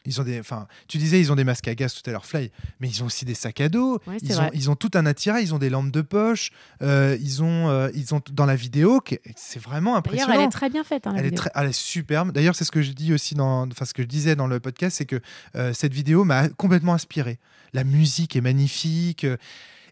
Ils 0.08 0.20
ont 0.20 0.24
des, 0.24 0.38
enfin, 0.38 0.68
tu 0.86 0.98
disais, 0.98 1.18
ils 1.18 1.32
ont 1.32 1.34
des 1.34 1.42
masques 1.42 1.66
à 1.66 1.74
gaz 1.74 1.92
tout 1.94 2.08
à 2.08 2.12
l'heure, 2.12 2.26
Fly, 2.26 2.52
mais 2.78 2.88
ils 2.88 3.02
ont 3.02 3.06
aussi 3.06 3.24
des 3.24 3.34
sacs 3.34 3.60
à 3.60 3.68
dos. 3.68 3.98
Ouais, 4.06 4.18
ils, 4.22 4.38
ont, 4.40 4.50
ils 4.54 4.70
ont 4.70 4.76
tout 4.76 4.90
un 4.94 5.04
attirail, 5.04 5.42
ils 5.42 5.52
ont 5.54 5.58
des 5.58 5.68
lampes 5.70 5.90
de 5.90 6.00
poche, 6.00 6.50
euh, 6.82 7.16
ils 7.20 7.42
ont, 7.42 7.68
euh, 7.70 7.88
ils 7.94 8.14
ont 8.14 8.20
dans 8.32 8.46
la 8.46 8.54
vidéo, 8.54 9.00
c'est 9.34 9.58
vraiment 9.60 9.90
D'ailleurs, 9.92 9.96
impressionnant. 9.98 10.34
elle 10.34 10.40
est 10.42 10.48
très 10.50 10.70
bien 10.70 10.84
faite. 10.84 11.06
hein, 11.08 11.12
la 11.14 11.18
Elle 11.20 11.26
est, 11.26 11.36
très, 11.36 11.50
elle 11.56 11.66
est 11.68 11.72
superbe. 11.72 12.30
D'ailleurs, 12.30 12.54
c'est 12.54 12.64
ce 12.64 12.70
que 12.70 12.82
je 12.82 12.92
dis 12.92 13.12
aussi 13.12 13.34
dans, 13.34 13.66
enfin 13.68 13.84
ce 13.84 13.94
que 13.94 14.02
je 14.02 14.06
disais 14.08 14.36
dans 14.36 14.46
le 14.46 14.60
podcast, 14.60 14.96
c'est 14.98 15.06
que 15.06 15.20
euh, 15.56 15.72
cette 15.72 15.92
vidéo 15.92 16.22
m'a 16.24 16.48
complètement 16.50 16.94
inspiré. 16.94 17.38
La 17.72 17.82
musique 17.82 18.36
est 18.36 18.40
magnifique. 18.40 19.26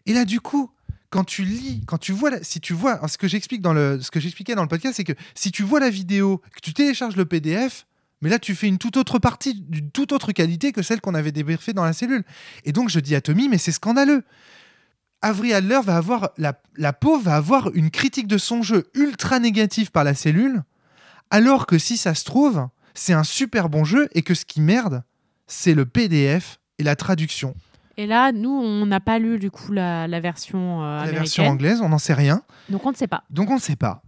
Et 0.05 0.13
là, 0.13 0.23
du 0.23 0.39
coup, 0.39 0.71
quand 1.15 1.23
tu 1.23 1.43
lis, 1.45 1.81
quand 1.87 1.97
tu 1.97 2.11
vois, 2.11 2.29
la- 2.29 2.43
si 2.43 2.59
tu 2.59 2.73
vois, 2.73 2.99
ce 3.07 3.17
que 3.17 3.27
j'explique 3.29 3.61
dans 3.61 3.71
le, 3.73 4.01
ce 4.01 4.11
que 4.11 4.19
j'expliquais 4.19 4.53
dans 4.53 4.63
le 4.63 4.67
podcast, 4.67 4.95
c'est 4.97 5.05
que 5.05 5.13
si 5.33 5.49
tu 5.51 5.63
vois 5.63 5.79
la 5.79 5.89
vidéo, 5.89 6.41
que 6.53 6.59
tu 6.61 6.73
télécharges 6.73 7.15
le 7.15 7.23
PDF. 7.25 7.85
Mais 8.21 8.29
là, 8.29 8.37
tu 8.39 8.53
fais 8.55 8.67
une 8.67 8.77
toute 8.77 8.97
autre 8.97 9.19
partie, 9.19 9.53
d'une 9.61 9.91
toute 9.91 10.11
autre 10.11 10.31
qualité 10.31 10.71
que 10.71 10.81
celle 10.81 10.99
qu'on 11.01 11.13
avait 11.15 11.31
débriefée 11.31 11.73
dans 11.73 11.83
la 11.85 11.93
cellule. 11.93 12.23
Et 12.63 12.71
donc, 12.71 12.89
je 12.89 12.99
dis 12.99 13.13
à 13.15 13.21
Tommy, 13.21 13.47
mais 13.49 13.57
c'est 13.57 13.71
scandaleux. 13.73 14.23
Avery 15.21 15.53
Adler 15.53 15.79
va 15.83 15.97
avoir, 15.97 16.31
la, 16.37 16.59
la 16.77 16.93
pauvre 16.93 17.23
va 17.23 17.35
avoir 17.35 17.71
une 17.73 17.91
critique 17.91 18.27
de 18.27 18.37
son 18.37 18.61
jeu 18.61 18.89
ultra 18.93 19.39
négative 19.39 19.91
par 19.91 20.03
la 20.03 20.13
cellule, 20.15 20.63
alors 21.29 21.65
que 21.65 21.77
si 21.77 21.97
ça 21.97 22.13
se 22.13 22.23
trouve, 22.25 22.67
c'est 22.93 23.13
un 23.13 23.23
super 23.23 23.69
bon 23.69 23.83
jeu 23.83 24.07
et 24.13 24.21
que 24.21 24.33
ce 24.33 24.45
qui 24.45 24.61
merde, 24.61 25.03
c'est 25.47 25.73
le 25.73 25.85
PDF 25.85 26.59
et 26.79 26.83
la 26.83 26.95
traduction. 26.95 27.55
Et 27.97 28.07
là, 28.07 28.31
nous, 28.31 28.49
on 28.49 28.85
n'a 28.85 28.99
pas 28.99 29.19
lu 29.19 29.39
du 29.39 29.51
coup 29.51 29.71
la, 29.71 30.07
la 30.07 30.19
version 30.19 30.83
euh, 30.83 30.97
américaine. 30.97 31.13
La 31.13 31.19
version 31.19 31.47
anglaise, 31.47 31.81
on 31.81 31.89
n'en 31.89 31.97
sait 31.97 32.13
rien. 32.13 32.41
Donc 32.69 32.85
on 32.85 32.91
ne 32.91 32.95
sait 32.95 33.07
pas. 33.07 33.23
Donc 33.29 33.49
on 33.49 33.55
ne 33.55 33.59
sait 33.59 33.75
pas. 33.75 34.01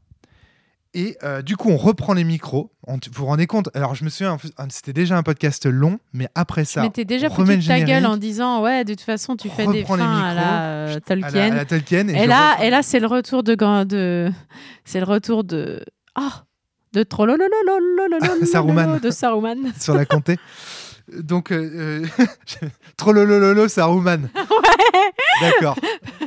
Et 0.93 1.15
euh, 1.23 1.41
du 1.41 1.57
coup, 1.57 1.69
on 1.69 1.77
reprend 1.77 2.13
les 2.13 2.23
micros. 2.23 2.71
On 2.87 2.93
vous 2.95 2.99
vous 3.13 3.25
rendez 3.25 3.45
compte? 3.45 3.69
Alors, 3.75 3.93
je 3.93 4.03
me 4.03 4.09
souviens, 4.09 4.37
ah, 4.57 4.65
c'était 4.69 4.93
déjà 4.93 5.15
un 5.15 5.23
podcast 5.23 5.65
long, 5.65 5.99
mais 6.11 6.27
après 6.33 6.65
ça. 6.65 6.81
Mais 6.81 6.89
t'es 6.89 7.05
déjà 7.05 7.29
foutu 7.29 7.59
ta 7.59 7.81
gueule 7.81 8.05
en 8.05 8.17
disant 8.17 8.63
Ouais, 8.63 8.83
de 8.83 8.93
toute 8.93 9.01
façon, 9.01 9.35
tu 9.35 9.49
fais 9.49 9.67
des 9.67 9.83
fins 9.85 9.97
les 9.97 10.03
micros, 10.03 10.23
à, 10.25 10.33
la, 10.33 10.61
euh, 10.63 10.99
Tolkien. 10.99 11.27
À 11.29 11.47
la, 11.49 11.53
à 11.53 11.55
la 11.57 11.65
Tolkien. 11.65 12.07
et, 12.07 12.23
et 12.23 12.27
là, 12.27 12.57
et 12.63 12.69
là 12.69 12.81
c'est 12.81 12.99
le 12.99 13.07
retour 13.07 13.43
de. 13.43 13.53
de 13.83 14.31
c'est 14.85 14.99
le 14.99 15.05
retour 15.05 15.43
de. 15.43 15.83
Oh 16.19 16.21
De 16.93 17.05
Saruman. 18.45 18.99
De 18.99 19.11
Saruman. 19.11 19.71
Sur 19.79 19.93
la 19.93 20.05
comté. 20.05 20.37
Donc, 21.11 21.51
euh, 21.51 22.05
euh, 22.09 22.67
Trollolololo 22.97 23.67
Saruman. 23.67 24.29
D'accord. 25.41 25.77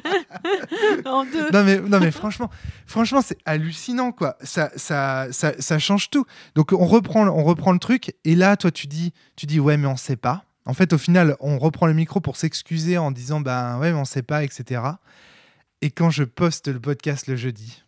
en 1.05 1.25
deux. 1.25 1.51
Non 1.51 1.65
mais, 1.65 1.81
non 1.81 2.01
mais 2.01 2.11
franchement, 2.11 2.51
franchement 2.87 3.23
c'est 3.23 3.39
hallucinant 3.45 4.13
quoi. 4.13 4.37
Ça, 4.43 4.71
ça, 4.77 5.29
ça, 5.33 5.53
ça 5.59 5.79
change 5.79 6.11
tout. 6.11 6.25
Donc 6.55 6.73
on 6.73 6.87
reprend, 6.87 7.27
on 7.27 7.45
reprend 7.45 7.73
le 7.73 7.79
truc 7.79 8.15
et 8.25 8.35
là 8.35 8.57
toi 8.57 8.71
tu 8.71 8.87
dis, 8.87 9.13
tu 9.37 9.47
dis 9.47 9.61
ouais 9.61 9.77
mais 9.77 9.87
on 9.87 9.97
sait 9.97 10.17
pas. 10.17 10.45
En 10.65 10.75
fait 10.75 10.93
au 10.93 10.99
final 10.99 11.37
on 11.41 11.59
reprend 11.59 11.87
le 11.87 11.95
micro 11.95 12.21
pour 12.21 12.37
s'excuser 12.37 12.99
en 12.99 13.11
disant 13.11 13.41
ben 13.41 13.79
ouais 13.79 13.93
mais 13.93 13.99
on 13.99 14.05
sait 14.05 14.23
pas 14.23 14.45
etc. 14.45 14.83
Et 15.83 15.91
quand 15.91 16.11
je 16.11 16.25
poste 16.25 16.69
le 16.69 16.81
podcast 16.81 17.27
le 17.27 17.37
jeudi, 17.37 17.83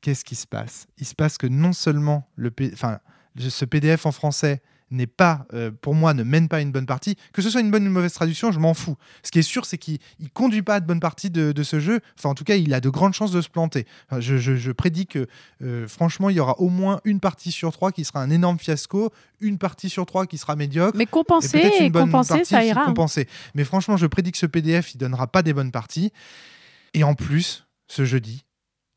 qu'est-ce 0.00 0.24
qui 0.24 0.34
se 0.34 0.46
passe? 0.46 0.86
Il 0.98 1.06
se 1.06 1.14
passe 1.14 1.38
que 1.38 1.46
non 1.46 1.72
seulement 1.72 2.28
le, 2.36 2.52
enfin 2.72 3.00
ce 3.38 3.64
PDF 3.64 4.06
en 4.06 4.12
français 4.12 4.60
n'est 4.90 5.06
pas, 5.06 5.46
euh, 5.52 5.70
pour 5.70 5.94
moi, 5.94 6.14
ne 6.14 6.22
mène 6.22 6.48
pas 6.48 6.60
une 6.60 6.72
bonne 6.72 6.86
partie, 6.86 7.16
que 7.32 7.42
ce 7.42 7.50
soit 7.50 7.60
une 7.60 7.70
bonne 7.70 7.84
ou 7.84 7.86
une 7.86 7.92
mauvaise 7.92 8.12
traduction, 8.12 8.52
je 8.52 8.58
m'en 8.58 8.74
fous. 8.74 8.96
Ce 9.22 9.30
qui 9.30 9.38
est 9.38 9.42
sûr, 9.42 9.64
c'est 9.64 9.78
qu'il 9.78 9.98
ne 10.20 10.28
conduit 10.28 10.62
pas 10.62 10.76
à 10.76 10.80
de 10.80 10.86
bonne 10.86 11.00
partie 11.00 11.30
de, 11.30 11.52
de, 11.52 11.62
ce 11.62 11.80
jeu. 11.80 12.00
Enfin, 12.18 12.30
en 12.30 12.34
tout 12.34 12.44
cas, 12.44 12.56
il 12.56 12.72
a 12.74 12.80
de 12.80 12.88
grandes 12.88 13.14
chances 13.14 13.32
de 13.32 13.40
se 13.40 13.48
planter. 13.48 13.86
Enfin, 14.08 14.20
je, 14.20 14.36
je, 14.36 14.56
je, 14.56 14.72
prédis 14.72 15.06
que, 15.06 15.26
euh, 15.62 15.86
franchement, 15.86 16.30
il 16.30 16.36
y 16.36 16.40
aura 16.40 16.58
au 16.60 16.68
moins 16.68 17.00
une 17.04 17.20
partie 17.20 17.52
sur 17.52 17.72
trois 17.72 17.92
qui 17.92 18.04
sera 18.04 18.22
un 18.22 18.30
énorme 18.30 18.58
fiasco, 18.58 19.12
une 19.40 19.58
partie 19.58 19.90
sur 19.90 20.06
trois 20.06 20.26
qui 20.26 20.38
sera 20.38 20.56
médiocre. 20.56 20.96
Mais 20.96 21.06
compenser, 21.06 21.58
et, 21.58 21.84
et 21.84 21.90
compenser, 21.90 22.44
ça 22.44 22.64
ira. 22.64 22.84
Compenser. 22.84 23.28
Mais 23.54 23.64
franchement, 23.64 23.96
je 23.96 24.06
prédis 24.06 24.32
que 24.32 24.38
ce 24.38 24.46
PDF, 24.46 24.94
il 24.94 24.98
donnera 24.98 25.26
pas 25.26 25.42
des 25.42 25.52
bonnes 25.52 25.72
parties. 25.72 26.12
Et 26.94 27.04
en 27.04 27.14
plus, 27.14 27.66
ce 27.86 28.04
jeudi, 28.04 28.44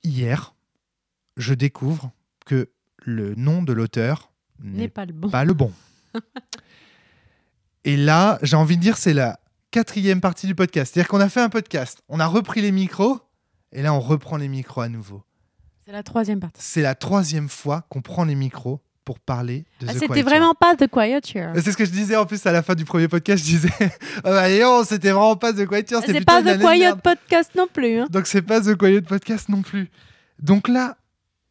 hier, 0.04 0.54
je 1.38 1.54
découvre 1.54 2.12
que 2.46 2.70
le 2.98 3.36
nom 3.36 3.64
de 3.64 3.74
l'auteur 3.74 4.31
n'est 4.64 4.88
pas 4.88 5.05
le 5.05 5.14
bon. 5.14 5.30
Pas 5.30 5.45
le 5.45 5.53
bon. 5.53 5.72
Et 7.84 7.97
là, 7.97 8.38
j'ai 8.43 8.55
envie 8.55 8.78
de 8.78 8.82
dire, 8.82 8.97
c'est 8.97 9.14
la 9.14 9.39
quatrième 9.72 10.22
partie 10.22 10.47
du 10.47 10.55
podcast. 10.55 10.93
C'est-à-dire 10.93 11.09
qu'on 11.09 11.20
a 11.20 11.30
fait 11.30 11.41
un 11.41 11.49
podcast, 11.49 12.03
on 12.09 12.20
a 12.20 12.28
repris 12.28 12.62
les 12.62 12.72
micros, 12.72 13.20
et 13.72 13.82
là, 13.82 13.93
on 13.93 13.99
reprend 13.99 14.38
les 14.38 14.47
micros 14.47 14.82
à 14.82 14.89
nouveau. 14.89 15.24
C'est 15.86 15.91
la 15.91 16.03
troisième 16.03 16.39
partie. 16.39 16.62
C'est 16.62 16.82
la 16.82 16.93
troisième 16.93 17.49
fois 17.49 17.86
qu'on 17.89 18.01
prend 18.01 18.24
les 18.26 18.36
micros 18.36 18.82
pour 19.03 19.20
parler 19.20 19.66
de 19.80 19.88
ah, 19.89 19.93
C'était 19.93 20.22
vraiment 20.22 20.53
pas 20.53 20.76
The 20.76 20.88
Quieture. 20.88 21.53
C'est 21.55 21.72
ce 21.72 21.78
que 21.78 21.86
je 21.86 21.91
disais 21.91 22.16
en 22.16 22.26
plus 22.26 22.45
à 22.45 22.51
la 22.51 22.62
fin 22.62 22.76
du 22.76 22.86
premier 22.86 23.07
podcast. 23.07 23.43
Je 23.43 23.49
disais, 23.49 23.70
oh 24.18 24.22
bah, 24.24 24.49
non, 24.59 24.84
c'était 24.84 25.12
vraiment 25.12 25.36
pas 25.36 25.53
The 25.53 25.66
Quieture. 25.66 26.01
C'est 26.05 26.24
pas 26.24 26.43
The 26.43 26.59
Quiet 26.59 26.95
Podcast 27.01 27.51
non 27.55 27.68
plus. 27.72 27.99
Hein. 27.99 28.07
Donc 28.12 28.28
c'est 28.28 28.43
pas 28.43 28.62
The 28.62 28.76
Quiet 28.76 29.01
Podcast 29.01 29.49
non 29.49 29.64
plus. 29.64 29.89
Donc 30.39 30.68
là, 30.68 30.97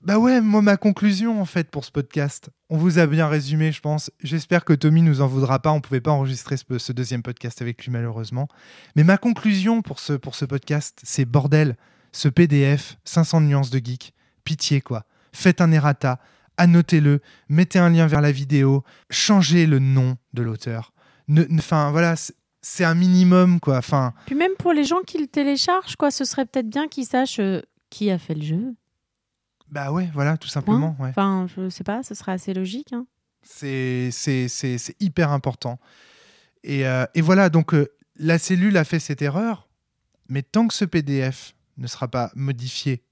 bah 0.01 0.19
ouais, 0.19 0.41
moi, 0.41 0.63
ma 0.63 0.77
conclusion, 0.77 1.41
en 1.41 1.45
fait, 1.45 1.69
pour 1.71 1.85
ce 1.85 1.91
podcast, 1.91 2.51
on 2.71 2.77
vous 2.77 3.01
a 3.01 3.07
bien 3.07 3.29
résumé, 3.29 3.73
je 3.73 3.81
pense. 3.81 4.13
J'espère 4.23 4.65
que 4.65 4.73
Tommy 4.73 5.03
nous 5.03 5.21
en 5.21 5.27
voudra 5.27 5.59
pas. 5.59 5.73
On 5.73 5.81
pouvait 5.81 6.01
pas 6.01 6.13
enregistrer 6.13 6.57
ce, 6.57 6.79
ce, 6.79 6.93
deuxième 6.93 7.23
podcast 7.23 7.61
avec 7.61 7.85
lui, 7.85 7.91
malheureusement. 7.91 8.47
Mais 8.95 9.03
ma 9.03 9.19
conclusion 9.19 9.83
pour 9.83 9.99
ce, 9.99 10.13
pour 10.13 10.37
ce 10.37 10.45
podcast, 10.45 11.01
c'est 11.03 11.25
bordel, 11.25 11.77
ce 12.13 12.29
PDF, 12.29 12.97
500 13.05 13.41
nuances 13.43 13.71
de 13.71 13.85
geek, 13.85 14.15
pitié, 14.45 14.81
quoi. 14.81 15.05
Faites 15.33 15.61
un 15.61 15.73
errata, 15.73 16.21
annotez-le, 16.57 17.21
mettez 17.49 17.81
un 17.81 17.91
lien 17.91 18.07
vers 18.07 18.21
la 18.21 18.33
vidéo, 18.33 18.85
changez 19.11 19.67
le 19.67 19.81
nom 19.81 20.17
de 20.33 20.43
l'auteur. 20.43 20.93
Enfin, 21.53 21.91
voilà, 21.91 22.15
c'est 22.63 22.85
un 22.85 22.95
minimum, 22.95 23.59
quoi. 23.59 23.79
Enfin. 23.79 24.15
Puis 24.27 24.37
même 24.37 24.55
pour 24.59 24.73
les 24.73 24.85
gens 24.85 25.01
qui 25.05 25.19
le 25.19 25.27
téléchargent, 25.27 25.97
quoi, 25.97 26.13
ce 26.13 26.25
serait 26.25 26.47
peut-être 26.47 26.69
bien 26.69 26.87
qu'ils 26.87 27.07
sachent 27.07 27.41
euh, 27.41 27.63
qui 27.91 28.11
a 28.13 28.19
fait 28.19 28.35
le 28.35 28.43
jeu. 28.43 28.75
Bah 29.71 29.93
ouais, 29.93 30.11
voilà, 30.13 30.37
tout 30.37 30.49
simplement. 30.49 30.97
Ouais. 30.99 31.11
Enfin, 31.11 31.47
je 31.57 31.69
sais 31.69 31.85
pas, 31.85 32.03
ce 32.03 32.15
serait 32.15 32.33
assez 32.33 32.53
logique. 32.55 32.93
Hein. 32.93 33.07
C'est 33.43 34.11
hyper 35.01 35.31
important. 35.31 35.79
Et, 36.63 36.87
euh, 36.87 37.07
et 37.15 37.21
voilà, 37.21 37.49
donc 37.49 37.73
euh, 37.75 37.89
la 38.17 38.39
cellule 38.39 38.77
a 38.77 38.85
fait 38.85 38.99
cette 38.99 39.23
erreur, 39.23 39.69
mais 40.29 40.43
tant 40.43 40.67
que 40.67 40.75
ce 40.75 40.85
PDF 40.85 41.55
ne 41.79 41.87
sera 41.87 42.09
pas 42.09 42.31
modifié, 42.35 43.03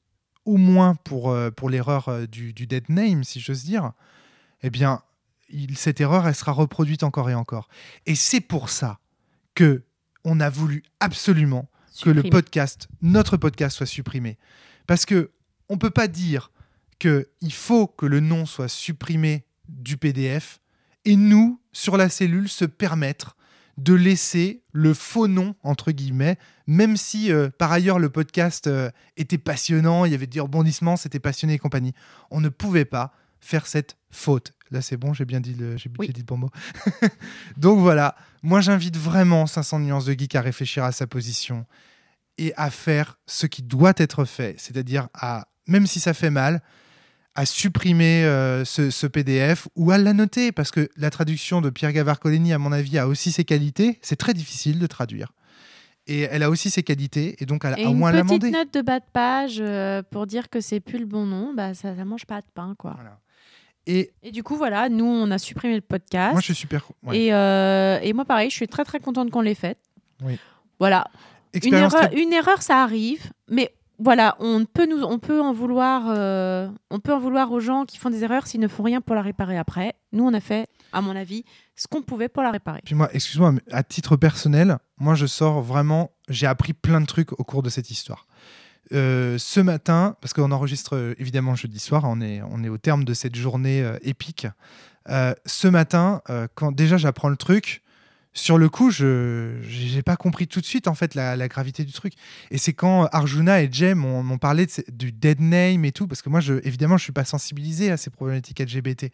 au 0.44 0.56
moins 0.56 0.94
pour, 0.94 1.30
euh, 1.30 1.50
pour 1.50 1.70
l'erreur 1.70 2.28
du, 2.28 2.52
du, 2.52 2.66
dead 2.66 2.88
name, 2.88 3.24
si 3.24 3.40
j'ose 3.40 3.64
dire, 3.64 3.92
eh 4.62 4.70
bien, 4.70 5.02
il, 5.48 5.78
cette 5.78 6.00
erreur, 6.00 6.26
elle 6.28 6.34
sera 6.34 6.52
reproduite 6.52 7.02
encore 7.02 7.30
et 7.30 7.34
encore. 7.34 7.68
Et 8.04 8.14
c'est 8.14 8.40
pour 8.40 8.68
ça 8.68 8.98
que 9.54 9.84
on 10.24 10.40
a 10.40 10.50
voulu 10.50 10.82
absolument 11.00 11.70
que 12.02 12.10
le 12.10 12.22
podcast, 12.22 12.88
notre 13.00 13.36
podcast, 13.36 13.76
soit 13.76 13.86
supprimé. 13.86 14.38
Parce 14.86 15.06
que 15.06 15.30
on 15.68 15.78
peut 15.78 15.90
pas 15.90 16.08
dire 16.08 16.50
qu'il 16.98 17.52
faut 17.52 17.86
que 17.86 18.06
le 18.06 18.20
nom 18.20 18.46
soit 18.46 18.68
supprimé 18.68 19.44
du 19.68 19.96
PDF 19.96 20.60
et 21.04 21.16
nous, 21.16 21.60
sur 21.72 21.96
la 21.96 22.08
cellule, 22.08 22.48
se 22.48 22.64
permettre 22.64 23.36
de 23.78 23.94
laisser 23.94 24.62
le 24.72 24.92
faux 24.92 25.28
nom, 25.28 25.54
entre 25.62 25.92
guillemets, 25.92 26.36
même 26.66 26.96
si 26.96 27.32
euh, 27.32 27.48
par 27.48 27.70
ailleurs 27.70 28.00
le 28.00 28.10
podcast 28.10 28.66
euh, 28.66 28.90
était 29.16 29.38
passionnant, 29.38 30.04
il 30.04 30.10
y 30.10 30.14
avait 30.14 30.26
des 30.26 30.40
rebondissements, 30.40 30.96
c'était 30.96 31.20
passionné 31.20 31.54
et 31.54 31.58
compagnie. 31.58 31.94
On 32.32 32.40
ne 32.40 32.48
pouvait 32.48 32.84
pas 32.84 33.14
faire 33.40 33.68
cette 33.68 33.96
faute. 34.10 34.52
Là, 34.70 34.82
c'est 34.82 34.96
bon, 34.96 35.14
j'ai 35.14 35.24
bien 35.24 35.40
dit 35.40 35.54
le, 35.54 35.76
j'ai 35.76 35.90
oui. 35.98 36.08
dit 36.08 36.20
le 36.20 36.26
bon 36.26 36.36
mot. 36.36 36.50
Donc 37.56 37.78
voilà, 37.78 38.16
moi 38.42 38.60
j'invite 38.60 38.96
vraiment 38.96 39.46
500 39.46 39.78
nuances 39.78 40.06
de 40.06 40.12
geek 40.12 40.34
à 40.34 40.40
réfléchir 40.40 40.82
à 40.82 40.90
sa 40.90 41.06
position 41.06 41.64
et 42.36 42.52
à 42.56 42.70
faire 42.70 43.18
ce 43.26 43.46
qui 43.46 43.62
doit 43.62 43.94
être 43.96 44.24
fait, 44.24 44.56
c'est-à-dire 44.58 45.08
à 45.14 45.48
même 45.68 45.86
si 45.86 46.00
ça 46.00 46.14
fait 46.14 46.30
mal, 46.30 46.60
à 47.34 47.46
supprimer 47.46 48.24
euh, 48.24 48.64
ce, 48.64 48.90
ce, 48.90 49.06
PDF 49.06 49.68
ou 49.76 49.92
à 49.92 49.98
l'annoter, 49.98 50.50
parce 50.50 50.72
que 50.72 50.88
la 50.96 51.10
traduction 51.10 51.60
de 51.60 51.70
Pierre 51.70 51.92
Gavard-Coleni, 51.92 52.52
à 52.52 52.58
mon 52.58 52.72
avis, 52.72 52.98
a 52.98 53.06
aussi 53.06 53.30
ses 53.30 53.44
qualités. 53.44 53.98
C'est 54.02 54.16
très 54.16 54.34
difficile 54.34 54.80
de 54.80 54.86
traduire. 54.88 55.32
Et 56.08 56.22
elle 56.22 56.42
a 56.42 56.50
aussi 56.50 56.70
ses 56.70 56.82
qualités, 56.82 57.36
et 57.38 57.46
donc 57.46 57.64
elle 57.64 57.74
a 57.74 57.78
et 57.78 57.86
au 57.86 57.92
moins 57.92 58.10
l'amender. 58.10 58.48
Une 58.48 58.52
petite 58.52 58.54
note 58.54 58.74
de 58.74 58.80
bas 58.80 58.98
de 58.98 59.04
page 59.12 59.58
euh, 59.60 60.02
pour 60.10 60.26
dire 60.26 60.48
que 60.48 60.60
c'est 60.60 60.80
plus 60.80 60.98
le 60.98 61.04
bon 61.04 61.26
nom, 61.26 61.52
bah, 61.54 61.74
ça 61.74 61.92
ne 61.92 62.02
mange 62.02 62.24
pas 62.24 62.40
de 62.40 62.46
pain. 62.52 62.74
Quoi. 62.78 62.94
Voilà. 62.94 63.20
Et, 63.86 64.10
et, 64.22 64.32
du 64.32 64.42
coup, 64.42 64.56
voilà, 64.56 64.88
nous, 64.88 65.04
on 65.04 65.30
a 65.30 65.38
supprimé 65.38 65.74
le 65.74 65.80
podcast. 65.80 66.32
Moi, 66.32 66.40
je 66.40 66.46
suis 66.46 66.54
super. 66.54 66.86
Ouais. 67.02 67.18
Et, 67.18 67.32
euh, 67.32 68.00
et, 68.02 68.14
moi, 68.14 68.24
pareil, 68.24 68.50
je 68.50 68.54
suis 68.54 68.68
très, 68.68 68.84
très 68.84 69.00
contente 69.00 69.30
qu'on 69.30 69.42
l'ait 69.42 69.54
fait. 69.54 69.78
Oui. 70.22 70.38
Voilà. 70.78 71.06
Une 71.62 71.74
erreur, 71.74 71.90
très... 71.90 72.20
une 72.20 72.32
erreur, 72.32 72.62
ça 72.62 72.82
arrive, 72.82 73.30
mais 73.48 73.72
voilà, 73.98 74.36
on 74.38 74.64
peut, 74.64 74.86
nous, 74.86 75.02
on, 75.02 75.18
peut 75.18 75.40
en 75.40 75.52
vouloir, 75.52 76.04
euh, 76.08 76.68
on 76.90 77.00
peut 77.00 77.12
en 77.12 77.18
vouloir 77.18 77.50
aux 77.50 77.58
gens 77.58 77.84
qui 77.84 77.98
font 77.98 78.10
des 78.10 78.22
erreurs 78.22 78.46
s'ils 78.46 78.60
ne 78.60 78.68
font 78.68 78.84
rien 78.84 79.00
pour 79.00 79.16
la 79.16 79.22
réparer 79.22 79.58
après. 79.58 79.94
Nous, 80.12 80.24
on 80.24 80.32
a 80.34 80.40
fait, 80.40 80.68
à 80.92 81.00
mon 81.00 81.16
avis, 81.16 81.44
ce 81.74 81.88
qu'on 81.88 82.02
pouvait 82.02 82.28
pour 82.28 82.44
la 82.44 82.52
réparer. 82.52 82.80
Puis 82.84 82.94
moi, 82.94 83.08
excuse-moi, 83.12 83.54
à 83.72 83.82
titre 83.82 84.16
personnel, 84.16 84.78
moi, 84.98 85.16
je 85.16 85.26
sors 85.26 85.62
vraiment, 85.62 86.12
j'ai 86.28 86.46
appris 86.46 86.74
plein 86.74 87.00
de 87.00 87.06
trucs 87.06 87.32
au 87.32 87.44
cours 87.44 87.62
de 87.62 87.70
cette 87.70 87.90
histoire. 87.90 88.28
Euh, 88.92 89.36
ce 89.36 89.60
matin, 89.60 90.16
parce 90.20 90.32
qu'on 90.32 90.52
enregistre 90.52 90.96
euh, 90.96 91.14
évidemment 91.18 91.56
jeudi 91.56 91.80
soir, 91.80 92.04
on 92.06 92.20
est, 92.20 92.40
on 92.48 92.62
est 92.62 92.68
au 92.68 92.78
terme 92.78 93.04
de 93.04 93.14
cette 93.14 93.34
journée 93.34 93.84
épique. 94.02 94.46
ce 95.08 95.68
matin, 95.68 96.22
quand 96.54 96.70
déjà 96.70 96.98
j'apprends 96.98 97.30
le 97.30 97.36
truc, 97.36 97.82
sur 98.34 98.58
le 98.58 98.68
coup, 98.68 98.90
je 98.90 99.54
n'ai 99.94 100.02
pas 100.02 100.16
compris 100.16 100.46
tout 100.46 100.60
de 100.60 100.66
suite 100.66 100.86
en 100.86 100.94
fait 100.94 101.14
la, 101.14 101.48
gravité 101.48 101.84
du 101.84 101.92
truc. 101.92 102.14
Et 102.50 102.58
c'est 102.58 102.72
quand 102.72 103.06
Arjuna 103.06 103.62
et 103.62 103.68
Jay 103.70 103.94
m'ont 103.94 104.38
parlé 104.38 104.66
du 104.92 105.12
dead 105.12 105.40
name 105.40 105.84
et 105.84 105.92
tout, 105.92 106.06
parce 106.06 106.22
que 106.22 106.28
moi, 106.28 106.40
évidemment, 106.62 106.96
je 106.96 107.02
suis 107.04 107.12
pas 107.12 107.24
sensibilisé 107.24 107.90
à 107.90 107.96
ces 107.96 108.10
problématiques 108.10 108.60
LGBT. 108.60 109.06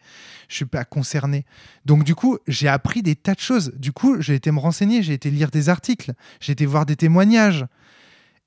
Je 0.47 0.55
suis 0.55 0.65
pas 0.65 0.85
concerné. 0.85 1.45
Donc 1.85 2.03
du 2.03 2.13
coup, 2.13 2.37
j'ai 2.47 2.67
appris 2.67 3.01
des 3.01 3.15
tas 3.15 3.33
de 3.33 3.39
choses. 3.39 3.73
Du 3.75 3.91
coup, 3.91 4.21
j'ai 4.21 4.35
été 4.35 4.51
me 4.51 4.59
renseigner, 4.59 5.01
j'ai 5.01 5.13
été 5.13 5.31
lire 5.31 5.49
des 5.49 5.69
articles, 5.69 6.13
j'ai 6.39 6.51
été 6.51 6.65
voir 6.65 6.85
des 6.85 6.95
témoignages. 6.95 7.65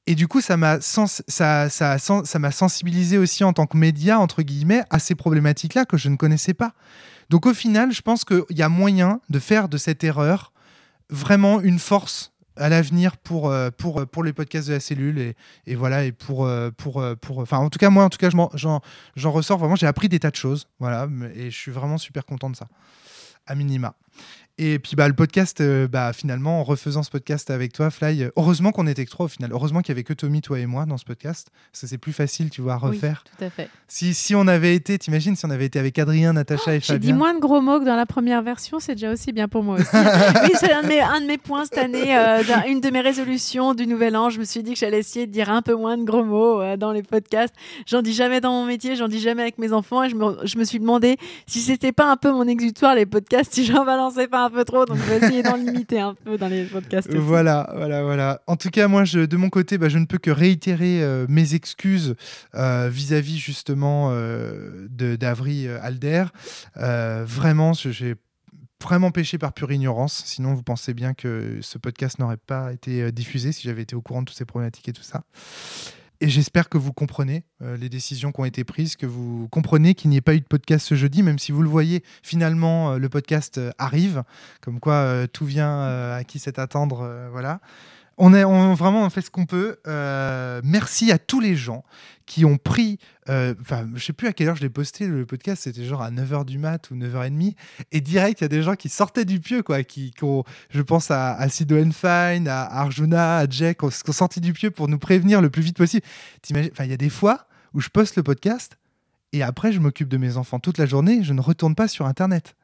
Et 0.07 0.15
du 0.15 0.27
coup, 0.27 0.41
ça 0.41 0.57
m'a 0.57 0.81
sens 0.81 1.23
ça, 1.29 1.69
ça, 1.69 1.99
ça 1.99 2.39
m'a 2.39 2.51
sensibilisé 2.51 3.19
aussi 3.19 3.45
en 3.45 3.53
tant 3.53 3.67
que 3.67 3.77
média, 3.77 4.19
entre 4.19 4.43
guillemets, 4.43 4.83
à 4.91 5.01
ces 5.01 5.15
problématiques-là 5.15 5.85
que 5.85 5.97
je 5.97 6.09
ne 6.09 6.17
connaissais 6.17 6.55
pas. 6.55 6.73
Donc 7.31 7.47
au 7.47 7.53
final, 7.53 7.93
je 7.93 8.01
pense 8.01 8.25
qu'il 8.25 8.45
y 8.51 8.63
a 8.63 8.69
moyen 8.69 9.21
de 9.29 9.39
faire 9.39 9.69
de 9.69 9.77
cette 9.77 10.03
erreur 10.05 10.53
vraiment 11.11 11.61
une 11.61 11.79
force 11.79 12.33
à 12.57 12.69
l'avenir 12.69 13.17
pour, 13.17 13.55
pour, 13.77 14.07
pour 14.07 14.25
les 14.25 14.33
podcasts 14.33 14.67
de 14.69 14.73
la 14.73 14.81
cellule 14.81 15.35
et, 15.67 15.75
voilà 15.77 16.05
et 16.05 16.11
pour, 16.11 16.51
pour, 16.77 17.05
pour 17.21 17.39
enfin 17.39 17.59
en 17.59 17.71
tout 17.71 17.79
cas 17.79 17.89
moi 17.89 18.05
en 18.05 18.09
tout 18.09 18.19
cas 18.19 18.31
j'en 18.31 19.31
ressors. 19.31 19.59
Vraiment 19.59 19.77
j'ai 19.77 19.87
appris 19.87 20.09
des 20.09 20.19
tas 20.19 20.31
de 20.31 20.37
choses 20.37 20.67
voilà 20.81 21.07
et 21.37 21.53
je 21.53 21.57
suis 21.57 21.71
vraiment 21.71 21.99
super 21.99 22.27
content 22.27 22.51
de 22.51 22.57
ça 22.57 22.67
à 23.47 23.55
minima 23.55 23.95
et 24.59 24.79
puis 24.81 24.97
bah, 24.97 25.07
le 25.07 25.15
podcast, 25.15 25.61
euh, 25.61 25.87
bah, 25.87 26.13
finalement, 26.13 26.61
en 26.61 26.65
refaisant 26.65 27.05
ce 27.05 27.11
podcast 27.11 27.49
avec 27.51 27.73
toi, 27.73 27.91
Fly, 27.91 28.25
euh, 28.25 28.31
heureusement 28.37 28.73
qu'on 28.73 28.89
était 28.89 29.05
que 29.05 29.11
trois 29.11 29.27
au 29.27 29.29
final. 29.29 29.53
Heureusement 29.53 29.83
qu'il 29.83 29.95
n'y 29.95 29.99
avait 29.99 30.05
que 30.05 30.13
Tommy, 30.13 30.41
toi 30.41 30.59
et 30.59 30.67
moi 30.67 30.85
dans 30.85 30.97
ce 30.97 31.05
podcast. 31.05 31.49
Parce 31.71 31.83
que 31.83 31.87
c'est 31.87 31.99
plus 31.99 32.13
facile, 32.13 32.51
tu 32.51 32.61
vois, 32.61 32.75
à 32.75 32.77
refaire. 32.77 33.25
Oui, 33.25 33.33
tout 33.39 33.45
à 33.45 33.51
fait. 33.51 33.71
Si, 33.87 34.15
si 34.15 34.35
on 34.35 34.49
avait 34.49 34.75
été, 34.75 34.99
t'imagines, 34.99 35.37
si 35.37 35.47
on 35.47 35.51
avait 35.51 35.67
été 35.67 35.79
avec 35.79 35.97
Adrien, 35.99 36.33
Natacha 36.33 36.63
oh, 36.67 36.71
et 36.71 36.81
Fabien. 36.81 36.95
J'ai 36.95 36.99
dit 36.99 37.13
moins 37.13 37.35
de 37.35 37.39
gros 37.39 37.61
mots 37.61 37.79
que 37.79 37.85
dans 37.85 37.95
la 37.95 38.07
première 38.07 38.43
version, 38.43 38.81
c'est 38.81 38.97
déjà 38.97 39.13
aussi 39.13 39.33
bien 39.33 39.47
pour 39.47 39.63
moi 39.63 39.77
aussi. 39.77 39.87
oui, 39.95 40.51
c'est 40.59 40.73
un, 40.73 40.81
un, 40.81 41.21
de 41.21 41.27
mes 41.27 41.39
points 41.39 41.65
cette 41.65 41.79
année, 41.79 42.17
euh, 42.17 42.43
une 42.67 42.81
de 42.81 42.91
mes 42.91 43.01
résolutions 43.01 43.75
du 43.75 43.87
Nouvel 43.87 44.17
An. 44.17 44.29
Je 44.29 44.41
me 44.41 44.45
suis 44.45 44.65
dit 44.65 44.73
que 44.73 44.79
j'allais 44.79 44.99
essayer 44.99 45.29
de 45.29 45.33
dire 45.33 45.51
un 45.51 45.63
peu 45.63 45.75
moins 45.75 45.97
de 45.97 46.03
gros 46.03 46.25
mots 46.25 46.77
dans 46.77 46.91
les 46.91 47.05
podcasts. 47.05 47.55
J'en 47.87 48.03
dis 48.03 48.13
jamais 48.13 48.41
dans 48.41 48.53
mon 48.53 48.67
métier, 48.67 48.97
j'en 48.97 49.09
dis 49.09 49.21
jamais 49.21 49.43
avec 49.43 49.59
mes 49.59 49.73
enfants. 49.73 50.03
Et 50.03 50.11
je 50.11 50.17
me, 50.17 50.45
je 50.45 50.59
me 50.59 50.65
suis 50.65 50.81
demandé 50.81 51.17
si 51.47 51.61
c'était 51.61 51.93
pas 51.93 52.11
un 52.11 52.17
peu 52.17 52.33
mon 52.33 52.49
exutoire, 52.49 52.97
les 52.97 53.07
podcasts, 53.07 53.55
si 53.55 53.65
j'en 53.65 53.85
balançais 53.85 54.27
pas 54.27 54.45
un 54.45 54.48
peu 54.51 54.65
trop. 54.65 54.85
Donc, 54.85 54.99
essayer 55.11 55.43
d'en 55.43 55.57
limiter 55.65 56.01
un 56.01 56.15
peu 56.15 56.37
dans 56.39 56.49
les 56.49 56.65
podcasts. 56.65 57.09
Aussi. 57.09 57.19
Voilà, 57.19 57.73
voilà, 57.77 58.03
voilà. 58.03 58.43
En 58.47 58.57
tout 58.57 58.71
cas, 58.71 58.89
moi, 58.89 59.05
je, 59.05 59.21
de 59.21 59.37
mon 59.37 59.51
côté, 59.51 59.79
bah, 59.79 59.89
je 59.89 59.99
ne 59.99 60.07
peux 60.07 60.19
que 60.19 60.31
réitérer 60.31 61.03
euh, 61.03 61.27
mes 61.29 61.55
excuses 61.55 62.15
euh, 62.55 62.89
vis-à-vis 62.91 63.37
-vis, 63.37 63.41
justement 63.41 64.11
euh, 64.13 64.87
d'Avry 64.91 65.69
Alder. 65.69 66.25
Euh, 66.77 67.25
vraiment, 67.27 67.73
j'ai 67.73 68.15
vraiment 68.83 69.11
péché 69.11 69.39
par 69.39 69.53
pure 69.53 69.73
ignorance. 69.73 70.23
Sinon, 70.25 70.55
vous 70.55 70.63
pensez 70.63 70.95
bien 70.95 71.15
que 71.15 71.59
ce 71.61 71.79
podcast 71.79 72.19
n'aurait 72.19 72.37
pas 72.37 72.73
été 72.73 73.11
diffusé 73.13 73.53
si 73.53 73.67
j'avais 73.67 73.83
été 73.83 73.97
au 73.97 74.03
courant 74.03 74.23
de 74.23 74.27
toutes 74.27 74.39
ces 74.39 74.45
problématiques 74.45 74.89
et 74.89 74.93
tout 74.93 75.03
ça. 75.03 75.25
Et 76.21 76.29
j'espère 76.29 76.69
que 76.69 76.79
vous 76.79 76.93
comprenez 76.93 77.45
euh, 77.63 77.77
les 77.77 77.89
décisions 77.89 78.33
qui 78.33 78.41
ont 78.41 78.45
été 78.45 78.65
prises, 78.65 78.97
que 78.97 79.07
vous 79.07 79.47
comprenez 79.53 79.95
qu'il 79.95 80.11
n'y 80.11 80.17
ait 80.17 80.21
pas 80.21 80.35
eu 80.35 80.41
de 80.41 80.47
podcast 80.47 80.85
ce 80.85 80.97
jeudi, 80.97 81.23
même 81.23 81.39
si 81.39 81.53
vous 81.53 81.63
le 81.63 81.69
voyez, 81.69 82.03
finalement, 82.25 82.93
euh, 82.93 82.99
le 82.99 83.09
podcast 83.09 83.59
euh, 83.59 83.71
arrive. 83.79 84.25
Comme 84.61 84.81
quoi, 84.81 85.29
tout 85.33 85.47
vient 85.47 86.15
à 86.15 86.25
qui 86.25 86.41
sait 86.41 86.59
attendre. 86.59 87.29
voilà. 87.31 87.61
On, 88.19 88.35
est, 88.35 88.45
vraiment 88.75 89.09
fait 89.11 89.21
ce 89.21 89.31
qu'on 89.31 89.47
peut. 89.47 89.77
Euh, 89.87 90.61
merci 90.65 91.11
à 91.13 91.19
tous 91.19 91.41
les 91.41 91.57
gens 91.57 91.85
qui 92.27 92.45
ont 92.45 92.59
pris. 92.59 92.99
euh, 93.29 93.55
Enfin, 93.61 93.89
je 93.95 94.05
sais 94.05 94.13
plus 94.13 94.29
à 94.29 94.33
quelle 94.33 94.49
heure 94.49 94.57
je 94.57 94.63
l'ai 94.63 94.69
posté 94.69 95.07
le 95.07 95.25
podcast, 95.25 95.63
c'était 95.65 95.85
genre 95.85 96.03
à 96.03 96.11
9h 96.11 96.45
du 96.45 96.59
mat 96.59 96.91
ou 96.91 96.97
9h30. 96.97 97.55
Et 97.93 98.01
direct, 98.01 98.41
il 98.41 98.45
y 98.45 98.47
a 98.47 98.49
des 98.49 98.63
gens 98.63 98.75
qui 98.75 98.89
sortaient 98.89 99.25
du 99.25 99.41
pieu, 99.41 99.63
quoi. 99.63 99.83
Qui, 99.85 100.13
je 100.71 100.83
pense 100.83 101.11
à, 101.11 101.35
à 101.35 101.49
Sido 101.49 101.77
Fine, 101.77 102.49
à 102.49 102.65
Arjuna, 102.81 103.39
à 103.39 103.47
Jack, 103.49 103.79
qui 103.79 103.85
ont, 103.85 103.89
qui 103.89 104.11
ont 104.11 104.13
sorti 104.13 104.41
du 104.41 104.53
pieu 104.53 104.71
pour 104.71 104.89
nous 104.89 104.99
prévenir 104.99 105.41
le 105.41 105.49
plus 105.49 105.63
vite 105.63 105.77
possible. 105.77 106.05
Enfin, 106.73 106.85
il 106.85 106.91
y 106.91 106.95
a 106.95 106.99
des 106.99 107.11
fois 107.11 107.47
où 107.73 107.81
je 107.81 107.89
poste 107.89 108.17
le 108.17 108.23
podcast 108.23 108.77
et 109.33 109.43
après, 109.43 109.73
je 109.73 109.81
m'occupe 109.81 110.09
de 110.09 110.17
mes 110.17 110.37
enfants 110.37 110.59
toute 110.59 110.79
la 110.79 110.87
journée, 110.87 111.23
je 111.23 111.33
ne 111.33 111.41
retourne 111.41 111.75
pas 111.75 111.89
sur 111.89 112.07
Internet. 112.07 112.55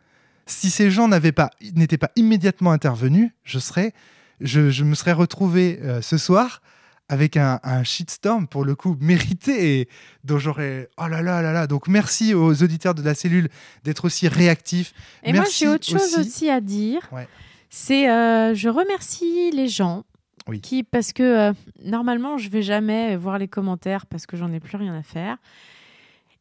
Si 0.47 0.71
ces 0.71 0.91
gens 0.91 1.09
n'avaient 1.09 1.33
pas, 1.33 1.51
n'étaient 1.75 1.99
pas 1.99 2.11
immédiatement 2.17 2.73
intervenus, 2.73 3.31
je 3.45 3.59
serais, 3.59 3.93
je, 4.41 4.71
je 4.71 4.85
me 4.85 4.95
serais 4.95 5.13
retrouvé 5.13 5.79
euh, 5.83 6.01
ce 6.03 6.19
soir 6.19 6.61
avec 7.09 7.37
un, 7.37 7.61
un 7.63 7.85
shitstorm 7.85 8.47
pour 8.49 8.65
le 8.65 8.75
coup 8.75 8.97
mérité 9.01 9.81
et 9.81 9.89
dont 10.25 10.39
j'aurais 10.39 10.89
oh 10.97 11.07
là 11.07 11.21
là 11.21 11.43
là 11.43 11.53
là 11.53 11.67
donc 11.67 11.87
merci 11.87 12.33
aux 12.35 12.63
auditeurs 12.63 12.95
de 12.95 13.03
la 13.03 13.15
cellule 13.15 13.49
d'être 13.85 14.07
aussi 14.07 14.27
réactifs 14.27 14.95
Et 15.23 15.33
moi, 15.33 15.43
Merci 15.43 15.65
j'ai 15.65 15.71
autre 15.71 15.87
chose 15.87 16.15
aussi. 16.17 16.21
aussi, 16.21 16.51
à 16.51 16.61
dire. 16.63 17.01
Ouais. 17.13 17.29
C'est, 17.69 18.09
euh, 18.11 18.55
je 18.55 18.69
remercie 18.71 19.51
les 19.51 19.69
gens 19.69 20.05
Oui. 20.49 20.61
qui, 20.61 20.83
parce 20.83 21.13
que 21.13 21.23
euh, 21.23 21.53
normalement, 21.85 22.39
je 22.39 22.49
vais 22.49 22.63
jamais 22.63 23.17
voir 23.17 23.37
les 23.39 23.49
commentaires 23.49 24.07
parce 24.07 24.25
que 24.27 24.37
j'en 24.39 24.51
ai 24.53 24.61
plus 24.61 24.77
rien 24.79 24.95
à 24.95 25.03
faire. 25.03 25.37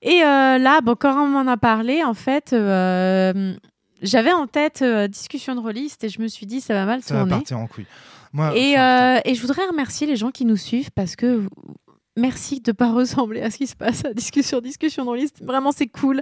Et 0.01 0.21
euh, 0.23 0.57
là, 0.59 0.81
bon, 0.81 0.95
quand 0.95 1.23
on 1.23 1.27
m'en 1.27 1.49
a 1.51 1.57
parlé, 1.57 2.03
en 2.03 2.13
fait, 2.13 2.53
j'avais 4.03 4.31
en 4.31 4.47
tête 4.47 4.81
euh, 4.81 5.07
discussion 5.07 5.55
de 5.55 5.59
rôliste 5.59 6.03
et 6.03 6.09
je 6.09 6.21
me 6.21 6.27
suis 6.27 6.45
dit, 6.45 6.61
ça 6.61 6.73
va 6.73 6.85
mal 6.85 7.01
ça 7.01 7.13
va 7.15 7.21
tourner. 7.21 7.35
partir 7.37 7.57
en 7.57 7.67
couille 7.67 7.85
Moi, 8.33 8.55
Et, 8.55 8.73
enfin, 8.73 9.17
euh, 9.17 9.21
et 9.25 9.33
je 9.33 9.41
voudrais 9.41 9.65
remercier 9.65 10.05
les 10.05 10.15
gens 10.15 10.31
qui 10.31 10.45
nous 10.45 10.57
suivent 10.57 10.91
parce 10.91 11.15
que 11.15 11.47
merci 12.17 12.59
de 12.61 12.71
pas 12.71 12.91
ressembler 12.93 13.41
à 13.41 13.49
ce 13.51 13.57
qui 13.57 13.67
se 13.67 13.75
passe 13.75 14.05
à 14.05 14.13
discussion 14.13 14.59
discussion 14.61 15.05
de 15.11 15.17
liste. 15.17 15.43
Vraiment, 15.43 15.71
c'est 15.71 15.87
cool. 15.87 16.21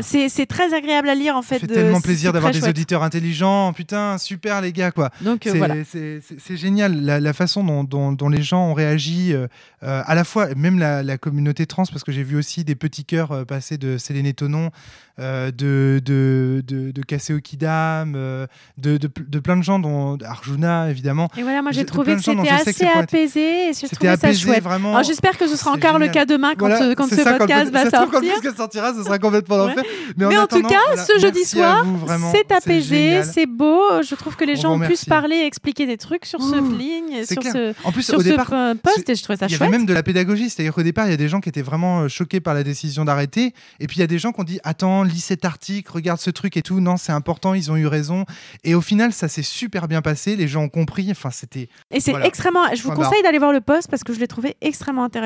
C'est 0.00 0.28
c'est 0.28 0.46
très 0.46 0.74
agréable 0.74 1.08
à 1.08 1.14
lire 1.14 1.36
en 1.36 1.42
fait. 1.42 1.58
fait 1.60 1.66
de- 1.66 1.74
tellement 1.74 2.00
plaisir 2.00 2.32
d'avoir 2.32 2.52
des 2.52 2.60
chouette. 2.60 2.70
auditeurs 2.70 3.02
intelligents 3.02 3.72
putain 3.72 4.18
super 4.18 4.60
les 4.60 4.72
gars 4.72 4.90
quoi 4.90 5.10
Donc 5.20 5.46
euh, 5.46 5.52
C'est- 5.52 5.58
voilà. 5.58 5.74
C'est 5.84 6.56
génial 6.56 7.02
la, 7.04 7.20
la 7.20 7.32
façon 7.32 7.64
dont, 7.64 7.84
dont- 7.84 8.12
dont 8.12 8.28
les 8.28 8.42
gens 8.42 8.68
ont 8.68 8.74
réagi, 8.74 9.32
euh, 9.32 9.46
euh, 9.82 10.02
à 10.04 10.14
la 10.14 10.24
fois 10.24 10.54
même 10.54 10.78
la, 10.78 11.02
la 11.02 11.18
communauté 11.18 11.66
trans, 11.66 11.84
parce 11.86 12.04
que 12.04 12.12
j'ai 12.12 12.22
vu 12.22 12.36
aussi 12.36 12.64
des 12.64 12.74
petits 12.74 13.04
cœurs 13.04 13.32
euh, 13.32 13.44
passer 13.44 13.78
de 13.78 13.98
Céline 13.98 14.32
Tonon, 14.32 14.70
de, 15.18 15.50
de, 15.52 16.62
de, 16.66 16.90
de 16.90 17.02
Kaseo 17.02 17.38
Kidam, 17.40 18.12
de, 18.12 18.48
de, 18.96 18.98
de 19.28 19.38
plein 19.38 19.56
de 19.56 19.62
gens, 19.62 19.78
dont 19.78 20.18
Arjuna 20.24 20.90
évidemment. 20.90 21.28
Et 21.36 21.42
voilà, 21.42 21.62
moi 21.62 21.70
j'ai- 21.72 21.84
trouvé 21.84 22.14
que 22.16 22.22
c'était 22.22 22.48
assez 22.48 22.86
apaisé 22.86 23.40
et 23.40 23.66
j'ai 23.68 23.72
C'était 23.74 23.96
trouvé 23.96 24.08
ça 24.16 24.26
apaisé 24.28 24.40
chouette. 24.40 24.62
vraiment. 24.64 24.90
Alors 24.92 25.02
j'espère 25.04 25.31
que 25.36 25.46
ce 25.48 25.56
sera 25.56 25.72
encore 25.72 25.98
le 25.98 26.08
cas 26.08 26.24
demain 26.24 26.54
quand, 26.54 26.66
Voilà, 26.68 26.82
euh, 26.84 26.94
quand 26.94 27.08
ce 27.08 27.16
ça, 27.16 27.32
quand 27.32 27.38
podcast 27.38 27.64
pod- 27.72 27.72
va 27.72 27.90
ça 27.90 27.98
trouve, 27.98 28.10
quand 28.12 28.20
le 28.20 28.26
sortir. 28.28 28.56
sortira, 28.56 28.94
ce 28.94 29.02
sera 29.02 29.18
complètement 29.18 29.56
l'enfer. 29.56 29.84
Mais, 30.16 30.26
en, 30.36 30.46
tout 30.46 30.62
cas, 30.62 30.78
voilà, 30.88 31.04
ce 31.04 31.18
jeudi 31.18 31.44
soir, 31.44 31.84
c'est 32.32 32.50
apaisé, 32.52 33.22
c'est 33.24 33.46
beau. 33.46 33.80
Je 34.02 34.14
trouve 34.14 34.36
que 34.36 34.44
les 34.44 34.58
On 34.58 34.62
gens 34.62 34.74
ont 34.74 34.80
pu 34.86 34.96
se 34.96 35.06
parler 35.06 35.36
et 35.36 35.46
expliquer 35.46 35.86
des 35.86 35.96
trucs 35.96 36.24
sur 36.26 36.40
ce 36.42 36.56
Ouh, 36.56 36.76
ligne, 36.76 37.24
sur 37.24 37.36
clair. 37.40 37.52
ce, 37.52 37.74
En 37.84 37.92
plus, 37.92 38.02
sur 38.02 38.18
au 38.18 38.22
ce 38.22 38.28
départ, 38.28 38.50
p- 38.50 38.78
post 38.82 39.06
ce- 39.06 39.12
et 39.12 39.14
je 39.14 39.22
trouvais 39.22 39.36
ça 39.38 39.46
Il 39.46 39.52
y 39.52 39.56
chouette. 39.56 39.62
avait 39.68 39.70
même 39.78 39.86
de 39.86 39.92
la 39.94 40.02
pédagogie, 40.02 40.50
c'est-à-dire 40.50 40.74
qu'au 40.74 40.82
départ, 40.82 41.06
il 41.06 41.10
y 41.10 41.14
a 41.14 41.16
des 41.18 41.28
gens 41.28 41.40
qui 41.40 41.48
étaient 41.48 41.62
vraiment 41.62 42.02
euh, 42.02 42.08
choqués 42.08 42.40
par 42.40 42.54
la 42.54 42.62
décision 42.62 43.04
d'arrêter, 43.04 43.52
et 43.80 43.86
puis 43.86 43.96
il 43.98 44.00
y 44.00 44.04
a 44.04 44.06
des 44.06 44.18
gens 44.18 44.32
qui 44.32 44.40
ont 44.40 44.44
dit 44.44 44.60
Attends, 44.64 45.02
lis 45.02 45.20
cet 45.20 45.44
article, 45.44 45.90
regarde 45.92 46.20
ce 46.20 46.30
truc 46.30 46.56
et 46.56 46.62
tout, 46.62 46.80
non, 46.80 46.96
c'est 46.96 47.12
important, 47.12 47.54
ils 47.54 47.70
ont 47.70 47.76
eu 47.76 47.86
raison. 47.86 48.24
Et 48.64 48.74
au 48.74 48.80
final, 48.80 49.12
ça 49.12 49.28
s'est 49.28 49.42
super 49.42 49.88
bien 49.88 50.02
passé, 50.02 50.36
les 50.36 50.48
gens 50.48 50.62
ont 50.62 50.68
compris, 50.68 51.08
enfin, 51.10 51.30
c'était. 51.30 51.68
Et 51.90 52.00
c'est 52.00 52.10
Voilà. 52.12 52.26
extrêmement. 52.26 52.60
Je 52.74 52.82
vous 52.82 52.90
conseille 52.92 53.22
d'aller 53.22 53.38
voir 53.38 53.52
le 53.52 53.60
post 53.60 53.88
parce 53.90 54.04
que 54.04 54.12
je 54.12 54.20
l'ai 54.20 54.28
trouvé 54.28 54.56
extrêmement 54.60 55.04
intéressant. 55.04 55.21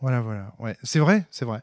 Voilà, 0.00 0.20
voilà, 0.20 0.52
c'est 0.82 1.00
vrai, 1.00 1.26
c'est 1.30 1.44
vrai. 1.44 1.60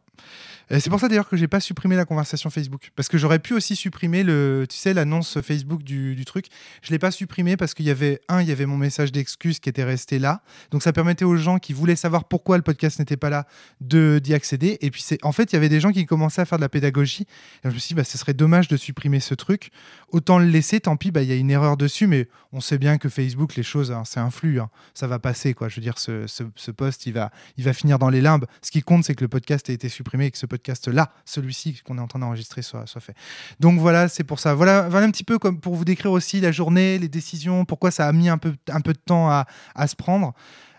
Et 0.71 0.79
C'est 0.79 0.89
pour 0.89 0.99
ça 0.99 1.07
d'ailleurs 1.07 1.29
que 1.29 1.37
j'ai 1.37 1.47
pas 1.47 1.59
supprimé 1.59 1.95
la 1.95 2.05
conversation 2.05 2.49
Facebook. 2.49 2.91
Parce 2.95 3.07
que 3.07 3.17
j'aurais 3.17 3.39
pu 3.39 3.53
aussi 3.53 3.75
supprimer 3.75 4.23
le, 4.23 4.65
tu 4.69 4.77
sais, 4.77 4.93
l'annonce 4.93 5.39
Facebook 5.41 5.83
du, 5.83 6.23
truc. 6.25 6.47
Je 6.81 6.91
l'ai 6.91 6.99
pas 6.99 7.11
supprimé 7.11 7.55
parce 7.55 7.73
qu'il 7.73 7.85
y 7.85 7.91
avait, 7.91 8.19
un, 8.29 8.41
il 8.41 8.47
y 8.47 8.51
avait 8.51 8.65
mon 8.65 8.77
message 8.77 9.11
d'excuse 9.11 9.59
qui 9.59 9.69
était 9.69 9.83
resté 9.83 10.17
là. 10.17 10.41
Donc 10.71 10.81
ça 10.81 10.91
permettait 10.91 11.25
aux 11.25 11.35
gens 11.35 11.59
qui 11.59 11.73
voulaient 11.73 11.95
savoir 11.95 12.23
pourquoi 12.23 12.57
le 12.57 12.63
podcast 12.63 12.97
n'était 12.97 13.17
pas 13.17 13.29
là 13.29 13.45
d'y 13.81 14.33
accéder. 14.33 14.77
Et 14.81 14.89
puis 14.89 15.01
c'est, 15.01 15.23
en 15.23 15.31
fait, 15.31 15.51
il 15.51 15.55
y 15.55 15.57
avait 15.57 15.69
des 15.69 15.79
gens 15.79 15.91
qui 15.91 16.05
commençaient 16.05 16.41
à 16.41 16.45
faire 16.45 16.57
de 16.57 16.63
la 16.63 16.69
pédagogie. 16.69 17.27
Et 17.63 17.69
je 17.69 17.73
me 17.73 17.77
suis 17.77 17.89
dit, 17.89 17.93
bah, 17.93 18.03
ce 18.03 18.17
serait 18.17 18.33
dommage 18.33 18.67
de 18.67 18.77
supprimer 18.77 19.19
ce 19.19 19.35
truc. 19.35 19.69
Autant 20.09 20.39
le 20.39 20.45
laisser, 20.45 20.79
tant 20.79 20.97
pis, 20.97 21.11
bah, 21.11 21.21
il 21.21 21.29
y 21.29 21.31
a 21.31 21.35
une 21.35 21.51
erreur 21.51 21.77
dessus. 21.77 22.07
Mais 22.07 22.27
on 22.51 22.59
sait 22.59 22.79
bien 22.79 22.97
que 22.97 23.09
Facebook, 23.09 23.55
les 23.55 23.63
choses, 23.63 23.91
hein, 23.91 24.03
c'est 24.05 24.19
un 24.19 24.31
flux. 24.31 24.59
hein. 24.59 24.69
Ça 24.95 25.05
va 25.07 25.19
passer, 25.19 25.53
quoi. 25.53 25.69
Je 25.69 25.75
veux 25.75 25.81
dire, 25.81 25.99
ce, 25.99 26.25
ce, 26.25 26.43
ce 26.55 26.71
post, 26.71 27.05
il 27.05 27.13
va, 27.13 27.31
il 27.57 27.63
va 27.63 27.73
finir 27.73 27.99
dans 27.99 28.09
les 28.09 28.21
limbes. 28.21 28.45
Ce 28.61 28.71
qui 28.71 28.81
compte, 28.81 29.03
c'est 29.03 29.13
que 29.13 29.23
le 29.23 29.27
podcast 29.27 29.69
a 29.69 29.73
été 29.73 29.89
supprimé 29.89 30.25
et 30.25 30.31
que 30.31 30.37
ce 30.37 30.45
podcast-là, 30.55 31.11
celui-ci 31.25 31.81
qu'on 31.85 31.97
est 31.97 32.01
en 32.01 32.07
train 32.07 32.19
d'enregistrer, 32.19 32.61
soit, 32.61 32.85
fait. 32.99 33.15
Donc 33.59 33.79
voilà, 33.79 34.07
c'est 34.07 34.23
pour 34.23 34.39
ça. 34.39 34.53
Voilà, 34.53 34.89
voilà 34.89 35.05
un 35.05 35.11
petit 35.11 35.23
peu 35.23 35.37
comme 35.37 35.59
pour 35.59 35.75
vous 35.75 35.85
décrire 35.85 36.11
aussi 36.11 36.41
la 36.41 36.51
journée, 36.51 36.97
les 36.97 37.09
décisions, 37.09 37.65
pourquoi 37.65 37.91
ça 37.91 38.07
a 38.07 38.11
mis 38.11 38.29
un 38.29 38.37
peu, 38.37 38.55
un 38.69 38.81
peu 38.81 38.93
de 38.93 38.99
temps 38.99 39.29
à 39.29 39.87
se 39.87 39.95
prendre. 39.95 40.33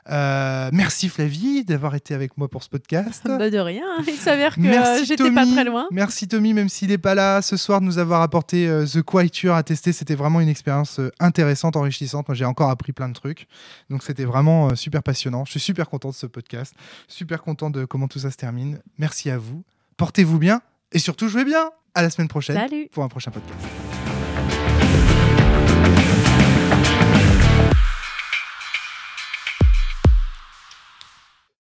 Euh, 0.09 0.71
merci 0.73 1.09
Flavie 1.09 1.65
d'avoir 1.65 1.95
été 1.95 2.15
avec 2.15 2.39
moi 2.39 2.49
pour 2.49 2.63
ce 2.63 2.69
podcast. 2.69 3.23
Bah, 3.37 3.51
de 3.51 3.59
rien. 3.59 3.85
Il 4.07 4.15
s'avère 4.15 4.55
que 4.55 4.61
euh, 4.61 5.05
j'étais 5.05 5.31
pas 5.31 5.43
Tommy. 5.43 5.53
très 5.53 5.65
loin. 5.65 5.87
Merci 5.91 6.29
Tommy, 6.29 6.55
même 6.55 6.69
s'il 6.69 6.89
n'est 6.89 6.99
pas 6.99 7.15
là 7.15 7.43
ce 7.43 7.57
soir, 7.57 7.81
de 7.81 7.87
nous 7.87 7.99
avoir 7.99 8.23
apporté 8.23 8.67
euh, 8.69 8.87
The 8.87 9.03
Quieture 9.03 9.55
à 9.55 9.63
tester. 9.63 9.93
C'était 9.93 10.15
vraiment 10.15 10.41
une 10.41 10.49
expérience 10.49 11.01
euh, 11.01 11.11
intéressante, 11.21 11.77
enrichissante. 11.77 12.29
Moi, 12.29 12.35
j'ai 12.35 12.45
encore 12.45 12.71
appris 12.71 12.93
plein 12.93 13.09
de 13.09 13.15
trucs. 13.15 13.47
Donc, 13.91 14.03
c'était 14.03 14.25
vraiment 14.25 14.75
super 14.75 15.03
passionnant. 15.03 15.45
Je 15.45 15.51
suis 15.53 15.61
super 15.61 15.89
content 15.91 16.11
de 16.11 16.15
ce 16.15 16.27
podcast. 16.27 16.75
Super 17.09 17.43
content 17.43 17.71
de 17.71 17.85
comment 17.85 18.09
tout 18.09 18.21
ça 18.21 18.31
se 18.31 18.37
termine. 18.37 18.81
Merci 18.99 19.31
à 19.31 19.39
vous. 19.39 19.65
Portez-vous 19.97 20.39
bien 20.39 20.61
et 20.93 20.99
surtout 20.99 21.29
jouez 21.29 21.45
bien. 21.45 21.71
À 21.95 22.03
la 22.03 22.11
semaine 22.11 22.29
prochaine 22.29 22.57
Salut. 22.57 22.89
pour 22.93 23.05
un 23.05 23.09
prochain 23.09 23.31
podcast. 23.31 24.86